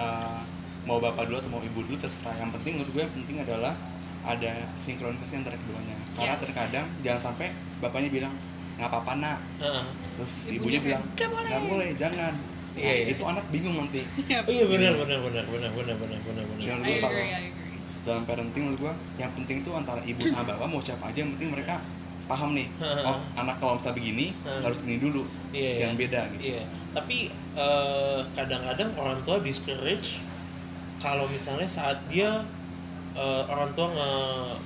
uh, 0.00 0.40
mau 0.84 0.98
bapak 0.98 1.24
dulu 1.24 1.36
atau 1.38 1.50
mau 1.50 1.60
ibu 1.60 1.80
dulu 1.80 1.96
terserah. 1.96 2.34
Yang 2.36 2.50
penting 2.56 2.72
menurut 2.76 2.90
gue 2.90 3.02
yang 3.02 3.14
penting 3.14 3.36
adalah 3.38 3.74
ada 4.22 4.52
sinkronisasi 4.76 5.34
antara 5.36 5.56
keduanya. 5.56 5.96
Karena 6.12 6.34
Yes. 6.34 6.42
terkadang 6.42 6.86
jangan 7.00 7.20
sampai 7.24 7.46
bapaknya 7.78 8.10
bilang 8.10 8.34
nggak 8.72 8.88
apa-apa 8.88 9.12
nak, 9.16 9.38
Haha. 9.58 9.84
terus 10.16 10.32
Ibunya 10.48 10.56
ibunya, 10.56 10.80
bilang 10.80 11.02
"Nggak 11.12 11.28
boleh." 11.28 11.50
boleh, 11.68 11.88
jangan. 11.94 12.32
Iya, 12.72 12.82
Nah, 12.82 12.94
iya. 12.96 13.12
Itu 13.12 13.22
anak 13.22 13.44
bingung 13.48 13.76
nanti. 13.76 14.00
Ya, 14.32 14.40
Oh 14.40 14.48
iya 14.48 14.64
benar 14.64 14.92
benar 14.96 15.18
benar 15.20 15.44
benar 15.44 15.70
benar 15.70 15.96
benar 15.98 16.18
benar 16.18 16.44
benar. 16.46 16.64
Kalau 16.64 16.82
I 16.82 16.96
agree. 16.96 17.60
dalam 18.02 18.22
parenting 18.24 18.62
menurut 18.64 18.80
gua 18.80 18.94
yang 19.14 19.30
penting 19.32 19.60
itu 19.60 19.70
antara 19.70 20.00
ibu 20.02 20.18
sama 20.24 20.42
bapak 20.44 20.66
mau 20.66 20.80
siapa 20.80 21.06
aja 21.06 21.22
yang 21.22 21.36
penting 21.36 21.52
mereka 21.52 21.78
paham 22.24 22.50
nih 22.52 22.66
oh 22.80 23.18
anak 23.36 23.58
kalau 23.58 23.74
misalnya 23.74 23.94
begini 23.94 24.26
harus 24.42 24.78
gini 24.80 24.96
dulu 24.96 25.22
Iya, 25.50 25.70
jangan 25.76 25.94
iya. 25.94 26.00
beda 26.00 26.20
gitu 26.28 26.42
Iya. 26.48 26.62
Tapi 26.92 27.16
eh, 27.54 28.20
kadang-kadang 28.32 28.90
orang 28.96 29.18
tua 29.20 29.36
discourage 29.38 30.18
kalau 31.02 31.26
misalnya 31.26 31.66
saat 31.66 31.98
dia 32.06 32.46
eh, 33.12 33.42
orang 33.44 33.74
tua 33.74 33.90
nge 33.90 34.10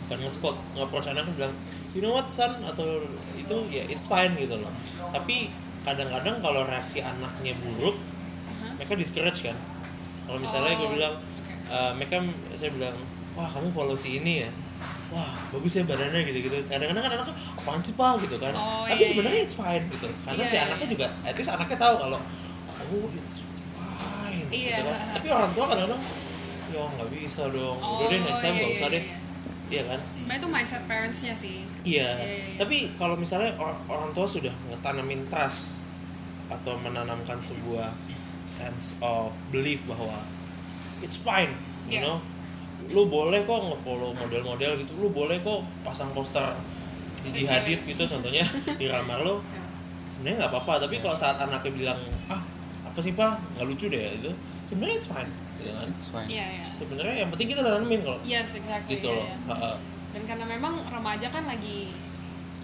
bukan 0.06 0.18
nge-scold, 0.22 0.56
nge-approach 0.76 1.08
anaknya 1.08 1.32
bilang, 1.34 1.54
you 1.90 2.00
know 2.00 2.12
what 2.12 2.28
son 2.28 2.52
atau 2.62 3.02
itu 3.34 3.56
ya 3.68 3.82
it's 3.88 4.06
fine 4.06 4.36
gitu 4.36 4.54
loh. 4.54 4.70
Tapi 5.08 5.50
kadang-kadang 5.82 6.38
kalau 6.38 6.62
reaksi 6.62 7.00
anaknya 7.00 7.56
buruk, 7.58 7.96
mereka 8.76 8.94
discourage 8.94 9.40
kan. 9.42 9.56
Kalau 10.26 10.38
misalnya 10.38 10.74
gue 10.74 10.86
Oh, 10.86 10.92
bilang, 10.92 11.14
oke. 11.16 11.52
eh, 11.72 11.92
mereka 11.96 12.16
saya 12.52 12.70
bilang, 12.70 12.94
wah 13.32 13.46
kamu 13.46 13.70
follow 13.70 13.94
si 13.94 14.18
ini 14.18 14.42
ya, 14.42 14.50
wah 15.08 15.32
bagus 15.50 15.72
ya 15.72 15.82
badannya 15.82 16.22
gitu-gitu. 16.22 16.56
Kadang-kadang 16.66 17.02
kan 17.02 17.12
anaknya 17.16 17.34
apaan 17.54 17.80
sih 17.80 17.94
pak 17.94 18.14
gitu 18.20 18.36
kan. 18.36 18.52
Oh, 18.52 18.84
Tapi 18.84 19.00
iya, 19.00 19.08
sebenarnya 19.08 19.40
iya. 19.40 19.46
it's 19.46 19.56
fine 19.56 19.84
gitu. 19.88 20.06
Karena 20.22 20.38
Iya, 20.38 20.46
si 20.46 20.54
iya, 20.54 20.62
anaknya 20.66 20.86
iya. 20.86 20.94
juga, 20.94 21.06
at 21.22 21.34
least 21.34 21.50
anaknya 21.50 21.78
tahu 21.78 21.94
kalau 21.98 22.18
oh 22.82 23.06
it's 23.10 23.42
fine. 23.74 24.46
Iya. 24.50 24.76
Gitu 24.76 24.82
kan. 24.86 24.98
Tapi 25.18 25.26
orang 25.30 25.50
tua 25.54 25.64
kadang-kadang, 25.66 26.02
ya 26.76 26.84
nggak 26.86 27.10
bisa 27.10 27.42
dong. 27.48 27.78
Udah 27.80 28.06
deh 28.06 28.20
next 28.20 28.40
time 28.40 28.52
iya, 28.52 28.58
nggak 28.58 28.68
iya, 28.68 28.78
usah 28.78 28.88
deh. 28.88 29.02
iya. 29.02 29.16
Iya 29.66 29.82
kan? 29.82 30.00
Sebenarnya 30.14 30.38
itu 30.38 30.48
mindset 30.48 30.82
parentsnya 30.86 31.34
sih. 31.34 31.56
Iya. 31.82 32.10
Iya, 32.12 32.22
iya, 32.22 32.44
iya. 32.46 32.56
Tapi 32.56 32.76
kalau 32.94 33.16
misalnya 33.16 33.50
or- 33.56 33.80
orang 33.86 34.10
tua 34.12 34.22
sudah 34.24 34.54
ngetanamin 34.66 35.26
trust 35.26 35.82
atau 36.46 36.78
menanamkan 36.78 37.40
sebuah 37.40 37.90
sense 38.46 38.94
of 39.00 39.34
belief 39.50 39.82
bahwa 39.84 40.22
it's 41.00 41.18
fine, 41.18 41.50
you 41.84 41.98
Iya. 41.98 42.06
know, 42.06 42.16
lu 42.86 43.10
boleh 43.10 43.42
kok 43.42 43.58
nge-follow 43.58 44.14
model-model 44.14 44.78
gitu, 44.78 44.92
lu 44.96 45.10
boleh 45.10 45.40
kok 45.40 45.66
pasang 45.82 46.14
poster 46.14 46.54
Gigi. 47.26 47.42
Hadid 47.42 47.82
gitu 47.82 48.06
contohnya 48.06 48.46
di 48.70 48.86
kamar 48.86 49.18
lo, 49.18 49.42
sebenarnya 50.14 50.46
nggak 50.46 50.52
apa-apa. 50.54 50.86
Tapi 50.86 51.02
kalau 51.02 51.18
saat 51.18 51.42
anaknya 51.42 51.72
bilang 51.74 51.98
ah 52.28 52.38
apa 52.86 52.98
sih 53.02 53.10
pak 53.12 53.34
nggak 53.58 53.66
lucu 53.66 53.90
deh 53.90 54.14
itu, 54.14 54.30
sebenarnya 54.62 54.94
it's 54.94 55.10
fine, 55.10 55.26
gitu 55.66 55.74
kan? 55.74 55.86
it's 55.90 56.06
fine 56.08 56.28
Iya, 56.30 56.46
iya. 56.54 56.64
Sebenarnya 56.64 57.14
yang 57.20 57.30
penting 57.30 57.48
kita 57.50 57.60
tanamin 57.60 58.00
kalau 58.00 58.18
Yes, 58.22 58.54
exactly. 58.54 58.96
gitu 58.96 59.10
iya, 59.10 59.18
loh. 59.18 59.58
iya. 59.58 59.72
Dan 60.14 60.22
karena 60.24 60.44
memang 60.46 60.74
remaja 60.86 61.26
kan 61.28 61.44
lagi 61.44 61.90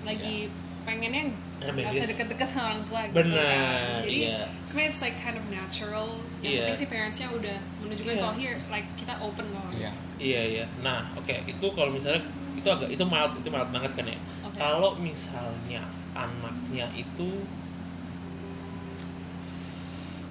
lagi 0.02 0.48
pengennya 0.82 1.30
nggak 1.62 1.94
usah 1.94 2.08
deket-deket 2.10 2.48
sama 2.48 2.74
orang 2.74 2.82
tua 2.82 3.00
gitu 3.06 3.16
Benar, 3.22 3.38
kan. 3.38 4.02
Jadi 4.02 4.18
iya. 4.26 4.40
sebenarnya 4.66 4.88
it's 4.90 5.00
like 5.00 5.14
kind 5.14 5.36
of 5.38 5.44
natural. 5.46 6.08
Yang 6.38 6.50
Iya. 6.50 6.58
penting 6.58 6.78
sih 6.78 6.88
parentsnya 6.90 7.28
udah 7.30 7.56
menunjukkan 7.78 8.14
Iya. 8.14 8.22
kalau 8.22 8.34
here 8.34 8.56
like 8.66 8.88
kita 8.98 9.14
open 9.18 9.46
loh. 9.50 9.66
iya 9.70 9.90
Iya 10.18 10.40
iya. 10.48 10.64
Nah 10.82 11.06
oke 11.14 11.34
itu 11.46 11.66
kalau 11.70 11.90
misalnya 11.90 12.22
itu 12.54 12.66
agak 12.66 12.90
itu 12.90 13.04
mild 13.06 13.32
itu 13.38 13.48
mild 13.48 13.70
banget 13.70 13.92
kan 13.94 14.06
ya. 14.06 14.18
Oke. 14.42 14.58
Kalau 14.58 14.90
misalnya 14.98 15.82
anaknya 16.12 16.86
itu, 16.92 17.30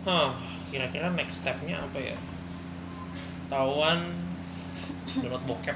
huh, 0.03 0.29
kira-kira 0.69 1.09
next 1.13 1.41
stepnya 1.41 1.79
apa 1.79 1.97
ya? 1.97 2.17
Tawan 3.51 3.99
download 5.19 5.43
bokep. 5.43 5.75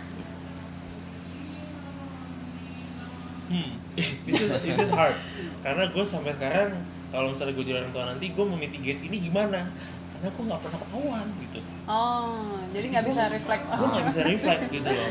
Hmm, 3.45 3.77
this 3.93 4.15
is 4.25 4.51
this 4.63 4.77
is 4.79 4.89
hard. 4.89 5.13
Karena 5.61 5.85
gue 5.85 6.05
sampai 6.07 6.33
sekarang 6.33 6.71
kalau 7.11 7.29
misalnya 7.29 7.53
gue 7.53 7.65
jadi 7.67 7.77
orang 7.83 7.91
tua 7.91 8.03
nanti 8.07 8.33
gue 8.33 8.45
memitigate 8.47 9.01
ini 9.05 9.17
gimana? 9.21 9.69
Karena 10.17 10.29
gue 10.31 10.43
nggak 10.47 10.61
pernah 10.63 10.79
ketahuan 10.79 11.25
gitu 11.43 11.59
Oh, 11.85 12.57
jadi 12.73 12.85
nggak 12.89 13.05
bisa 13.05 13.21
reflect. 13.29 13.63
gue 13.67 13.87
gak 13.91 14.05
bisa 14.09 14.21
reflect 14.25 14.61
gitu 14.71 14.89
loh 14.89 15.09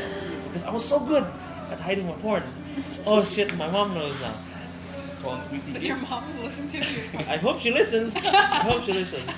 because 0.49 0.63
I 0.65 0.71
was 0.73 0.83
so 0.83 0.97
good 1.05 1.23
at 1.69 1.79
hiding 1.79 2.09
my 2.09 2.17
porn 2.19 2.43
oh 3.05 3.21
shit 3.21 3.47
my 3.55 3.69
mom 3.69 3.93
knows 3.95 4.25
now 4.25 4.35
kalau 5.21 5.39
untuk 5.39 5.47
Does 5.47 5.55
mitigate 5.71 5.87
your 5.87 5.99
mom 6.03 6.25
listen 6.43 6.65
to 6.67 6.77
you? 6.81 6.91
I 7.31 7.37
hope 7.39 7.61
she 7.61 7.71
listens 7.71 8.17
I 8.19 8.65
hope 8.67 8.83
she 8.83 8.91
listens 8.91 9.29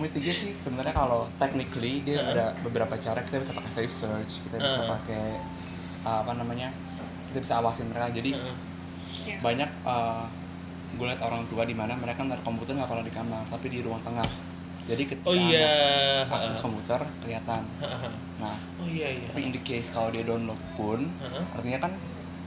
kalau 0.00 0.08
mitigate 0.08 0.40
sih 0.40 0.52
sebenarnya 0.56 0.96
kalau 0.96 1.28
technically 1.36 2.00
dia 2.00 2.24
Heeh. 2.24 2.32
ada 2.32 2.56
beberapa 2.64 2.96
cara 2.96 3.20
kita 3.20 3.36
bisa 3.36 3.52
pakai 3.52 3.68
safe 3.68 3.92
search 3.92 4.40
kita 4.48 4.56
bisa 4.56 4.80
pakai 4.88 5.36
uh, 6.08 6.24
apa 6.24 6.32
namanya 6.40 6.72
kita 7.28 7.44
bisa 7.44 7.60
awasin 7.60 7.92
mereka 7.92 8.08
jadi. 8.08 8.32
Iya. 9.20 9.36
banyak 9.44 9.68
uh, 9.84 10.24
gue 10.96 11.04
liat 11.04 11.20
orang 11.20 11.44
tua 11.52 11.68
di 11.68 11.76
mana 11.76 11.92
mereka 11.92 12.24
naruh 12.24 12.40
komputer 12.40 12.72
nggak 12.72 12.88
pernah 12.88 13.04
di 13.04 13.12
kamar 13.12 13.44
tapi 13.52 13.68
di 13.68 13.84
ruang 13.84 14.00
tengah 14.00 14.24
jadi 14.88 15.02
ketika 15.04 15.28
oh 15.28 15.36
iya 15.36 15.68
anak 16.24 16.48
akses 16.48 16.64
komputer 16.64 17.04
kelihatan 17.20 17.68
nah 18.40 18.56
oh 18.80 18.88
iya 18.88 19.12
iya 19.12 19.28
tapi 19.28 19.44
in 19.44 19.52
the 19.52 19.60
case 19.60 19.92
kalau 19.92 20.08
dia 20.08 20.24
download 20.24 20.56
pun 20.72 21.04
Heeh. 21.04 21.44
artinya 21.52 21.78
kan 21.84 21.92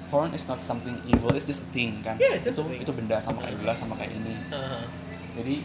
porn 0.10 0.34
is 0.34 0.50
not 0.50 0.58
something 0.58 0.98
evil 1.06 1.30
it's 1.38 1.46
just 1.46 1.62
a 1.62 1.70
thing 1.70 2.02
kan 2.02 2.18
Yeah, 2.18 2.42
it's 2.42 2.50
just 2.50 2.58
itu 2.58 2.66
a 2.66 2.70
thing. 2.74 2.82
itu 2.82 2.92
benda 2.98 3.22
sama 3.22 3.46
kayak 3.46 3.62
gelas 3.62 3.78
sama 3.78 3.94
kayak 3.94 4.12
ini 4.18 4.34
Heeh. 4.50 4.82
jadi 5.38 5.56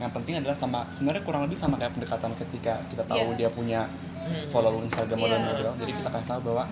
yang 0.00 0.10
penting 0.10 0.34
adalah 0.34 0.56
sama 0.56 0.88
sebenarnya 0.90 1.20
kurang 1.20 1.44
lebih 1.44 1.54
sama 1.54 1.76
kayak 1.76 1.92
pendekatan 1.92 2.32
ketika 2.34 2.80
kita 2.88 3.04
tahu 3.04 3.20
Iya. 3.30 3.36
dia 3.36 3.48
punya 3.50 3.80
Hmm. 4.20 4.44
follow 4.46 4.72
Instagram 4.78 5.16
Iya. 5.16 5.24
model-model 5.26 5.70
jadi 5.76 5.92
kita 5.94 6.08
kasih 6.08 6.28
tahu 6.30 6.40
bahwa 6.46 6.64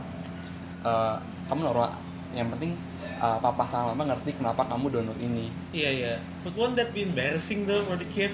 uh, 0.82 1.16
kamu 1.46 1.60
naruh 1.62 1.88
yang 2.30 2.48
penting 2.50 2.76
uh, 3.18 3.36
papa 3.38 3.64
sama 3.64 3.92
mama 3.92 4.10
ngerti 4.10 4.32
kenapa 4.34 4.64
kamu 4.64 4.88
download 4.90 5.16
ini 5.18 5.48
iya 5.70 5.90
iya 5.90 6.14
but 6.40 6.52
won't 6.54 6.72
that 6.74 6.88
be 6.90 7.02
embarrassing 7.02 7.64
though 7.64 7.80
for 7.82 7.96
the 7.96 8.04
kid 8.06 8.32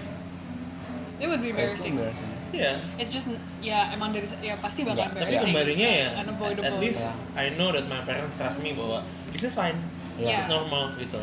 It 1.14 1.26
would 1.26 1.38
be 1.38 1.50
embarrassing. 1.50 1.94
embarrassing. 1.94 2.26
iya 2.50 2.74
It's 2.96 3.08
just 3.08 3.30
ya 3.60 3.86
emang 3.90 4.10
dari 4.10 4.26
ya 4.40 4.58
pasti 4.58 4.82
bakal 4.82 4.98
Enggak, 5.00 5.14
tapi 5.14 5.18
embarrassing. 5.24 5.46
kembalinya 5.48 5.88
ya 5.88 6.08
unavoidable. 6.20 6.66
at 6.66 6.74
least 6.76 7.06
Ya. 7.06 7.14
I 7.38 7.54
know 7.54 7.70
that 7.70 7.86
my 7.86 8.02
parents 8.02 8.34
trust 8.34 8.58
me 8.60 8.74
bahwa 8.74 8.98
this 9.30 9.42
is 9.42 9.54
fine 9.54 9.78
this 10.16 10.26
Iya. 10.28 10.36
is 10.36 10.48
normal 10.48 10.90
gitu 10.96 11.22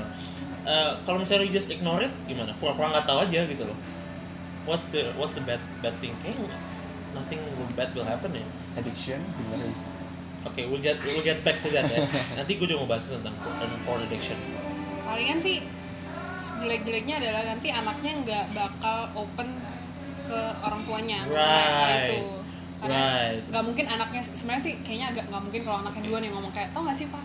Eh, 0.62 0.92
kalau 1.04 1.18
misalnya 1.18 1.44
you 1.44 1.52
just 1.52 1.68
ignore 1.68 1.98
it 1.98 2.14
gimana 2.24 2.54
pura-pura 2.56 2.94
nggak 2.94 3.04
tahu 3.04 3.26
aja 3.26 3.42
gitu 3.44 3.66
loh 3.66 3.74
what's 4.64 4.94
the 4.94 5.10
what's 5.16 5.34
the 5.34 5.42
bad 5.42 5.58
bad 5.82 5.98
thing 5.98 6.14
kayak 6.22 6.38
nothing 7.12 7.42
bad 7.74 7.90
will 7.92 8.06
happen 8.06 8.30
ya 8.32 8.46
addiction 8.76 9.18
sebenarnya 9.32 9.74
Oke, 10.42 10.66
we'll 10.66 10.78
get 10.80 10.98
we'll 11.02 11.22
get 11.22 11.38
back 11.42 11.62
to 11.62 11.70
that 11.70 11.86
ya. 11.86 12.02
Nanti 12.38 12.58
gue 12.58 12.66
juga 12.66 12.82
mau 12.82 12.90
bahas 12.90 13.06
tentang 13.06 13.30
porn 13.38 13.70
porn 13.86 14.02
addiction. 14.02 14.34
palingan 15.02 15.38
sih 15.38 15.62
jelek-jeleknya 16.58 17.20
adalah 17.20 17.42
nanti 17.48 17.70
anaknya 17.70 18.12
nggak 18.22 18.46
bakal 18.52 18.98
open 19.16 19.62
ke 20.24 20.40
orang 20.60 20.82
tuanya 20.82 21.20
mengenai 21.24 21.62
hal 21.62 21.78
Right. 21.84 22.06
itu 22.08 22.20
karena 22.82 22.98
Right. 22.98 23.42
nggak 23.50 23.64
mungkin 23.64 23.86
anaknya 23.88 24.22
sebenarnya 24.24 24.64
sih 24.64 24.74
kayaknya 24.82 25.08
agak 25.12 25.26
nggak 25.30 25.42
mungkin 25.42 25.62
kalau 25.62 25.78
anaknya 25.80 26.02
duluan 26.04 26.24
yang 26.24 26.34
ngomong 26.34 26.50
kayak 26.52 26.70
tau 26.72 26.82
gak 26.82 26.96
sih 26.96 27.06
pak 27.06 27.22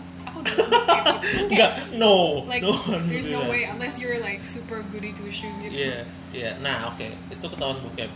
aku 0.55 0.63
udah 0.63 0.87
kayak 0.87 1.03
gitu." 1.05 1.43
Kayak, 1.51 1.51
Enggak, 1.51 1.71
no, 1.99 2.15
like 2.47 2.63
no 2.63 2.71
there's 3.11 3.27
no 3.27 3.43
way 3.51 3.67
unless 3.67 3.99
you're 3.99 4.19
like 4.23 4.41
super 4.47 4.79
goody 4.93 5.11
two 5.11 5.27
shoes 5.27 5.59
gitu 5.59 5.75
Iya, 5.75 5.99
iya. 6.31 6.51
Nah, 6.63 6.87
oke, 6.91 7.03
itu 7.03 7.45
ketahuan 7.45 7.77
bokep. 7.83 8.07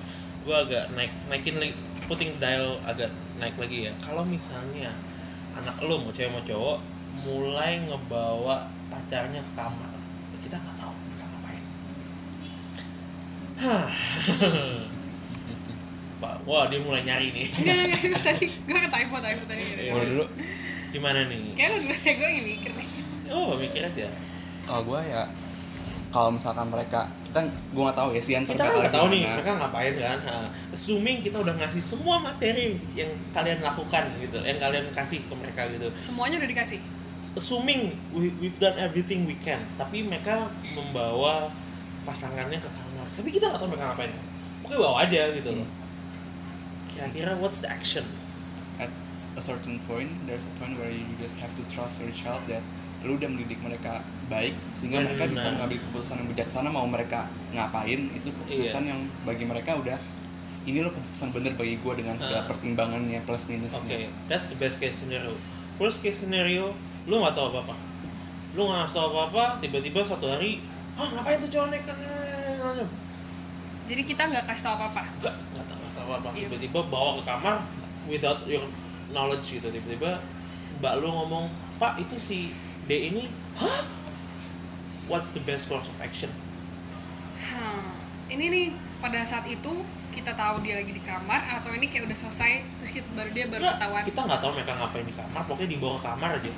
Gue 0.48 0.56
agak 0.56 0.90
naik 0.96 1.12
naikin 1.28 1.60
lagi, 1.60 1.76
putting 2.08 2.32
dial 2.40 2.80
agak 2.88 3.12
naik 3.38 3.54
lagi 3.60 3.92
ya. 3.92 3.94
Kalau 4.00 4.24
misalnya 4.24 4.96
anak 5.60 5.76
lo 5.84 6.00
mau 6.00 6.12
cewek 6.16 6.32
mau 6.32 6.44
cowok 6.44 6.78
mulai 7.28 7.84
ngebawa 7.84 8.72
pacarnya 8.88 9.44
ke 9.44 9.52
kamar, 9.54 9.94
kita 10.42 10.56
nggak 10.56 10.76
tahu 10.80 10.94
mereka 10.96 11.26
ngapain. 11.28 11.66
Hah. 13.62 13.90
Wah 16.22 16.66
dia 16.70 16.82
mulai 16.82 17.02
nyari 17.06 17.30
nih. 17.34 17.48
enggak 17.54 17.76
enggak 17.86 18.02
enggak 18.02 18.24
tadi 18.26 18.46
gue 18.50 18.80
ke 18.82 18.90
typo 18.90 19.16
typo 19.22 19.44
tadi. 19.46 19.64
Gue 19.90 20.04
dulu 20.16 20.26
Gimana 20.92 21.20
nih? 21.26 21.56
kayak 21.56 21.70
lo 21.72 21.78
dulu 21.82 21.96
gue 21.96 22.26
lagi 22.26 22.42
mikir 22.44 22.72
nih 22.72 22.88
Oh, 23.32 23.56
mikir 23.56 23.82
aja. 23.82 24.08
kalau 24.68 24.84
gue 24.86 25.00
ya 25.02 25.24
kalau 26.12 26.36
misalkan 26.36 26.68
mereka 26.68 27.08
kita 27.24 27.40
gue 27.48 27.80
nggak 27.82 27.96
tahu 27.96 28.10
ya 28.12 28.20
sih 28.20 28.36
Kita 28.36 28.60
kan 28.60 28.76
nggak 28.76 28.92
tahu 28.92 29.08
nih 29.08 29.24
mereka 29.24 29.52
ngapain 29.56 29.94
kan. 29.96 30.18
Nah, 30.22 30.46
assuming 30.70 31.18
kita 31.20 31.40
udah 31.40 31.56
ngasih 31.56 31.80
semua 31.80 32.20
materi 32.20 32.76
yang 32.92 33.08
kalian 33.32 33.64
lakukan 33.64 34.04
gitu, 34.20 34.36
yang 34.44 34.60
kalian 34.60 34.92
kasih 34.92 35.24
ke 35.24 35.34
mereka 35.34 35.64
gitu. 35.72 35.88
semuanya 36.04 36.44
udah 36.44 36.52
dikasih 36.52 36.80
assuming 37.32 37.96
we, 38.12 38.28
we've 38.44 38.60
done 38.60 38.76
everything 38.76 39.24
we 39.24 39.40
can 39.40 39.64
tapi 39.80 40.04
mereka 40.04 40.52
membawa 40.76 41.48
pasangannya 42.04 42.60
ke 42.60 42.68
kamar 42.68 43.08
tapi 43.16 43.32
kita 43.32 43.48
nggak 43.48 43.56
tahu 43.64 43.72
mereka 43.72 43.96
ngapain 43.96 44.12
oke 44.68 44.76
bawa 44.76 45.08
aja 45.08 45.32
gitu 45.32 45.56
loh 45.56 45.68
kira-kira 46.92 47.32
what's 47.40 47.64
the 47.64 47.72
action 47.72 48.04
a 49.34 49.42
certain 49.42 49.78
point 49.84 50.10
there's 50.24 50.46
a 50.46 50.54
point 50.58 50.74
where 50.76 50.90
you 50.90 51.04
just 51.18 51.38
have 51.38 51.52
to 51.52 51.64
trust 51.66 52.00
your 52.00 52.12
child 52.12 52.42
that 52.46 52.62
lu 53.02 53.18
udah 53.18 53.26
mendidik 53.26 53.58
mereka 53.60 54.02
baik 54.28 54.54
sehingga 54.72 55.02
mereka 55.02 55.26
bisa 55.26 55.50
Benar. 55.50 55.54
mengambil 55.58 55.78
keputusan 55.82 56.16
yang 56.18 56.28
bijaksana 56.30 56.70
mau 56.70 56.86
mereka 56.86 57.26
ngapain 57.52 58.00
itu 58.10 58.30
keputusan 58.32 58.82
Iya. 58.84 58.94
yang 58.94 59.00
bagi 59.24 59.44
mereka 59.44 59.74
udah 59.74 59.98
ini 60.62 60.80
lo 60.80 60.90
keputusan 60.90 61.30
bener 61.32 61.54
bagi 61.56 61.76
gue 61.76 61.94
dengan 61.96 62.14
segala 62.16 62.40
Ah. 62.40 62.48
pertimbangannya 62.48 63.20
plus 63.22 63.44
oke 63.44 63.52
minusnya 63.52 64.06
that's 64.26 64.48
the 64.48 64.58
best 64.58 64.78
case 64.78 65.02
scenario 65.02 65.34
worst 65.76 66.00
case 66.00 66.22
scenario 66.22 66.78
lu 67.04 67.18
nggak 67.18 67.34
tahu 67.34 67.50
apa 67.52 67.66
apa 67.66 67.76
lu 68.54 68.62
nggak 68.64 68.88
tahu 68.88 69.08
apa 69.10 69.22
apa 69.28 69.44
tiba-tiba 69.60 70.00
satu 70.04 70.30
hari 70.30 70.62
ah 70.94 71.08
ngapain 71.10 71.42
tuh 71.42 71.50
cowok 71.50 71.68
nekat 71.70 71.98
jadi 73.84 74.02
kita 74.06 74.22
nggak 74.24 74.46
kasih 74.46 74.64
tau 74.64 74.78
apa 74.78 74.86
apa 74.88 75.04
nggak 75.20 75.36
nggak 75.36 75.66
tahu 75.66 75.78
nggak 75.80 75.92
tahu 75.92 76.06
apa 76.06 76.16
apa 76.22 76.30
Iya. 76.32 76.46
tiba-tiba 76.46 76.80
bawa 76.86 77.10
ke 77.18 77.24
kamar 77.26 77.56
without 78.06 78.40
your 78.46 78.62
knowledge 79.12 79.60
gitu. 79.60 79.68
Tiba-tiba 79.68 80.20
mbak 80.82 80.94
lu 81.04 81.08
ngomong 81.12 81.46
pak 81.78 82.02
itu 82.02 82.18
si 82.18 82.40
D 82.90 83.14
ini 83.14 83.30
hah? 83.60 83.86
What's 85.12 85.36
the 85.36 85.44
best 85.44 85.68
course 85.68 85.86
of 85.86 85.98
action? 86.00 86.32
Hmm, 87.52 88.00
ini 88.32 88.46
nih 88.48 88.66
pada 89.04 89.22
saat 89.28 89.44
itu 89.50 89.84
kita 90.12 90.36
tahu 90.36 90.64
dia 90.64 90.76
lagi 90.80 90.92
di 90.92 91.04
kamar 91.04 91.40
atau 91.60 91.72
ini 91.72 91.88
kayak 91.88 92.08
udah 92.12 92.18
selesai 92.18 92.64
terus 92.80 92.92
kita, 93.00 93.08
baru 93.16 93.30
dia 93.32 93.46
baru 93.48 93.64
ketahuan? 93.64 94.04
kita 94.04 94.22
nggak 94.28 94.40
tahu 94.44 94.52
mereka 94.60 94.74
ngapain 94.76 95.06
di 95.08 95.16
kamar 95.16 95.42
pokoknya 95.48 95.70
dibawa 95.72 95.96
ke 95.96 96.04
kamar 96.04 96.30
aja. 96.36 96.52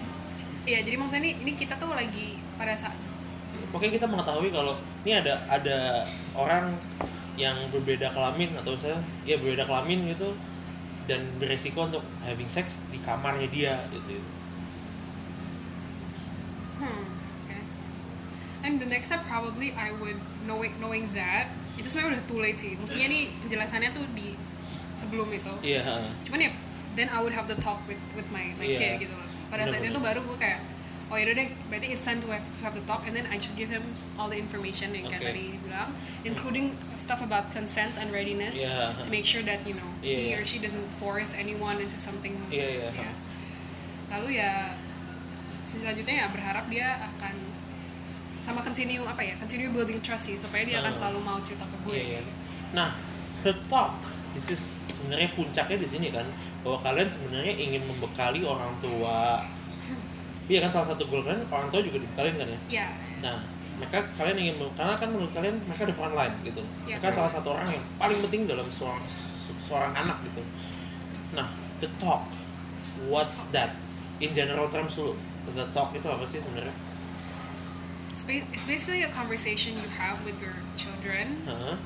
Iya 0.64 0.80
jadi 0.82 0.96
maksudnya 0.98 1.24
ini 1.28 1.32
ini 1.44 1.52
kita 1.54 1.76
tuh 1.78 1.94
lagi 1.94 2.40
pada 2.58 2.74
saat 2.74 2.98
pokoknya 3.74 3.98
kita 3.98 4.06
mengetahui 4.06 4.50
kalau 4.54 4.78
ini 5.02 5.18
ada 5.18 5.34
ada 5.50 6.06
orang 6.38 6.78
yang 7.34 7.58
berbeda 7.74 8.14
kelamin 8.14 8.54
atau 8.62 8.78
misalnya 8.78 9.02
ya 9.26 9.42
berbeda 9.42 9.66
kelamin 9.66 10.14
gitu 10.14 10.30
dan 11.04 11.20
beresiko 11.36 11.88
untuk 11.88 12.04
having 12.24 12.48
sex 12.48 12.80
di 12.90 13.00
kamarnya 13.04 13.48
dia 13.52 13.76
gitu. 13.92 14.20
Hmm 16.80 17.04
okay. 17.44 17.62
and 18.64 18.80
the 18.80 18.88
next 18.88 19.12
step 19.12 19.24
probably 19.28 19.76
I 19.76 19.92
would 20.00 20.20
knowing 20.48 20.72
knowing 20.80 21.12
that 21.16 21.52
itu 21.76 21.90
sebenarnya 21.90 22.22
udah 22.22 22.26
too 22.30 22.40
late 22.40 22.58
sih. 22.60 22.78
Mestinya 22.78 23.08
nih 23.10 23.24
penjelasannya 23.44 23.90
tuh 23.92 24.06
di 24.14 24.38
sebelum 24.96 25.28
itu. 25.34 25.54
Iya 25.66 25.82
cuman 26.30 26.40
ya 26.48 26.52
then 26.94 27.10
I 27.10 27.20
would 27.20 27.34
have 27.34 27.50
the 27.50 27.58
talk 27.58 27.82
with 27.90 28.00
with 28.14 28.30
my 28.30 28.54
my 28.62 28.70
Iya. 28.70 28.98
kid 28.98 29.10
gitu 29.10 29.14
loh. 29.14 29.28
Pada 29.50 29.70
saat 29.70 29.84
itu 29.86 30.00
baru 30.00 30.22
gue 30.22 30.38
kayak 30.38 30.73
oh 31.14 31.18
yaudah 31.22 31.38
deh 31.38 31.50
berarti 31.70 31.94
it's 31.94 32.02
time 32.02 32.18
to 32.18 32.26
have, 32.28 32.42
to 32.58 32.66
have 32.66 32.74
the 32.74 32.82
talk 32.90 33.06
and 33.06 33.14
then 33.14 33.30
I 33.30 33.38
just 33.38 33.54
give 33.54 33.70
him 33.70 33.86
all 34.18 34.26
the 34.26 34.40
information 34.42 34.90
yang 34.92 35.06
kayak 35.06 35.22
Okay. 35.22 35.30
tadi 35.30 35.46
bilang 35.62 35.90
including 36.26 36.74
stuff 36.98 37.22
about 37.22 37.54
consent 37.54 37.94
and 38.02 38.10
readiness 38.10 38.66
Yeah. 38.66 38.98
to 38.98 39.14
make 39.14 39.22
sure 39.24 39.46
that 39.46 39.62
you 39.62 39.78
know 39.78 39.86
Iya, 40.02 40.10
he 40.10 40.24
iya. 40.34 40.42
or 40.42 40.44
she 40.44 40.58
doesn't 40.58 40.90
force 40.98 41.38
anyone 41.38 41.78
into 41.78 42.02
something 42.02 42.34
Iya, 42.50 42.66
iya. 42.82 42.90
ya. 42.90 43.12
lalu 44.10 44.42
ya 44.42 44.74
selanjutnya 45.62 46.26
ya 46.26 46.28
berharap 46.34 46.66
dia 46.68 46.98
akan 47.14 47.36
sama 48.42 48.60
continue 48.60 49.00
apa 49.06 49.22
ya 49.24 49.38
continue 49.38 49.72
building 49.72 50.02
trust 50.04 50.28
sih 50.28 50.36
supaya 50.36 50.66
dia 50.66 50.82
akan 50.82 50.92
Ah. 50.92 50.98
selalu 50.98 51.20
mau 51.22 51.38
cerita 51.40 51.64
ke 51.64 51.78
gue 51.86 51.94
Iya, 51.94 52.04
iya. 52.18 52.22
Nah, 52.74 52.90
the 53.46 53.54
talk, 53.70 54.02
this 54.34 54.50
is 54.50 54.82
sebenarnya 54.90 55.30
puncaknya 55.32 55.78
di 55.78 55.86
sini 55.86 56.10
kan, 56.10 56.26
bahwa 56.66 56.82
kalian 56.82 57.06
sebenarnya 57.06 57.54
ingin 57.54 57.86
membekali 57.86 58.42
orang 58.42 58.74
tua. 58.82 59.46
Iya 60.52 60.60
kan 60.68 60.72
salah 60.76 60.88
satu 60.92 61.08
goal 61.08 61.24
kalian 61.24 61.40
orang 61.48 61.68
tua 61.72 61.80
juga 61.80 61.98
dibekalin 62.04 62.36
kan 62.36 62.48
ya. 62.48 62.60
ya 62.84 62.88
Nah, 63.24 63.40
mereka 63.80 64.04
kalian 64.20 64.38
ingin 64.44 64.56
karena 64.76 65.00
kan 65.00 65.08
menurut 65.08 65.32
kalian 65.32 65.56
mereka 65.64 65.88
the 65.88 65.96
front 65.96 66.14
line 66.14 66.36
gitu. 66.44 66.60
Iya. 66.84 67.00
Mereka 67.00 67.16
salah 67.16 67.32
satu 67.32 67.56
orang 67.56 67.68
yang 67.72 67.84
paling 67.96 68.20
penting 68.28 68.44
dalam 68.46 68.68
seorang 68.68 69.00
se- 69.08 69.56
seorang 69.64 69.96
anak 69.96 70.20
gitu. 70.28 70.44
Nah, 71.34 71.48
the 71.80 71.88
talk, 71.98 72.28
what's 73.08 73.48
that? 73.56 73.72
In 74.20 74.32
general 74.32 74.68
terms 74.70 74.96
dulu, 74.96 75.16
the 75.56 75.66
talk 75.72 75.92
itu 75.96 76.06
apa 76.06 76.24
sih 76.28 76.40
sebenarnya? 76.44 76.76
It's, 78.14 78.24
ba- 78.24 78.46
it's 78.54 78.68
basically 78.68 79.02
a 79.02 79.10
conversation 79.10 79.74
you 79.74 79.90
have 79.98 80.22
with 80.22 80.38
your 80.38 80.54
children 80.78 81.34
Hah? 81.50 81.82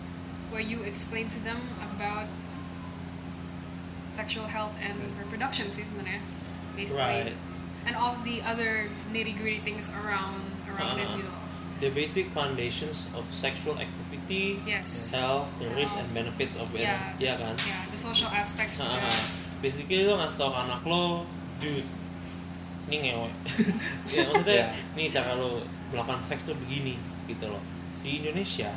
where 0.51 0.59
you 0.59 0.83
explain 0.83 1.31
to 1.31 1.39
them 1.39 1.55
about 1.79 2.27
sexual 3.95 4.43
health 4.51 4.75
and 4.83 4.99
reproduction 5.15 5.71
sih 5.71 5.87
sebenarnya 5.87 6.19
basically 6.75 7.31
Right. 7.31 7.35
And 7.88 7.95
all 7.95 8.11
the 8.21 8.43
other 8.43 8.91
nitty 9.09 9.31
gritty 9.34 9.59
things 9.59 9.88
around 9.95 10.43
around 10.69 10.99
it 10.99 11.07
Uh-huh. 11.07 11.18
gitu 11.18 11.31
The 11.77 11.93
basic 11.93 12.34
foundations 12.34 13.05
of 13.14 13.22
sexual 13.30 13.77
activity, 13.77 14.57
yes 14.65 15.14
health, 15.14 15.45
the 15.61 15.69
risk 15.72 15.93
Health. 15.93 16.09
and 16.09 16.26
benefits 16.26 16.57
of 16.57 16.68
it. 16.73 16.81
yeah 16.84 17.14
Iya 17.15 17.31
the- 17.31 17.43
kan? 17.43 17.55
yeah 17.64 17.81
the 17.88 17.99
social 17.99 18.34
aspects 18.34 18.81
Nah, 18.81 18.97
juga 18.97 19.14
basically 19.61 20.01
lo 20.01 20.18
ngasih 20.18 20.38
tau 20.38 20.49
ke 20.49 20.59
anak 20.59 20.81
lo, 20.84 21.30
dude, 21.57 21.85
ini 22.88 22.97
ngewe. 23.05 23.30
ya 24.09 24.26
maksudnya, 24.26 24.57
Yeah. 24.65 24.69
nih 24.93 25.07
cara 25.11 25.34
lo 25.34 25.61
melakukan 25.89 26.22
seks 26.23 26.45
tuh 26.45 26.57
begini, 26.57 26.97
gitu 27.26 27.45
loh. 27.45 27.61
Di 28.01 28.22
Indonesia, 28.22 28.73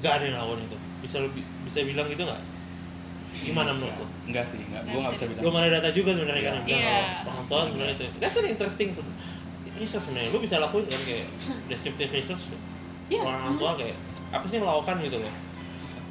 gak 0.00 0.12
ada 0.18 0.24
yang 0.26 0.38
lakukan 0.38 0.66
itu. 0.66 0.76
Bisa 1.00 1.16
lo 1.20 1.28
bi- 1.30 1.48
bisa 1.64 1.80
bilang 1.82 2.04
gitu 2.06 2.20
nggak? 2.22 2.40
Gimana 3.44 3.70
menurut 3.72 3.96
lo? 3.96 4.06
enggak 4.24 4.44
sih 4.44 4.62
enggak 4.62 4.82
Nggak 4.82 4.92
gue 4.92 5.00
nggak 5.00 5.12
bisa 5.12 5.18
bisa 5.18 5.30
bilang 5.30 5.42
Belum 5.42 5.54
ada 5.56 5.68
data 5.72 5.88
juga 5.90 6.10
sebenarnya 6.12 6.42
kan 6.42 6.54
bilang 6.60 6.78
Iya. 6.78 6.96
kalau 7.18 7.30
orang 7.30 7.44
tua 7.44 7.60
sebenarnya 7.66 7.94
itu. 7.94 8.06
That's 8.16 8.36
an 8.36 8.46
interesting 8.46 8.88
se- 8.90 9.14
research 9.74 10.04
sebenarnya. 10.04 10.30
Lo 10.30 10.38
bisa 10.38 10.56
lakuin 10.58 10.84
kan 10.86 11.00
kayak 11.02 11.26
descriptive 11.66 12.10
research 12.10 12.42
Iya, 13.06 13.20
orang 13.20 13.56
tua 13.56 13.72
kayak 13.74 13.96
apa 14.30 14.44
sih 14.44 14.54
yang 14.54 14.64
lo 14.64 14.70
lakukan 14.74 14.96
gitu 15.02 15.18
loh. 15.18 15.34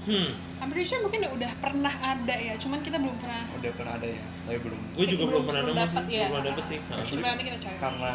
Hmm, 0.01 0.29
I'm 0.57 0.67
pretty 0.67 0.83
sure 0.83 0.97
mungkin 0.99 1.21
udah 1.23 1.51
pernah 1.57 1.93
ada 1.93 2.33
ya 2.33 2.57
cuman 2.57 2.81
kita 2.81 2.97
belum 2.97 3.13
pernah 3.15 3.41
udah 3.53 3.71
pernah 3.71 3.93
ada 3.95 4.07
ya 4.07 4.23
tapi 4.43 4.57
belum 4.59 4.79
gue 4.91 5.05
juga 5.07 5.23
Belum- 5.29 5.45
pernah 5.45 5.61
nemu 5.61 5.77
sih, 5.77 6.01
iya. 6.09 6.25
belum 6.25 6.29
pernah 6.31 6.45
dapet 6.47 6.63
sih. 6.65 6.79
Nah. 6.81 6.97
Actually, 6.97 7.21
coba 7.21 7.29
nanti 7.29 7.43
kita 7.45 7.57
cari 7.61 7.75
karena 7.77 8.13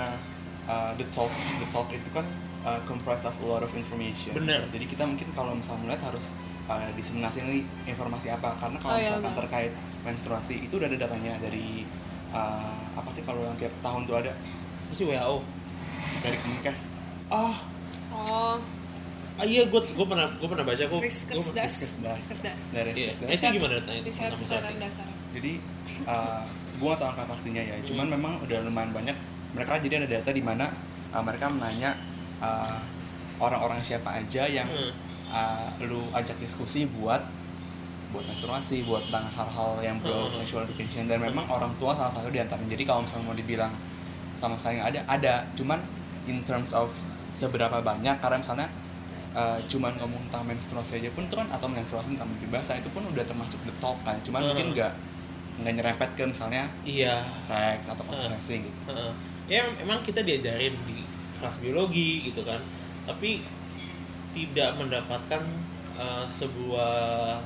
uh, 0.66 0.90
the 0.94 1.06
talk 1.08 1.30
the 1.30 1.68
talk 1.68 1.86
itu 1.88 2.10
kan 2.10 2.26
uh, 2.62 2.82
comprised 2.82 3.22
of 3.22 3.38
a 3.38 3.46
lot 3.46 3.62
of 3.62 3.70
information 3.70 4.34
Bener. 4.34 4.58
jadi 4.58 4.82
kita 4.84 5.06
mungkin 5.06 5.30
kalau 5.30 5.54
misalnya 5.54 5.80
melihat 5.86 6.10
harus 6.10 6.34
uh, 6.66 6.90
diseminasi 6.92 7.38
ini 7.42 7.58
informasi 7.84 8.28
apa 8.28 8.54
karena 8.54 8.76
kalau 8.76 8.94
Oh, 8.94 8.98
iya, 8.98 9.08
misalkan 9.08 9.24
benar. 9.28 9.38
terkait 9.40 9.72
menstruasi 10.02 10.54
itu 10.60 10.74
udah 10.74 10.86
ada 10.86 10.98
datanya 10.98 11.32
dari 11.38 11.82
uh, 12.30 12.60
apa 12.94 13.08
sih 13.08 13.22
kalau 13.22 13.40
yang 13.40 13.56
tiap 13.56 13.72
tahun 13.80 14.02
tuh 14.02 14.16
ada 14.16 14.30
Apa 14.30 14.92
sih 14.92 15.04
WHO? 15.04 15.36
dari 16.18 16.36
Kemenkes 16.36 16.80
Ah, 17.26 17.54
oh 18.08 18.56
ah 19.36 19.44
iya 19.44 19.62
gue 19.62 19.76
gue 19.76 20.06
pernah 20.06 20.24
gue 20.30 20.48
pernah 20.48 20.64
baca 20.64 20.80
kok. 20.80 20.96
riskesdas 20.98 22.00
Riskesdas. 22.00 22.62
dari 22.72 22.88
Iya. 22.90 23.12
Riskesdas. 23.12 23.28
Eh, 23.28 23.36
itu 23.36 23.46
gimana 23.52 23.72
datanya? 23.76 24.00
riset 24.00 24.32
kesehatan 24.32 24.74
dasar 24.78 25.06
jadi 25.30 25.52
uh, 26.04 26.40
gue 26.72 26.86
gak 26.86 26.98
tahu 26.98 27.08
angka 27.10 27.24
pastinya 27.26 27.60
ya 27.60 27.76
cuman 27.82 28.06
memang 28.08 28.32
udah 28.40 28.58
lumayan 28.62 28.92
banyak 28.92 29.16
mereka 29.52 29.76
jadi 29.76 30.00
ada 30.00 30.08
data 30.10 30.30
di 30.30 30.40
mana 30.40 30.64
uh, 31.10 31.20
mereka 31.20 31.48
menanya 31.48 31.92
uh, 32.38 32.80
orang-orang 33.36 33.80
siapa 33.80 34.08
aja 34.14 34.46
yang 34.46 34.64
Hmm. 34.64 34.92
Uh, 35.28 35.68
lu 35.82 36.00
ajak 36.12 36.36
diskusi 36.36 36.86
buat 36.92 37.22
buat 38.06 38.22
menstruasi 38.24 38.86
buat 38.86 39.02
tentang 39.04 39.26
hal-hal 39.28 39.70
yang 39.82 39.96
pro 39.98 40.14
Hmm. 40.26 40.32
sexual 40.32 40.62
education 40.62 41.04
dan 41.04 41.18
memang 41.18 41.42
orang 41.46 41.74
tua 41.76 41.92
salah 41.92 42.08
satu 42.08 42.28
di 42.28 42.38
antaranya 42.38 42.70
jadi 42.70 42.84
kalau 42.84 43.02
misalnya 43.02 43.24
mau 43.24 43.34
dibilang 43.34 43.72
sama 44.34 44.54
sekali 44.54 44.78
nggak 44.78 44.90
ada 44.94 45.00
ada 45.08 45.34
cuman 45.52 45.80
in 46.26 46.40
terms 46.42 46.70
of 46.70 46.88
seberapa 47.32 47.80
banyak 47.80 48.16
karena 48.16 48.36
misalnya 48.36 48.68
uh, 49.32 49.58
cuman 49.66 49.92
ngomong 49.96 50.22
tentang 50.28 50.44
menstruasi 50.46 50.98
aja 50.98 51.10
pun 51.10 51.24
itu 51.24 51.34
kan 51.34 51.48
atau 51.48 51.66
menstruasi 51.66 52.14
tentang 52.14 52.30
basah 52.46 52.76
itu 52.76 52.88
pun 52.88 53.04
udah 53.04 53.24
termasuk 53.24 53.58
the 53.64 53.74
talk 53.76 53.98
kan 54.02 54.16
cuman 54.22 54.40
Hmm. 54.40 54.48
mungkin 54.52 54.66
nggak 54.72 54.92
nggak 55.56 55.72
nyerempet 55.74 56.10
ke 56.14 56.22
misalnya 56.22 56.68
iya 56.84 57.24
seks 57.40 57.90
atau 57.90 58.04
Hmm. 58.04 58.12
kontrasepsi 58.14 58.60
gitu 58.62 58.78
Heeh. 58.86 59.12
ya 59.48 59.62
emang 59.80 60.00
kita 60.00 60.20
diajarin 60.20 60.72
di 60.86 61.00
kelas 61.36 61.56
biologi 61.58 62.24
gitu 62.24 62.44
kan 62.44 62.60
tapi 63.04 63.40
tidak 64.36 64.76
mendapatkan 64.76 65.40
uh, 65.96 66.24
sebuah 66.28 67.40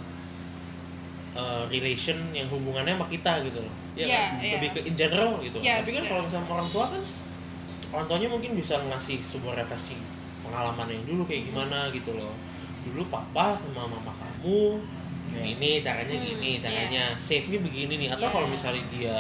uh, 1.39 1.65
relation 1.71 2.19
yang 2.35 2.51
hubungannya 2.51 2.99
sama 2.99 3.07
kita 3.07 3.33
gitu 3.47 3.63
loh 3.63 3.75
ya 3.95 4.07
Iya, 4.07 4.19
kan? 4.19 4.31
iya. 4.43 4.53
lebih 4.59 4.69
ke 4.75 4.81
in 4.85 4.95
general 4.95 5.39
gitu 5.39 5.59
Yes, 5.61 5.83
tapi 5.83 5.91
kan 5.93 6.03
iya. 6.03 6.11
kalau 6.11 6.23
misalnya 6.27 6.49
orang 6.51 6.69
tua 6.69 6.85
kan 6.89 7.03
orang 7.91 8.07
tuanya 8.07 8.29
mungkin 8.29 8.51
bisa 8.55 8.75
ngasih 8.81 9.19
sebuah 9.19 9.55
refleksi 9.57 9.99
pengalaman 10.43 10.89
yang 10.89 11.03
dulu 11.07 11.23
kayak 11.25 11.47
gimana 11.47 11.91
gitu 11.91 12.15
loh 12.15 12.35
dulu 12.83 13.03
papa 13.07 13.55
sama 13.55 13.87
mama 13.87 14.11
kamu 14.11 14.81
Iya. 15.31 15.47
ini 15.47 15.71
caranya 15.79 16.11
Hmm, 16.11 16.27
gini 16.27 16.51
iya. 16.51 16.59
caranya 16.59 17.03
save 17.15 17.47
nya 17.47 17.63
begini 17.63 18.03
nih 18.03 18.09
atau 18.11 18.27
Iya. 18.27 18.35
kalau 18.35 18.49
misalnya 18.51 18.83
dia 18.91 19.17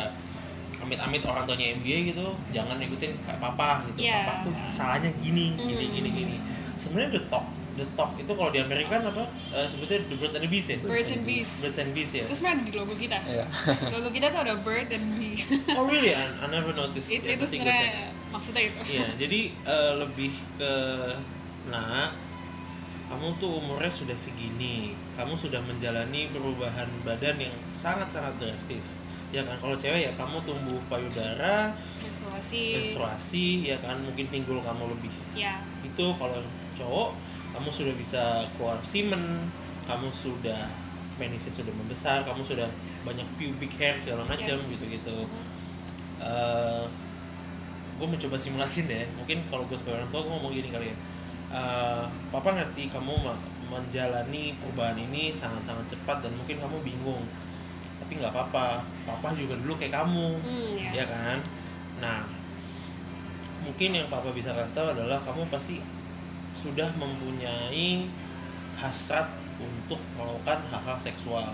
amit-amit 0.80 1.22
orang 1.22 1.46
tuanya 1.46 1.70
MBA 1.78 2.10
gitu 2.10 2.26
jangan 2.50 2.82
ikutin 2.82 3.14
kayak 3.22 3.38
papa 3.38 3.86
gitu 3.86 4.02
Iya. 4.02 4.26
papa 4.26 4.42
tuh 4.42 4.50
salahnya 4.74 5.06
gini 5.22 5.54
gini 5.54 5.70
Hmm. 5.86 5.94
gini 5.94 6.08
gini 6.10 6.36
sebenarnya 6.74 7.14
the 7.14 7.22
talk 7.30 7.46
the 7.78 7.86
talk 7.94 8.10
itu 8.18 8.32
kalau 8.32 8.50
di 8.50 8.60
Amerika 8.62 8.98
kan 8.98 9.10
apa 9.10 9.24
eh, 9.54 9.66
sebetulnya 9.68 10.02
the 10.10 10.16
bird 10.18 10.32
and 10.34 10.42
the 10.42 10.50
bees 10.50 10.66
ya? 10.66 10.76
Birds 10.82 11.10
and 11.14 11.22
bees 11.22 11.50
birds 11.62 11.78
and 11.78 11.90
bees 11.94 12.10
ya. 12.14 12.24
Itu 12.26 12.34
sebenarnya 12.34 12.62
di 12.66 12.72
logo 12.74 12.94
kita. 12.96 13.18
Iya. 13.22 13.46
logo 13.94 14.08
kita 14.10 14.26
tuh 14.32 14.40
ada 14.42 14.54
bird 14.60 14.88
and 14.90 15.06
bee 15.16 15.38
oh 15.76 15.84
really? 15.86 16.12
I, 16.14 16.24
I 16.42 16.46
never 16.50 16.72
noticed. 16.74 17.10
Itu 17.12 17.26
Ya, 17.30 17.38
itu 17.38 17.46
sebenarnya 17.46 18.10
maksudnya 18.34 18.62
itu. 18.66 18.78
Iya, 18.98 19.06
jadi 19.22 19.40
eh, 19.54 19.92
lebih 20.00 20.32
ke 20.58 20.72
nah 21.70 22.10
kamu 23.10 23.42
tuh 23.42 23.58
umurnya 23.58 23.90
sudah 23.90 24.14
segini, 24.14 24.94
kamu 25.18 25.34
sudah 25.34 25.58
menjalani 25.66 26.30
perubahan 26.30 26.86
badan 27.02 27.42
yang 27.42 27.54
sangat-sangat 27.66 28.38
drastis. 28.38 29.02
Ya 29.34 29.42
kan, 29.42 29.58
kalau 29.58 29.74
cewek 29.74 30.10
ya 30.10 30.12
kamu 30.14 30.38
tumbuh 30.46 30.78
payudara, 30.86 31.74
menstruasi. 32.02 32.78
menstruasi, 32.78 33.46
ya 33.66 33.78
kan? 33.82 33.98
Mungkin 34.06 34.30
pinggul 34.30 34.62
kamu 34.62 34.94
lebih. 34.94 35.10
Ya 35.34 35.58
itu 36.00 36.06
kalau 36.16 36.38
cowok 36.78 37.08
kamu 37.56 37.68
sudah 37.70 37.94
bisa 37.98 38.22
keluar 38.54 38.78
semen 38.86 39.50
kamu 39.88 40.08
sudah 40.12 40.70
penisnya 41.18 41.52
sudah 41.52 41.74
membesar 41.74 42.22
kamu 42.24 42.40
sudah 42.46 42.68
banyak 43.04 43.26
pubic 43.36 43.74
hair 43.76 43.98
segala 44.00 44.24
macam 44.24 44.56
Yes. 44.56 44.70
gitu 44.76 44.84
gitu 44.88 45.16
gue 48.00 48.08
mencoba 48.08 48.36
simulasin 48.40 48.88
deh. 48.88 49.04
Mungkin 49.20 49.44
kalau 49.52 49.68
gue 49.68 49.76
sebagai 49.76 50.00
orang 50.00 50.08
tua 50.08 50.24
gue 50.24 50.32
ngomong 50.32 50.52
gini 50.56 50.72
kali 50.72 50.88
ya. 50.88 50.96
Eh, 51.52 52.04
papa 52.32 52.56
ngerti 52.56 52.88
kamu 52.88 53.12
menjalani 53.68 54.56
perubahan 54.56 54.96
ini 54.96 55.36
sangat-sangat 55.36 55.84
cepat 55.92 56.24
dan 56.24 56.32
mungkin 56.32 56.56
kamu 56.64 56.76
bingung. 56.80 57.22
Tapi 58.00 58.12
nggak 58.16 58.32
apa-apa. 58.32 58.80
Papa 59.04 59.28
juga 59.36 59.60
dulu 59.60 59.76
kayak 59.76 59.92
kamu. 59.92 60.28
Hmm, 60.40 60.74
ya. 60.80 61.04
ya 61.04 61.06
kan? 61.12 61.38
Nah 62.00 62.24
mungkin 63.60 63.92
yang 63.92 64.08
papa 64.08 64.32
bisa 64.32 64.56
kasih 64.56 64.72
tahu 64.72 64.88
adalah 64.96 65.20
kamu 65.20 65.44
pasti 65.52 65.84
sudah 66.54 66.88
mempunyai 66.98 68.06
hasrat 68.78 69.28
untuk 69.60 70.00
melakukan 70.16 70.58
hal-hal 70.72 70.96
seksual 70.96 71.44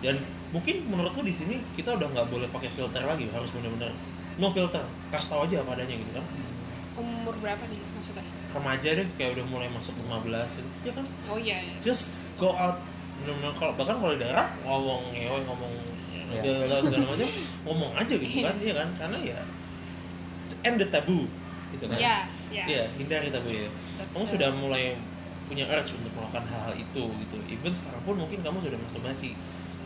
dan 0.00 0.16
mungkin 0.50 0.84
menurutku 0.88 1.20
di 1.20 1.32
sini 1.32 1.60
kita 1.76 1.96
udah 1.96 2.08
nggak 2.12 2.28
boleh 2.28 2.48
pakai 2.48 2.68
filter 2.68 3.04
lagi 3.04 3.28
harus 3.32 3.50
benar-benar 3.52 3.92
no 4.36 4.50
filter 4.50 4.80
kasih 5.12 5.28
tahu 5.30 5.40
aja 5.46 5.56
apa 5.62 5.70
adanya 5.76 5.94
gitu 5.96 6.12
kan 6.12 6.24
umur 6.94 7.34
berapa 7.42 7.62
nih 7.68 7.80
maksudnya 7.94 8.24
remaja 8.54 8.88
deh 8.94 9.06
kayak 9.18 9.34
udah 9.34 9.44
mulai 9.50 9.68
masuk 9.74 9.94
15 9.98 10.30
gitu. 10.62 10.68
ya 10.86 10.92
kan 10.94 11.04
oh 11.30 11.38
iya 11.38 11.56
ya. 11.58 11.74
just 11.82 12.16
go 12.38 12.54
out 12.54 12.78
benar-benar 13.22 13.52
kalau 13.58 13.72
bahkan 13.74 13.96
kalau 13.98 14.12
di 14.14 14.20
daerah 14.22 14.46
ngomong 14.64 15.02
ngewe 15.12 15.40
ngomong 15.46 15.72
Iya. 16.34 16.66
segala 16.66 16.82
segala 16.82 17.04
macam 17.14 17.28
ngomong 17.62 17.92
aja 17.94 18.14
gitu 18.18 18.42
kan 18.42 18.56
iya 18.58 18.74
kan 18.74 18.88
karena 18.98 19.18
ya 19.22 19.38
end 20.66 20.76
the 20.82 20.88
taboo 20.90 21.28
gitu 21.70 21.84
kan 21.86 21.98
yes 22.00 22.50
yes 22.50 22.66
Iya, 22.66 22.84
hindari 22.98 23.28
tabu 23.30 23.50
ya. 23.54 23.68
That's 23.94 24.10
Kamu 24.10 24.24
sudah 24.26 24.50
mulai 24.54 24.84
punya 25.44 25.64
urge 25.68 25.94
untuk 25.94 26.12
melakukan 26.14 26.44
hal-hal 26.48 26.74
itu 26.74 27.04
gitu. 27.04 27.36
Even 27.46 27.70
sekarang 27.70 28.02
pun 28.02 28.16
mungkin 28.16 28.40
kamu 28.40 28.58
sudah 28.58 28.78
masturbasi 28.80 29.36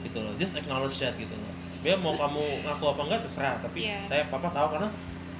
gitu 0.01 0.19
loh. 0.19 0.33
Just 0.37 0.55
acknowledge 0.55 0.97
that 0.99 1.15
gitu 1.15 1.35
loh. 1.35 1.53
Dia 1.83 1.95
mau 1.99 2.15
kamu 2.23 2.43
ngaku 2.65 2.85
apa 2.89 3.01
enggak 3.05 3.21
terserah, 3.23 3.57
tapi 3.59 3.85
Iya. 3.85 3.99
saya 4.07 4.23
papa 4.27 4.49
tahu 4.49 4.79
karena 4.79 4.89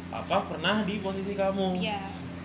papa 0.09 0.37
pernah 0.47 0.83
di 0.83 0.99
posisi 0.99 1.33
kamu. 1.33 1.79
Iya. 1.79 2.01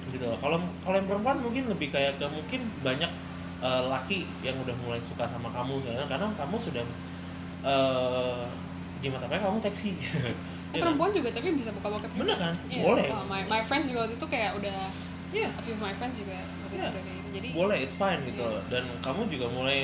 Gitu 0.10 0.24
loh. 0.24 0.38
Kalau 0.38 0.58
kalau 0.82 0.96
yang 0.96 1.10
perempuan 1.10 1.38
mungkin 1.42 1.66
lebih 1.68 1.90
kayak 1.90 2.22
ke 2.22 2.26
mungkin 2.28 2.62
banyak 2.82 3.12
eh, 3.60 3.84
laki 3.90 4.24
yang 4.42 4.54
udah 4.60 4.76
mulai 4.84 5.00
suka 5.00 5.26
sama 5.26 5.50
kamu 5.50 5.82
karena 5.82 6.06
karena 6.06 6.28
kamu 6.36 6.56
sudah 6.58 6.84
eh 7.64 8.44
di 9.00 9.12
mata 9.12 9.28
mereka 9.28 9.52
kamu 9.52 9.60
seksi. 9.60 9.92
Eh, 10.74 10.82
Iya 10.82 10.90
kan? 10.90 10.98
perempuan 10.98 11.14
juga 11.14 11.30
tapi 11.30 11.54
bisa 11.54 11.70
buka 11.70 11.86
bokep 11.86 12.12
Bener 12.18 12.34
kan? 12.34 12.50
Iya. 12.66 12.82
Boleh. 12.82 13.06
Oh, 13.14 13.22
my, 13.30 13.46
my 13.46 13.62
friends 13.62 13.94
juga 13.94 14.10
waktu 14.10 14.18
itu 14.18 14.26
kayak 14.26 14.58
udah 14.58 14.74
Iya. 15.34 15.50
a 15.50 15.62
few 15.62 15.74
of 15.74 15.82
my 15.82 15.92
friends 15.92 16.16
juga 16.16 16.38
waktu 16.38 16.74
Iya. 16.74 16.86
itu 16.86 16.90
udah 16.90 17.02
kayak 17.02 17.18
gitu. 17.18 17.30
jadi 17.34 17.48
boleh 17.52 17.78
it's 17.80 17.96
fine 17.96 18.22
gitu 18.24 18.40
Iya. 18.40 18.54
loh. 18.54 18.64
dan 18.70 18.84
kamu 19.00 19.22
juga 19.28 19.46
mulai 19.50 19.82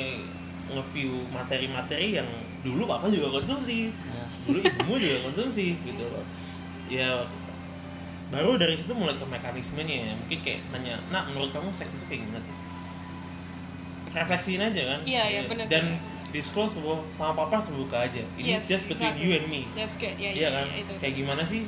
nge-view 0.70 1.12
materi-materi 1.28 2.08
yang 2.14 2.28
dulu 2.60 2.86
papa 2.86 3.06
juga 3.08 3.34
konsumsi 3.34 3.90
Ya. 3.90 4.24
dulu 4.44 4.58
ibumu 4.60 4.94
juga 4.96 5.16
konsumsi 5.24 5.74
gitu 5.76 6.04
loh 6.04 6.22
ya 6.86 7.26
baru 8.30 8.54
dari 8.54 8.74
situ 8.74 8.92
mulai 8.92 9.12
ke 9.12 9.26
mekanismenya 9.26 9.96
ya 10.04 10.12
mungkin 10.14 10.38
kayak 10.40 10.62
nanya 10.70 10.94
nak 11.08 11.26
menurut 11.26 11.50
kamu 11.50 11.66
seks 11.70 11.92
itu 11.92 12.04
kayak 12.06 12.22
gimana 12.22 12.38
sih 12.38 12.54
refleksiin 14.10 14.60
aja 14.60 14.82
kan 14.86 15.00
Iya, 15.02 15.22
iya, 15.28 15.40
benar, 15.44 15.66
dan 15.66 15.84
benar. 15.88 16.30
disclose 16.30 16.78
bahwa 16.78 16.98
sama 17.10 17.32
papa 17.36 17.62
terbuka 17.62 17.96
aja 18.00 18.22
ini 18.36 18.54
Yes, 18.54 18.66
just 18.66 18.86
between 18.86 19.10
exactly. 19.10 19.22
you 19.24 19.30
and 19.34 19.46
me 19.46 19.62
that's 19.72 19.94
good 19.96 20.14
ya 20.14 20.30
iya 20.30 20.46
ya, 20.46 20.48
kan 20.52 20.66
ya, 20.68 20.76
itu 20.78 20.92
kayak 20.98 21.14
gimana 21.16 21.42
sih 21.42 21.62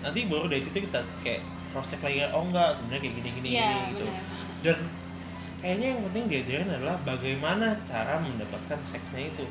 nanti 0.00 0.20
baru 0.24 0.46
dari 0.46 0.60
situ 0.60 0.78
kita 0.78 1.00
kayak 1.20 1.40
cross 1.70 1.88
check 1.88 2.02
lagi 2.02 2.24
oh 2.28 2.42
enggak 2.42 2.72
sebenarnya 2.72 3.00
kayak 3.02 3.14
gini 3.16 3.28
gini 3.34 3.48
Iya, 3.50 3.66
gini 3.66 3.82
gitu 3.90 4.04
benar. 4.04 4.22
dan 4.60 4.78
kayaknya 5.58 5.86
yang 5.88 6.00
penting 6.04 6.24
diajarin 6.26 6.70
adalah 6.70 6.96
bagaimana 7.02 7.66
cara 7.84 8.14
mendapatkan 8.18 8.78
seksnya 8.80 9.22
itu 9.26 9.44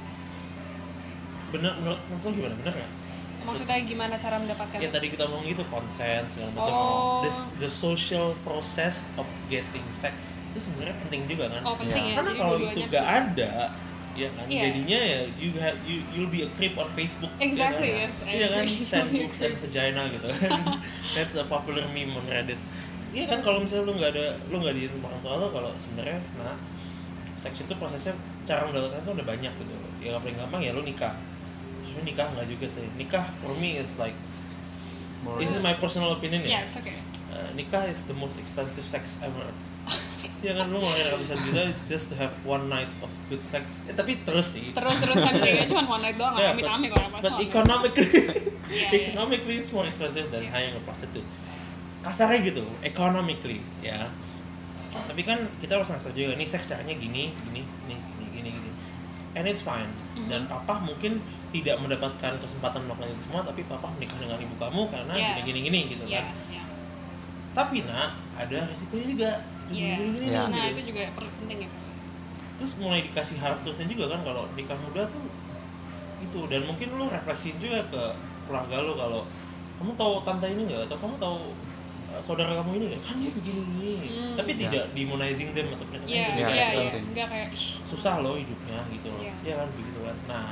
bener 1.49 1.71
menurut 1.77 1.99
menurut 2.05 2.23
lo 2.23 2.31
gimana 2.33 2.55
bener 2.57 2.73
nggak 2.75 2.91
maksudnya 3.39 3.79
gimana 3.81 4.13
cara 4.13 4.35
mendapatkan 4.37 4.77
yang 4.77 4.91
tadi 4.91 5.07
kita 5.07 5.23
ngomong 5.23 5.47
itu 5.47 5.63
konsen 5.65 6.21
segala 6.25 6.51
macam 6.51 6.73
Oh. 6.75 7.23
the, 7.23 7.31
the 7.57 7.71
social 7.71 8.35
process 8.41 9.07
of 9.15 9.23
getting 9.47 9.83
sex 9.87 10.35
itu 10.45 10.59
sebenarnya 10.61 10.95
penting 11.01 11.23
juga 11.25 11.47
kan 11.49 11.61
oh 11.63 11.75
penting 11.75 12.03
Iya. 12.03 12.11
ya 12.11 12.15
karena 12.17 12.29
jadi 12.29 12.41
kalau 12.41 12.57
itu 12.59 12.79
gak 12.83 12.91
sih. 12.91 13.07
ada 13.07 13.51
ya 14.17 14.29
kan? 14.33 14.45
Iya. 14.49 14.61
jadinya 14.73 14.99
ya 14.99 15.19
you 15.37 15.51
have 15.61 15.77
you 15.85 16.01
you'll 16.09 16.33
be 16.33 16.41
a 16.41 16.49
creep 16.57 16.73
on 16.73 16.89
Facebook 16.97 17.29
Exactly, 17.37 17.93
ya 17.93 18.09
kan? 18.09 18.09
yes, 18.09 18.15
I 18.25 18.31
iya 18.33 18.47
kan? 18.49 18.63
send 18.65 19.07
boobs 19.13 19.39
and 19.39 19.55
vagina 19.55 20.01
gitu 20.09 20.25
kan? 20.41 20.51
That's 21.15 21.37
a 21.37 21.45
popular 21.45 21.85
meme 21.93 22.17
on 22.17 22.25
Reddit. 22.25 22.57
Iya 23.13 23.29
kan? 23.29 23.39
Kalau 23.39 23.61
misalnya 23.61 23.85
lu 23.85 23.93
nggak 23.95 24.11
ada 24.17 24.25
lu 24.49 24.57
nggak 24.57 24.73
diizin 24.73 24.99
orang 24.99 25.21
tua 25.21 25.37
lo 25.37 25.47
kalau 25.53 25.69
sebenarnya 25.77 26.17
nah 26.41 26.57
seks 27.37 27.61
itu 27.61 27.73
prosesnya 27.77 28.17
cara 28.43 28.65
mendapatkan 28.65 29.05
itu 29.05 29.11
ada 29.13 29.23
banyak 29.23 29.53
gitu. 29.53 29.73
Ya 30.01 30.17
paling 30.17 30.33
gampang 30.35 30.61
ya 30.65 30.73
lu 30.73 30.81
nikah. 30.81 31.13
Sebenarnya 31.85 32.05
nikah 32.09 32.27
nggak 32.33 32.47
juga 32.49 32.65
sih. 32.65 32.89
Nikah 32.97 33.21
for 33.39 33.53
me 33.61 33.77
is 33.77 34.01
like 34.01 34.17
More- 35.21 35.37
this 35.37 35.53
is 35.53 35.61
my 35.61 35.77
personal 35.77 36.17
opinion 36.17 36.41
ya. 36.41 36.57
Ya 36.57 36.59
it's 36.65 36.73
okay. 36.75 36.97
Uh, 37.27 37.53
nikah 37.53 37.85
is 37.85 38.09
the 38.09 38.15
most 38.15 38.33
expensive 38.41 38.81
sex 38.81 39.21
ever 39.21 39.45
ya 40.37 40.53
kan 40.53 40.69
lu 40.69 40.77
ngeluarin 40.77 41.09
ratusan 41.09 41.37
juta 41.41 41.61
just 41.83 42.09
to 42.09 42.15
have 42.15 42.29
one 42.43 42.67
night 42.67 42.85
of 43.01 43.09
good 43.27 43.41
sex. 43.41 43.81
Eh, 43.85 43.93
tapi 43.93 44.21
terus 44.21 44.53
sih. 44.53 44.69
Terus 44.69 44.95
terusan 44.97 45.33
sih 45.35 45.53
cuma 45.73 45.81
one 45.87 46.01
night 46.01 46.15
doang 46.15 46.33
Yeah, 46.33 46.53
amit 46.53 46.61
but- 46.61 46.75
amit 46.75 46.89
but 46.93 47.03
pas 47.09 47.33
economically 47.37 48.09
Iya, 48.67 48.87
iya. 48.87 48.87
economically 49.09 49.55
it's 49.57 49.71
more 49.71 49.83
expensive 49.83 50.27
than 50.27 50.45
hiring 50.45 50.73
a 50.73 50.81
prostitute 50.81 51.25
kasarnya 51.99 52.39
gitu 52.45 52.63
economically 52.81 53.59
ya. 53.81 54.07
Tapi 54.93 55.21
kan 55.21 55.41
kita 55.57 55.75
harus 55.75 55.89
ngasih 55.89 56.11
juga 56.11 56.33
nih 56.35 56.45
seks 56.45 56.69
caranya 56.69 56.93
gini 56.93 57.33
gini 57.43 57.61
gini 57.83 57.95
gini 57.97 58.25
gini 58.31 58.49
gini. 58.53 58.71
And 59.33 59.45
it's 59.45 59.61
fine. 59.61 59.89
Mhm. 60.15 60.27
dan 60.27 60.41
papa 60.45 60.81
mungkin 60.81 61.21
tidak 61.47 61.77
mendapatkan 61.77 62.37
kesempatan 62.37 62.81
melakukan 62.83 63.05
itu 63.07 63.21
semua 63.23 63.41
tapi 63.41 63.61
papa 63.63 63.85
menikah 63.91 64.17
dengan 64.17 64.37
ibu 64.37 64.55
kamu 64.55 64.81
karena 64.89 65.13
Yeah. 65.13 65.33
gini 65.37 65.41
gini 65.47 65.59
gini 65.65 65.79
gitu 65.91 66.03
ya 66.05 66.21
kan. 66.21 66.33
ya 66.49 66.61
tapi 67.53 67.81
nak 67.81 68.13
ada 68.35 68.65
resikonya 68.65 69.05
juga 69.07 69.31
Iya. 69.69 69.93
Gini, 69.93 70.07
gini, 70.07 70.17
gini, 70.17 70.27
Iya. 70.27 70.41
nah 70.47 70.63
itu 70.65 70.81
juga 70.83 71.01
penting 71.13 71.59
ya 71.61 71.69
terus 72.57 72.73
mulai 72.77 72.99
dikasih 73.01 73.37
hard 73.37 73.61
truthnya 73.61 73.85
juga 73.85 74.05
kan 74.09 74.21
kalau 74.23 74.49
nikah 74.51 74.73
muda 74.79 75.05
tuh 75.05 75.21
itu 76.17 76.39
dan 76.47 76.65
mungkin 76.65 76.87
lu 76.91 77.05
refleksiin 77.05 77.57
juga 77.57 77.85
ke 77.85 78.03
keluarga 78.43 78.81
lu 78.81 78.93
kalau 78.93 79.21
kamu 79.77 79.93
tahu 79.93 80.13
tante 80.21 80.47
ini 80.47 80.65
nggak 80.65 80.89
atau 80.89 80.97
kamu 80.97 81.15
tahu 81.17 81.53
"Eh, 82.07 82.21
saudara 82.23 82.55
kamu 82.55 82.71
ini 82.75 82.85
nggak? 82.89 83.01
kan 83.03 83.15
dia 83.15 83.29
begini 83.29 83.61
begini 83.61 84.07
Hmm. 84.09 84.33
tapi 84.33 84.51
Ya. 84.51 84.59
tidak 84.63 84.83
demonizing 84.91 85.49
them 85.53 85.67
atau 85.69 85.85
mereka 85.85 86.03
Iya, 86.03 86.17
itu 86.17 86.31
Ya, 86.33 86.33
iya, 86.33 86.47
kayak 86.47 86.57
iya. 86.57 86.81
penting. 86.89 87.03
Enggak 87.07 87.27
kayak 87.29 87.47
"Ih, 87.53 87.65
susah 87.85 88.15
loh 88.25 88.33
hidupnya 88.33 88.79
gitu 88.89 89.07
loh 89.07 89.21
Iya. 89.21 89.33
ya 89.43 89.53
kan 89.55 89.69
begitu 89.69 89.99
kan 90.01 90.17
nah 90.25 90.47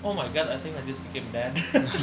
oh 0.00 0.12
my 0.16 0.28
god 0.32 0.48
I 0.48 0.56
think 0.56 0.72
I 0.72 0.82
just 0.82 1.04
became 1.04 1.28
dad 1.28 1.52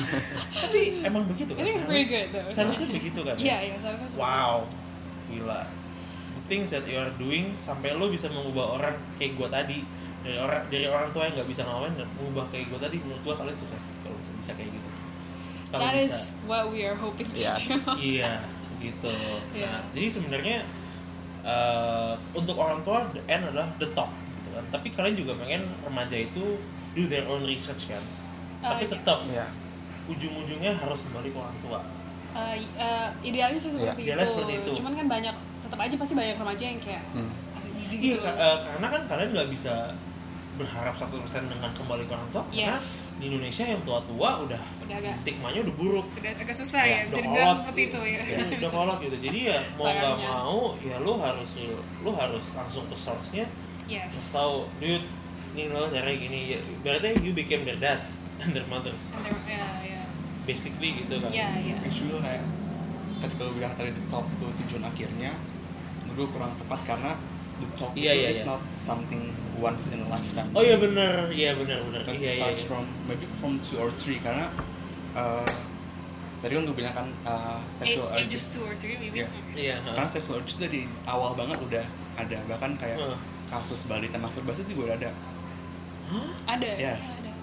tapi 0.61 1.01
emang 1.01 1.25
begitu 1.25 1.51
kan 1.51 1.65
think 1.65 1.73
it's 1.75 1.89
pretty 1.89 2.05
good 2.05 2.27
though. 2.29 2.45
seharusnya 2.47 2.87
begitu 2.93 3.19
kan 3.25 3.33
ya? 3.33 3.41
Iya, 3.41 3.57
iya, 3.63 3.75
seharusnya 3.81 4.07
seperti 4.07 4.21
wow 4.21 4.57
gila 5.27 5.61
things 6.47 6.67
that 6.69 6.83
you 6.83 6.95
are 6.95 7.11
doing 7.15 7.51
sampai 7.55 7.91
lo 7.91 8.07
bisa 8.07 8.27
mengubah 8.27 8.75
orang 8.75 8.95
kayak 9.15 9.35
gua 9.35 9.47
tadi 9.47 9.83
dari 10.19 10.35
orang 10.35 10.61
dari 10.67 10.85
orang 10.85 11.09
tua 11.09 11.23
yang 11.23 11.35
nggak 11.35 11.47
bisa 11.47 11.61
ngawain 11.61 11.93
dan 11.93 12.07
mengubah 12.13 12.47
kayak 12.47 12.67
gua 12.67 12.79
tadi 12.79 12.97
menurut 12.97 13.21
gua 13.21 13.35
kalian 13.35 13.55
sukses 13.55 13.83
kalau 14.01 14.15
bisa, 14.15 14.31
bisa 14.35 14.51
kayak 14.53 14.71
gitu 14.71 14.89
kalau 15.67 15.83
That 15.83 15.93
bisa 15.93 16.07
is 16.07 16.15
what 16.43 16.65
we 16.67 16.79
are 16.81 16.95
hoping 16.95 17.27
to 17.27 17.35
Yes. 17.37 17.59
do. 17.59 17.93
iya 18.15 18.31
gitu 18.77 19.11
Iya. 19.51 19.67
nah 19.67 19.81
jadi 19.89 20.07
sebenarnya 20.09 20.57
eh, 21.43 22.13
untuk 22.31 22.55
orang 22.55 22.81
tua 22.81 23.07
the 23.09 23.21
end 23.25 23.43
adalah 23.45 23.67
the 23.77 23.89
top 23.91 24.09
gitu 24.37 24.49
kan 24.51 24.63
tapi 24.69 24.87
kalian 24.91 25.15
juga 25.15 25.33
pengen 25.35 25.63
remaja 25.81 26.17
itu 26.17 26.59
do 26.91 27.03
their 27.05 27.25
own 27.25 27.43
research 27.43 27.87
kan 27.87 28.01
Uh, 28.57 28.73
tapi 28.73 28.83
iya. 28.83 28.91
tetap 28.91 29.19
Iya. 29.23 29.45
ujung-ujungnya 30.07 30.73
harus 30.73 31.05
kembali 31.05 31.29
ke 31.29 31.37
orang 31.37 31.57
tua 31.61 31.79
Uh, 32.33 32.53
uh, 32.75 33.09
idealnya 33.21 33.57
sih 33.57 33.69
seperti, 33.71 34.03
Idealnya 34.03 34.21
itu. 34.21 34.33
seperti 34.35 34.53
itu. 34.59 34.71
Cuman 34.77 34.93
kan 34.93 35.07
banyak 35.07 35.35
tetap 35.68 35.80
aja 35.81 35.94
pasti 35.94 36.14
banyak 36.14 36.35
remaja 36.35 36.64
yang 36.65 36.80
kayak 36.80 37.03
Hmm. 37.11 37.31
iya 37.85 38.15
gitu. 38.15 38.19
ka- 38.19 38.34
eh, 38.34 38.57
karena 38.64 38.88
kan 38.88 39.02
kalian 39.06 39.30
nggak 39.31 39.49
bisa 39.49 39.91
berharap 40.56 40.89
100% 40.91 41.22
dengan 41.45 41.69
kembali 41.69 42.03
ke 42.03 42.11
orang 42.11 42.30
tua 42.31 42.41
karena 42.44 42.73
Yes. 42.73 43.14
di 43.15 43.30
Indonesia 43.30 43.61
yang 43.64 43.77
tua-tua 43.84 44.41
udah 44.41 44.57
Udah 44.81 44.95
agak 44.98 45.14
stigmanya 45.15 45.61
udah 45.61 45.76
buruk 45.76 46.02
sudah 46.03 46.34
agak 46.34 46.49
susah 46.52 46.81
Ya, 46.81 46.89
ya, 46.89 46.99
bisa 47.03 47.14
udah 47.14 47.22
dibilang 47.22 47.45
kolot. 47.45 47.57
seperti 47.61 47.81
itu 47.84 47.99
ya. 48.02 48.18
Ya, 48.18 48.38
udah 48.57 48.72
kolot 48.72 48.98
gitu 48.99 49.18
jadi 49.22 49.39
ya 49.45 49.57
mau 49.76 49.85
nggak 49.85 50.15
mau 50.18 50.57
ya 50.81 50.95
lo 50.98 51.14
harus 51.19 51.49
lo 52.02 52.11
harus 52.11 52.45
langsung 52.53 52.84
ke 52.85 52.95
source-nya 52.95 53.45
yes. 53.85 54.34
tahu 54.34 54.65
dude 54.77 55.06
ini 55.53 55.69
lo 55.69 55.85
cara 55.85 56.10
gini 56.10 56.39
ya 56.49 56.60
berarti 56.81 57.22
you 57.22 57.34
became 57.34 57.61
their 57.61 57.77
dads 57.77 58.18
and 58.41 58.49
their 58.52 58.65
mothers 58.65 59.14
And 59.14 59.30
there- 59.30 59.45
ya, 59.48 59.61
ya. 59.85 60.02
basically 60.44 60.98
gitu 60.98 61.22
kan 61.22 61.30
Ya, 61.30 61.53
ya. 61.56 61.77
Actually 61.80 62.18
kayak 62.18 62.41
ketika 63.19 63.41
lu 63.44 63.53
bilang 63.53 63.73
tadi 63.73 63.89
the 63.91 64.06
top 64.07 64.26
itu 64.27 64.45
tujuan 64.60 64.84
akhirnya 64.85 65.31
menurut 66.18 66.34
gue 66.34 66.35
kurang 66.35 66.53
tepat 66.57 66.80
karena 66.84 67.11
the 67.57 67.68
Iya, 67.94 68.14
itu 68.14 68.22
iya, 68.26 68.30
is 68.30 68.41
iya. 68.41 68.49
not 68.49 68.61
something 68.69 69.22
once 69.57 69.89
in 69.89 70.02
a 70.02 70.07
lifetime. 70.10 70.49
oh 70.53 70.61
iya 70.61 70.77
bener 70.77 71.30
iya 71.30 71.53
bener 71.53 71.77
bener 71.85 72.02
But 72.06 72.18
iya 72.18 72.22
it 72.22 72.26
iya 72.26 72.38
starts 72.41 72.61
iya. 72.61 72.69
from 72.69 72.84
maybe 73.06 73.26
from 73.38 73.53
two 73.61 73.77
or 73.77 73.89
three 73.94 74.18
karena 74.22 74.45
uh, 75.14 75.45
tadi 76.41 76.53
kan 76.53 76.64
gue 76.65 76.77
bilang 76.77 76.94
kan 76.94 77.07
uh, 77.26 77.57
sexual 77.73 78.10
A- 78.10 78.18
ages 78.18 78.26
urges 78.26 78.44
two 78.53 78.64
or 78.65 78.73
three 78.73 78.98
maybe. 78.98 79.22
Iya. 79.22 79.30
iya 79.53 79.76
ha. 79.81 79.94
karena 79.94 80.10
sexual 80.10 80.41
urges 80.41 80.57
dari 80.57 80.85
awal 81.06 81.34
banget 81.34 81.57
udah 81.61 81.85
ada 82.18 82.38
bahkan 82.45 82.77
kayak 82.77 82.98
Heeh. 82.98 83.18
kasus 83.49 83.85
balita 83.85 84.18
masturbasi 84.18 84.65
juga 84.65 84.94
udah 84.94 84.98
ada 84.98 85.11
Ada. 86.48 86.72
Yes. 86.80 87.19
Ada. 87.19 87.34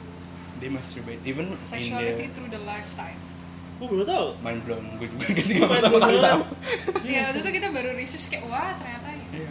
dia 0.57 0.71
masturbate 0.73 1.21
even 1.29 1.53
in 1.53 1.59
Sexuality 1.61 2.27
the 2.27 2.33
through 2.33 2.49
the 2.49 2.63
lifetime. 2.63 3.19
Gue 3.75 3.87
baru 3.87 4.05
tahu 4.05 4.27
mind 4.39 4.61
blown 4.63 4.85
gue 4.97 5.09
juga 5.09 5.25
pertama 5.69 5.97
kali 5.99 6.15
blown. 6.15 6.23
tahu 6.23 6.41
Iya, 7.05 7.21
waktu 7.27 7.39
itu 7.41 7.51
kita 7.53 7.69
baru 7.71 7.91
research 7.93 8.27
kayak 8.29 8.45
wah 8.47 8.71
ternyata 8.73 9.09
ya. 9.09 9.25
Iya. 9.35 9.51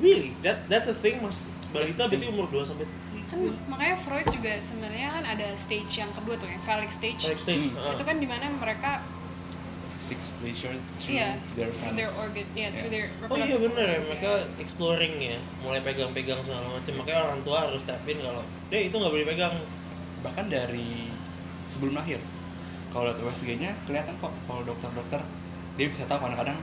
really 0.00 0.30
that 0.40 0.64
that's 0.66 0.86
a 0.86 0.96
thing 0.96 1.20
mas 1.20 1.46
balita 1.70 2.04
berarti 2.04 2.26
umur 2.26 2.48
2 2.48 2.64
sampai 2.64 2.86
kan 3.30 3.38
makanya 3.68 3.94
Freud 3.94 4.26
juga 4.26 4.58
sebenarnya 4.58 5.08
kan 5.12 5.24
ada 5.24 5.54
stage 5.54 5.92
yang 5.94 6.10
kedua 6.10 6.34
tuh 6.34 6.48
yang 6.48 6.58
phallic 6.60 6.90
stage 6.90 7.22
Like 7.22 7.38
stage 7.38 7.70
Hmm. 7.70 7.78
ha. 7.78 7.94
itu 7.94 8.02
kan 8.02 8.16
di 8.16 8.26
mana 8.26 8.50
mereka 8.50 9.04
six 9.80 10.34
pleasure 10.36 10.74
through 10.98 11.14
iya 11.14 11.38
their 11.54 11.68
through 11.68 11.78
fans 11.84 11.96
their 11.96 12.10
organ 12.18 12.44
through 12.44 12.58
Yeah. 12.58 12.90
their 12.90 13.06
Oh 13.28 13.36
iya 13.38 13.56
bener 13.56 13.86
ya, 13.86 13.98
mereka 14.02 14.32
exploring 14.56 15.14
ya, 15.16 15.38
mulai 15.60 15.80
pegang-pegang 15.80 16.36
segala 16.42 16.68
macam. 16.70 16.92
Makanya 16.98 17.20
orang 17.22 17.40
tua 17.40 17.58
harus 17.64 17.82
tapin 17.84 18.18
kalau, 18.18 18.42
deh 18.68 18.82
itu 18.82 18.92
nggak 18.92 19.08
boleh 19.08 19.26
pegang. 19.26 19.54
bahkan 20.20 20.44
dari 20.46 21.08
sebelum 21.64 21.96
lahir 21.96 22.20
kalau 22.90 23.10
lihat 23.10 23.18
USG-nya 23.22 23.70
kelihatan 23.86 24.14
kok 24.18 24.32
kalau 24.44 24.62
dokter-dokter 24.66 25.22
dia 25.78 25.86
bisa 25.86 26.04
tahu 26.06 26.26
kadang-kadang 26.26 26.58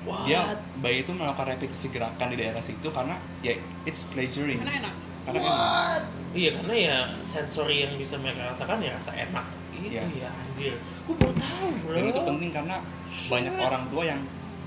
What? 0.00 0.24
dia 0.24 0.40
bayi 0.80 1.04
itu 1.04 1.12
melakukan 1.12 1.52
repetisi 1.52 1.92
gerakan 1.92 2.32
di 2.32 2.36
daerah 2.40 2.64
situ 2.64 2.88
karena 2.88 3.16
ya 3.44 3.52
it's 3.84 4.08
pleasuring 4.08 4.60
karena 4.64 4.88
enak 4.88 4.94
karena 5.28 5.38
enak. 5.44 6.02
Iya 6.30 6.50
karena 6.62 6.74
ya 6.78 6.96
sensori 7.20 7.84
yang 7.84 7.92
bisa 8.00 8.16
mereka 8.16 8.48
rasakan 8.54 8.80
ya 8.80 8.94
rasa 8.96 9.12
enak. 9.12 9.44
Itu 9.76 9.92
Iya. 9.92 10.02
ya 10.14 10.30
anjir. 10.30 10.74
Gue 11.04 11.14
baru 11.18 11.34
tahu 11.36 11.68
bro. 11.84 11.92
dan 11.92 12.04
itu 12.06 12.20
penting 12.22 12.50
karena 12.54 12.76
banyak 13.28 13.54
orang 13.60 13.84
tua 13.90 14.02
yang 14.06 14.20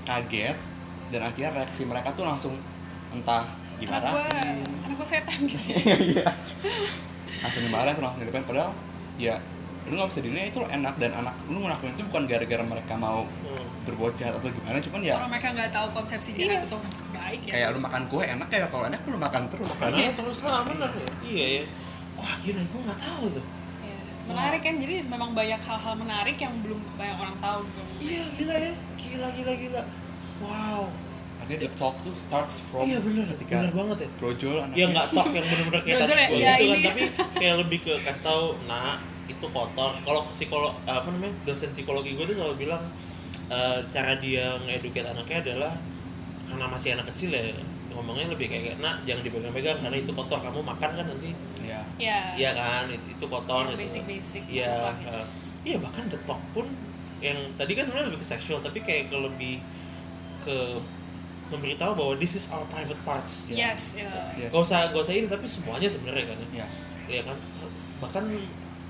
kaget 0.04 0.56
dan 1.10 1.20
akhirnya 1.24 1.50
reaksi 1.56 1.82
mereka 1.88 2.12
tuh 2.12 2.28
langsung 2.28 2.54
entah 3.10 3.48
gimana 3.80 4.06
anak 4.84 4.94
gue 4.94 5.06
setan 5.08 5.40
gitu 5.46 5.74
iya 6.14 6.26
langsung 7.42 7.62
dimarahin 7.66 7.94
tuh 7.98 8.04
langsung 8.04 8.22
di 8.22 8.28
depan 8.30 8.44
padahal 8.46 8.70
ya 9.18 9.34
lu 9.84 9.94
nggak 9.94 10.08
bisa 10.08 10.20
dinilai 10.20 10.48
itu 10.48 10.60
enak 10.62 10.94
dan 10.96 11.12
anak 11.14 11.34
lu 11.44 11.58
ngelakuin 11.58 11.92
itu 11.92 12.02
bukan 12.04 12.22
gara-gara 12.24 12.62
mereka 12.62 12.92
mau 12.94 13.22
Hmm. 13.44 13.66
berbuat 13.84 14.16
jahat 14.16 14.34
atau 14.34 14.48
gimana 14.48 14.78
cuman 14.78 15.00
ya 15.00 15.14
kalau 15.14 15.28
mereka 15.28 15.48
nggak 15.50 15.70
tahu 15.70 15.86
konsepsi 15.92 16.30
jahat 16.34 16.64
itu 16.64 16.78
baik 17.12 17.40
ya 17.42 17.52
kayak 17.52 17.68
lu 17.70 17.78
makan 17.78 18.02
kue 18.06 18.24
enak 18.24 18.48
ya 18.48 18.66
kalau 18.66 18.84
enak 18.84 19.00
lu 19.02 19.16
makan 19.16 19.42
terus 19.46 19.72
kan 19.76 19.90
Karena 19.90 20.10
terus 20.10 20.38
lah 20.40 20.60
bener 20.62 20.90
ya. 20.90 21.08
Iya 21.22 21.46
ya. 21.52 21.62
Wah 22.14 22.34
gila 22.40 22.62
gue 22.62 22.80
nggak 22.80 23.00
tahu 23.02 23.24
tuh. 23.30 23.44
Ya, 23.80 23.96
menarik 24.26 24.60
kan 24.62 24.74
jadi 24.78 24.94
memang 25.04 25.30
banyak 25.30 25.60
hal-hal 25.60 25.94
menarik 25.94 26.36
yang 26.38 26.54
belum 26.60 26.80
banyak 26.94 27.16
orang 27.18 27.36
tahu 27.38 27.58
gitu 27.62 27.80
Iya 28.02 28.22
gila 28.34 28.56
ya. 28.56 28.72
Gila 28.96 29.28
gila 29.30 29.52
gila. 29.54 29.82
Wow. 30.40 30.82
artinya 31.36 31.60
the 31.60 31.72
talk 31.74 31.92
tuh 32.00 32.14
starts 32.14 32.56
from 32.62 32.88
Iya 32.88 32.98
bener. 32.98 33.28
ketika 33.28 33.60
Bener 33.60 33.74
banget 33.74 33.96
ya. 34.00 34.08
brojol 34.16 34.56
anaknya 34.58 34.80
Ya 34.80 34.86
nggak 34.88 35.06
talk 35.12 35.28
yang 35.28 35.44
bener-bener 35.44 35.80
kayak 35.82 35.96
Brojol 35.98 36.16
ya? 36.16 36.24
tadi 36.24 36.34
Iya, 36.34 36.52
gitu 36.54 36.64
kan, 36.64 36.64
ini. 36.72 36.82
tapi 36.82 37.02
kayak 37.36 37.54
lebih 37.60 37.78
ke 37.82 37.92
kasih 37.98 38.22
tahu, 38.22 38.46
nah 38.64 38.96
itu 39.28 39.46
kotor. 39.50 39.92
Kalau 40.04 40.22
psikolog 40.30 40.74
apa 40.84 41.08
namanya 41.08 41.34
dosen 41.48 41.70
psikologi 41.72 42.16
gue 42.16 42.24
tuh 42.28 42.36
selalu 42.36 42.68
bilang 42.68 42.82
eh, 43.48 43.78
cara 43.88 44.12
dia 44.20 44.56
ngedukate 44.64 45.08
anaknya 45.08 45.38
adalah 45.50 45.72
karena 46.48 46.66
masih 46.68 46.88
anak 46.96 47.08
kecil 47.12 47.32
ya 47.32 47.44
ngomongnya 47.94 48.26
lebih 48.34 48.50
kayak 48.50 48.82
nak 48.82 49.06
jangan 49.06 49.22
dipegang-pegang 49.22 49.78
karena 49.78 49.96
itu 49.96 50.10
kotor 50.10 50.42
kamu 50.42 50.60
makan 50.66 50.90
kan 50.98 51.06
nanti 51.06 51.30
ya 51.62 51.80
ya 51.94 52.18
iya 52.34 52.50
kan 52.52 52.90
itu, 52.90 53.14
itu 53.14 53.26
kotor 53.30 53.70
gitu. 53.70 53.78
basic 53.78 54.02
basic 54.04 54.42
Iya, 54.50 54.90
eh, 55.06 55.24
iya 55.62 55.76
bahkan 55.78 56.10
the 56.10 56.18
talk 56.26 56.42
pun 56.50 56.66
yang 57.22 57.38
tadi 57.54 57.72
kan 57.78 57.86
sebenarnya 57.86 58.10
lebih 58.10 58.20
ke 58.20 58.28
seksual 58.28 58.58
tapi 58.60 58.82
kayak 58.82 59.08
ke 59.08 59.16
lebih 59.16 59.56
ke 60.42 60.56
memberitahu 61.54 61.92
bahwa 61.94 62.12
this 62.18 62.34
is 62.34 62.48
our 62.50 62.64
private 62.72 62.98
parts. 63.04 63.48
Iya. 63.52 63.70
yes 63.72 64.00
ya. 64.00 64.10
yes. 64.36 64.50
Gak 64.50 64.60
usah 64.64 64.80
gak 64.90 65.02
usah 65.04 65.14
ini 65.14 65.28
tapi 65.30 65.46
semuanya 65.46 65.88
sebenarnya 65.88 66.24
kan 66.34 66.38
ya. 66.50 66.64
ya 66.64 66.66
Iya 67.04 67.22
kan 67.28 67.36
bahkan 68.00 68.24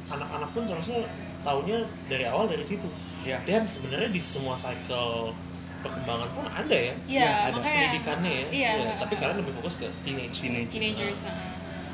anak-anak 0.06 0.51
pun 0.52 0.62
seharusnya 0.64 1.01
taunya 1.40 1.78
dari 2.09 2.24
awal 2.24 2.48
dari 2.48 2.64
situ. 2.64 2.89
ya 3.22 3.36
Dan 3.44 3.64
sebenarnya 3.64 4.09
di 4.09 4.20
semua 4.20 4.52
cycle 4.52 5.32
perkembangan 5.81 6.28
pun 6.32 6.44
ada 6.48 6.72
ya 6.72 6.94
Iya, 7.05 7.20
Ya, 7.20 7.32
ada 7.48 7.56
makanya 7.60 7.76
pendidikannya 7.89 8.32
ya. 8.32 8.47
Iya. 8.48 8.70
Iya, 8.81 8.93
tapi 8.97 9.14
kalian 9.16 9.36
lebih 9.44 9.52
fokus 9.60 9.74
ke 9.81 9.86
teenage. 10.01 10.36
teenage 10.40 10.70
teenagers 10.72 11.28
uh, 11.28 11.36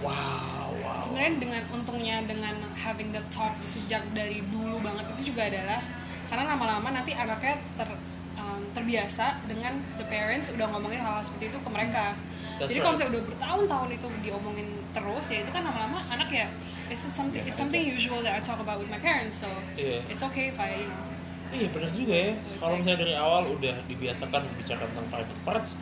Wow, 0.01 0.73
wow. 0.81 0.97
sebenarnya 0.97 1.37
dengan 1.37 1.63
untungnya 1.77 2.17
dengan 2.25 2.57
having 2.73 3.13
the 3.13 3.21
talk 3.29 3.53
sejak 3.61 4.01
dari 4.17 4.41
dulu 4.49 4.81
banget 4.81 5.05
itu 5.13 5.35
juga 5.35 5.45
adalah 5.45 5.77
karena 6.33 6.45
lama-lama 6.57 6.89
nanti 6.89 7.13
anaknya 7.13 7.61
ter 7.77 7.91
um, 8.41 8.63
terbiasa 8.73 9.45
dengan 9.45 9.77
the 10.01 10.07
parents 10.09 10.57
udah 10.57 10.73
ngomongin 10.73 11.05
hal-hal 11.05 11.21
seperti 11.21 11.53
itu 11.53 11.59
ke 11.61 11.69
mereka 11.69 12.17
That's 12.57 12.73
jadi 12.73 12.81
kalau 12.81 12.97
right. 12.97 12.97
misalnya 12.97 13.13
udah 13.13 13.25
bertahun-tahun 13.29 13.89
itu 13.93 14.07
diomongin 14.25 14.69
terus 14.91 15.25
ya 15.29 15.39
itu 15.39 15.51
kan 15.51 15.63
lama-lama 15.63 15.99
anak 16.11 16.29
ya 16.29 16.47
it's 16.87 17.03
just 17.03 17.15
something 17.15 17.39
it's 17.39 17.55
something 17.55 17.81
usual 17.81 18.19
that 18.19 18.33
I 18.33 18.41
talk 18.41 18.59
about 18.59 18.77
with 18.77 18.89
my 18.89 18.99
parents 18.99 19.41
so 19.41 19.51
Iya. 19.75 20.03
it's 20.07 20.23
okay 20.23 20.49
if 20.49 20.57
I 20.57 20.75
you 20.77 20.87
know 20.87 21.09
Iya 21.51 21.67
benar 21.69 21.91
juga 21.91 22.15
ya. 22.15 22.31
So 22.33 22.47
Kalau 22.57 22.79
like- 22.79 22.87
misalnya 22.87 22.99
dari 23.03 23.15
awal 23.17 23.43
udah 23.51 23.75
dibiasakan 23.85 24.39
bicara 24.55 24.87
tentang 24.87 25.03
private 25.11 25.41
parts, 25.43 25.75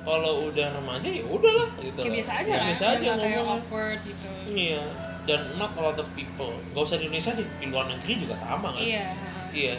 kalau 0.00 0.48
udah 0.48 0.72
remaja 0.72 1.04
ya 1.04 1.20
udahlah 1.22 1.68
gitu. 1.76 2.00
kayak 2.00 2.14
biasa 2.16 2.32
aja 2.34 2.48
Kayak 2.48 2.56
lah 2.56 2.68
Biasa 2.72 2.84
aja 2.88 3.10
ngomongnya. 3.12 3.40
awkward 3.52 3.98
gitu 4.00 4.28
Iya. 4.48 4.80
Dan 5.20 5.40
not 5.54 5.76
a 5.76 5.82
lot 5.82 5.92
of 5.94 6.08
people. 6.14 6.56
Gak 6.72 6.80
usah 6.82 6.96
di 6.96 7.04
Indonesia 7.04 7.36
di, 7.36 7.44
di 7.44 7.66
luar 7.68 7.84
negeri 7.86 8.16
juga 8.16 8.32
sama 8.32 8.72
kan? 8.72 8.80
iya 8.80 9.12
Iya. 9.52 9.76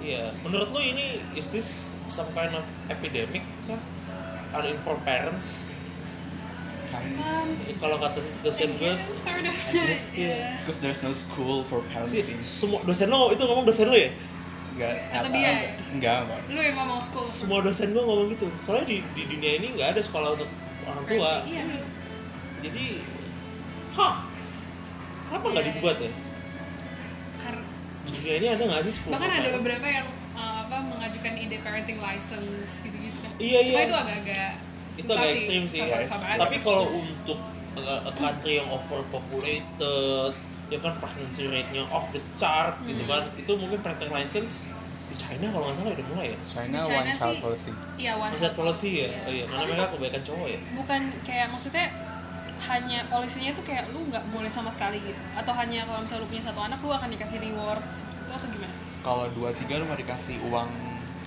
Iya. 0.00 0.22
Menurut 0.42 0.68
lo 0.70 0.80
ini 0.80 1.22
is 1.34 1.46
this 1.48 1.68
some 2.08 2.26
kind 2.32 2.50
of 2.52 2.66
epidemic 2.88 3.46
kah? 3.64 3.78
Uninformed 4.54 5.04
parents? 5.04 5.67
Kalau 7.78 7.96
kata 7.96 8.16
dosen 8.42 8.70
gue, 8.74 8.92
sort 9.12 9.44
of 9.44 9.54
Yes, 9.68 10.08
yeah. 10.14 10.56
because 10.58 10.78
there's 10.78 10.98
no 10.98 11.12
school 11.12 11.60
for 11.60 11.84
parenting 11.86 12.24
semua 12.40 12.80
dosen 12.82 13.06
lo 13.06 13.28
itu 13.28 13.40
ngomong 13.40 13.62
dosen 13.62 13.86
lo 13.86 13.94
ya? 13.94 14.10
enggak 14.70 14.94
Atau 15.10 15.26
apa- 15.26 15.34
dia? 15.34 15.52
enggak 15.90 16.16
enggak 16.22 16.40
lu 16.48 16.60
yang 16.60 16.76
ngomong 16.76 16.98
school 16.98 17.22
Semua 17.22 17.60
dosen 17.60 17.90
gue 17.90 17.98
ngomong 17.98 18.26
gitu. 18.28 18.46
Soalnya 18.58 18.86
di, 18.86 18.96
di 19.12 19.22
dunia 19.26 19.52
ini 19.56 19.66
nggak 19.72 19.88
ada 19.90 20.00
sekolah 20.00 20.28
untuk 20.32 20.48
orang 20.84 21.04
tua. 21.04 21.32
iya 21.44 21.62
jadi 22.58 22.84
hah 23.92 24.14
kenapa 25.24 25.46
nggak 25.48 25.62
Iya. 25.62 25.72
dibuat 25.72 25.96
ya 25.98 26.12
Karena 27.38 27.62
di 28.00 28.10
dunia 28.12 28.34
ini 28.34 28.46
ada 28.48 28.62
nggak 28.64 28.82
sih 28.82 28.92
sekolah 28.94 29.12
bahkan 29.14 29.30
ada 29.36 29.48
beberapa 29.52 29.86
yang 29.88 30.06
uh, 30.32 30.56
apa 30.62 30.76
mengajukan 30.80 31.32
ide 31.36 31.56
parenting 31.60 31.98
license 31.98 32.80
gitu-gitu 32.80 33.18
kan 33.18 33.30
Iya, 33.36 33.58
cuma 33.64 33.76
iya. 33.76 33.84
itu 33.84 33.96
agak-agak 33.96 34.50
itu 34.98 35.08
agak 35.08 35.24
sih 35.24 35.38
ekstrim 35.38 35.62
sih 35.64 35.80
susah 35.80 35.96
ya. 35.96 36.04
sama 36.04 36.34
tapi 36.36 36.56
kalau 36.58 36.84
untuk 36.90 37.38
uh, 37.76 38.00
a 38.02 38.12
country 38.12 38.52
yang 38.56 38.68
overpopulated 38.68 40.32
ya 40.68 40.78
kan 40.78 40.92
pregnancy 40.98 41.46
rate-nya 41.46 41.86
off 41.88 42.10
the 42.10 42.20
chart 42.34 42.76
gitu 42.82 43.00
Hmm. 43.00 43.10
kan 43.10 43.22
itu 43.34 43.52
mungkin 43.54 43.78
parenting 43.78 44.10
license 44.10 44.68
di 45.08 45.16
China 45.16 45.48
kalau 45.48 45.64
nggak 45.64 45.76
salah 45.78 45.92
udah 45.94 46.06
mulai 46.06 46.26
ya? 46.28 46.38
China, 46.44 46.74
Di 46.74 46.84
China 46.84 47.00
one 47.00 47.08
child 47.14 47.32
sih- 47.32 47.40
policy. 47.40 47.70
iya 47.96 48.12
one 48.14 48.28
One 48.28 48.36
child 48.36 48.54
policy 48.54 48.90
ya? 48.92 49.06
iya. 49.06 49.18
oh, 49.18 49.32
iya 49.32 49.44
karena 49.46 49.64
mereka 49.64 49.84
kebanyakan 49.88 50.22
cowok 50.22 50.46
ya? 50.46 50.58
bukan 50.74 51.00
kayak 51.22 51.46
maksudnya 51.48 51.86
hanya 52.60 52.98
polisinya 53.06 53.50
tuh 53.52 53.64
kayak 53.64 53.84
lu 53.88 54.02
nggak 54.04 54.24
boleh 54.28 54.50
sama 54.50 54.68
sekali 54.68 54.98
gitu. 55.00 55.16
Atau 55.32 55.54
hanya 55.54 55.86
kalau 55.86 56.02
misalnya 56.02 56.20
lu 56.20 56.28
punya 56.28 56.44
satu 56.44 56.60
anak 56.60 56.78
lu 56.78 56.90
akan 56.90 57.08
dikasih 57.08 57.38
reward 57.40 57.80
seperti 57.88 58.18
itu 58.18 58.32
atau 58.34 58.48
gimana? 58.50 58.74
Kalau 59.00 59.24
dua 59.30 59.48
tiga 59.54 59.78
lu 59.78 59.86
nggak 59.86 60.00
dikasih 60.02 60.36
uang 60.44 60.68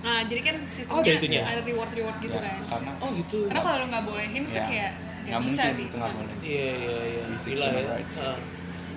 nah 0.01 0.17
jadi 0.25 0.41
kan 0.41 0.55
sistemnya 0.69 1.03
ada 1.05 1.13
itunya? 1.17 1.41
ada 1.45 1.61
reward 1.61 1.91
reward 1.93 2.17
gitu 2.19 2.33
ya, 2.33 2.41
kan 2.41 2.59
karena 2.67 2.91
oh 2.97 3.09
gitu 3.13 3.37
karena 3.45 3.61
kalau 3.61 3.77
lu 3.77 3.85
nggak 3.87 4.03
bolehin 4.03 4.43
tuh 4.43 4.55
Ya. 4.55 4.65
kayak 4.65 4.91
nggak 5.21 5.41
bisa 5.45 5.61
mungkin 5.61 5.77
sih 5.77 5.85
itu 5.85 5.95
nggak 5.95 6.13
boleh 6.17 6.35
Iya 6.41 6.69
iya 6.73 6.95
iya. 7.05 7.23
Gila 7.37 7.67
ya. 7.69 7.81
rights. 7.93 8.17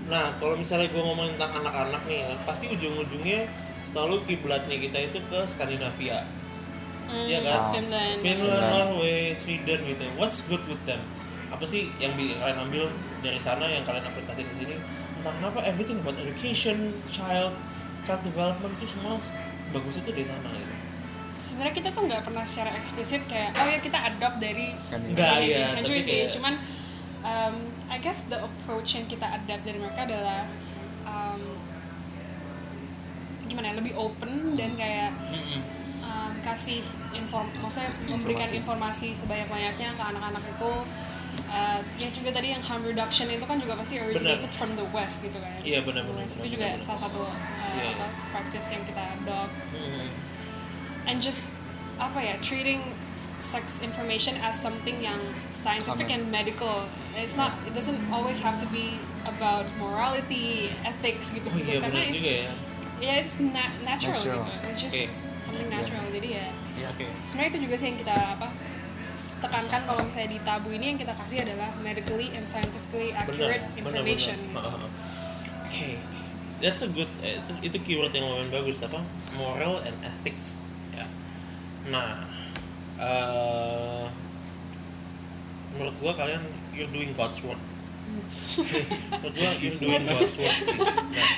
Nah, 0.05 0.25
kalau 0.37 0.55
misalnya 0.55 0.89
gue 0.89 1.01
ngomongin 1.01 1.33
tentang 1.37 1.65
anak-anak 1.65 2.03
nih 2.05 2.19
ya, 2.21 2.29
pasti 2.45 2.69
ujung-ujungnya 2.69 3.41
selalu 3.85 4.21
kiblatnya 4.25 4.77
kita 4.79 4.99
itu 5.03 5.17
ke 5.23 5.39
Skandinavia. 5.45 6.25
Hmm, 7.05 7.25
Iya 7.25 7.39
kan? 7.41 7.61
Finland 7.73 8.19
Finland, 8.21 8.21
Finland. 8.21 8.65
Norway, 8.71 9.33
Sweden 9.33 9.81
gitu. 9.85 10.05
What's 10.17 10.45
good 10.45 10.61
with 10.65 10.81
them? 10.85 11.01
Apa 11.49 11.65
sih 11.65 11.89
yang 11.97 12.13
kalian 12.17 12.59
ambil 12.59 12.85
dari 13.21 13.37
sana 13.37 13.65
yang 13.65 13.85
kalian 13.85 14.05
aplikasikan 14.05 14.49
di 14.51 14.65
sini? 14.65 14.77
Entah 15.21 15.33
kenapa 15.35 15.61
everything 15.63 16.01
about 16.01 16.17
education, 16.17 16.77
child, 17.09 17.53
child 18.05 18.21
development 18.23 18.73
itu 18.77 18.89
semua 18.91 19.17
bagus 19.71 19.95
itu 19.97 20.09
dari 20.09 20.25
sana 20.25 20.49
gitu. 20.51 20.64
Sebenarnya 21.35 21.75
kita 21.75 21.91
tuh 21.91 22.03
nggak 22.05 22.23
pernah 22.23 22.45
secara 22.45 22.71
eksplisit 22.73 23.27
kayak 23.27 23.51
oh 23.53 23.67
ya 23.67 23.79
kita 23.79 23.99
adopt 23.99 24.39
dari 24.39 24.71
iya, 24.71 24.79
Scandinavian 24.79 25.69
country 25.75 25.91
tapi 25.91 26.01
sih. 26.01 26.15
kayak- 26.17 26.33
cuman 26.33 26.55
um, 27.21 27.55
I 27.87 27.99
guess 27.99 28.23
the 28.25 28.39
approach 28.39 28.95
yang 28.95 29.05
kita 29.05 29.27
adapt 29.29 29.63
dari 29.63 29.77
mereka 29.77 30.07
adalah 30.07 30.47
um, 31.05 31.41
gimana 33.45 33.67
ya 33.69 33.77
lebih 33.77 33.95
open 33.95 34.31
dan 34.55 34.71
kayak 34.75 35.11
um, 36.01 36.33
kasih 36.41 36.81
inform 37.13 37.51
maksudnya 37.59 37.91
memberikan 38.07 38.49
informasi 38.51 39.11
sebanyak 39.11 39.47
banyaknya 39.47 39.91
ke 39.93 40.03
anak-anak 40.05 40.45
itu. 40.45 40.73
Uh, 41.45 41.79
yang 41.99 42.11
juga 42.11 42.31
tadi 42.31 42.51
yang 42.51 42.63
harm 42.63 42.83
reduction 42.83 43.27
itu 43.27 43.43
kan 43.43 43.59
juga 43.59 43.75
pasti 43.75 43.99
originated 43.99 44.51
from 44.51 44.75
the 44.75 44.87
west 44.91 45.19
gitu 45.19 45.39
kan. 45.39 45.51
Iya, 45.63 45.83
benar, 45.83 46.03
From 46.03 46.15
the 46.15 46.15
benar, 46.15 46.25
West. 46.25 46.35
benar, 46.35 46.47
itu 46.47 46.55
juga 46.55 46.67
benar. 46.69 46.83
salah 46.83 47.01
satu 47.07 47.21
uh, 47.23 47.75
Iya, 47.75 47.91
apa, 47.93 48.07
practice 48.31 48.69
yang 48.71 48.83
kita 48.87 49.03
adopt. 49.19 49.55
And 51.07 51.19
just 51.19 51.59
apa 51.97 52.19
ya 52.19 52.35
treating 52.41 52.81
sex 53.39 53.79
information 53.81 54.35
as 54.41 54.57
something 54.57 54.97
yang 54.99 55.21
scientific 55.47 56.09
Common. 56.09 56.25
and 56.25 56.33
medical 56.33 56.89
it's 57.15 57.37
not 57.37 57.53
it 57.69 57.73
doesn't 57.73 58.01
always 58.09 58.41
have 58.41 58.57
to 58.57 58.65
be 58.73 58.97
about 59.25 59.69
morality 59.77 60.73
ethics 60.83 61.33
gitu 61.33 61.49
Oh 61.49 61.55
gitu 61.55 61.71
iya 61.71 61.79
karena 61.79 62.01
it's 62.01 62.15
juga 62.15 62.31
ya. 62.33 62.53
yeah 62.99 63.15
it's 63.21 63.35
na- 63.39 63.75
natural, 63.85 64.17
Natural. 64.17 64.43
gitu 64.43 64.65
it's 64.65 64.81
just 64.81 64.97
Oke. 64.97 65.07
something 65.45 65.69
Iya. 65.69 65.77
natural 65.77 66.05
jadi 66.11 66.29
ya 66.31 66.47
Iya. 66.75 66.87
Oke. 66.91 67.05
sebenarnya 67.25 67.51
itu 67.53 67.61
juga 67.69 67.75
sih 67.77 67.87
yang 67.87 67.99
kita 68.01 68.17
apa 68.17 68.47
tekankan 69.39 69.81
kalau 69.85 70.01
misalnya 70.01 70.31
di 70.31 70.41
tabu 70.41 70.69
ini 70.73 70.85
yang 70.89 70.99
kita 70.99 71.13
kasih 71.13 71.39
adalah 71.45 71.69
medically 71.79 72.33
and 72.33 72.45
scientifically 72.45 73.13
accurate 73.13 73.61
benar 73.61 73.77
information 73.77 74.37
benar 74.51 74.73
Heeh. 74.73 74.89
oke 75.61 75.91
that's 76.59 76.81
a 76.81 76.89
good 76.89 77.11
eh, 77.21 77.37
itu, 77.37 77.53
itu 77.63 77.77
keyword 77.85 78.11
yang 78.11 78.25
lumayan 78.25 78.49
bagus 78.49 78.81
apa 78.81 79.05
moral 79.37 79.85
and 79.85 79.93
ethics 80.01 80.64
nah 81.85 82.25
eh 82.97 84.05
menurut 85.75 85.95
gua 85.99 86.13
kalian 86.15 86.43
you're 86.73 86.91
doing 86.91 87.11
God's 87.13 87.43
work. 87.43 87.59
Menurut 89.25 89.35
gua 89.35 89.51
you're 89.59 89.75
doing 89.75 90.05
God's 90.07 90.37
work 90.39 90.57
sih. 90.63 90.79
Nah, 90.79 90.95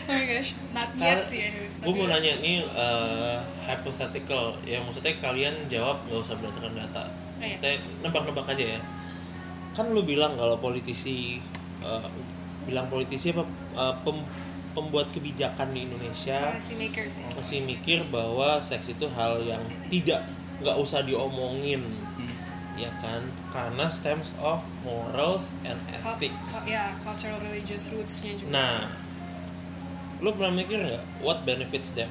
oh 0.06 0.12
my 0.12 0.24
gosh 0.28 0.51
not 0.77 0.90
yet 0.98 1.23
sih 1.24 1.39
ya 1.47 1.51
gue 1.56 1.93
mau 1.94 2.09
nanya 2.10 2.32
ini 2.43 2.66
eh, 2.66 3.39
hypothetical. 3.64 4.59
Ya 4.66 4.82
maksudnya 4.82 5.14
kalian 5.23 5.55
jawab 5.70 6.02
nggak 6.10 6.20
usah 6.20 6.35
berdasarkan 6.36 6.74
data. 6.74 7.05
Kita 7.39 7.68
nebak-nebak 8.02 8.47
aja 8.51 8.77
ya. 8.77 8.81
Kan 9.77 9.94
lu 9.94 10.02
bilang 10.02 10.35
kalau 10.35 10.59
politisi 10.59 11.39
eh, 11.81 12.09
bilang 12.66 12.90
politisi 12.90 13.31
apa 13.31 13.47
eh, 13.78 13.94
pem- 14.02 14.27
pembuat 14.77 15.09
kebijakan 15.09 15.73
di 15.73 15.89
Indonesia 15.89 16.53
ya. 16.53 16.53
masih 17.32 17.65
mikir 17.65 18.05
bahwa 18.07 18.61
seks 18.61 18.93
itu 18.93 19.09
hal 19.09 19.40
yang 19.40 19.61
tidak 19.89 20.20
nggak 20.59 20.77
usah 20.77 21.01
diomongin 21.01 21.81
Hmm. 22.15 22.32
ya 22.77 22.93
kan 22.98 23.20
karena 23.51 23.89
stems 23.89 24.36
of 24.39 24.61
morals 24.82 25.57
and 25.62 25.81
ethics 25.90 26.36
cul- 26.55 26.65
ya 26.66 26.85
cultural 27.01 27.40
religious 27.43 27.89
roots-nya 27.90 28.32
juga 28.35 28.53
Nah, 28.53 28.77
lu 30.19 30.28
pernah 30.31 30.53
mikir 30.55 30.77
nggak 30.78 31.05
what 31.20 31.40
benefits 31.43 31.93
them? 31.93 32.09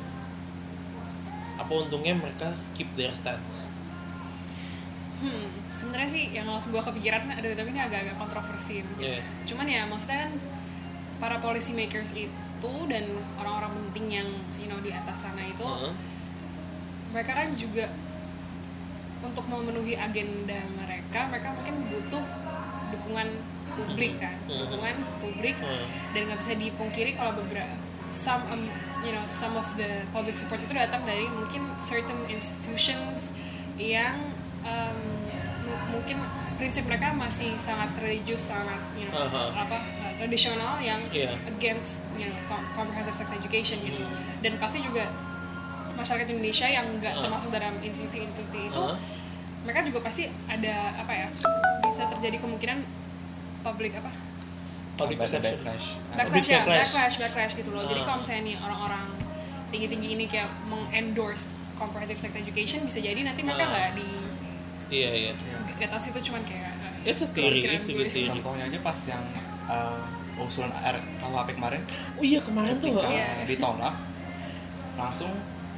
Apa 1.56 1.72
untungnya 1.72 2.14
mereka 2.14 2.50
keep 2.74 2.90
their 2.94 3.10
stance? 3.12 3.66
Hmm, 5.16 5.48
sebenarnya 5.72 6.10
sih 6.12 6.24
yang 6.30 6.46
langsung 6.46 6.70
gua 6.70 6.84
kepikiran 6.84 7.24
aduh 7.32 7.56
tapi 7.56 7.72
ini 7.72 7.80
agak-agak 7.80 8.14
kontroversi 8.16 8.84
mungkin. 8.84 9.10
Iya. 9.12 9.22
Cuman 9.48 9.66
ya 9.66 9.82
maksudnya 9.86 10.28
kan 10.28 10.32
para 11.18 11.38
policy 11.38 11.72
makers 11.72 12.12
itu 12.14 12.72
dan 12.86 13.06
orang-orang 13.36 13.72
penting 13.86 14.06
yang 14.14 14.30
you 14.56 14.66
know 14.66 14.80
di 14.80 14.90
atas 14.90 15.22
sana 15.22 15.42
itu 15.42 15.64
Heeh. 15.64 15.94
mereka 17.12 17.32
kan 17.34 17.50
juga 17.54 17.88
untuk 19.22 19.46
memenuhi 19.46 19.96
agenda 19.96 20.60
mereka 20.76 21.26
mereka 21.28 21.50
mungkin 21.52 21.76
butuh 21.90 22.26
dukungan 22.92 23.28
publik 23.68 24.14
kan 24.16 24.36
Mhm. 24.46 24.70
dukungan 24.70 24.96
publik 25.20 25.56
Mhm. 25.56 25.86
dan 26.12 26.22
nggak 26.26 26.40
bisa 26.40 26.54
dipungkiri 26.54 27.12
kalau 27.14 27.34
beberapa 27.36 27.76
some 28.08 28.40
um, 28.48 28.62
you 29.02 29.12
know 29.12 29.26
some 29.26 29.52
of 29.54 29.66
the 29.76 30.06
public 30.10 30.36
support 30.36 30.60
itu 30.60 30.72
datang 30.72 31.02
dari 31.04 31.26
mungkin 31.28 31.66
certain 31.80 32.16
institutions 32.30 33.34
yang 33.76 34.16
um, 34.62 35.00
mu- 35.66 35.84
mungkin 35.92 36.22
prinsip 36.56 36.86
mereka 36.86 37.12
masih 37.12 37.52
sangat 37.58 37.92
religius 37.98 38.48
sangat 38.48 38.80
you 38.96 39.10
know, 39.10 39.26
Aha. 39.26 39.66
apa 39.66 39.78
uh, 40.00 40.05
tradisional 40.16 40.80
yang 40.80 41.00
Iya. 41.10 41.32
against 41.50 42.08
you 42.16 42.26
know 42.26 42.40
com- 42.46 42.68
comprehensive 42.74 43.14
sex 43.14 43.32
education 43.32 43.80
gitu 43.80 44.00
dan 44.40 44.56
pasti 44.56 44.80
juga 44.80 45.08
masyarakat 45.94 46.28
Indonesia 46.30 46.68
yang 46.68 46.86
nggak 46.98 47.14
Ah. 47.14 47.22
termasuk 47.22 47.50
dalam 47.50 47.72
institusi-institusi 47.80 48.68
itu 48.68 48.82
Ah. 48.82 48.96
mereka 49.62 49.84
juga 49.84 50.00
pasti 50.02 50.26
ada 50.46 50.76
apa 50.98 51.14
ya 51.14 51.28
bisa 51.82 52.08
terjadi 52.08 52.40
kemungkinan 52.40 52.84
public 53.62 53.96
apa 53.96 54.12
Public 54.96 55.20
perception. 55.20 55.60
backlash. 55.60 55.88
backlash 56.10 56.48
ya 56.48 56.60
backlash. 56.62 56.80
backlash 56.88 57.16
backlash 57.20 57.54
gitu 57.54 57.70
loh 57.70 57.84
jadi 57.84 58.00
Ah. 58.00 58.06
kalau 58.06 58.18
misalnya 58.20 58.44
nih 58.46 58.58
orang-orang 58.58 59.06
tinggi-tinggi 59.68 60.08
ini 60.10 60.26
kayak 60.26 60.48
mengendorse 60.66 61.48
comprehensive 61.76 62.16
sex 62.16 62.32
education 62.34 62.80
bisa 62.82 63.00
jadi 63.00 63.20
nanti 63.20 63.44
mereka 63.44 63.66
nggak 63.66 63.90
di 63.94 64.08
Iya 64.88 65.10
iya. 65.12 65.32
nggak 65.74 65.90
tahu 65.90 66.00
sih 66.00 66.12
itu 66.12 66.30
cuman 66.30 66.46
kayak 66.46 66.72
uh, 66.78 66.94
It's 67.04 67.20
a 67.20 67.28
theory, 67.28 67.60
kepikiran 67.60 67.76
it's 67.76 67.86
a 67.86 67.92
good 67.92 68.08
theory. 68.08 68.30
Contohnya 68.32 68.64
aja 68.66 68.80
pas 68.80 69.00
yang 69.04 69.24
uh, 69.68 70.06
usulan 70.38 70.72
R 70.74 70.96
KUHP 71.18 71.56
kemarin 71.56 71.82
Oh 72.16 72.24
iya 72.24 72.40
kemarin 72.40 72.76
tuh. 72.76 73.00
Iya. 73.02 73.46
ditolak 73.46 73.96
langsung 74.96 75.32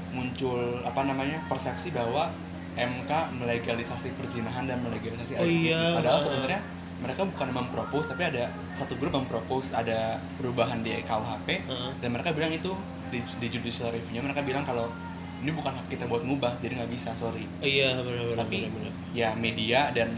muncul 0.10 0.58
apa 0.82 1.04
namanya 1.04 1.42
persepsi 1.46 1.92
bahwa 1.92 2.30
MK 2.74 3.12
melegalisasi 3.36 4.14
perzinahan 4.14 4.64
dan 4.64 4.80
melegalisasi 4.80 5.34
Oh 5.36 5.42
LGBT. 5.42 5.66
iya. 5.66 5.82
Padahal 5.94 6.20
sebenarnya 6.20 6.62
mereka 6.98 7.22
bukan 7.24 7.48
mempropose 7.52 8.10
tapi 8.10 8.24
ada 8.26 8.50
satu 8.74 8.98
grup 8.98 9.14
mempropose 9.14 9.70
ada 9.72 10.18
perubahan 10.36 10.82
di 10.82 10.94
KUHP 11.00 11.48
Heeh. 11.60 11.92
dan 11.96 12.10
mereka 12.10 12.34
bilang 12.34 12.50
itu 12.50 12.74
di, 13.08 13.22
di 13.22 13.48
judicial 13.48 13.90
review-nya 13.90 14.22
mereka 14.22 14.42
bilang 14.42 14.62
kalau 14.62 14.90
ini 15.38 15.54
bukan 15.54 15.70
hak 15.70 15.86
kita 15.88 16.06
buat 16.06 16.26
ngubah 16.26 16.58
jadi 16.58 16.74
nggak 16.76 16.90
bisa 16.90 17.14
sorry 17.14 17.46
Oh, 17.62 17.68
iya 17.68 17.94
benar-benar. 17.96 18.38
tapi 18.40 18.66
benar-benar. 18.66 18.94
ya 19.14 19.30
media 19.34 19.80
dan 19.92 20.10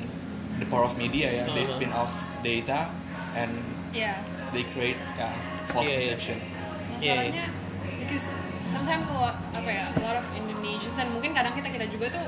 the 0.56 0.66
power 0.66 0.84
of 0.86 0.96
media 0.96 1.28
ya 1.30 1.44
they 1.50 1.62
Uh-huh. 1.62 1.76
spin 1.76 1.92
off 1.92 2.12
data 2.40 2.88
and 3.40 3.54
ya 3.92 4.14
they 4.52 4.68
create 4.68 5.00
ya 5.16 5.30
false 5.66 5.86
iya. 5.86 5.96
perception 5.98 6.38
Iya, 7.00 7.16
masalahnya 7.16 7.46
because 8.02 8.26
sometimes 8.60 9.08
a 9.08 9.16
lot, 9.16 9.36
apa 9.54 9.70
ya 9.70 9.88
a 9.88 10.00
lot 10.02 10.16
of 10.16 10.28
Indonesians 10.34 10.94
dan 10.94 11.08
mungkin 11.10 11.32
kadang 11.32 11.54
kita 11.54 11.70
kita 11.70 11.88
juga 11.88 12.12
tuh 12.12 12.28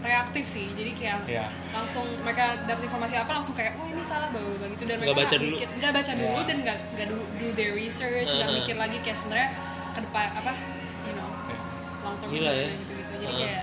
reaktif 0.00 0.44
sih 0.44 0.66
jadi 0.72 0.92
kayak 0.92 1.18
Iya. 1.26 1.46
langsung 1.72 2.04
mereka 2.20 2.60
dapat 2.62 2.84
informasi 2.84 3.14
apa 3.16 3.30
langsung 3.32 3.54
kayak 3.54 3.72
wah 3.74 3.86
ini 3.86 4.02
salah 4.02 4.28
bawa 4.28 4.52
begitu 4.60 4.84
dan 4.84 4.98
Nggak 4.98 5.08
mereka 5.08 5.22
baca 5.24 5.36
dulu. 5.38 5.54
mikir 5.54 5.68
nggak 5.72 5.92
baca 5.92 6.12
dulu 6.12 6.28
Iya. 6.34 6.44
dan 6.44 6.56
nggak 6.60 6.78
nggak 6.92 7.06
do, 7.08 7.16
do 7.38 7.46
their 7.54 7.72
research 7.72 8.28
nggak 8.28 8.44
Uh-huh. 8.44 8.58
mikir 8.60 8.76
lagi 8.76 8.98
kayak 8.98 9.16
sebenarnya 9.16 9.50
ke 9.88 10.00
depan 10.02 10.26
apa 10.34 10.52
you 11.02 11.14
know 11.14 11.28
Ya. 11.46 11.56
long 12.02 12.16
term 12.18 12.28
Gila 12.28 12.50
ya. 12.52 12.66
gitu 12.68 12.92
gitu 12.92 13.12
jadi 13.16 13.24
Uh-huh. 13.24 13.40
kayak 13.40 13.62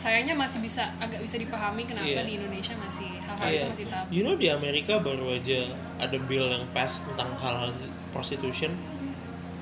sayangnya 0.00 0.32
masih 0.32 0.58
bisa 0.58 0.88
agak 0.96 1.20
bisa 1.20 1.36
dipahami 1.36 1.84
kenapa 1.84 2.08
Iya. 2.08 2.24
di 2.24 2.32
Indonesia 2.34 2.72
masih 2.74 3.08
hal-hal 3.20 3.44
Iya. 3.46 3.60
itu 3.60 3.66
masih 3.68 3.86
tabu 3.86 4.08
You 4.08 4.22
know 4.24 4.34
di 4.34 4.48
Amerika 4.48 4.96
baru 4.98 5.28
aja 5.30 5.60
ada 5.98 6.16
bill 6.24 6.48
yang 6.48 6.64
pass 6.72 7.04
tentang 7.04 7.28
hal-hal 7.36 7.68
prostitution. 8.10 8.72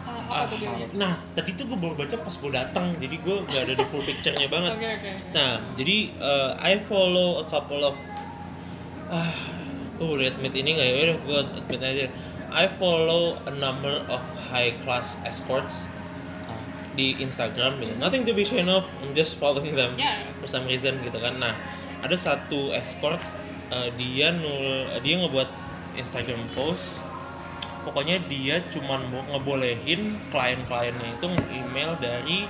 Uh, 0.06 0.23
apa 0.31 0.40
Ah, 0.40 0.47
tuh 0.47 0.56
bilangnya 0.56 0.89
nah 0.94 1.12
tadi 1.35 1.52
tuh 1.52 1.66
gue 1.66 1.77
baru 1.77 1.93
baca 1.93 2.16
pas 2.16 2.32
gue 2.32 2.48
datang 2.51 2.86
jadi 2.97 3.16
gue 3.19 3.36
gak 3.44 3.60
ada 3.60 3.74
the 3.74 3.86
full 3.86 4.01
picture-nya 4.01 4.48
banget 4.55 4.73
oke 4.73 4.89
oke 4.94 5.10
Nah, 5.35 5.51
jadi 5.74 5.97
uh, 6.16 6.51
I 6.56 6.81
follow 6.81 7.43
a 7.43 7.47
couple 7.47 7.82
of 7.82 7.93
ah, 9.10 9.35
gue 9.98 10.06
boleh 10.06 10.31
admit 10.31 10.55
ini 10.55 10.70
nggak 10.73 10.86
ya? 10.86 10.94
Udah, 11.02 11.19
gue 11.19 11.39
admit 11.60 11.81
aja. 11.82 12.06
I 12.48 12.65
follow 12.70 13.36
a 13.44 13.52
number 13.52 14.01
of 14.09 14.20
high 14.48 14.73
class 14.81 15.20
escorts 15.23 15.85
di 16.98 17.14
Instagram 17.22 17.78
gitu. 17.78 17.94
Nothing 18.02 18.26
to 18.26 18.34
be 18.34 18.42
ashamed 18.42 18.66
of, 18.66 18.90
I'm 18.98 19.14
just 19.14 19.38
following 19.38 19.78
them 19.78 19.94
Ya. 19.94 20.18
for 20.42 20.50
some 20.50 20.66
reason 20.66 20.98
gitu 21.06 21.14
kan. 21.22 21.38
Nah, 21.38 21.54
ada 22.02 22.16
satu 22.18 22.74
escort 22.74 23.22
uh, 23.70 23.88
dia 23.94 24.34
nul 24.34 24.90
dia 25.02 25.14
ngebuat 25.22 25.48
Instagram 25.98 26.38
post 26.54 27.02
pokoknya 27.82 28.20
dia 28.28 28.60
cuman 28.68 29.00
mau 29.08 29.22
ngebolehin 29.34 30.18
klien-kliennya 30.28 31.08
itu 31.18 31.28
email 31.56 31.96
dari 31.98 32.44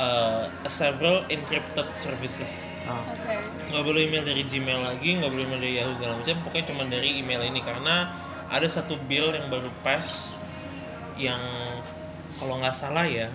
uh, 0.00 0.50
several 0.66 1.22
encrypted 1.30 1.86
services 1.94 2.74
ah, 2.88 3.00
oke 3.06 3.32
nggak 3.70 3.84
boleh 3.84 4.10
email 4.10 4.24
dari 4.26 4.42
Gmail 4.42 4.80
lagi 4.82 5.22
nggak 5.22 5.30
boleh 5.30 5.44
email 5.46 5.60
dari 5.62 5.74
Yahoo 5.78 5.94
segala 5.94 6.12
macam 6.18 6.36
pokoknya 6.42 6.66
cuma 6.72 6.82
dari 6.88 7.10
email 7.20 7.42
ini 7.46 7.60
karena 7.62 8.10
ada 8.46 8.66
satu 8.66 8.98
bill 9.06 9.34
yang 9.34 9.46
baru 9.50 9.70
pas 9.86 10.34
yang 11.16 11.40
kalau 12.36 12.60
nggak 12.60 12.76
salah 12.76 13.06
ya 13.08 13.32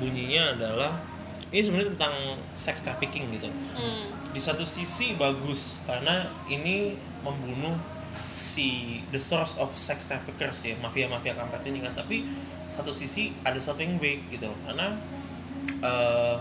bunyinya 0.00 0.56
adalah 0.56 0.92
ini 1.50 1.60
sebenarnya 1.60 1.92
tentang 1.94 2.14
sex 2.56 2.80
trafficking 2.80 3.28
gitu. 3.36 3.50
Hmm. 3.76 4.06
di 4.30 4.38
satu 4.38 4.62
sisi 4.62 5.18
bagus 5.18 5.82
karena 5.82 6.22
ini 6.46 6.94
membunuh 7.26 7.74
si 8.14 9.02
the 9.10 9.18
source 9.18 9.58
of 9.58 9.74
sex 9.74 10.06
traffickers 10.06 10.62
ya 10.62 10.78
mafia 10.78 11.10
mafia 11.10 11.34
kampret 11.34 11.66
ini 11.66 11.82
kan. 11.84 11.92
Tapi 11.92 12.24
satu 12.70 12.94
sisi 12.94 13.34
ada 13.42 13.58
satu 13.58 13.82
yang 13.82 13.98
baik 13.98 14.30
gitu 14.30 14.48
karena 14.64 14.94
eh, 15.82 16.38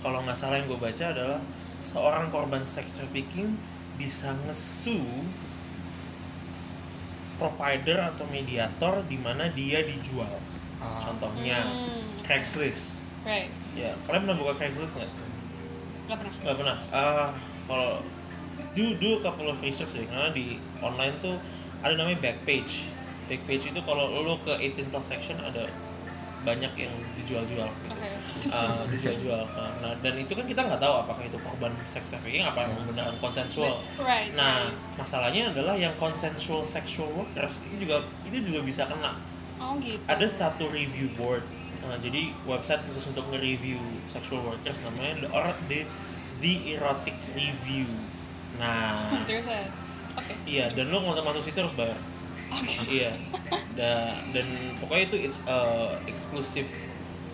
kalau 0.00 0.24
nggak 0.24 0.38
salah 0.38 0.56
yang 0.56 0.66
gue 0.72 0.80
baca 0.80 1.04
adalah 1.12 1.40
seorang 1.78 2.32
korban 2.32 2.64
sex 2.64 2.88
trafficking 2.96 3.52
bisa 4.00 4.32
ngesu 4.48 4.96
provider 7.36 8.00
atau 8.00 8.24
mediator 8.32 9.04
di 9.04 9.20
mana 9.20 9.52
dia 9.52 9.84
dijual 9.84 10.32
ah. 10.86 11.02
contohnya 11.02 11.58
Hmm. 11.60 12.02
Craigslist 12.22 13.02
right 13.22 13.50
ya 13.74 13.90
kalian 14.06 14.22
pernah 14.22 14.38
buka 14.38 14.52
Craigslist 14.54 14.94
nggak 14.96 15.10
nggak 16.06 16.18
pernah 16.22 16.32
Gak 16.38 16.56
pernah. 16.62 16.76
Ah, 16.94 17.28
kalau 17.66 17.98
do 18.78 18.94
do 19.02 19.18
a 19.18 19.20
couple 19.20 19.50
of 19.50 19.58
research 19.58 19.98
ya 19.98 20.06
karena 20.06 20.30
di 20.30 20.54
online 20.78 21.18
tuh 21.18 21.34
ada 21.82 21.98
namanya 21.98 22.22
backpage. 22.22 22.86
Backpage 23.26 23.74
itu 23.74 23.80
kalau 23.82 24.14
lo 24.22 24.38
ke 24.38 24.54
18 24.54 24.86
plus 24.86 25.02
section 25.02 25.34
ada 25.42 25.66
banyak 26.46 26.70
yang 26.78 26.94
dijual-jual 27.18 27.66
gitu. 27.66 27.90
oke 27.90 28.06
Ah, 28.54 28.86
dijual-jual. 28.86 29.42
Ah, 29.50 29.74
Nah, 29.82 29.98
dan 29.98 30.14
itu 30.14 30.30
kan 30.30 30.46
kita 30.46 30.62
nggak 30.62 30.78
tahu 30.78 30.94
apakah 31.02 31.26
itu 31.26 31.34
korban 31.42 31.74
sex 31.90 32.06
trafficking 32.06 32.46
apa 32.46 32.70
yang 32.70 32.78
beneran 32.86 33.16
konsensual. 33.18 33.82
right 33.98 34.30
Nah, 34.38 34.70
masalahnya 34.94 35.50
adalah 35.50 35.74
yang 35.74 35.90
consensual 35.98 36.62
sexual 36.62 37.10
workers 37.18 37.58
itu 37.66 37.82
juga 37.82 37.98
itu 38.30 38.38
juga 38.46 38.62
bisa 38.62 38.86
kena 38.86 39.18
oh 39.60 39.74
gitu. 39.80 40.02
Ada 40.08 40.26
satu 40.26 40.68
review 40.70 41.08
board. 41.16 41.44
Nah, 41.86 41.96
jadi 42.02 42.34
website 42.42 42.82
khusus 42.90 43.14
untuk 43.14 43.30
nge-review 43.30 43.78
sexual 44.10 44.42
workers 44.42 44.82
namanya 44.82 45.22
the, 45.22 45.28
or 45.30 45.46
the, 45.70 45.86
the 46.42 46.74
erotic 46.74 47.14
review. 47.32 47.86
Nah. 48.58 49.06
There's 49.30 49.46
a 49.46 49.60
oke. 50.18 50.34
Iya 50.48 50.72
dan 50.74 50.90
lo 50.90 51.04
kalau 51.04 51.22
masuk 51.22 51.46
situ 51.46 51.58
harus 51.62 51.76
bayar. 51.78 51.98
Oke. 52.50 52.74
Iya. 52.96 53.12
Da, 53.78 54.18
dan 54.34 54.46
pokoknya 54.82 55.04
itu 55.14 55.16
it's 55.30 55.40
a 55.46 55.58
exclusive 56.10 56.66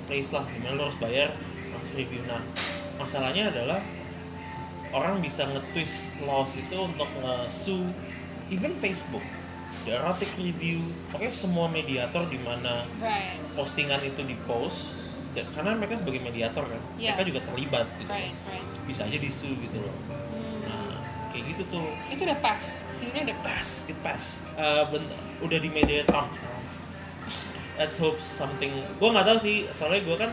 place 0.05 0.35
lah. 0.37 0.45
Di 0.45 0.59
mana 0.61 0.77
lo 0.77 0.83
harus 0.93 1.01
bayar 1.01 1.33
masuk 1.73 1.97
review. 1.97 2.21
Nah 2.29 2.43
masalahnya 3.01 3.49
adalah 3.49 3.81
orang 4.93 5.25
bisa 5.25 5.49
nge-twist 5.49 6.21
laws 6.29 6.53
itu 6.55 6.77
untuk 6.77 7.09
nge-sue 7.25 7.89
even 8.53 8.77
Facebook 8.77 9.25
the 9.83 9.93
erotic 9.93 10.31
review. 10.37 10.79
Pokoknya 11.09 11.31
semua 11.31 11.67
mediator 11.67 12.27
di 12.27 12.39
mana 12.39 12.87
right. 12.99 13.39
postingan 13.53 14.01
itu 14.01 14.23
di 14.23 14.37
post 14.43 14.99
dan, 15.33 15.49
karena 15.51 15.75
mereka 15.75 15.97
sebagai 15.97 16.21
mediator 16.21 16.63
kan 16.63 16.81
Iya. 16.95 17.13
mereka 17.13 17.23
juga 17.25 17.41
terlibat 17.43 17.87
gitu 17.97 18.07
right 18.07 18.37
right. 18.47 18.67
Bisa 18.85 19.05
aja 19.05 19.17
disu 19.17 19.51
gitu 19.59 19.79
loh. 19.79 19.95
Hmm. 20.09 20.61
nah 20.63 20.93
kayak 21.31 21.45
gitu 21.51 21.63
tuh. 21.73 21.87
Itu 22.09 22.23
udah 22.23 22.39
pas. 22.39 22.65
Ini 22.99 23.19
udah 23.23 23.37
pas. 23.37 23.49
Pass 23.49 23.69
it 23.87 23.99
pass 24.01 24.25
Eh, 24.53 24.85
ben- 24.89 25.13
udah 25.41 25.59
di 25.59 25.69
meja 25.69 26.05
Trump. 26.05 26.29
Let's 27.75 27.97
hope 27.97 28.21
something 28.21 28.69
gue 28.71 29.09
nggak 29.09 29.25
tahu 29.25 29.39
sih 29.39 29.65
soalnya 29.71 30.05
gue 30.05 30.17
kan 30.17 30.31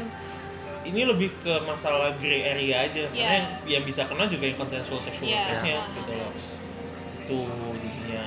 ini 0.82 1.04
lebih 1.04 1.32
ke 1.40 1.54
masalah 1.64 2.12
gray 2.18 2.44
area 2.46 2.84
aja. 2.84 3.04
Karena 3.08 3.16
Iya. 3.16 3.30
yang, 3.34 3.48
yang 3.72 3.84
bisa 3.84 4.04
kena 4.04 4.26
juga 4.26 4.46
yang 4.46 4.56
consensual 4.56 5.00
sexual 5.00 5.26
Iya. 5.26 5.48
workersnya 5.48 5.76
Ah. 5.76 5.88
gitu 5.94 6.12
loh. 6.14 6.32
Itu 7.20 7.38
jadinya 7.78 8.24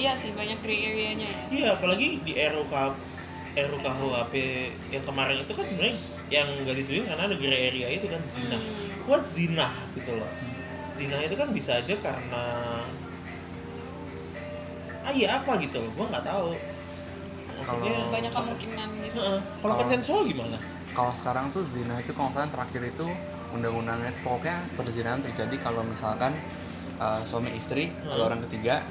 iya 0.00 0.16
sih 0.16 0.32
banyak 0.32 0.56
gray 0.60 0.80
area-nya 0.82 1.28
ya 1.28 1.40
Iya, 1.50 1.68
apalagi 1.76 2.24
di 2.24 2.32
RUK 2.32 2.72
RUKHP 3.50 4.34
yang 4.88 5.04
kemarin 5.04 5.36
itu 5.38 5.52
kan 5.52 5.62
sebenarnya 5.62 5.96
yang 6.30 6.46
gak 6.62 6.72
disetujuin 6.72 7.04
karena 7.04 7.22
ada 7.26 7.36
gray 7.36 7.60
area 7.68 7.86
itu 7.90 8.06
kan 8.06 8.22
zina. 8.22 8.54
Hmm. 8.54 8.88
What 9.04 9.26
zina 9.26 9.66
gitu 9.92 10.14
loh. 10.14 10.30
Zina 10.94 11.18
itu 11.18 11.34
kan 11.34 11.50
bisa 11.50 11.74
aja 11.76 11.94
karena 11.96 12.44
ah 15.00 15.10
iya 15.10 15.36
apa 15.36 15.56
gitu 15.58 15.80
loh, 15.80 15.90
gua 15.94 16.06
nggak 16.08 16.24
tahu. 16.24 16.52
Maksudnya 17.58 17.92
Kalau- 17.92 18.10
banyak 18.10 18.32
kemungkinan 18.32 18.88
gitu 19.02 19.18
Heeh. 19.18 19.40
kalau 19.42 19.60
Kalau- 19.60 19.78
konsensual 19.78 20.20
gimana? 20.24 20.56
kalau 20.90 21.12
sekarang 21.12 21.46
tuh 21.50 21.62
zina 21.62 21.94
itu 21.98 22.10
nggak 22.10 22.42
yang 22.42 22.50
terakhir 22.50 22.82
itu 22.84 23.06
undang-undangnya 23.50 24.10
pokoknya 24.22 24.58
perzinahan 24.74 25.18
terjadi 25.20 25.54
kalau 25.60 25.82
misalkan 25.82 26.34
uh, 26.96 27.22
suami 27.22 27.46
istri 27.52 27.90
atau 28.04 28.16
Hmm. 28.16 28.28
orang 28.28 28.40
ketiga 28.42 28.82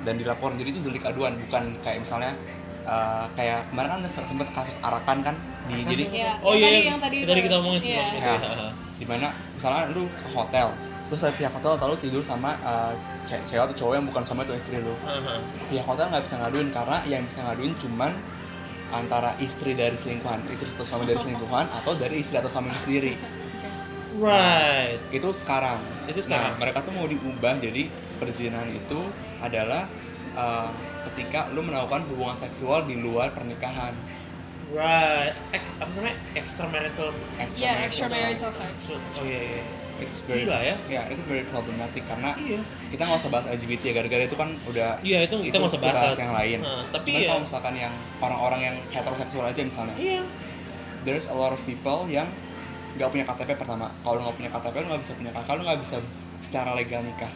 dan 0.00 0.14
dilaporin 0.14 0.54
jadi 0.54 0.70
itu 0.70 0.80
delik 0.80 1.02
aduan 1.02 1.34
bukan 1.38 1.74
kayak 1.80 1.98
misalnya 2.00 2.32
uh, 2.84 3.26
kayak 3.32 3.66
kemarin 3.68 3.90
kan 3.90 4.00
sempat 4.06 4.48
kasus 4.50 4.78
arakan 4.80 5.18
kan 5.22 5.34
di 5.66 5.84
jadi 5.84 6.04
Iya, 6.08 6.32
oh 6.40 6.52
yang 6.52 6.58
iya, 6.58 6.64
tadi- 6.64 6.78
yang 6.78 6.86
yang 6.88 7.00
tadi 7.00 7.16
tadi 7.22 7.32
itu. 7.34 7.46
kita 7.46 7.56
omongin 7.56 7.80
Iya. 7.80 7.84
sebelum 7.84 8.08
itu. 8.08 8.22
Ya. 8.22 8.36
ya. 8.38 8.70
di 8.94 9.06
mana 9.06 9.26
misalnya 9.52 9.82
lu 9.90 10.04
ke 10.06 10.28
hotel 10.32 10.68
terus 11.06 11.20
ada 11.22 11.32
pihak 11.32 11.52
hotel 11.52 11.72
atau 11.72 11.86
lu 11.86 11.96
tidur 11.96 12.20
sama 12.20 12.50
uh, 12.62 12.92
ce- 13.22 13.40
cewek 13.42 13.64
atau 13.64 13.76
cowok 13.76 13.94
yang 13.94 14.04
bukan 14.04 14.22
suami 14.22 14.42
atau 14.42 14.52
istri 14.52 14.76
lu 14.76 14.92
Heeh. 14.92 15.40
pihak 15.68 15.84
hotel 15.84 16.04
nggak 16.06 16.22
bisa 16.22 16.34
ngaduin 16.36 16.68
karena 16.68 16.98
yang 17.06 17.22
bisa 17.22 17.40
ngaduin 17.42 17.72
cuman 17.78 18.12
antara 18.90 19.30
istri 19.38 19.72
dari 19.72 19.92
selingkuhan 19.92 20.40
istri 20.48 20.68
atau 20.70 20.84
suami 20.84 21.04
dari 21.04 21.18
selingkuhan 21.18 21.66
atau 21.78 21.92
dari 21.94 22.18
istri 22.18 22.36
atau 22.36 22.48
suami 22.48 22.70
sendiri 22.74 23.12
Right. 24.18 24.98
itu 25.10 25.30
sekarang. 25.32 25.78
Itu 26.04 26.18
sekarang. 26.18 26.50
Nah, 26.50 26.58
mereka 26.58 26.82
tuh 26.82 26.90
mau 26.90 27.06
diubah 27.06 27.54
jadi 27.56 27.86
perzinahan 28.18 28.66
itu 28.68 28.98
adalah 29.38 29.86
uh, 30.34 30.70
ketika 31.06 31.50
lu 31.50 31.62
melakukan 31.62 32.02
hubungan 32.08 32.36
seksual 32.36 32.84
di 32.84 32.98
luar 32.98 33.30
pernikahan. 33.30 33.94
Right. 34.68 35.32
Apa 35.80 35.88
namanya? 35.96 36.16
Extramarital. 36.36 37.08
Iya, 37.40 37.88
extramarital 37.88 38.52
sex. 38.52 38.72
Oh 39.16 39.24
iya 39.24 39.40
iya. 39.40 39.62
It's 39.98 40.22
very, 40.22 40.46
Gila 40.46 40.60
ya. 40.62 40.76
Ya, 40.86 41.02
itu 41.10 41.18
very 41.26 41.42
problematic 41.42 42.06
karena 42.06 42.30
Iya. 42.38 42.62
kita 42.86 43.02
nggak 43.02 43.18
usah 43.18 43.32
bahas 43.34 43.46
LGBT 43.50 43.82
ya, 43.82 43.94
gara-gara 43.98 44.22
itu 44.22 44.36
kan 44.38 44.46
udah 44.70 44.94
Iya 45.02 45.26
itu 45.26 45.34
kita 45.42 45.58
nggak 45.58 45.72
usah 45.74 45.82
bahas. 45.82 46.14
yang 46.14 46.30
lain. 46.30 46.58
Heeh, 46.62 46.82
tapi 46.94 47.08
Cuman 47.10 47.18
ya. 47.18 47.26
kalau 47.26 47.40
misalkan 47.42 47.74
yang 47.74 47.94
orang-orang 48.22 48.60
yang 48.62 48.76
heteroseksual 48.94 49.50
aja 49.50 49.58
misalnya, 49.58 49.96
Iya. 49.98 50.22
there's 51.02 51.26
a 51.26 51.34
lot 51.34 51.50
of 51.50 51.58
people 51.66 52.06
yang 52.06 52.30
nggak 52.94 53.10
punya 53.10 53.24
KTP 53.26 53.58
pertama. 53.58 53.90
Kalau 54.06 54.22
nggak 54.22 54.36
punya 54.38 54.50
KTP, 54.54 54.74
lu 54.78 54.86
nggak 54.86 55.02
bisa 55.02 55.12
punya 55.18 55.32
KTP, 55.34 55.50
lu 55.50 55.62
nggak 55.66 55.80
bisa 55.82 55.96
secara 56.38 56.70
legal 56.78 57.02
nikah. 57.02 57.32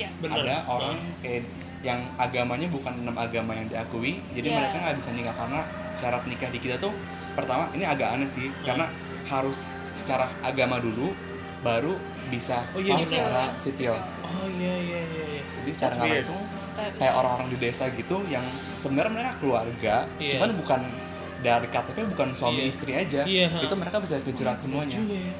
Ya 0.00 0.08
Bener. 0.18 0.36
ada 0.40 0.56
orang 0.66 0.96
kayak 1.20 1.44
yang 1.80 2.00
agamanya 2.16 2.68
bukan 2.68 2.92
enam 2.94 3.16
agama 3.16 3.52
yang 3.52 3.66
diakui 3.66 4.20
jadi 4.30 4.46
Iya. 4.46 4.56
mereka 4.56 4.76
nggak 4.80 4.96
bisa 4.96 5.10
nikah 5.12 5.34
karena 5.34 5.60
syarat 5.92 6.22
nikah 6.24 6.48
di 6.48 6.58
kita 6.58 6.76
tuh 6.76 6.92
pertama 7.32 7.68
ini 7.72 7.84
agak 7.84 8.08
aneh 8.10 8.26
sih 8.26 8.48
karena 8.62 8.84
harus 9.26 9.58
secara 9.92 10.24
agama 10.42 10.76
dulu 10.78 11.12
baru 11.60 11.92
bisa 12.28 12.60
Oh 12.70 12.78
iya, 12.78 12.84
sah 12.86 12.96
bener. 12.96 13.08
secara 13.08 13.42
sipil 13.54 13.94
Oh 14.22 14.46
iya 14.54 14.74
iya 14.78 15.00
iya. 15.02 15.24
iya. 15.30 15.42
jadi 15.58 15.70
secara 15.70 15.92
nggak 15.94 16.08
langsung 16.14 16.40
kayak 16.96 17.14
orang-orang 17.14 17.48
di 17.48 17.58
desa 17.58 17.84
gitu 17.90 18.16
yang 18.26 18.44
sebenarnya 18.76 19.12
mereka 19.12 19.32
keluarga 19.36 19.94
Iya. 20.16 20.36
cuman 20.36 20.50
bukan 20.56 20.80
dari 21.40 21.66
KTP 21.66 21.96
bukan 22.06 22.28
suami 22.30 22.60
Iya. 22.60 22.68
istri 22.68 22.92
aja 22.92 23.22
Iya, 23.24 23.46
ha. 23.48 23.58
itu 23.58 23.74
mereka 23.74 23.96
bisa 23.98 24.20
kejerat 24.20 24.56
semuanya 24.58 24.92
Juga 24.94 25.16
ya. 25.16 25.34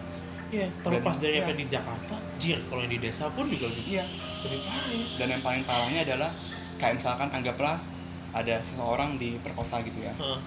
Iya, 0.50 0.66
terlepas 0.82 1.14
Dan- 1.14 1.22
dari 1.22 1.34
iya. 1.34 1.44
apa 1.44 1.52
di 1.54 1.64
Jakarta, 1.64 2.16
jir 2.40 2.58
kalau 2.64 2.80
yang 2.80 2.90
di 2.90 2.98
desa 2.98 3.28
pun 3.28 3.46
juga 3.46 3.68
lebih 3.68 3.84
iya 3.90 4.04
lebih 4.42 4.58
ya. 4.58 4.74
dan 5.16 5.28
yang 5.30 5.42
paling 5.42 5.62
parahnya 5.62 6.00
adalah 6.02 6.32
kayak 6.76 6.96
misalkan 6.96 7.28
anggaplah 7.28 7.76
ada 8.32 8.56
seseorang 8.58 9.14
diperkosa 9.14 9.82
gitu 9.82 10.00
ya 10.00 10.14
Heeh. 10.14 10.40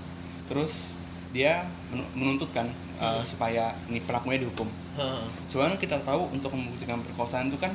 terus 0.45 0.98
dia 1.30 1.61
men- 1.88 2.10
menuntut 2.15 2.49
kan 2.49 2.65
uh, 2.95 3.06
Hmm. 3.14 3.24
supaya 3.24 3.70
ini 3.88 3.99
pelakunya 3.99 4.40
dihukum 4.40 4.65
Heeh. 4.94 5.22
cuman 5.48 5.78
kita 5.78 6.02
tahu 6.02 6.30
untuk 6.30 6.49
membuktikan 6.52 6.98
perkosaan 6.99 7.48
itu 7.48 7.57
kan 7.57 7.72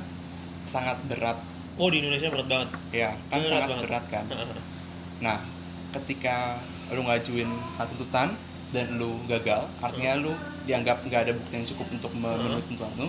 sangat 0.65 0.99
berat 1.05 1.39
Oh 1.79 1.87
di 1.87 2.03
Indonesia 2.03 2.27
berat 2.29 2.47
banget. 2.47 2.69
ya 2.91 3.11
kan 3.29 3.39
Berat 3.39 3.49
sangat 3.49 3.69
banget. 3.69 3.83
berat 3.85 4.05
kan 4.09 4.25
nah 5.19 5.39
ketika 5.93 6.59
lu 6.91 7.03
ngajuin 7.03 7.49
tuntutan 7.79 8.29
dan 8.69 8.87
lu 8.95 9.17
gagal 9.25 9.65
artinya 9.79 10.19
lu 10.19 10.33
dianggap 10.65 11.01
nggak 11.03 11.21
ada 11.23 11.33
bukti 11.33 11.55
yang 11.55 11.67
cukup 11.67 11.87
untuk 11.91 12.13
memenuhi 12.13 12.61
tuntutan 12.65 12.93
lu 12.99 13.09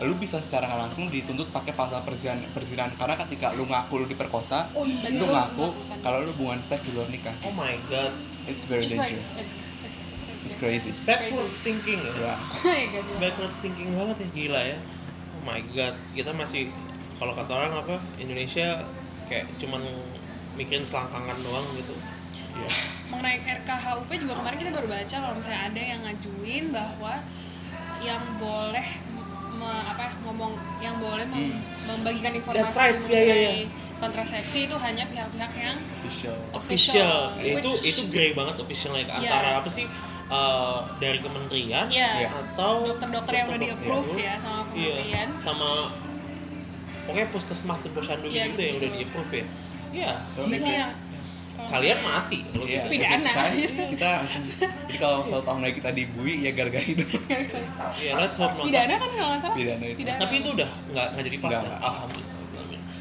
lu 0.00 0.16
bisa 0.16 0.40
secara 0.40 0.64
langsung 0.72 1.06
dituntut 1.06 1.48
pakai 1.48 1.72
pasal 1.72 2.00
perzinahan, 2.00 2.40
perzinahan 2.50 2.88
karena 2.94 3.16
ketika 3.18 3.52
lu 3.52 3.64
ngaku 3.64 4.00
lu 4.00 4.06
diperkosa 4.06 4.64
Oh, 4.72 4.82
iya. 4.82 5.12
lu 5.12 5.28
ngaku 5.28 5.66
kalau 6.00 6.24
lu 6.24 6.32
hubungan 6.32 6.56
seks 6.58 6.88
di 6.88 6.92
luar 6.92 7.04
nikah. 7.08 7.32
Oh 7.44 7.52
my 7.52 7.76
god. 7.86 8.08
It's 8.48 8.64
very 8.64 8.84
It's 8.84 8.96
like 8.96 9.12
dangerous. 9.12 9.44
it's 9.44 9.54
it's 9.84 9.96
it's 10.40 10.54
crazy. 10.56 10.88
it's 10.88 11.04
backwards 11.04 11.60
thinking 11.60 12.00
ya. 12.00 12.12
Ya 12.16 12.34
Oh 12.34 12.64
my 12.64 12.82
god. 12.88 13.04
backwards 13.20 13.60
thinking 13.60 13.92
banget 13.92 14.16
ya 14.18 14.28
gila 14.32 14.60
ya. 14.64 14.78
Oh 15.36 15.42
my 15.44 15.60
god. 15.70 15.94
Kita 16.12 16.32
masih 16.32 16.72
kalau 17.16 17.36
kata 17.36 17.52
orang 17.52 17.72
apa 17.74 18.00
Indonesia 18.16 18.80
kayak 19.28 19.44
cuman 19.60 19.84
mikirin 20.56 20.82
selangkangan 20.82 21.36
doang 21.36 21.66
gitu. 21.76 21.92
Ya 22.56 22.70
mengenai 23.10 23.36
RKHUP 23.42 24.08
juga 24.16 24.32
kemarin 24.34 24.56
kita 24.56 24.70
baru 24.70 24.88
baca 24.88 25.16
kalau 25.18 25.34
misalnya 25.34 25.62
ada 25.66 25.82
yang 25.82 26.00
ngajuin 26.02 26.64
bahwa 26.70 27.14
yang 28.00 28.22
boleh 28.40 28.86
me- 29.60 29.84
apa 29.86 30.00
ya, 30.00 30.12
ngomong 30.22 30.52
yang 30.80 30.96
boleh 30.96 31.26
mem- 31.26 31.60
membagikan 31.86 32.32
informasi 32.32 32.72
right. 32.74 32.96
mengenai 32.98 33.12
Yeah, 33.20 33.36
yeah, 33.36 33.54
yeah. 33.60 33.68
kontrasepsi 33.98 34.58
itu 34.64 34.76
hanya 34.78 35.04
pihak-pihak 35.04 35.52
yang 35.54 35.76
official 35.92 36.36
official, 36.52 37.36
itu 37.36 37.68
which- 37.70 37.84
itu 37.86 38.00
grey 38.08 38.32
banget 38.32 38.56
officialnya 38.56 39.04
Yeah. 39.04 39.18
antara 39.20 39.60
apa 39.60 39.68
sih 39.68 39.84
eh, 40.30 40.78
dari 40.96 41.18
kementerian 41.18 41.86
Iya. 41.86 42.08
Iya. 42.16 42.28
atau 42.30 42.86
dokter-dokter 42.86 43.32
yang 43.34 43.46
udah 43.46 43.60
di 43.60 43.68
approve 43.68 44.10
ya 44.16 44.34
sama 44.34 44.62
iya 44.72 44.94
kementerian 44.94 45.28
sama 45.36 45.68
pokoknya 47.02 47.26
puskesmas 47.28 47.78
dan 47.78 47.90
posyandu 47.90 48.26
Iya, 48.26 48.46
gitu 48.46 48.60
yang 48.60 48.72
gitu-gitu. 48.72 48.78
udah 48.78 48.90
di 48.90 49.00
approve 49.04 49.32
ya 49.32 49.44
iya 49.90 50.12
so 50.24 50.46
Jadi 50.46 50.70
kalian 51.66 51.98
mati 52.00 52.40
kalau 52.46 52.64
Iya, 52.64 52.82
gitu. 52.82 52.90
Pidana. 52.96 53.30
kita 53.86 54.06
langsung 54.16 54.42
jadi 54.86 54.96
kalau 54.96 55.18
satu 55.22 55.42
tahun 55.44 55.60
lagi 55.60 55.74
kita 55.76 55.90
dibui 55.90 56.34
ya 56.40 56.50
gara-gara 56.50 56.82
itu 56.82 57.04
Iya, 57.98 58.12
let's 58.16 58.36
hope 58.36 58.54
not. 58.54 58.64
pidana 58.64 58.94
kan 58.94 59.08
kalau 59.08 59.28
nggak 59.30 59.40
salah 59.40 59.56
Pidana 59.56 59.84
itu. 59.84 59.98
Tapi 60.02 60.34
itu 60.36 60.48
udah 60.50 60.70
nggak 60.90 61.06
nggak 61.12 61.24
jadi 61.26 61.38
pas 61.38 61.50
Nggak, 61.50 61.60
kan? 61.60 61.68
nggak. 61.68 61.80
Alhamdulillah. 61.84 62.38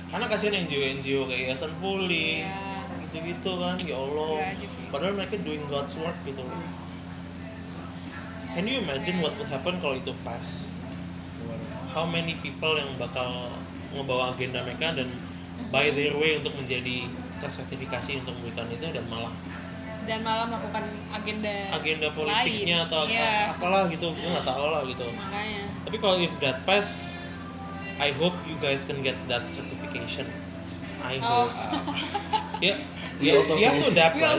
Karena 0.10 0.26
kasihan 0.26 0.54
NGO 0.60 0.82
NGO 0.96 1.22
kayak 1.26 1.42
Yayasan 1.46 1.72
Pulih, 1.78 2.42
Iya. 2.42 3.06
gitu-gitu 3.06 3.52
kan, 3.58 3.78
ya 3.80 3.96
Allah. 3.96 4.30
Sih. 4.66 4.86
Padahal 4.88 5.14
mereka 5.14 5.38
doing 5.40 5.62
God's 5.66 5.94
work 5.96 6.18
gitu 6.24 6.42
loh. 6.42 6.62
Can 8.50 8.66
you 8.66 8.82
imagine 8.82 9.18
what 9.20 9.38
would 9.38 9.48
happen 9.48 9.78
kalau 9.78 9.94
itu 9.94 10.10
pas? 10.20 10.66
How 11.90 12.06
many 12.06 12.34
people 12.36 12.74
yang 12.74 12.90
bakal 12.98 13.54
ngebawa 13.92 14.34
agenda 14.34 14.62
mereka 14.62 14.94
dan 14.94 15.10
by 15.68 15.90
their 15.90 16.14
way 16.14 16.38
untuk 16.38 16.54
menjadi 16.56 17.06
tersertifikasi 17.40 18.12
untuk 18.20 18.36
memberikan 18.36 18.68
itu 18.68 18.86
dan 18.86 19.06
malah 19.08 19.34
dan 20.02 20.20
malah 20.20 20.46
melakukan 20.46 20.84
agenda 21.12 21.56
agenda 21.72 22.08
politiknya 22.10 22.78
lain. 22.78 22.88
atau 22.88 22.98
apa- 23.04 23.12
Iya. 23.12 23.32
apalah 23.52 23.84
gitu, 23.88 24.08
gue 24.10 24.30
nggak 24.30 24.44
tahu 24.44 24.66
lah 24.66 24.82
gitu. 24.84 25.06
makanya 25.06 25.64
Tapi 25.80 25.98
kalau 25.98 26.16
if 26.18 26.34
that 26.40 26.58
pass, 26.64 27.14
I 27.98 28.10
hope 28.14 28.34
you 28.44 28.56
guys 28.58 28.84
can 28.84 29.00
get 29.00 29.18
that 29.26 29.44
certification. 29.46 30.26
I 31.02 31.16
Oh. 31.20 31.46
hope. 31.46 31.54
ya, 32.66 32.74
We 33.20 33.28
ya, 33.28 33.40
hope. 33.40 33.92
adapt 33.92 34.16
we 34.16 34.24
lah. 34.24 34.36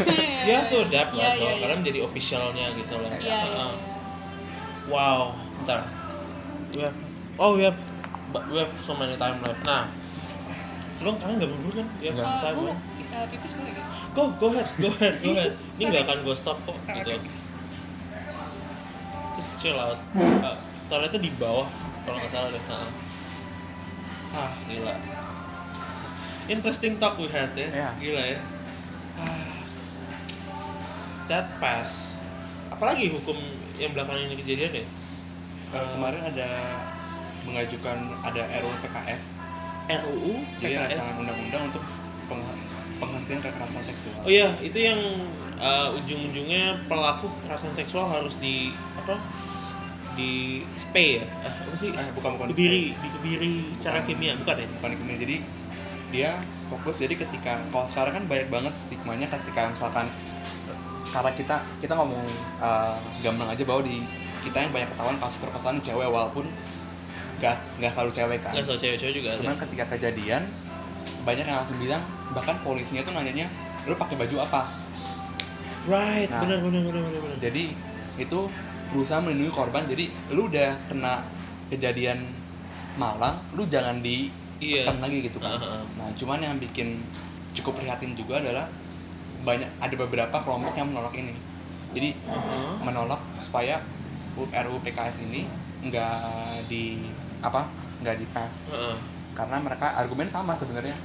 have 0.50 0.66
to 0.68 0.78
adapt 0.80 1.12
lah, 1.12 1.34
kalau 1.34 1.42
iya, 1.42 1.50
iya. 1.52 1.62
kalian 1.62 1.78
menjadi 1.82 2.00
officialnya 2.02 2.66
gitu 2.74 2.94
loh. 2.96 3.10
Iya, 3.10 3.18
iya, 3.18 3.38
Heeh. 3.40 3.72
iya. 3.72 3.88
Wow, 4.86 5.20
bentar. 5.58 5.80
We 6.72 6.80
have, 6.80 6.98
oh 7.36 7.50
we 7.54 7.62
have, 7.62 7.78
but 8.30 8.46
we 8.46 8.58
have 8.58 8.70
so 8.76 8.94
many 8.94 9.14
time 9.14 9.38
left. 9.40 9.62
Nah, 9.64 9.90
lo 11.00 11.16
kalian 11.16 11.36
nggak 11.40 11.50
buru 11.50 11.70
kan? 11.80 11.86
Have 11.88 12.12
Nggak. 12.12 12.28
Uh, 12.28 12.40
time 12.44 12.56
gue 12.60 12.74
uh, 12.76 13.26
pipis 13.32 13.52
boleh 13.56 13.72
gak? 13.72 13.86
Go, 14.12 14.22
go 14.36 14.46
ahead, 14.52 14.68
go 14.76 14.88
ahead, 15.00 15.14
go 15.24 15.30
ahead. 15.32 15.52
Ini 15.80 15.82
nggak 15.88 16.04
akan 16.04 16.18
gue 16.28 16.36
stop 16.36 16.58
kok, 16.68 16.76
Oke. 16.76 16.92
gitu. 17.00 17.10
Just 19.40 19.52
chill 19.64 19.78
out. 19.80 19.96
Uh, 20.12 20.56
toiletnya 20.92 21.20
di 21.24 21.32
bawah, 21.40 21.64
kalau 22.04 22.16
nggak 22.20 22.32
salah 22.32 22.48
deh. 22.52 22.60
Heeh. 22.60 22.90
Ah, 24.30 24.50
gila. 24.68 24.94
Interesting 26.52 26.94
talk 27.00 27.16
we 27.16 27.32
had 27.32 27.50
ya. 27.56 27.68
Iya. 27.72 27.88
Gila 27.96 28.22
ya. 28.36 28.40
Ah. 29.24 29.56
That 31.32 31.46
pass. 31.62 32.20
Apalagi 32.68 33.08
hukum 33.08 33.38
yang 33.80 33.96
belakangan 33.96 34.28
ini 34.28 34.36
kejadian 34.36 34.82
ya? 34.82 34.84
Eh, 35.70 35.86
kemarin 35.94 36.22
ada 36.26 36.50
mengajukan 37.46 37.98
ada 38.26 38.42
RUU 38.60 38.76
PKS 38.84 39.49
RUU, 39.98 40.32
jadi 40.58 40.74
PKS. 40.74 40.82
rancangan 40.94 41.14
undang-undang 41.20 41.62
untuk 41.72 41.82
peng- 42.26 42.58
penghentian 43.00 43.40
kekerasan 43.40 43.82
seksual 43.82 44.14
Oh 44.22 44.30
iya, 44.30 44.48
itu 44.60 44.78
yang 44.78 45.00
uh, 45.56 45.88
ujung-ujungnya 45.96 46.76
pelaku 46.86 47.26
kekerasan 47.40 47.72
seksual 47.72 48.06
harus 48.06 48.36
di 48.38 48.70
apa? 48.94 49.16
Di 50.14 50.60
spay 50.76 51.22
ya? 51.22 51.24
Eh, 51.24 51.52
apa 51.64 51.76
sih? 51.80 51.90
eh 51.90 52.08
bukan 52.12 52.30
bukan 52.36 52.48
Kebiri, 52.52 52.92
dikebiri 52.92 53.72
secara 53.78 54.04
kimia, 54.04 54.36
bukan 54.36 54.54
ya? 54.60 54.66
bukan 54.78 54.90
ini 54.94 55.14
jadi 55.16 55.36
dia 56.10 56.30
fokus 56.66 57.02
jadi 57.02 57.14
ketika 57.14 57.58
kalau 57.70 57.86
sekarang 57.86 58.12
kan 58.18 58.24
banyak 58.26 58.48
banget 58.50 58.74
stigmanya 58.74 59.26
ketika 59.30 59.70
misalkan 59.70 60.06
karena 61.10 61.30
kita 61.34 61.56
kita 61.82 61.94
ngomong 61.98 62.22
uh, 62.62 62.94
gamblang 63.22 63.50
aja 63.50 63.62
bahwa 63.66 63.82
di 63.82 64.02
kita 64.46 64.62
yang 64.62 64.72
banyak 64.72 64.90
ketahuan 64.94 65.18
kasus 65.18 65.38
perkosaan 65.42 65.82
cewek 65.82 66.06
walaupun 66.06 66.46
nggak 67.40 67.54
nggak 67.80 67.88
selalu 67.90 68.10
cewek 68.12 68.38
kan 68.38 68.52
Nggak 68.52 68.66
soal 68.66 68.78
cewek-cewek 68.78 69.14
juga 69.14 69.28
ada. 69.30 69.38
cuman 69.40 69.56
ketika 69.58 69.84
kejadian 69.90 70.42
banyak 71.20 71.42
yang 71.42 71.56
langsung 71.56 71.76
bilang 71.76 72.02
bahkan 72.30 72.56
polisinya 72.60 73.00
tuh 73.00 73.12
nanyanya 73.12 73.48
lu 73.84 73.96
pakai 73.96 74.14
baju 74.14 74.36
apa 74.42 74.62
Right, 75.82 76.28
Nah. 76.28 76.44
benar 76.44 76.60
benar 76.60 76.84
benar 76.84 77.00
benar 77.02 77.36
jadi 77.40 77.72
itu 78.14 78.38
berusaha 78.90 79.16
melindungi 79.18 79.48
korban 79.48 79.84
jadi 79.84 80.04
lu 80.30 80.44
udah 80.46 80.76
kena 80.86 81.24
kejadian 81.68 82.20
malang 82.94 83.40
lu 83.50 83.64
jangan 83.64 83.98
di 83.98 84.28
Iya. 84.60 84.84
tekan 84.84 85.00
lagi 85.00 85.24
gitu 85.24 85.40
kan 85.40 85.56
Aha. 85.56 85.80
nah 85.96 86.12
cuman 86.12 86.36
yang 86.38 86.60
bikin 86.60 87.00
cukup 87.56 87.80
prihatin 87.80 88.12
juga 88.12 88.36
adalah 88.38 88.68
banyak 89.40 89.64
ada 89.80 89.94
beberapa 89.96 90.36
kelompok 90.36 90.76
yang 90.76 90.92
menolak 90.92 91.16
ini 91.16 91.32
jadi 91.90 92.12
Aha. 92.28 92.84
menolak 92.84 93.16
supaya 93.40 93.80
RUU 94.36 94.84
PKS 94.84 95.24
ini 95.24 95.48
nggak 95.80 96.20
di 96.68 97.00
apa 97.40 97.68
nggak 98.04 98.16
di 98.20 98.26
pass 98.30 98.72
Heeh. 98.72 98.96
karena 99.36 99.56
mereka 99.60 99.96
argumen 99.96 100.28
sama 100.28 100.52
sebenarnya 100.56 100.96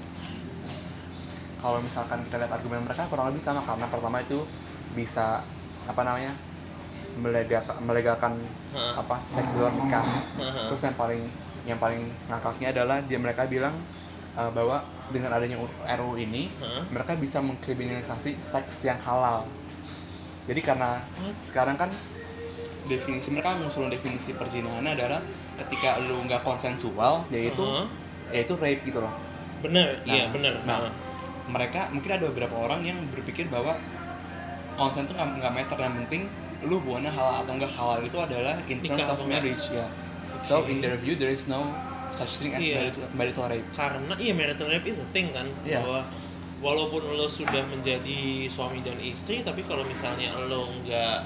kalau 1.60 1.82
misalkan 1.82 2.22
kita 2.28 2.38
lihat 2.38 2.52
argumen 2.54 2.86
mereka 2.86 3.08
kurang 3.10 3.34
lebih 3.34 3.42
sama 3.42 3.64
karena 3.66 3.90
pertama 3.90 4.22
itu 4.22 4.44
bisa 4.94 5.42
apa 5.86 6.02
namanya 6.06 6.34
melegakan 7.16 7.76
melegalkan 7.88 8.34
Heeh. 8.76 8.94
apa 9.00 9.16
seks 9.24 9.56
di 9.56 9.60
luar 9.60 9.74
nikah 9.74 10.06
terus 10.68 10.82
yang 10.84 10.98
paling 11.00 11.22
yang 11.66 11.80
paling 11.82 12.02
ngakaknya 12.30 12.70
adalah 12.76 13.02
dia 13.02 13.18
mereka 13.18 13.48
bilang 13.50 13.74
uh, 14.38 14.52
bahwa 14.54 14.84
dengan 15.10 15.32
adanya 15.34 15.58
RUU 15.98 16.20
ini 16.20 16.52
Heeh. 16.52 16.82
mereka 16.92 17.16
bisa 17.16 17.40
mengkriminalisasi 17.40 18.38
seks 18.44 18.86
yang 18.86 19.00
halal 19.02 19.48
jadi 20.46 20.62
karena 20.62 21.02
What? 21.02 21.36
sekarang 21.42 21.80
kan 21.80 21.90
definisi 22.86 23.34
mereka 23.34 23.58
mengusulkan 23.58 23.90
definisi 23.90 24.38
perzinahan 24.38 24.86
adalah 24.86 25.18
ketika 25.56 26.00
lu 26.04 26.24
nggak 26.24 26.42
konsensual 26.42 27.24
yaitu 27.30 27.64
Aha. 27.64 27.84
yaitu 28.32 28.54
rape 28.56 28.82
gitu 28.84 29.00
loh 29.00 29.14
Benar, 29.64 29.88
Nah, 30.04 30.14
iya 30.14 30.30
benar. 30.30 30.54
nah, 30.64 30.78
Heeh. 30.78 30.94
mereka 31.50 31.90
mungkin 31.90 32.12
ada 32.12 32.26
beberapa 32.30 32.56
orang 32.60 32.84
yang 32.84 32.98
berpikir 33.10 33.48
bahwa 33.48 33.74
konsen 34.76 35.06
tuh 35.06 35.16
nggak 35.16 35.50
meter 35.52 35.78
yang 35.80 35.96
penting 36.04 36.24
lu 36.66 36.78
hubungannya 36.80 37.10
halal 37.10 37.42
atau 37.42 37.54
enggak 37.54 37.72
halal 37.72 38.00
itu 38.00 38.18
adalah 38.18 38.56
in 38.68 38.80
terms 38.82 39.02
Nikah 39.02 39.14
of 39.14 39.22
marriage 39.26 39.66
ya 39.72 39.86
so 40.42 40.62
Oke. 40.62 40.70
in 40.70 40.78
their 40.80 40.96
view 40.96 41.16
there 41.16 41.32
is 41.32 41.46
no 41.46 41.64
such 42.10 42.40
thing 42.40 42.52
as 42.52 42.62
Iya. 42.62 42.78
marital, 42.84 43.04
marital 43.14 43.46
rape 43.48 43.68
karena 43.74 44.14
iya 44.18 44.34
marital 44.34 44.68
rape 44.68 44.86
is 44.86 45.00
a 45.00 45.08
thing 45.10 45.32
kan 45.32 45.48
Iya. 45.64 45.82
bahwa 45.82 46.00
walaupun 46.58 47.02
lo 47.12 47.28
sudah 47.28 47.62
menjadi 47.66 48.22
suami 48.48 48.82
dan 48.82 48.98
istri 48.98 49.42
tapi 49.42 49.64
kalau 49.64 49.84
misalnya 49.84 50.34
lo 50.42 50.70
nggak 50.80 51.18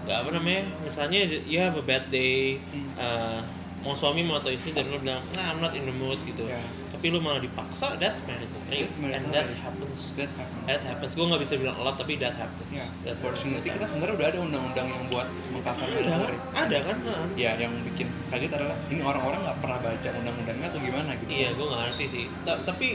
nggak 0.00 0.16
apa 0.18 0.30
namanya 0.32 0.62
misalnya 0.80 1.20
you 1.44 1.58
have 1.58 1.74
a 1.74 1.82
bad 1.82 2.04
day 2.08 2.56
Hmm. 2.70 2.88
uh, 2.96 3.40
mau 3.80 3.92
suami 3.92 4.20
mau 4.20 4.36
atau 4.36 4.48
istri 4.48 4.70
dan 4.70 4.84
lo 4.86 4.96
bilang 4.96 5.20
nah 5.32 5.44
I'm 5.48 5.58
not 5.58 5.72
in 5.72 5.82
the 5.82 5.92
mood 5.92 6.20
gitu 6.22 6.44
Iya. 6.44 6.60
tapi 6.90 7.08
lo 7.08 7.18
malah 7.18 7.38
dipaksa 7.38 7.96
that's 7.96 8.20
rape 8.22 8.44
That's 8.78 8.96
marital 8.96 9.16
and 9.18 9.32
that 9.32 9.48
happens 9.56 10.12
that 10.14 10.28
happens 10.30 10.64
that 10.66 10.80
happens 10.82 11.10
gue 11.10 11.24
nggak 11.24 11.40
bisa 11.40 11.54
bilang 11.56 11.72
a 11.74 11.82
lot 11.82 11.96
tapi 11.96 12.16
that 12.16 12.32
happens 12.34 12.68
ya 12.68 12.84
That 13.02 13.16
fortunately 13.16 13.64
kita 13.64 13.80
sebenarnya 13.82 14.14
udah 14.14 14.28
ada 14.28 14.38
undang-undang 14.38 14.84
yang 14.84 15.04
buat 15.08 15.24
mengcover 15.50 15.88
ada 15.88 16.12
kan 16.12 16.36
ada 16.60 16.76
kan 16.82 16.96
Heeh. 17.00 17.26
ya 17.40 17.50
yang 17.58 17.72
bikin 17.82 18.04
kaget 18.28 18.52
adalah 18.52 18.76
ini 18.86 19.00
orang-orang 19.00 19.40
nggak 19.42 19.58
pernah 19.58 19.78
baca 19.80 20.08
undang-undangnya 20.14 20.66
atau 20.68 20.78
gimana 20.78 21.10
gitu 21.16 21.30
Iya, 21.32 21.48
gue 21.50 21.64
nggak 21.64 21.80
ngerti 21.82 22.04
sih. 22.06 22.24
Ta- 22.44 22.60
tapi 22.60 22.88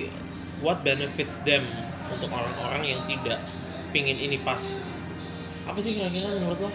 what 0.61 0.82
benefits 0.82 1.41
them 1.41 1.65
untuk 2.07 2.30
orang-orang 2.30 2.86
yang 2.86 3.02
tidak 3.03 3.41
pingin 3.90 4.15
ini 4.15 4.38
pas? 4.38 4.61
Apa 5.65 5.79
sih 5.79 5.91
kira-kira 5.93 6.27
menurut 6.35 6.59
lo? 6.59 6.69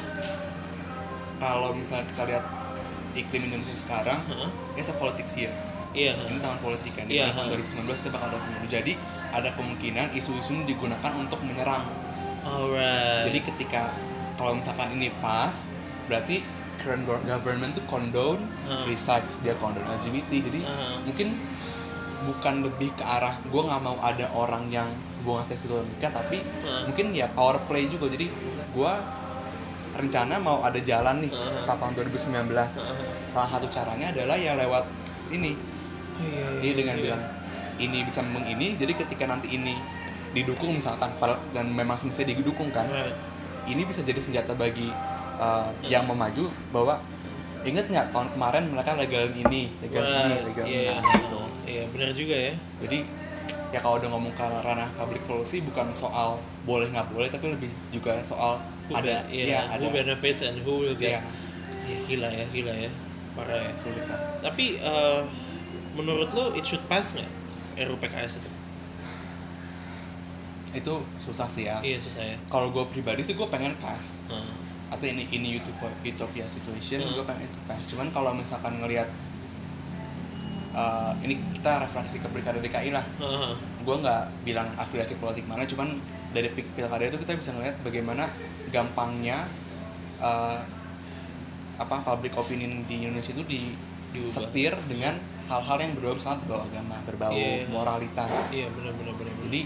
kalau 1.40 1.72
misalnya 1.72 2.04
kita 2.04 2.22
lihat 2.26 2.44
iklim 3.12 3.48
Indonesia 3.48 3.72
sekarang 3.72 4.20
Heeh. 4.22 4.50
ya 4.76 4.92
politics 4.94 5.32
here 5.32 5.54
Iya. 5.90 6.12
ini 6.28 6.38
tahun 6.38 6.60
politik 6.60 6.92
kan 6.94 7.08
di 7.08 7.16
tahun 7.16 7.48
ha. 7.48 7.56
2019 7.80 7.82
kita 7.88 8.12
bakal 8.12 8.28
ada 8.28 8.38
pemilu 8.38 8.68
jadi 8.68 8.92
ada 9.32 9.48
kemungkinan 9.50 10.12
isu-isu 10.12 10.54
ini 10.54 10.68
digunakan 10.68 11.10
untuk 11.16 11.40
menyerang 11.40 11.82
alright 12.44 13.24
jadi 13.26 13.40
ketika 13.42 13.90
kalau 14.36 14.54
misalkan 14.54 14.92
ini 14.94 15.08
pas 15.18 15.72
berarti 16.06 16.44
current 16.78 17.02
go- 17.02 17.24
government 17.24 17.72
tuh 17.72 17.82
condone 17.88 18.38
Ah. 18.66 18.76
free 18.78 18.94
sex 18.94 19.40
dia 19.40 19.56
condone 19.56 19.88
LGBT 19.88 20.44
jadi 20.44 20.60
Ah. 20.62 21.00
mungkin 21.02 21.32
bukan 22.22 22.54
lebih 22.62 22.92
ke 22.92 23.02
arah 23.02 23.32
gue 23.42 23.62
nggak 23.64 23.80
mau 23.80 23.96
ada 23.98 24.28
orang 24.30 24.68
yang 24.68 24.86
hubungan 25.18 25.42
seks 25.42 25.64
itu 25.64 25.74
nikah 25.74 26.12
tapi 26.12 26.38
Ah. 26.62 26.84
mungkin 26.84 27.10
ya 27.10 27.26
power 27.28 27.58
play 27.64 27.88
juga 27.88 28.06
jadi 28.08 28.28
gue 28.70 28.92
rencana 29.92 30.38
mau 30.38 30.62
ada 30.62 30.78
jalan 30.78 31.20
nih 31.20 31.32
Ah. 31.66 31.74
tahun 31.74 31.92
2019 31.92 32.46
Ah. 32.80 32.94
salah 33.26 33.50
satu 33.50 33.66
caranya 33.66 34.10
adalah 34.10 34.34
ya 34.34 34.54
lewat 34.54 34.86
ini 35.30 35.52
Oh, 35.52 36.22
iya, 36.22 36.36
iya, 36.36 36.60
jadi 36.60 36.74
dengan 36.76 36.94
iya. 36.94 37.02
bilang 37.02 37.22
ini 37.78 37.98
bisa 38.04 38.20
memang 38.20 38.44
ini 38.46 38.76
jadi 38.76 38.92
ketika 38.94 39.24
nanti 39.24 39.48
ini 39.50 39.72
didukung 40.30 40.76
misalkan 40.76 41.10
dan 41.50 41.66
memang 41.68 41.96
semestinya 41.96 42.30
didukung 42.30 42.70
kan 42.70 42.86
Right. 42.86 43.16
ini 43.66 43.82
bisa 43.82 44.00
jadi 44.00 44.20
senjata 44.20 44.52
bagi 44.52 44.92
uh, 45.36 45.68
yang 45.82 46.04
memaju 46.04 46.46
bahwa 46.70 47.00
inget 47.60 47.88
nggak 47.88 48.08
tahun 48.10 48.28
kemarin 48.30 48.64
mereka 48.68 48.94
legal 48.94 49.26
ini 49.28 49.72
legal 49.80 50.04
ini 50.04 50.20
Right. 50.30 50.44
legal 50.46 50.64
iya 50.64 50.78
ini 50.78 50.86
iya. 50.86 51.16
gitu 51.18 51.40
iya 51.66 51.82
benar 51.88 52.10
juga 52.12 52.36
ya 52.36 52.52
jadi 52.78 52.98
ya 53.70 53.78
kalau 53.78 53.96
udah 53.96 54.10
ngomong 54.10 54.32
ke 54.32 54.42
ranah 54.42 54.90
public 54.94 55.22
policy 55.24 55.60
bukan 55.60 55.86
soal 55.90 56.36
boleh 56.62 56.88
nggak 56.88 57.06
boleh 57.08 57.26
tapi 57.26 57.48
lebih 57.48 57.70
juga 57.90 58.18
soal 58.20 58.58
Who 58.88 58.94
ada 58.94 59.22
iya, 59.28 59.44
ya 59.46 59.60
ada 59.70 59.78
who 59.80 59.90
benefits 59.90 60.42
and 60.42 60.58
who 60.60 60.82
will 60.82 60.94
get 60.94 61.18
Iya. 61.18 61.22
Iya, 61.86 61.98
gila 62.06 62.28
ya 62.30 62.44
gila 62.48 62.74
ya 62.76 62.90
parah 63.30 63.56
ya 63.56 63.70
sulit 63.74 64.02
lah. 64.04 64.18
tapi 64.40 64.74
eh, 64.76 65.20
menurut 65.92 66.30
lo 66.30 66.50
it 66.52 66.62
should 66.62 66.82
pass 66.86 67.14
nggak 67.14 67.30
RUU 67.80 67.98
PKS 67.98 68.38
itu 68.38 68.50
itu 70.70 70.94
susah 71.18 71.46
sih 71.46 71.66
ya 71.66 71.82
iya 71.82 71.98
susah 71.98 72.22
ya 72.22 72.36
kalau 72.46 72.70
gue 72.70 72.84
pribadi 72.86 73.22
sih 73.22 73.34
gue 73.34 73.46
pengen 73.46 73.74
pas 73.76 74.22
Heeh. 74.24 74.54
atau 74.88 75.02
ini 75.04 75.26
ini 75.28 75.58
YouTube 75.58 75.74
Utopia 76.00 76.46
situation 76.46 77.02
Hmm. 77.02 77.10
gue 77.12 77.24
pengen 77.24 77.42
itu 77.44 77.58
pas 77.64 77.82
cuman 77.82 78.06
kalau 78.10 78.30
misalkan 78.32 78.78
ngelihat 78.78 79.10
uh, 80.72 81.12
ini 81.20 81.34
kita 81.52 81.78
refleksi 81.78 82.16
ke 82.16 82.26
pilkada 82.26 82.58
DKI 82.58 82.90
lah 82.90 83.04
Heeh. 83.16 83.52
gue 83.80 83.96
nggak 83.96 84.22
bilang 84.42 84.68
afiliasi 84.74 85.16
politik 85.16 85.44
mana 85.44 85.62
cuman 85.64 85.94
dari 86.30 86.48
pil- 86.48 86.70
pilkada 86.70 87.04
itu 87.04 87.18
kita 87.18 87.34
bisa 87.34 87.50
ngeliat 87.50 87.74
bagaimana 87.80 88.26
gampangnya 88.68 89.46
uh, 90.18 90.58
apa 91.76 91.96
public 92.04 92.34
opinion 92.34 92.84
di 92.84 93.00
Indonesia 93.00 93.32
itu 93.32 93.42
di 93.42 93.60
setir 94.26 94.74
dengan 94.84 95.14
hal-hal 95.46 95.78
yang 95.80 95.92
berbau 95.94 96.12
misalnya 96.12 96.42
berbau 96.44 96.60
agama 96.60 96.96
berbau 97.04 97.30
Iya. 97.32 97.66
moralitas 97.68 98.50
iya 98.50 98.66
benar 98.68 98.90
benar 98.92 99.14
benar 99.14 99.32
benar. 99.32 99.46
jadi 99.46 99.60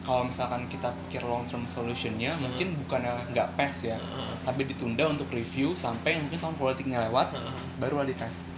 kalau 0.00 0.22
misalkan 0.24 0.64
kita 0.66 0.88
pikir 1.06 1.22
long 1.22 1.44
term 1.44 1.66
solutionnya 1.66 2.32
mungkin 2.36 2.72
bukannya 2.78 3.12
nggak 3.30 3.48
pes 3.54 3.86
ya 3.86 3.96
Heeh. 3.96 4.32
tapi 4.42 4.64
ditunda 4.64 5.04
untuk 5.06 5.28
review 5.30 5.72
sampai 5.72 6.16
mungkin 6.18 6.36
tahun 6.36 6.56
politiknya 6.56 7.04
lewat 7.06 7.30
Heeh. 7.30 7.54
barulah 7.76 8.04
dites 8.04 8.48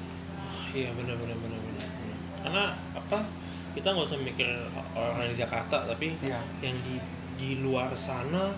iya 0.70 0.90
benar 0.92 1.14
benar 1.14 1.34
benar 1.36 1.38
benar 1.38 1.57
benar. 1.57 1.57
Karena 2.48 2.64
apa 2.96 3.20
kita 3.70 3.92
nggak 3.92 4.08
usah 4.08 4.18
mikir 4.18 4.48
orang 4.96 5.28
di 5.28 5.36
Jakarta 5.36 5.84
tapi 5.84 6.16
Iya. 6.18 6.40
yang 6.64 6.72
di 6.80 6.96
di 7.36 7.50
luar 7.60 7.92
sana 7.92 8.50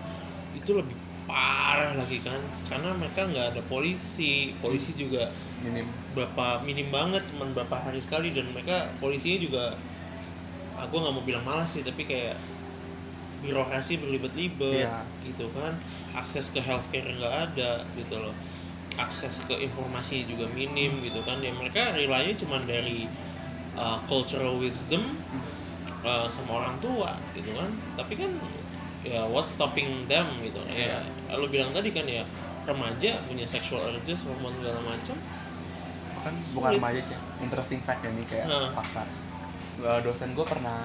itu 0.54 0.72
lebih 0.72 0.94
parah 1.26 1.92
lagi 1.92 2.22
kan. 2.22 2.38
Karena 2.64 2.94
mereka 2.94 3.26
nggak 3.26 3.46
ada 3.52 3.62
polisi. 3.66 4.54
Polisi 4.58 4.94
juga 4.94 5.26
minim. 5.60 5.84
berapa 6.10 6.64
minim 6.64 6.88
banget 6.88 7.22
cuman 7.34 7.50
berapa 7.52 7.76
hari 7.76 7.98
sekali. 7.98 8.30
Dan 8.30 8.50
mereka 8.50 8.88
polisinya 8.98 9.38
juga 9.38 9.64
aku 10.74 10.94
nggak 10.96 11.12
mau 11.12 11.22
bilang 11.22 11.44
malas 11.44 11.70
sih 11.70 11.82
tapi 11.82 12.02
kayak 12.02 12.34
birokrasi 13.40 13.98
berlibat-libat 13.98 14.86
Iya. 14.86 15.02
gitu 15.26 15.50
kan. 15.52 15.74
Akses 16.14 16.50
ke 16.50 16.58
healthcare 16.58 17.10
nggak 17.10 17.34
ada 17.52 17.82
gitu 17.94 18.16
loh. 18.16 18.32
Akses 18.96 19.44
ke 19.44 19.54
informasi 19.56 20.24
juga 20.24 20.48
minim 20.50 20.98
gitu 21.00 21.20
kan. 21.22 21.38
Ya 21.38 21.52
mereka 21.52 21.92
rely 21.92 22.32
cuma 22.34 22.58
dari 22.60 23.06
uh, 23.74 23.98
cultural 24.06 24.56
wisdom 24.56 25.02
uh, 26.02 26.26
sama 26.26 26.64
orang 26.64 26.76
tua 26.78 27.14
gitu 27.34 27.50
kan. 27.54 27.70
Tapi 27.94 28.14
kan 28.14 28.30
ya 29.00 29.24
what 29.26 29.46
stopping 29.46 30.06
them 30.06 30.26
gitu. 30.40 30.60
Ya 30.70 31.00
lo 31.32 31.46
bilang 31.46 31.70
tadi 31.70 31.90
kan 31.90 32.04
ya 32.04 32.22
remaja 32.64 33.16
punya 33.24 33.46
sexual 33.48 33.80
urges 33.84 34.22
hormon 34.24 34.52
segala 34.58 34.80
macam. 34.84 35.16
Kan 36.20 36.34
bukan 36.52 36.70
remaja 36.76 37.00
ya 37.00 37.18
interesting 37.40 37.80
fact 37.80 38.04
ya 38.04 38.12
ini 38.12 38.24
kayak 38.28 38.46
Nah. 38.46 38.70
fakta. 38.72 39.04
Dosen 40.04 40.36
gue 40.36 40.44
pernah 40.44 40.84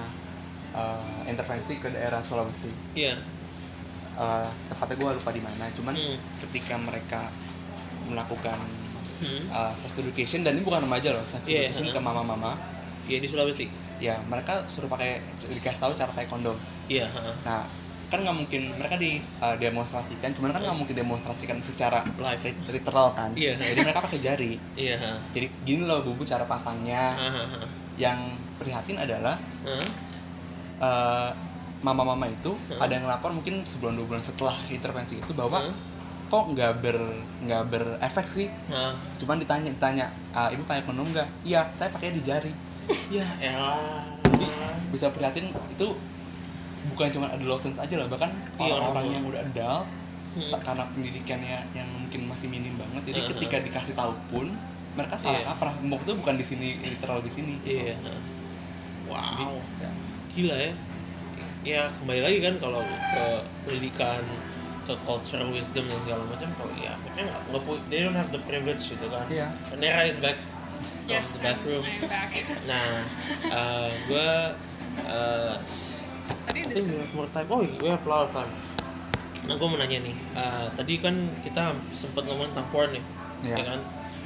eh, 0.72 1.28
intervensi 1.28 1.76
ke 1.76 1.88
daerah 1.88 2.20
Sulawesi. 2.20 2.72
Iya. 2.92 3.16
Eh, 4.16 4.48
tepatnya 4.68 4.96
gue 4.96 5.10
lupa 5.20 5.28
di 5.28 5.44
mana 5.44 5.68
cuman 5.72 5.92
Hmm. 5.92 6.16
ketika 6.40 6.80
mereka 6.80 7.28
melakukan 8.08 8.56
hmm. 9.20 9.52
eh, 9.52 9.72
sex 9.76 10.00
education 10.00 10.40
dan 10.40 10.56
ini 10.56 10.64
bukan 10.64 10.88
remaja 10.88 11.12
loh 11.12 11.20
sex 11.20 11.44
Iya, 11.44 11.68
education 11.68 11.92
ke 11.92 12.00
mama-mama 12.00 12.56
Iya 13.06 13.18
di 13.18 13.26
Sulawesi. 13.26 13.66
ya 13.96 14.12
mereka 14.22 14.60
suruh 14.66 14.86
pakai 14.86 15.18
dikasih 15.48 15.78
tahu 15.78 15.92
cara 15.92 16.10
pakai 16.10 16.26
kondom 16.26 16.52
Iya. 16.84 17.08
nah 17.42 17.64
kan 18.06 18.20
nggak 18.20 18.36
mungkin 18.36 18.62
mereka 18.72 18.94
di 18.94 19.16
eh, 19.18 19.56
demonstrasikan 19.58 20.30
cuman 20.30 20.52
kan 20.52 20.60
nggak 20.60 20.76
mungkin 20.76 20.94
demonstrasikan 20.94 21.56
secara 21.60 22.04
Live. 22.14 22.44
lit- 22.44 22.60
literal 22.70 23.10
kan 23.10 23.32
Iya. 23.32 23.56
jadi 23.56 23.80
mereka 23.82 24.00
pakai 24.00 24.20
jari 24.20 24.52
Iya. 24.74 25.00
jadi 25.30 25.48
gini 25.62 25.82
loh 25.82 26.02
bubu 26.02 26.22
cara 26.22 26.44
pasangnya 26.44 27.14
Hahaha. 27.14 27.64
yang 27.96 28.18
prihatin 28.56 28.96
adalah 28.96 29.40
eh, 30.78 31.30
mama-mama 31.78 32.26
itu 32.26 32.52
Hah? 32.70 32.84
ada 32.84 32.92
yang 32.92 33.04
ngelapor 33.04 33.30
mungkin 33.32 33.62
sebulan 33.62 33.94
dua 33.94 34.06
bulan 34.06 34.20
setelah 34.20 34.52
intervensi 34.68 35.16
itu 35.16 35.32
bahwa 35.32 35.60
Hah? 35.62 35.72
kok 36.26 36.44
nggak 36.50 36.72
ber 36.80 36.98
nggak 37.40 37.62
berefek 37.66 38.26
sih 38.26 38.48
Heeh. 38.66 38.92
cuman 39.16 39.38
ditanya 39.38 39.70
ditanya 39.70 40.04
"Ah, 40.32 40.50
ibu 40.50 40.62
pakai 40.62 40.82
kondom 40.82 41.06
nggak 41.08 41.28
iya 41.44 41.64
saya 41.70 41.88
pakai 41.88 42.10
di 42.10 42.20
jari 42.20 42.50
Ya 43.08 43.26
elah. 43.38 44.02
jadi 44.26 44.46
bisa 44.88 45.10
prihatin 45.10 45.46
itu 45.48 45.88
bukan 46.86 47.08
cuma 47.10 47.26
adolescents 47.28 47.78
aja 47.78 47.98
lah 47.98 48.06
bahkan 48.06 48.30
Iya, 48.56 48.74
orang-orang 48.74 48.90
orang 48.90 49.06
yang 49.12 49.24
udah 49.24 49.40
adult 49.42 49.86
Hmm. 50.36 50.44
karena 50.60 50.84
pendidikannya 50.92 51.58
yang 51.72 51.88
mungkin 51.88 52.28
masih 52.28 52.52
minim 52.52 52.76
banget 52.76 53.08
jadi 53.08 53.24
Heeh. 53.24 53.30
ketika 53.32 53.56
dikasih 53.58 53.96
tahu 53.96 54.12
pun 54.28 54.52
mereka 54.92 55.16
salah 55.16 55.32
Iya. 55.34 55.48
kaprah 55.48 55.72
mau 55.80 55.96
itu 55.96 56.12
bukan 56.12 56.36
di 56.36 56.44
sini 56.44 56.76
literal 56.78 57.24
di 57.24 57.32
sini 57.32 57.56
gitu. 57.64 57.72
Iya. 57.72 57.96
heeh. 57.96 58.20
Jadi, 59.08 59.44
Wow. 59.48 59.56
ya. 59.80 59.90
Gila 60.30 60.56
ya. 60.60 60.72
Ya 61.64 61.82
kembali 61.90 62.20
lagi 62.20 62.38
kan 62.44 62.54
kalau 62.60 62.84
ke 62.84 63.24
pendidikan 63.64 64.20
ke 64.84 64.94
cultural 65.02 65.48
wisdom 65.50 65.88
dan 65.88 65.98
segala 66.04 66.22
macam 66.28 66.48
kalau 66.52 66.72
ya 66.76 66.92
mereka 66.94 67.20
nggak 67.24 67.42
they 67.88 68.04
don't 68.04 68.14
have 68.14 68.28
the 68.28 68.38
privilege 68.44 68.92
gitu 68.92 69.06
kan. 69.08 69.24
Iya. 69.26 69.48
Nera 69.74 70.04
is 70.04 70.20
back 70.20 70.36
Yes, 71.06 71.38
the 71.38 71.46
I'm, 71.46 71.54
bathroom. 71.54 71.82
I'm 71.82 72.02
back. 72.08 72.32
Nah, 72.70 72.90
uh, 73.48 73.88
gue 74.06 74.28
uh, 75.04 75.54
Tadi 76.46 76.58
I 76.58 76.66
think 76.66 76.86
we 76.90 76.98
have 76.98 77.12
more 77.14 77.30
time. 77.30 77.46
Oh, 77.46 77.62
we 77.62 77.86
have 77.86 78.02
a 78.02 78.08
lot 78.08 78.26
of 78.26 78.32
time. 78.34 78.50
Nah, 79.46 79.54
gue 79.54 79.66
mau 79.66 79.78
nanya 79.78 80.02
nih. 80.02 80.16
uh, 80.34 80.66
tadi 80.74 80.98
kan 80.98 81.14
kita 81.40 81.70
sempat 81.92 82.26
ngomongin 82.26 82.50
tentang 82.50 82.68
porn 82.70 82.90
nih, 82.90 83.04
Iya. 83.46 83.54
ya 83.54 83.64
kan? 83.64 83.80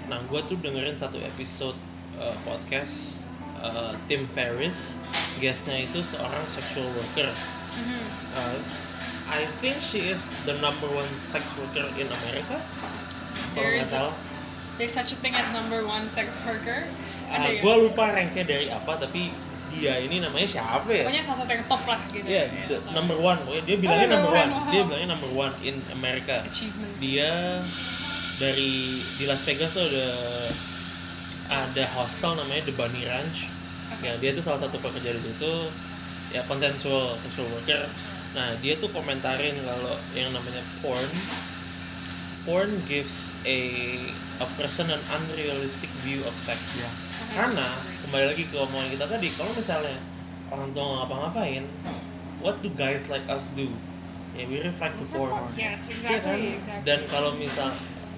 Nah, 0.09 0.19
gue 0.25 0.41
tuh 0.43 0.57
dengerin 0.57 0.97
satu 0.97 1.21
episode 1.21 1.77
uh, 2.17 2.33
podcast 2.43 3.29
uh, 3.61 3.93
Tim 4.09 4.25
Ferriss. 4.33 5.05
Guestnya 5.37 5.77
itu 5.77 6.01
seorang 6.01 6.45
sexual 6.49 6.89
worker. 6.91 7.29
Mhm. 7.77 8.03
Uh, 8.33 8.59
I 9.31 9.45
think 9.61 9.79
she 9.79 10.09
is 10.09 10.43
the 10.43 10.57
number 10.59 10.89
one 10.91 11.07
sex 11.23 11.55
worker 11.55 11.85
in 11.95 12.09
America. 12.09 12.57
Kalau 13.53 13.61
There 13.61 13.77
nggak 13.77 13.85
is 13.85 13.93
salah. 13.93 14.15
There's 14.81 14.97
such 14.97 15.12
a 15.12 15.19
thing 15.20 15.36
as 15.36 15.52
number 15.52 15.85
one 15.85 16.09
sex 16.09 16.40
worker. 16.48 16.89
Ada 17.28 17.52
ya? 17.52 17.61
gue 17.61 17.74
lupa 17.85 18.16
ranknya 18.16 18.48
dari 18.48 18.73
apa, 18.73 18.97
tapi 18.97 19.28
dia 19.77 20.01
ini 20.01 20.24
namanya 20.24 20.48
siapa 20.48 20.89
ya? 20.89 21.05
Pokoknya 21.05 21.20
salah 21.20 21.39
satu 21.44 21.52
yang 21.52 21.65
top 21.69 21.82
lah 21.85 22.01
gitu. 22.09 22.24
Iya, 22.24 22.44
the 22.65 22.77
number 22.97 23.20
one. 23.20 23.36
Pokoknya 23.44 23.65
dia 23.69 23.77
bilangnya 23.77 24.09
Oh, 24.09 24.15
number 24.16 24.32
number 24.32 24.40
one. 24.40 24.48
one, 24.48 24.57
wow. 24.57 24.73
Dia 24.73 24.82
bilangnya 24.89 25.09
number 25.12 25.32
one 25.36 25.55
in 25.61 25.77
America. 25.93 26.36
Achievement. 26.48 26.93
Dia 26.97 27.61
dari 28.40 28.73
di 29.20 29.24
Las 29.28 29.44
Vegas 29.44 29.70
tuh 29.77 29.85
ada 29.85 30.09
ada 31.61 31.85
hostel 32.01 32.32
namanya 32.40 32.62
The 32.65 32.74
Bunny 32.81 33.05
Ranch. 33.05 33.52
Yang 34.01 34.16
dia 34.24 34.31
tuh 34.32 34.44
salah 34.48 34.65
satu 34.65 34.81
pekerja 34.81 35.12
di 35.12 35.20
situ 35.20 35.52
ya 36.32 36.40
consensual 36.48 37.20
sexual 37.20 37.52
worker. 37.52 37.85
Nah, 38.32 38.48
dia 38.65 38.81
tuh 38.81 38.89
komentarin 38.97 39.52
kalau 39.61 39.93
yang 40.16 40.32
namanya 40.32 40.65
porn 40.81 41.09
porn 42.48 42.70
gives 42.89 43.36
a 43.44 43.61
a 44.41 44.47
person 44.57 44.89
an 44.89 45.01
unrealistic 45.12 45.93
view 46.03 46.25
of 46.25 46.33
sex. 46.33 46.59
Iya. 46.81 46.91
Karena 47.37 47.67
kembali 48.09 48.25
lagi 48.33 48.45
ke 48.49 48.57
omongan 48.57 48.89
kita 48.97 49.07
tadi, 49.07 49.29
kalau 49.37 49.53
misalnya 49.53 49.97
orang 50.51 50.69
tua 50.73 50.85
ngapa-ngapain, 51.05 51.65
what 52.41 52.59
do 52.65 52.73
guys 52.75 53.07
like 53.12 53.25
us 53.29 53.53
do? 53.53 53.69
Ya 54.35 54.49
we 54.49 54.65
reflect 54.65 54.97
to 54.97 55.05
porn. 55.12 55.53
Yes, 55.55 55.93
Iya 55.93 56.19
kan? 56.19 56.37
exactly, 56.41 56.49
exactly. 56.57 56.85
Dan 56.89 56.99
kalau 57.07 57.37
misal 57.37 57.69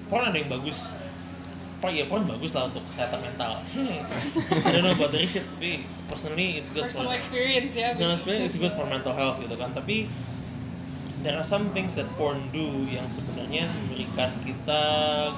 porn 0.07 0.23
ada 0.31 0.37
yang 0.39 0.47
bagus, 0.47 0.95
porn 1.83 1.91
ya 1.91 2.07
porn 2.07 2.23
bagus 2.23 2.55
lah 2.55 2.71
untuk 2.71 2.79
kesehatan 2.87 3.19
mental 3.19 3.59
I 3.59 4.69
don't 4.71 4.87
know 4.87 4.95
about 4.95 5.11
the 5.11 5.27
shit 5.27 5.43
tapi 5.43 5.83
personally 6.07 6.55
it's 6.55 6.71
good 6.71 6.87
personal 6.87 7.11
for 7.11 7.19
experience 7.19 7.75
ya 7.75 7.91
Personal 7.91 8.15
experience 8.15 8.55
is 8.55 8.57
good 8.63 8.71
for 8.71 8.87
mental 8.87 9.11
health 9.11 9.43
gitu 9.43 9.51
kan 9.59 9.75
tapi 9.75 10.07
there 11.23 11.33
are 11.33 11.43
some 11.43 11.71
things 11.71 11.95
that 11.95 12.05
porn 12.13 12.51
do 12.51 12.63
yang 12.85 13.07
sebenarnya 13.07 13.63
memberikan 13.81 14.29
kita 14.43 14.81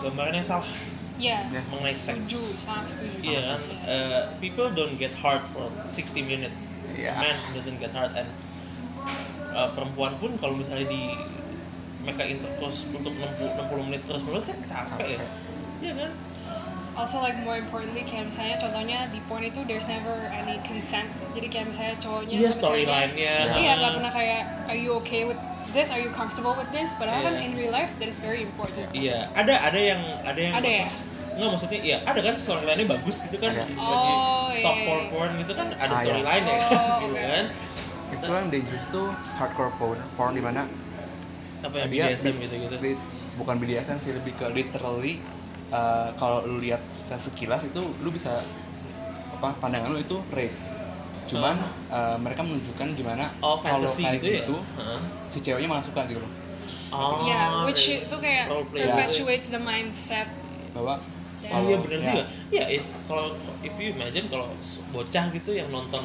gambaran 0.02 0.34
yang 0.36 0.48
salah 0.48 0.68
ya 1.16 1.40
Yes. 1.48 1.72
mengenai 1.72 1.96
seks 1.96 2.06
setuju 2.20 2.40
sangat 2.60 2.86
setuju 2.92 3.16
Iya 3.24 3.40
kan, 3.48 3.60
uh, 3.88 4.22
people 4.38 4.68
don't 4.70 4.98
get 4.98 5.16
hard 5.16 5.40
for 5.50 5.72
60 5.88 6.22
minutes. 6.22 6.76
Iya. 6.92 7.16
Man 7.16 7.38
doesn't 7.54 7.80
get 7.80 7.96
hard 7.96 8.12
and 8.14 8.28
uh, 9.56 9.72
perempuan 9.72 10.20
pun 10.20 10.36
kalau 10.36 10.60
misalnya 10.60 10.86
di 10.86 11.16
mereka 12.04 12.22
intercourse 12.22 12.84
untuk 12.92 13.16
60, 13.16 13.32
60 13.64 13.88
menit 13.88 14.02
terus 14.04 14.22
menerus 14.22 14.46
kan 14.46 14.58
capek 14.68 15.16
ya. 15.16 15.20
Capek. 15.22 15.30
Iya 15.82 15.94
kan? 15.96 16.12
also 16.96 17.20
like 17.20 17.36
more 17.44 17.60
importantly 17.60 18.08
kayak 18.08 18.32
misalnya 18.32 18.56
contohnya 18.56 19.12
di 19.12 19.20
porn 19.28 19.44
itu 19.44 19.60
there's 19.68 19.84
never 19.84 20.16
any 20.32 20.56
consent 20.64 21.04
jadi 21.36 21.48
kayak 21.52 21.66
misalnya 21.68 21.96
cowoknya 22.00 22.36
Iya 22.40 22.48
sama 22.48 22.72
ceweknya 22.72 22.88
storyline-nya. 22.88 23.36
iya 23.60 23.72
nggak 23.76 23.94
pernah 24.00 24.12
kayak 24.16 24.42
are 24.72 24.80
you 24.80 24.92
okay 24.96 25.28
with 25.28 25.36
this 25.76 25.90
are 25.90 26.00
you 26.00 26.10
comfortable 26.10 26.56
with 26.56 26.72
this 26.72 26.96
padahal 26.96 27.22
kan 27.22 27.34
Iya. 27.34 27.44
in 27.44 27.52
real 27.54 27.70
life 27.70 27.92
that 27.94 28.08
is 28.08 28.18
very 28.18 28.42
important 28.42 28.88
Iya, 28.90 29.28
ada 29.34 29.54
ada 29.62 29.78
yang 29.78 30.02
ada 30.24 30.40
yang 30.40 30.54
Ada 30.56 30.70
ya? 30.82 30.88
Nggak 31.36 31.50
maksudnya 31.52 31.80
iya 31.82 31.98
ada 32.02 32.20
kan 32.22 32.34
storyline-nya 32.34 32.88
bagus 32.90 33.16
gitu 33.22 33.36
kan. 33.36 33.52
Ada. 33.52 33.68
Lagi 33.68 33.76
Oh, 33.78 34.48
iya, 34.48 34.56
soft 34.58 34.80
iya. 34.80 34.88
porn 34.88 35.04
porn 35.10 35.32
gitu 35.36 35.52
kan 35.54 35.68
ada 35.70 35.84
Ah, 35.86 35.92
iya. 35.94 36.02
storyline 36.02 36.44
ya 36.44 36.56
Oh, 36.56 36.64
gitu 36.98 37.06
oke. 37.06 37.20
kan. 37.22 37.46
Actually 38.08 38.38
yang 38.38 38.50
dangerous 38.50 38.86
tuh 38.88 39.06
hardcore 39.36 39.74
porn, 39.76 40.00
porn 40.16 40.32
di 40.32 40.40
mana 40.40 40.62
Apa 41.60 41.76
yang 41.78 41.90
dia 41.90 42.04
BDSM 42.08 42.36
gitu-gitu. 42.40 42.76
di- 42.80 43.00
bukan 43.36 43.56
BDSM 43.58 43.98
sih 43.98 44.12
lebih 44.12 44.32
ke 44.34 44.48
literally 44.50 45.20
uh, 45.70 46.08
kalau 46.16 46.48
lu 46.48 46.58
lihat 46.58 46.80
secara 46.88 47.20
sekilas 47.20 47.68
itu 47.68 47.84
lu 48.00 48.10
bisa 48.10 48.40
apa 49.36 49.52
pandangan 49.60 49.92
lu 49.92 50.00
itu 50.00 50.16
rape 50.32 50.56
cuman 51.26 51.58
uh, 51.90 52.16
mereka 52.16 52.42
menunjukkan 52.42 52.88
gimana 52.94 53.28
Oh, 53.42 53.60
kalau 53.60 53.84
kayak 53.84 54.22
gitu 54.22 54.30
ya? 54.30 54.40
gitu 54.40 54.58
Heeh. 54.78 55.00
Si 55.28 55.40
ceweknya 55.40 55.68
malah 55.68 55.84
suka 55.84 56.04
gitu 56.06 56.20
loh 56.20 56.32
Oh, 56.90 57.28
ya 57.28 57.68
which 57.68 57.92
iya. 57.92 58.08
itu 58.08 58.16
kayak 58.16 58.46
perpetuates 58.72 59.52
the 59.52 59.60
mindset 59.60 60.30
bahwa 60.72 60.96
Ya. 61.46 61.54
Oh 61.54 61.62
iya 61.62 61.78
benar 61.78 62.00
ya, 62.02 62.06
juga. 62.10 62.24
Iya, 62.50 62.66
it- 62.74 62.90
kalau 63.06 63.30
if 63.62 63.70
you 63.78 63.94
imagine 63.94 64.26
kalau 64.26 64.50
bocah 64.90 65.30
gitu 65.30 65.54
yang 65.54 65.70
nonton 65.70 66.02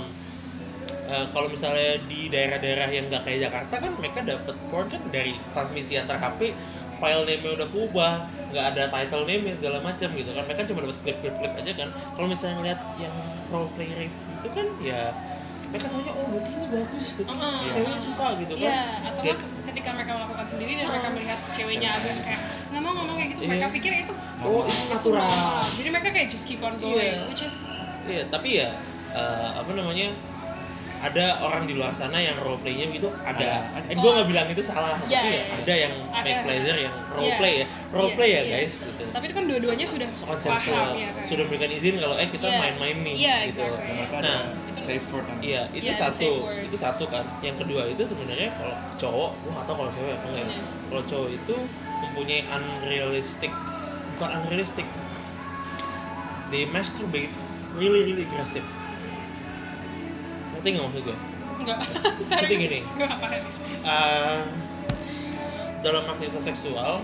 eh, 1.08 1.24
kalau 1.32 1.48
misalnya 1.48 1.96
di 2.04 2.28
daerah-daerah 2.28 2.92
yang 2.92 3.08
nggak 3.08 3.24
kayak 3.24 3.48
Jakarta 3.48 3.80
kan 3.80 3.92
mereka 3.96 4.20
dapat 4.20 4.52
porn 4.68 4.84
kan 4.86 5.00
dari 5.08 5.32
transmisi 5.56 5.96
antar 5.96 6.20
HP 6.20 6.52
file 7.00 7.24
name-nya 7.24 7.56
udah 7.56 7.68
berubah 7.72 8.12
nggak 8.52 8.64
ada 8.76 8.82
title 8.92 9.24
name 9.24 9.48
segala 9.56 9.80
macam 9.80 10.08
gitu 10.12 10.30
kan 10.30 10.44
mereka 10.44 10.62
cuma 10.68 10.78
dapat 10.84 10.98
klip-klip 11.00 11.34
klip 11.40 11.52
aja 11.56 11.72
kan 11.72 11.88
kalau 12.12 12.26
misalnya 12.28 12.54
ngeliat 12.60 12.80
yang 13.00 13.14
role 13.48 13.70
play 13.72 13.88
rape 13.96 14.12
itu 14.36 14.48
kan 14.52 14.66
ya 14.84 15.00
mereka 15.70 15.86
taunya 15.86 16.12
oh 16.12 16.26
berarti 16.28 16.50
ini 16.52 16.66
bagus 16.68 17.06
berarti 17.14 17.30
Mm-mm. 17.32 17.70
ceweknya 17.70 18.00
suka 18.02 18.26
gitu 18.36 18.52
kan 18.52 18.62
Iya, 18.62 18.80
atau 19.06 19.22
kan 19.22 19.38
ketika 19.64 19.88
mereka 19.92 20.10
melakukan 20.12 20.46
sendiri 20.46 20.72
dan 20.74 20.86
mereka 20.88 21.08
melihat 21.10 21.38
ceweknya 21.50 21.88
agak 21.92 22.14
kayak 22.20 22.40
nggak 22.70 22.80
mau 22.80 22.92
ngomong 22.92 23.16
kayak 23.16 23.30
gitu, 23.30 23.40
Iya. 23.40 23.48
mereka 23.48 23.66
pikir 23.70 23.92
itu 24.00 24.12
oh 24.40 24.62
itu 24.62 24.74
itu 24.74 24.86
natural 24.90 25.22
normal. 25.22 25.62
Jadi 25.72 25.88
mereka 25.88 26.08
kayak 26.10 26.28
just 26.28 26.44
keep 26.44 26.60
on 26.60 26.74
going, 26.76 26.98
Iya. 27.16 27.26
which 27.26 27.42
is 27.42 27.54
Iya, 28.02 28.22
tapi 28.26 28.58
ya 28.58 28.68
eh, 29.12 29.48
apa 29.54 29.70
namanya? 29.72 30.10
Ada 31.00 31.40
orang 31.40 31.64
di 31.64 31.72
luar 31.72 31.96
sana 31.96 32.20
yang 32.20 32.36
role 32.36 32.60
playnya 32.60 32.92
gitu 32.92 33.08
ada. 33.24 33.32
Ada, 33.32 33.48
ada. 33.72 33.86
Eh, 33.88 33.96
gue 33.96 34.10
nggak 34.10 34.28
bilang 34.28 34.46
itu 34.46 34.60
salah, 34.60 35.00
Iya, 35.00 35.16
tapi 35.16 35.28
iya. 35.28 35.40
ya 35.40 35.56
ada 35.56 35.74
yang 35.78 35.94
Ada. 36.04 36.20
make 36.20 36.40
pleasure 36.44 36.76
yang 36.78 36.94
role 37.08 37.24
Iya. 37.24 37.36
play 37.40 37.54
ya, 37.56 37.66
role 37.88 38.04
Iya, 38.04 38.16
play 38.20 38.28
ya 38.28 38.36
iya. 38.36 38.52
guys. 38.60 38.74
Gitu. 38.84 39.04
Tapi 39.08 39.24
itu 39.24 39.34
kan 39.34 39.44
dua-duanya 39.48 39.86
sudah 39.88 40.08
paham 40.12 40.60
ya 40.92 41.08
kan. 41.08 41.24
sudah 41.24 41.42
memberikan 41.42 41.70
izin 41.72 41.94
kalau 41.96 42.16
eh 42.16 42.28
kita 42.28 42.46
Iya. 42.46 42.58
main-main 42.60 42.96
nih, 43.00 43.14
Iya, 43.16 43.36
gitu. 43.48 43.64
exactly. 43.64 44.20
Nah, 44.20 44.38
safe 44.82 45.04
word 45.12 45.24
kan 45.28 45.36
Iya, 45.40 45.62
itu 45.76 45.92
ada 45.92 46.10
satu, 46.10 46.30
itu 46.50 46.76
satu 46.76 47.04
kan. 47.08 47.24
Yang 47.44 47.56
kedua 47.64 47.82
itu 47.86 48.02
sebenarnya 48.04 48.48
kalau 48.56 48.74
cowok, 48.96 49.30
gua 49.44 49.50
nggak 49.54 49.64
tahu 49.68 49.76
kalau 49.80 49.90
cewek 49.92 50.12
apa 50.16 50.26
enggak. 50.28 50.44
ya. 50.44 50.52
Iya. 50.52 50.64
Kalau 50.90 51.02
cowok 51.06 51.28
itu 51.30 51.56
mempunyai 52.00 52.42
unrealistic, 52.50 53.52
bukan 54.16 54.30
unrealistic, 54.40 54.86
they 56.50 56.64
masturbate 56.68 57.32
really 57.78 58.00
really 58.08 58.24
aggressive. 58.24 58.66
Ngerti 60.56 60.68
nggak 60.74 60.84
maksud 60.88 61.02
gue? 61.06 61.18
Enggak. 61.60 61.78
Seperti 62.24 62.54
gini. 62.56 62.78
Uh, 63.84 64.40
dalam 65.80 66.04
aktivitas 66.08 66.44
seksual, 66.52 67.00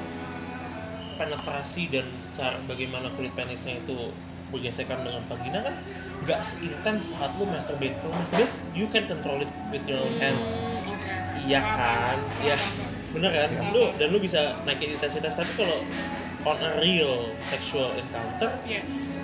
penetrasi 1.17 1.89
dan 1.89 2.05
cara 2.37 2.61
bagaimana 2.69 3.09
kulit 3.17 3.33
penisnya 3.33 3.81
itu 3.81 4.13
bergesekan 4.49 5.03
dengan 5.03 5.23
vagina 5.27 5.59
kan 5.61 5.75
nggak 6.23 6.41
seintens 6.41 7.13
saat 7.13 7.31
lu 7.37 7.45
masturbate. 7.47 7.95
Kalau 7.99 8.15
masturbate, 8.15 8.53
you 8.73 8.87
can 8.89 9.05
control 9.05 9.39
it 9.39 9.51
with 9.69 9.85
your 9.85 9.99
own 9.99 10.15
hands. 10.17 10.49
Hmm, 10.57 10.91
oke. 10.91 11.09
Iya 11.45 11.61
Paham, 11.61 11.77
kan? 11.79 12.19
Iya. 12.43 12.57
Bener 13.13 13.31
kan? 13.31 13.49
Iya. 13.53 13.71
Lu 13.71 13.83
dan 13.95 14.07
lu 14.11 14.19
bisa 14.19 14.41
naikin 14.65 14.95
intensitas 14.95 15.35
tapi 15.35 15.53
kalau 15.55 15.79
on 16.47 16.59
a 16.59 16.71
real 16.79 17.31
sexual 17.43 17.91
encounter, 17.95 18.51
Yes. 18.65 19.19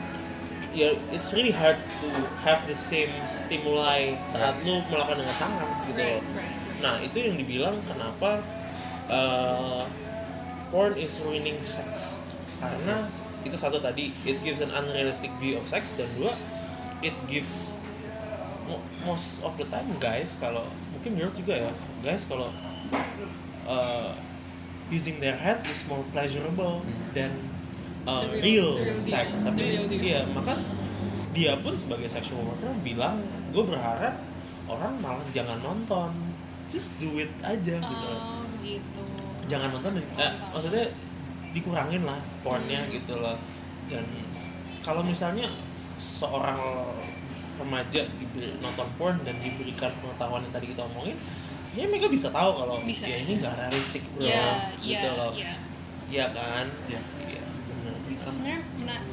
ya 0.73 0.91
it's 1.11 1.31
really 1.31 1.53
hard 1.53 1.79
to 2.01 2.09
have 2.43 2.59
the 2.65 2.75
same 2.75 3.11
stimuli 3.27 4.15
saat 4.27 4.59
lu 4.65 4.83
melakukan 4.89 5.21
dengan 5.21 5.37
tangan 5.39 5.69
gitu 5.87 5.99
Right, 5.99 6.19
loh. 6.19 6.23
right. 6.35 6.55
Nah, 6.83 6.95
itu 6.99 7.15
yang 7.15 7.37
dibilang 7.39 7.77
kenapa 7.87 8.43
uh, 9.07 9.87
porn 10.69 10.99
is 10.99 11.23
ruining 11.23 11.59
sex. 11.63 12.19
Karena 12.59 12.99
itu 13.43 13.57
satu 13.59 13.79
tadi, 13.79 14.15
it 14.25 14.39
gives 14.43 14.63
an 14.63 14.71
unrealistic 14.71 15.31
view 15.39 15.59
of 15.59 15.65
sex 15.67 15.99
dan 15.99 16.09
dua, 16.19 16.33
it 17.03 17.17
gives 17.27 17.79
mo- 18.67 18.83
most 19.03 19.43
of 19.43 19.55
the 19.59 19.67
time 19.67 19.91
guys 19.99 20.39
kalau 20.39 20.63
mungkin 20.95 21.19
girls 21.19 21.35
juga 21.35 21.69
ya, 21.69 21.71
guys 22.01 22.23
kalau 22.27 22.49
uh, 23.67 24.11
using 24.91 25.19
their 25.19 25.35
hands 25.35 25.67
is 25.67 25.83
more 25.89 26.05
pleasurable 26.13 26.85
than 27.13 27.33
uh, 28.07 28.23
The 28.27 28.39
real, 28.43 28.43
real- 28.43 28.73
the 28.79 28.85
real 28.91 28.95
sex. 28.95 29.27
Tapi 29.43 29.61
real 29.63 29.87
iya, 29.89 30.23
maka 30.31 30.55
dia 31.33 31.57
pun 31.59 31.73
sebagai 31.73 32.07
sexual 32.13 32.45
worker 32.45 32.71
bilang, 32.85 33.19
gue 33.51 33.65
berharap 33.65 34.15
orang 34.69 34.95
malah 35.01 35.25
jangan 35.33 35.59
nonton, 35.65 36.13
just 36.69 37.01
do 37.01 37.17
it 37.19 37.33
aja 37.41 37.81
gitu. 37.81 38.09
Oh, 38.13 38.45
gitu. 38.61 39.03
Jangan 39.49 39.73
nonton, 39.75 39.97
eh, 39.97 40.33
maksudnya 40.53 40.93
dikurangin 41.53 42.03
lah 42.03 42.17
pornnya 42.41 42.81
gitu 42.89 43.17
loh. 43.17 43.37
Dan 43.87 44.05
kalau 44.81 45.01
misalnya 45.01 45.47
seorang 45.95 46.59
remaja 47.55 48.03
diberi 48.11 48.57
nonton 48.59 48.89
porn 48.97 49.17
dan 49.23 49.37
diberikan 49.39 49.93
pengetahuan 50.01 50.43
yang 50.43 50.51
tadi 50.51 50.67
kita 50.69 50.83
omongin, 50.85 51.15
ya 51.73 51.85
mereka 51.87 52.09
bisa 52.09 52.29
tahu 52.29 52.51
kalau 52.57 52.77
Bisa. 52.83 53.07
ya 53.07 53.17
ini 53.17 53.39
nggak 53.39 53.55
realistik 53.55 54.03
bro, 54.11 54.25
Iya, 54.25 54.73
gitu 54.77 54.99
iya, 55.07 55.13
loh. 55.15 55.33
iya. 55.33 55.53
Iya 56.09 56.27
kan? 56.29 56.67
Iya. 56.85 57.01
Iya, 57.23 57.45
bener. 57.69 57.93
Sebenarnya 58.17 58.61
mena- 58.77 59.05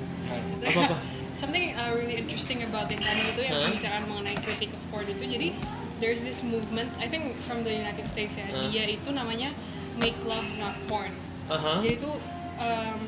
Apa-apa? 0.60 0.98
something 1.32 1.72
uh, 1.74 1.96
really 1.96 2.20
interesting 2.20 2.60
about 2.62 2.86
yang 2.88 3.00
tadi 3.00 3.22
itu 3.24 3.42
yang 3.42 3.56
Huh? 3.56 3.66
pembicaraan 3.66 4.04
mengenai 4.06 4.36
kritik 4.38 4.70
of 4.70 4.82
porn 4.90 5.08
itu 5.08 5.24
jadi 5.24 5.56
there's 5.98 6.20
this 6.20 6.44
movement 6.44 6.92
I 7.00 7.08
think 7.08 7.32
from 7.40 7.64
the 7.64 7.72
United 7.72 8.04
States 8.04 8.36
ya 8.36 8.44
Huh? 8.46 8.68
dia 8.68 8.84
itu 8.86 9.10
namanya 9.10 9.56
make 9.96 10.20
love 10.22 10.44
not 10.60 10.76
porn 10.86 11.10
Aha. 11.50 11.82
jadi 11.82 11.96
itu 11.96 12.12
um, 12.58 13.00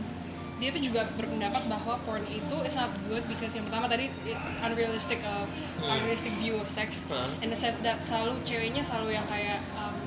dia 0.57 0.69
itu 0.69 0.93
juga 0.93 1.01
berpendapat 1.15 1.65
bahwa 1.65 1.97
porn 2.01 2.21
itu 2.23 2.53
it's 2.61 2.75
not 2.75 2.89
good 3.05 3.25
because 3.25 3.49
yang 3.51 3.65
pertama 3.65 3.85
tadi 3.85 4.09
unrealistic 4.61 5.17
uh, 5.21 5.45
Hmm. 5.81 5.97
unrealistic 5.97 6.29
view 6.37 6.53
of 6.55 6.69
sex 6.69 7.09
Huh? 7.09 7.17
in 7.41 7.49
the 7.49 7.57
sense 7.57 7.73
that 7.81 7.97
selalu 7.99 8.37
ceweknya 8.43 8.81
selalu 8.81 9.13
yang 9.13 9.25
kayak 9.25 9.57
um, 9.73 9.97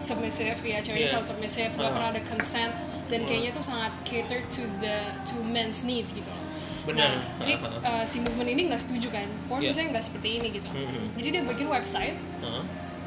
submissive 0.00 0.56
ya 0.62 0.80
ceweknya 0.80 1.04
Yeah. 1.04 1.12
selalu 1.12 1.26
submissive 1.28 1.70
nggak 1.70 1.90
Uh. 1.90 1.94
pernah 1.94 2.08
ada 2.10 2.22
consent 2.24 2.72
dan 3.08 3.20
Uh. 3.20 3.26
kayaknya 3.28 3.50
tuh 3.52 3.60
sangat 3.60 3.92
cater 4.02 4.40
to 4.48 4.64
the 4.80 4.96
to 5.22 5.36
men's 5.46 5.84
needs 5.84 6.10
gitu 6.10 6.26
loh 6.26 6.38
Benar. 6.80 7.12
Nah, 7.12 7.44
jadi 7.44 7.54
Uh-huh. 7.60 7.84
uh, 7.84 8.04
si 8.08 8.16
movement 8.18 8.48
ini 8.48 8.72
nggak 8.72 8.80
setuju 8.80 9.12
kan 9.12 9.28
porn 9.46 9.60
Yeah. 9.60 9.68
biasanya 9.68 9.88
nggak 9.92 10.04
seperti 10.08 10.28
ini 10.40 10.48
gitu 10.50 10.64
Mhm. 10.66 11.00
jadi 11.14 11.28
dia 11.30 11.42
bikin 11.44 11.68
website 11.68 12.16
Aha. 12.40 12.64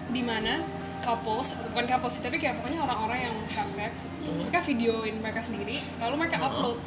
di 0.07 0.21
mana 0.21 0.61
couples 1.03 1.47
atau 1.53 1.67
bukan 1.69 1.85
couples 1.85 2.13
sih 2.13 2.23
tapi 2.23 2.37
kayak 2.37 2.55
pokoknya 2.57 2.79
orang-orang 2.81 3.19
yang 3.21 3.35
have 3.51 3.67
sex 3.69 4.07
Hmm. 4.19 4.39
mereka 4.41 4.63
videoin 4.63 5.15
mereka 5.19 5.39
sendiri 5.39 5.77
lalu 5.99 6.15
mereka 6.17 6.37
Uh-huh. 6.37 6.49
upload 6.49 6.79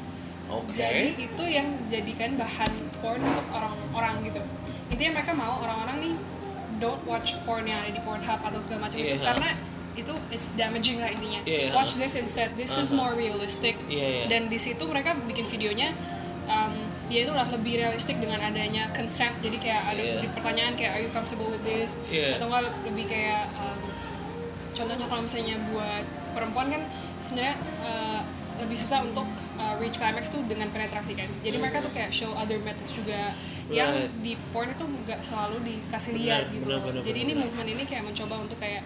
Oke. 0.48 0.72
jadi 0.72 1.10
itu 1.12 1.44
yang 1.44 1.68
jadikan 1.86 2.34
bahan 2.34 2.70
porn 2.96 3.20
untuk 3.20 3.46
orang-orang 3.50 4.14
gitu 4.22 4.40
intinya 4.88 5.12
mereka 5.14 5.32
mau 5.32 5.54
orang-orang 5.58 5.96
nih 6.00 6.14
don't 6.76 7.02
watch 7.04 7.36
porn 7.42 7.64
yang 7.64 7.76
ada 7.78 7.90
di 7.90 7.98
Pornhub 7.98 8.40
atau 8.40 8.58
segala 8.58 8.84
macam 8.84 8.96
itu 8.96 9.12
Iya. 9.12 9.24
karena 9.24 9.48
itu 9.94 10.12
it's 10.28 10.52
damaging 10.54 10.96
lah 10.96 11.08
intinya 11.08 11.40
Iya. 11.42 11.72
watch 11.72 11.96
this 11.96 12.14
instead 12.14 12.52
this 12.54 12.72
is 12.74 12.88
Uh-huh. 12.88 13.00
more 13.02 13.12
realistic 13.14 13.76
Iya, 13.86 14.06
iya. 14.06 14.24
dan 14.28 14.46
di 14.46 14.56
situ 14.56 14.80
mereka 14.84 15.12
bikin 15.22 15.44
videonya 15.46 15.90
um, 16.46 16.72
dia 17.06 17.22
itu 17.22 17.30
lah 17.30 17.46
lebih 17.46 17.78
realistik 17.78 18.18
dengan 18.18 18.38
adanya 18.40 18.90
consent 18.92 19.30
jadi 19.40 19.56
kayak 19.56 19.82
ada 19.88 20.02
Iya. 20.04 20.20
di 20.20 20.28
pertanyaan 20.28 20.74
kayak 20.74 20.92
are 20.92 21.02
you 21.02 21.10
comfortable 21.10 21.48
with 21.48 21.62
this 21.62 21.98
Iya. 22.06 22.36
atau 22.36 22.46
enggak 22.46 22.62
lebih 22.84 23.06
kayak 23.06 23.46
um, 23.56 23.75
contohnya 24.76 25.06
kalau 25.08 25.22
misalnya 25.24 25.56
buat 25.66 26.04
perempuan 26.32 26.66
kan 26.68 26.82
sebenarnya 27.18 27.56
uh, 27.80 28.20
lebih 28.56 28.72
susah 28.74 29.00
untuk 29.00 29.24
uh, 29.56 29.74
reach 29.76 29.96
climax 29.96 30.28
tuh 30.28 30.40
dengan 30.44 30.68
penetrasi 30.68 31.12
kan 31.12 31.28
jadi 31.40 31.56
mereka 31.56 31.80
tuh 31.80 31.90
kayak 31.90 32.08
show 32.08 32.32
other 32.34 32.60
methods 32.60 32.92
juga 32.92 33.32
yang 33.66 33.90
Right. 33.90 34.12
di 34.22 34.32
porn 34.54 34.70
itu 34.70 34.84
nggak 34.86 35.20
selalu 35.20 35.58
dikasih 35.60 36.12
lihat 36.14 36.54
gitu 36.54 36.64
benar, 36.64 36.78
loh. 36.78 36.82
benar, 36.86 37.02
jadi 37.02 37.18
benar, 37.18 37.26
ini 37.26 37.32
benar. 37.34 37.42
movement 37.50 37.68
ini 37.68 37.82
kayak 37.84 38.02
mencoba 38.04 38.34
untuk 38.38 38.58
kayak 38.58 38.82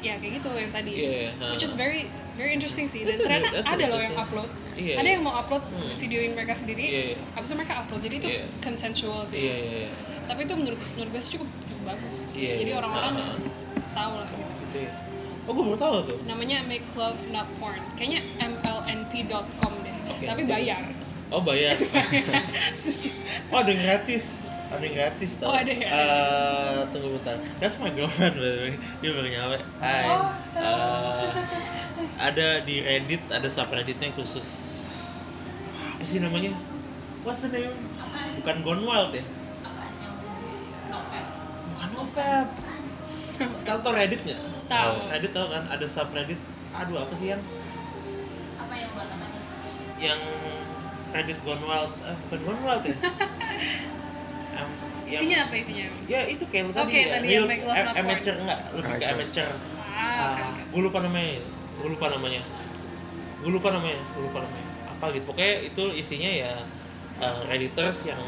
ya 0.00 0.16
kayak 0.16 0.32
gitu 0.38 0.48
yang 0.54 0.70
tadi 0.70 0.92
Iya, 0.94 1.28
uh. 1.36 1.52
which 1.52 1.60
is 1.60 1.74
very 1.74 2.08
very 2.32 2.54
interesting 2.54 2.86
sih 2.86 3.04
dan 3.04 3.12
That's 3.12 3.20
ternyata 3.20 3.48
that's 3.52 3.68
ada 3.68 3.84
loh 3.90 4.00
yang 4.00 4.16
upload 4.16 4.48
Iya, 4.72 4.94
ada 4.96 5.04
iya. 5.04 5.12
yang 5.12 5.22
mau 5.26 5.34
upload 5.34 5.60
Hmm. 5.66 5.92
videoin 5.98 6.32
mereka 6.32 6.54
sendiri 6.54 6.84
Iya, 6.86 7.02
iya. 7.12 7.16
habis 7.34 7.50
itu 7.50 7.56
mereka 7.58 7.74
upload 7.82 8.00
jadi 8.00 8.14
itu 8.16 8.28
Iya. 8.30 8.44
consensual 8.60 9.20
sih 9.26 9.38
iya 9.42 9.54
iya 9.58 9.76
iya 9.84 9.90
tapi 10.24 10.46
itu 10.46 10.54
menurut 10.54 10.80
menurut 10.94 11.10
gue 11.10 11.20
sih 11.20 11.32
cukup, 11.34 11.48
cukup 11.60 11.82
bagus 11.84 12.16
Iya, 12.32 12.52
jadi 12.62 12.70
orang-orang 12.78 13.12
Ah, 13.12 13.26
ah. 13.26 13.36
tahu 13.92 14.12
lah 14.16 14.28
gitu 14.30 14.49
ya 14.78 15.10
oh 15.50 15.52
gue 15.56 15.64
baru 15.66 15.78
tahu 15.82 15.96
tuh. 16.06 16.18
Namanya 16.30 16.62
make 16.70 16.86
love 16.94 17.18
not 17.34 17.48
porn. 17.58 17.82
Kayaknya 17.98 18.22
mlnp.com 18.38 19.72
deh. 19.82 19.96
Oke, 20.06 20.24
tapi 20.30 20.42
bayar. 20.46 20.78
Oh 21.34 21.42
bayar. 21.48 21.74
Oh 23.50 23.58
ada 23.58 23.70
yang 23.74 23.82
gratis. 23.82 24.46
Ada 24.70 24.82
yang 24.86 24.94
gratis 24.94 25.30
tau. 25.42 25.50
Oh, 25.50 25.54
ada 25.58 25.72
ya? 25.74 25.88
Eh, 25.90 26.78
tunggu 26.94 27.18
bentar. 27.18 27.34
That's 27.58 27.82
my 27.82 27.90
girlfriend 27.90 28.38
by 28.38 28.46
the 28.46 28.60
way. 28.70 28.74
Dia 29.02 29.10
baru 29.10 29.26
nyampe 29.26 29.58
hai. 29.82 30.06
Oh, 30.06 30.30
Eh, 30.60 31.28
ada 32.20 32.46
di 32.62 32.78
reddit 32.86 33.22
ada 33.34 33.48
subredditnya 33.50 34.14
khusus. 34.14 34.78
Apa 35.98 36.04
sih 36.06 36.22
namanya? 36.22 36.54
What's 37.26 37.42
the 37.42 37.50
name? 37.50 37.74
Bukan 38.38 38.56
Gone 38.62 38.82
Wild 38.86 39.12
ya? 39.18 39.24
Bukan 41.74 41.88
novel. 41.90 42.42
Tahu 43.66 43.78
tau 43.82 43.92
reddit 43.96 44.22
nggak 44.22 44.59
Tahu. 44.70 44.94
reddit 45.10 45.32
tau 45.34 45.46
kan? 45.46 45.62
Ada 45.66 45.86
subreddit. 45.86 46.38
Aduh 46.72 46.96
apa 46.96 47.12
sih 47.12 47.26
yang 47.28 47.42
apa 48.56 48.74
yang 48.74 48.90
buat 48.94 49.08
apa 49.08 49.24
nih? 49.26 49.42
yang 50.00 50.20
Reddit 51.10 51.38
Gone 51.42 51.60
Wild 51.60 51.90
eh, 52.00 52.16
bukan 52.22 52.40
Gone 52.40 52.62
Wild 52.62 52.82
ya? 52.86 52.94
Yang- 54.54 54.72
isinya 55.10 55.38
apa 55.44 55.54
isinya? 55.56 55.86
Ya 56.06 56.20
itu 56.24 56.44
kayak 56.46 56.64
lu 56.64 56.72
tadi 56.72 56.86
Oke, 56.86 56.98
ya. 57.02 57.08
tadi 57.10 57.26
real 57.26 57.34
yang 57.34 57.50
Make 57.50 57.64
Love 57.66 57.74
Not 57.76 57.86
Porn. 57.90 58.06
amateur 58.06 58.34
enggak 58.38 58.60
lebih 58.70 58.92
ke 58.94 59.04
Amateur. 59.10 59.48
ah 59.90 60.22
oke 60.30 60.42
oke. 60.46 60.60
gue 60.70 60.82
lupa 60.86 60.98
namanya. 61.02 61.34
Gue 61.76 61.88
lupa 61.90 62.06
namanya. 62.08 62.42
Gue 63.42 63.50
lupa 63.50 63.68
namanya 63.74 63.98
gue 63.98 64.22
lupa 64.22 64.38
namanya. 64.38 64.66
Apa 64.88 65.04
gitu. 65.10 65.24
Pokoknya 65.26 65.54
itu 65.66 65.84
isinya 65.92 66.30
ya 66.30 66.52
eh, 67.18 67.38
redditors 67.50 67.98
yang 68.06 68.20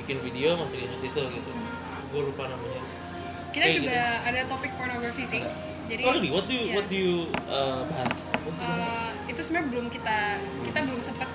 bikin 0.00 0.16
video 0.24 0.56
masukin 0.56 0.88
ke 0.88 0.96
situ 0.98 1.20
gitu. 1.20 1.50
Gue 2.08 2.22
lupa 2.24 2.48
namanya. 2.48 2.80
Kita 3.52 3.68
Kayak 3.68 3.76
juga 3.76 3.98
ada 4.24 4.40
topik 4.48 4.72
pornografi 4.74 5.24
sih 5.28 5.44
jadi 5.84 6.02
oh 6.02 6.12
really 6.12 6.30
what 6.30 6.44
do 6.44 6.54
you 6.54 6.64
Iya. 6.64 6.74
what 6.74 6.86
do 6.86 6.96
you 6.96 7.14
eh, 7.28 7.80
bahas? 7.86 8.14
Uh, 8.54 9.08
itu 9.26 9.40
sebenarnya 9.40 9.68
belum 9.70 9.86
kita 9.88 10.18
kita 10.62 10.78
belum 10.84 11.00
sempat 11.00 11.28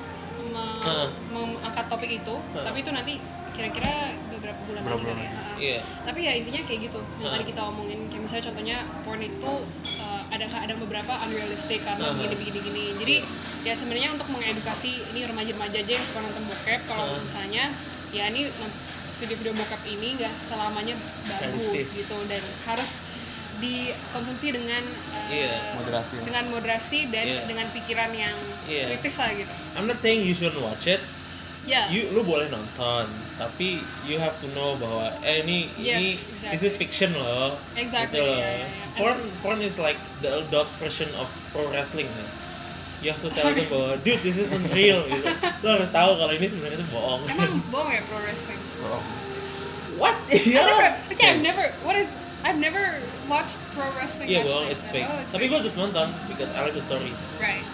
me- 0.48 0.82
Heeh. 0.82 1.08
mengangkat 1.30 1.86
topik 1.88 2.12
itu 2.14 2.36
Heeh. 2.36 2.64
tapi 2.64 2.78
itu 2.80 2.92
nanti 2.92 3.14
kira-kira 3.52 3.90
beberapa 4.30 4.60
bulan 4.64 4.86
lagi 4.86 5.02
kali 5.04 5.18
ya. 5.20 5.32
Heeh. 5.32 5.56
Iya. 5.58 5.80
tapi 6.04 6.20
ya 6.22 6.32
intinya 6.36 6.62
kayak 6.64 6.80
gitu 6.86 7.00
yang 7.18 7.22
Heeh. 7.26 7.34
tadi 7.34 7.46
kita 7.48 7.62
omongin 7.64 8.00
kayak 8.08 8.22
misalnya 8.22 8.44
contohnya 8.46 8.78
porn 9.02 9.20
itu 9.20 9.54
uh, 9.98 10.22
ada 10.30 10.46
ada 10.46 10.74
beberapa 10.78 11.14
unrealistic 11.24 11.82
karena 11.82 12.06
Heeh. 12.06 12.16
begini 12.16 12.36
begini 12.38 12.60
gini 12.64 12.86
jadi 12.98 13.16
ya 13.64 13.74
sebenarnya 13.74 14.10
untuk 14.14 14.30
mengedukasi 14.30 14.92
ini 15.12 15.26
remaja-remaja 15.26 15.78
aja 15.78 15.92
yang 15.92 16.06
suka 16.06 16.20
nonton 16.20 16.44
bokep 16.46 16.82
kalau 16.86 17.04
Heeh. 17.06 17.20
misalnya 17.20 17.64
ya 18.10 18.30
ini 18.30 18.48
non- 18.48 18.78
video-video 19.18 19.50
bokep 19.52 19.82
ini 19.90 20.14
nggak 20.16 20.30
selamanya 20.32 20.94
bagus 21.26 21.74
Realistis. 21.74 22.06
gitu 22.06 22.18
dan 22.30 22.38
harus 22.64 23.02
dikonsumsi 23.58 24.54
dengan 24.54 24.84
uh, 24.84 25.28
Iya. 25.28 25.56
Moderasi. 25.76 26.16
dengan 26.24 26.46
moderasi 26.50 27.00
dan 27.10 27.26
Iya. 27.26 27.42
dengan 27.46 27.68
pikiran 27.70 28.12
yang 28.12 28.36
Iya. 28.66 28.86
kritis 28.92 29.16
lah 29.18 29.30
gitu 29.32 29.54
I'm 29.76 29.86
not 29.86 29.98
saying 29.98 30.22
you 30.22 30.32
shouldn't 30.32 30.60
watch 30.60 30.86
it 30.86 31.02
ya 31.64 31.92
you 31.92 32.08
lu 32.12 32.24
boleh 32.24 32.48
nonton 32.48 33.04
tapi 33.36 33.78
you 34.04 34.16
have 34.16 34.32
to 34.40 34.48
know 34.56 34.78
bahwa 34.78 35.12
eh 35.22 35.44
ini 35.44 35.68
ini 35.76 36.08
Yes, 36.08 36.32
exactly. 36.32 36.52
this 36.56 36.64
is 36.64 36.74
fiction 36.76 37.12
loh 37.12 37.60
Exactly, 37.76 38.16
gitu 38.16 38.24
loh. 38.24 38.40
yeah, 38.40 38.54
yeah, 38.56 38.64
yeah. 38.64 38.96
porn 38.96 39.18
porn 39.42 39.60
is 39.60 39.76
like 39.76 40.00
the 40.22 40.32
adult 40.32 40.72
version 40.80 41.12
of 41.16 41.28
pro 41.52 41.68
wrestling 41.68 42.08
ya 42.08 42.26
you 42.98 43.08
have 43.12 43.20
to 43.20 43.30
tell 43.30 43.46
them 43.46 43.68
bahwa 43.74 44.00
dude 44.02 44.18
this 44.24 44.40
isn't 44.40 44.64
real 44.72 45.04
gitu 45.06 45.28
lo 45.62 45.76
harus 45.76 45.92
tahu 45.92 46.16
kalau 46.16 46.32
ini 46.32 46.48
sebenarnya 46.48 46.80
itu 46.80 46.88
bohong 46.88 47.22
emang 47.28 47.52
bohong 47.74 47.92
ya 47.92 48.02
pro 48.06 48.20
wrestling 48.24 48.62
Oh, 48.88 49.04
what 50.00 50.16
I've 50.32 50.48
iya 50.48 50.64
never, 50.64 50.88
yeah, 50.88 51.28
I've 51.28 51.44
never 51.44 51.66
what 51.84 52.00
is 52.00 52.08
I've 52.48 52.64
never 52.64 52.80
watched 53.28 53.60
pro 53.76 53.84
wrestling 54.00 54.32
iya 54.32 54.40
bohong 54.48 54.72
like 54.72 54.80
it's 54.80 54.88
that. 54.88 54.96
fake. 54.96 55.08
Oh, 55.12 55.20
it's 55.20 55.32
tapi 55.36 55.46
fake. 55.46 55.52
gue 55.52 55.60
tetap 55.68 55.76
nonton 55.84 56.08
because 56.32 56.50
I 56.56 56.64
like 56.64 56.76
the 56.80 56.86
stories. 56.86 57.36
Right. 57.44 57.66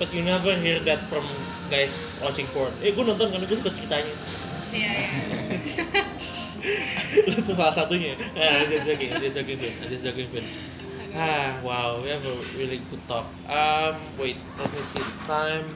But 0.00 0.08
you 0.16 0.24
never 0.24 0.56
hear 0.56 0.80
that 0.88 0.96
from 1.12 1.20
guys 1.68 2.16
watching 2.24 2.48
porn. 2.56 2.72
Eh 2.80 2.96
gue 2.96 3.04
nonton 3.04 3.28
karena 3.28 3.44
gue 3.44 3.58
suka 3.60 3.68
ceritanya. 3.68 4.14
Iya 4.72 4.90
iya. 4.96 5.08
Lu 7.28 7.38
tuh 7.44 7.52
salah 7.52 7.74
satunya. 7.76 8.16
Ah 8.32 8.64
just 8.64 8.88
joking 8.88 9.12
just 9.20 9.36
joking 9.36 9.60
Vin. 9.60 9.72
Just 9.92 10.04
joking 10.08 10.28
Vin. 10.32 10.44
Ah 11.12 11.60
wow 11.60 12.00
we 12.00 12.08
have 12.08 12.24
a 12.24 12.36
really 12.56 12.80
good 12.88 13.04
talk. 13.04 13.28
Um 13.44 13.92
wait 14.16 14.40
let 14.56 14.68
me 14.72 14.80
see. 14.88 15.04
The 15.04 15.16
time. 15.28 15.66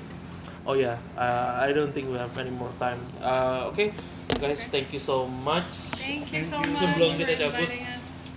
Oh 0.64 0.72
yeah 0.72 0.96
uh, 1.20 1.60
I 1.60 1.76
don't 1.76 1.92
think 1.92 2.09
we 2.09 2.16
have 2.16 2.32
any 2.40 2.54
more 2.54 2.72
time. 2.80 3.02
Uh, 3.20 3.68
okay 3.74 3.92
guys 4.40 4.66
thank 4.72 4.88
you 4.94 5.02
so 5.02 5.26
much. 5.26 5.98
Thank 5.98 6.32
you 6.32 6.42
so 6.46 6.59
much 6.59 6.74
Sebelum 6.74 7.14
kita 7.18 7.34
cabut, 7.38 7.68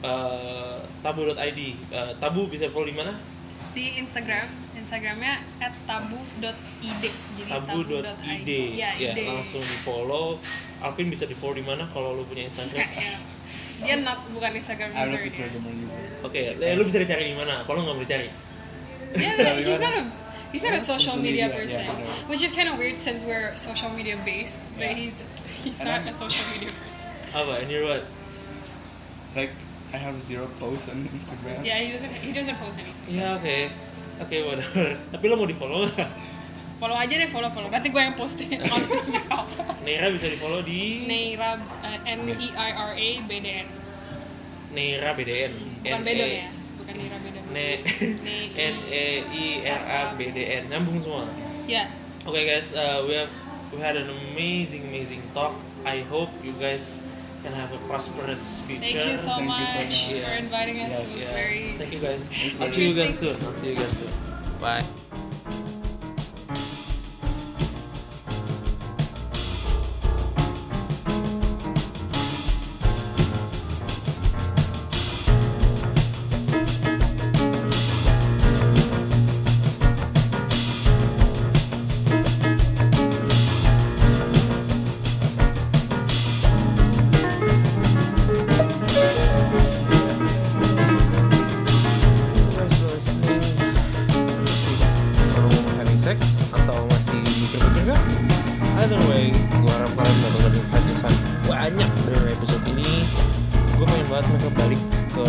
uh, 0.04 0.80
tabu.id 1.00 1.60
uh, 1.94 2.12
tabu 2.20 2.50
bisa 2.50 2.68
follow 2.74 2.90
di 2.90 2.96
mana 2.96 3.14
di 3.76 4.00
Instagram 4.00 4.48
Instagramnya 4.76 5.44
at 5.60 5.76
tabu.id 5.84 7.04
jadi 7.36 7.50
tabu.id 7.60 8.50
ya 8.76 8.90
ya 8.96 9.12
ide 9.12 9.24
langsung 9.28 9.60
di 9.60 9.78
follow 9.84 10.40
Alvin 10.80 11.08
bisa 11.12 11.28
di 11.28 11.36
follow 11.36 11.56
di 11.56 11.64
mana 11.64 11.88
kalau 11.92 12.16
lu 12.16 12.24
punya 12.26 12.48
Instagram 12.52 12.88
Ya. 13.76 14.00
dia 14.00 14.08
not 14.08 14.24
bukan 14.32 14.56
Instagram 14.56 14.88
I'm 14.96 15.04
user 15.12 15.20
not 15.20 15.28
Instagram 15.28 15.62
user. 15.68 16.04
Oke, 16.24 16.42
lu 16.56 16.84
bisa 16.88 16.96
dicari 16.96 17.28
di 17.28 17.36
mana? 17.36 17.60
Kalau 17.68 17.84
lu 17.84 17.92
nggak 17.92 17.98
boleh 18.00 18.08
cari. 18.08 18.28
Yeah, 19.20 19.36
Sorry, 19.36 19.68
he's 19.68 19.84
not 19.84 19.96
a 20.00 20.04
he's 20.56 20.64
not 20.64 20.76
a 20.80 20.80
social 20.80 21.20
media, 21.20 21.52
person, 21.52 21.84
yeah, 21.84 22.32
which 22.32 22.40
is 22.40 22.56
kind 22.56 22.72
of 22.72 22.80
weird 22.80 22.96
since 22.96 23.28
we're 23.28 23.52
social 23.60 23.92
media 23.92 24.16
based, 24.24 24.64
but 24.80 24.88
Yeah. 24.88 24.96
he's 24.96 25.20
he's 25.60 25.80
not 25.84 26.08
a 26.08 26.16
social 26.16 26.48
media 26.56 26.72
person. 26.72 27.04
Apa? 27.36 27.54
And 27.60 27.68
you're 27.68 27.84
what? 27.84 28.08
Like 29.36 29.52
I 29.96 29.98
have 29.98 30.20
zero 30.20 30.52
posts 30.60 30.92
on 30.92 31.00
Instagram. 31.08 31.64
Yeah, 31.64 31.80
he 31.80 31.96
doesn't 31.96 32.12
he 32.20 32.36
doesn't 32.36 32.60
post 32.60 32.84
anything. 32.84 33.16
Ya 33.16 33.40
oke, 33.40 33.72
oke 34.20 34.36
whatever. 34.44 34.92
Tapi 35.16 35.26
lo 35.32 35.40
mau 35.40 35.48
di 35.48 35.56
follow 35.56 35.88
nggak? 35.88 36.12
Follow 36.76 37.00
aja 37.00 37.16
deh, 37.16 37.32
follow 37.32 37.48
follow. 37.48 37.72
Nanti 37.72 37.88
gue 37.88 38.02
yang 38.04 38.20
posting 38.20 38.60
on 38.60 38.84
his 38.92 39.08
behalf. 39.08 39.48
Neira 39.88 40.12
bisa 40.12 40.28
di 40.28 40.36
follow 40.36 40.60
di 40.60 41.08
Neira 41.08 41.56
uh, 41.56 41.98
N 42.04 42.28
E 42.28 42.48
I 42.52 42.70
R 42.76 42.92
A 42.92 43.10
B 43.24 43.32
D 43.40 43.48
N. 43.64 43.68
Neira 44.76 45.16
BDN. 45.16 45.54
Bukan 45.88 46.02
Bedon 46.04 46.28
ya, 46.28 46.48
bukan 46.76 46.94
Neira 47.00 47.18
Bedon. 47.24 47.44
Ne 47.56 47.68
Ne- 48.28 48.52
N 48.60 48.76
E 48.92 49.06
I 49.32 49.46
R 49.64 49.82
A 49.88 50.02
B 50.20 50.36
D 50.36 50.38
N 50.60 50.64
nyambung 50.68 51.00
semua. 51.00 51.24
Ya, 51.64 51.88
Oke 52.28 52.44
guys, 52.44 52.76
uh, 52.76 53.08
we 53.08 53.16
have 53.16 53.32
we 53.72 53.80
had 53.80 53.96
an 53.96 54.12
amazing 54.12 54.84
amazing 54.92 55.24
talk. 55.32 55.56
I 55.88 56.04
hope 56.12 56.28
you 56.44 56.52
guys 56.60 57.00
can 57.46 57.54
have 57.54 57.72
a 57.74 57.78
prosperous 57.88 58.62
thank 58.62 58.82
future. 58.82 59.10
you 59.12 59.18
so 59.18 59.30
Thank 59.30 59.42
you 59.42 59.48
much 59.48 59.70
so 59.70 59.78
much. 59.78 60.08
for 60.10 60.16
Yeah. 60.16 60.38
inviting 60.40 60.80
us. 60.82 60.88
It 60.88 60.92
Yes. 60.92 61.02
was 61.04 61.30
Yeah. 61.30 61.36
very 61.36 61.62
Thank 61.78 61.94
you 61.94 62.00
guys. 62.00 62.22
I'll 62.62 62.70
see 62.70 62.86
you 62.86 62.92
again 62.92 63.14
soon. 63.14 63.38
I'll 63.46 63.54
see 63.54 63.68
you 63.68 63.74
again 63.74 63.90
soon. 63.92 64.12
Bye. 64.60 64.84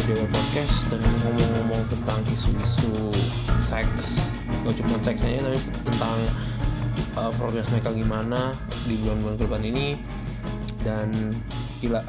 Dewa 0.07 0.23
Podcast 0.31 0.87
dan 0.89 1.03
ngomong-ngomong 1.03 1.83
tentang 1.91 2.23
isu-isu 2.31 3.11
seks. 3.59 4.31
Gak 4.63 4.79
cuma 4.79 4.97
seksnya 5.03 5.43
tapi 5.43 5.59
tentang 5.83 6.19
uh, 7.19 7.31
progres 7.35 7.67
mereka 7.75 7.91
gimana 7.91 8.55
di 8.87 8.95
bulan-bulan 9.03 9.35
ke 9.35 9.43
depan 9.51 9.63
ini. 9.67 9.87
Dan 10.87 11.35
gila, 11.83 12.07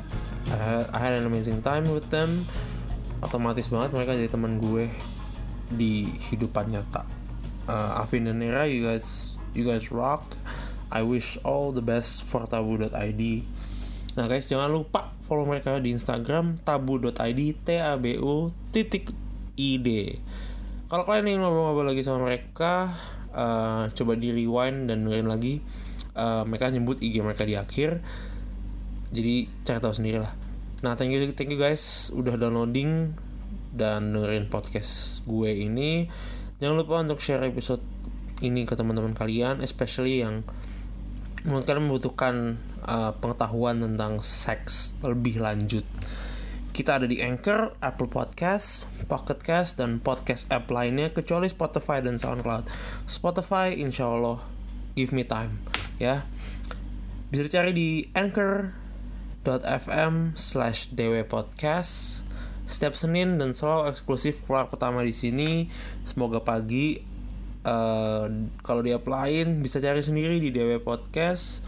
I 0.54 0.58
had- 0.58 0.90
I 0.94 0.98
had 1.02 1.14
an 1.18 1.26
amazing 1.26 1.66
time 1.66 1.90
with 1.90 2.06
them 2.14 2.46
otomatis 3.18 3.74
banget 3.74 3.98
mereka 3.98 4.14
jadi 4.14 4.30
teman 4.30 4.62
gue 4.62 4.86
di 5.74 6.06
hidupan 6.30 6.70
nyata. 6.70 7.02
Uh, 7.66 7.98
Alvin 7.98 8.30
dan 8.30 8.38
Nera, 8.38 8.70
you 8.70 8.86
guys, 8.86 9.38
You 9.58 9.66
guys 9.66 9.90
rock. 9.90 10.38
I 10.94 11.02
wish 11.02 11.42
all 11.42 11.74
the 11.74 11.82
best 11.82 12.22
for 12.30 12.46
tabu.id. 12.46 13.24
Nah 14.14 14.26
guys 14.30 14.46
jangan 14.46 14.70
lupa 14.70 15.17
follow 15.28 15.44
mereka 15.44 15.84
di 15.84 15.92
Instagram 15.92 16.64
tabu.id 16.64 17.42
t 17.68 17.70
a 17.76 18.00
b 18.00 18.16
u 18.16 18.56
titik 18.72 19.12
id. 19.60 19.88
Kalau 20.88 21.04
kalian 21.04 21.36
ingin 21.36 21.44
ngobrol-ngobrol 21.44 21.92
lagi 21.92 22.02
sama 22.08 22.24
mereka, 22.24 22.96
uh, 23.36 23.92
coba 23.92 24.16
di 24.16 24.32
rewind 24.32 24.88
dan 24.88 25.04
dengerin 25.04 25.28
lagi. 25.28 25.60
Uh, 26.16 26.48
mereka 26.48 26.72
nyebut 26.72 27.04
IG 27.04 27.20
mereka 27.20 27.44
di 27.44 27.60
akhir. 27.60 28.00
Jadi 29.12 29.52
cari 29.68 29.80
tahu 29.84 29.94
sendiri 29.94 30.24
lah. 30.24 30.32
Nah 30.82 30.96
thank 30.96 31.12
you 31.12 31.20
thank 31.36 31.52
you 31.52 31.60
guys 31.60 32.08
udah 32.16 32.40
downloading 32.40 33.12
dan 33.76 34.16
dengerin 34.16 34.48
podcast 34.48 35.22
gue 35.28 35.52
ini. 35.52 36.08
Jangan 36.64 36.76
lupa 36.80 37.04
untuk 37.04 37.20
share 37.20 37.44
episode 37.46 37.84
ini 38.42 38.64
ke 38.64 38.74
teman-teman 38.74 39.14
kalian, 39.14 39.62
especially 39.62 40.24
yang 40.24 40.42
mungkin 41.48 41.88
membutuhkan 41.88 42.60
uh, 42.84 43.16
pengetahuan 43.18 43.80
tentang 43.80 44.20
seks 44.20 45.00
lebih 45.02 45.40
lanjut. 45.40 45.88
Kita 46.76 47.02
ada 47.02 47.10
di 47.10 47.24
Anchor, 47.24 47.74
Apple 47.82 48.12
Podcast, 48.12 48.86
Pocket 49.10 49.42
Cast, 49.42 49.82
dan 49.82 49.98
podcast 49.98 50.46
app 50.54 50.70
lainnya 50.70 51.10
kecuali 51.10 51.50
Spotify 51.50 52.06
dan 52.06 52.22
SoundCloud. 52.22 52.70
Spotify, 53.10 53.74
insya 53.74 54.12
Allah, 54.12 54.46
give 54.94 55.10
me 55.10 55.26
time, 55.26 55.58
ya. 55.98 56.30
Bisa 57.34 57.42
dicari 57.50 57.74
di 57.74 58.06
anchor.fm 58.14 58.78
slash 60.38 60.94
dwpodcast 60.94 62.28
setiap 62.68 62.94
Senin 63.00 63.40
dan 63.40 63.56
selalu 63.56 63.96
eksklusif 63.96 64.44
keluar 64.44 64.68
pertama 64.68 65.02
di 65.02 65.16
sini. 65.16 65.72
Semoga 66.04 66.44
pagi 66.44 67.17
uh, 67.68 68.32
kalau 68.64 68.80
di 68.80 68.96
lain 68.96 69.60
bisa 69.60 69.84
cari 69.84 70.00
sendiri 70.00 70.40
di 70.40 70.56
DW 70.56 70.80
Podcast. 70.88 71.68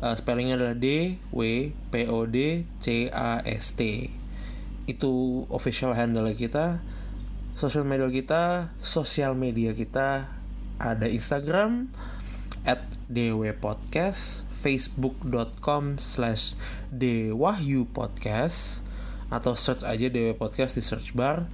Uh, 0.00 0.16
spellingnya 0.16 0.56
adalah 0.56 0.72
D 0.72 1.20
W 1.28 1.76
P 1.92 1.94
O 2.08 2.24
D 2.24 2.64
C 2.80 3.12
A 3.12 3.44
S 3.44 3.76
T. 3.76 4.08
Itu 4.88 5.44
official 5.52 5.92
handle 5.92 6.32
kita. 6.32 6.80
Social 7.52 7.84
media 7.84 8.08
kita, 8.08 8.72
sosial 8.80 9.36
media 9.36 9.76
kita 9.76 10.32
ada 10.80 11.04
Instagram 11.04 11.92
at 12.64 12.80
DW 13.12 13.52
Podcast, 13.60 14.48
Facebook.com 14.64 16.00
slash 16.00 16.56
Dewahyu 16.88 17.84
Podcast 17.92 18.88
atau 19.28 19.52
search 19.52 19.84
aja 19.84 20.08
DW 20.08 20.40
Podcast 20.40 20.80
di 20.80 20.82
search 20.82 21.12
bar 21.12 21.44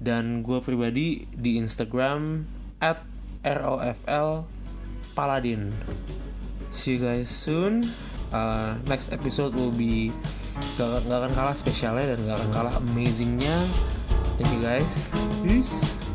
dan 0.00 0.40
gue 0.40 0.64
pribadi 0.64 1.28
di 1.36 1.60
Instagram 1.60 2.48
at 2.80 3.09
ROFL 3.44 4.44
Paladin. 5.14 5.72
See 6.70 6.96
you 6.96 7.00
guys 7.02 7.28
soon. 7.28 7.88
Uh, 8.30 8.78
next 8.86 9.10
episode 9.10 9.54
will 9.54 9.74
be 9.74 10.14
gak, 10.78 11.02
gak 11.08 11.18
akan 11.26 11.32
kalah 11.34 11.56
spesialnya 11.56 12.14
dan 12.14 12.18
gak 12.26 12.36
akan 12.38 12.50
kalah 12.54 12.74
amazingnya. 12.78 13.58
Thank 14.38 14.50
you 14.54 14.62
guys. 14.62 15.12
Peace. 15.42 16.09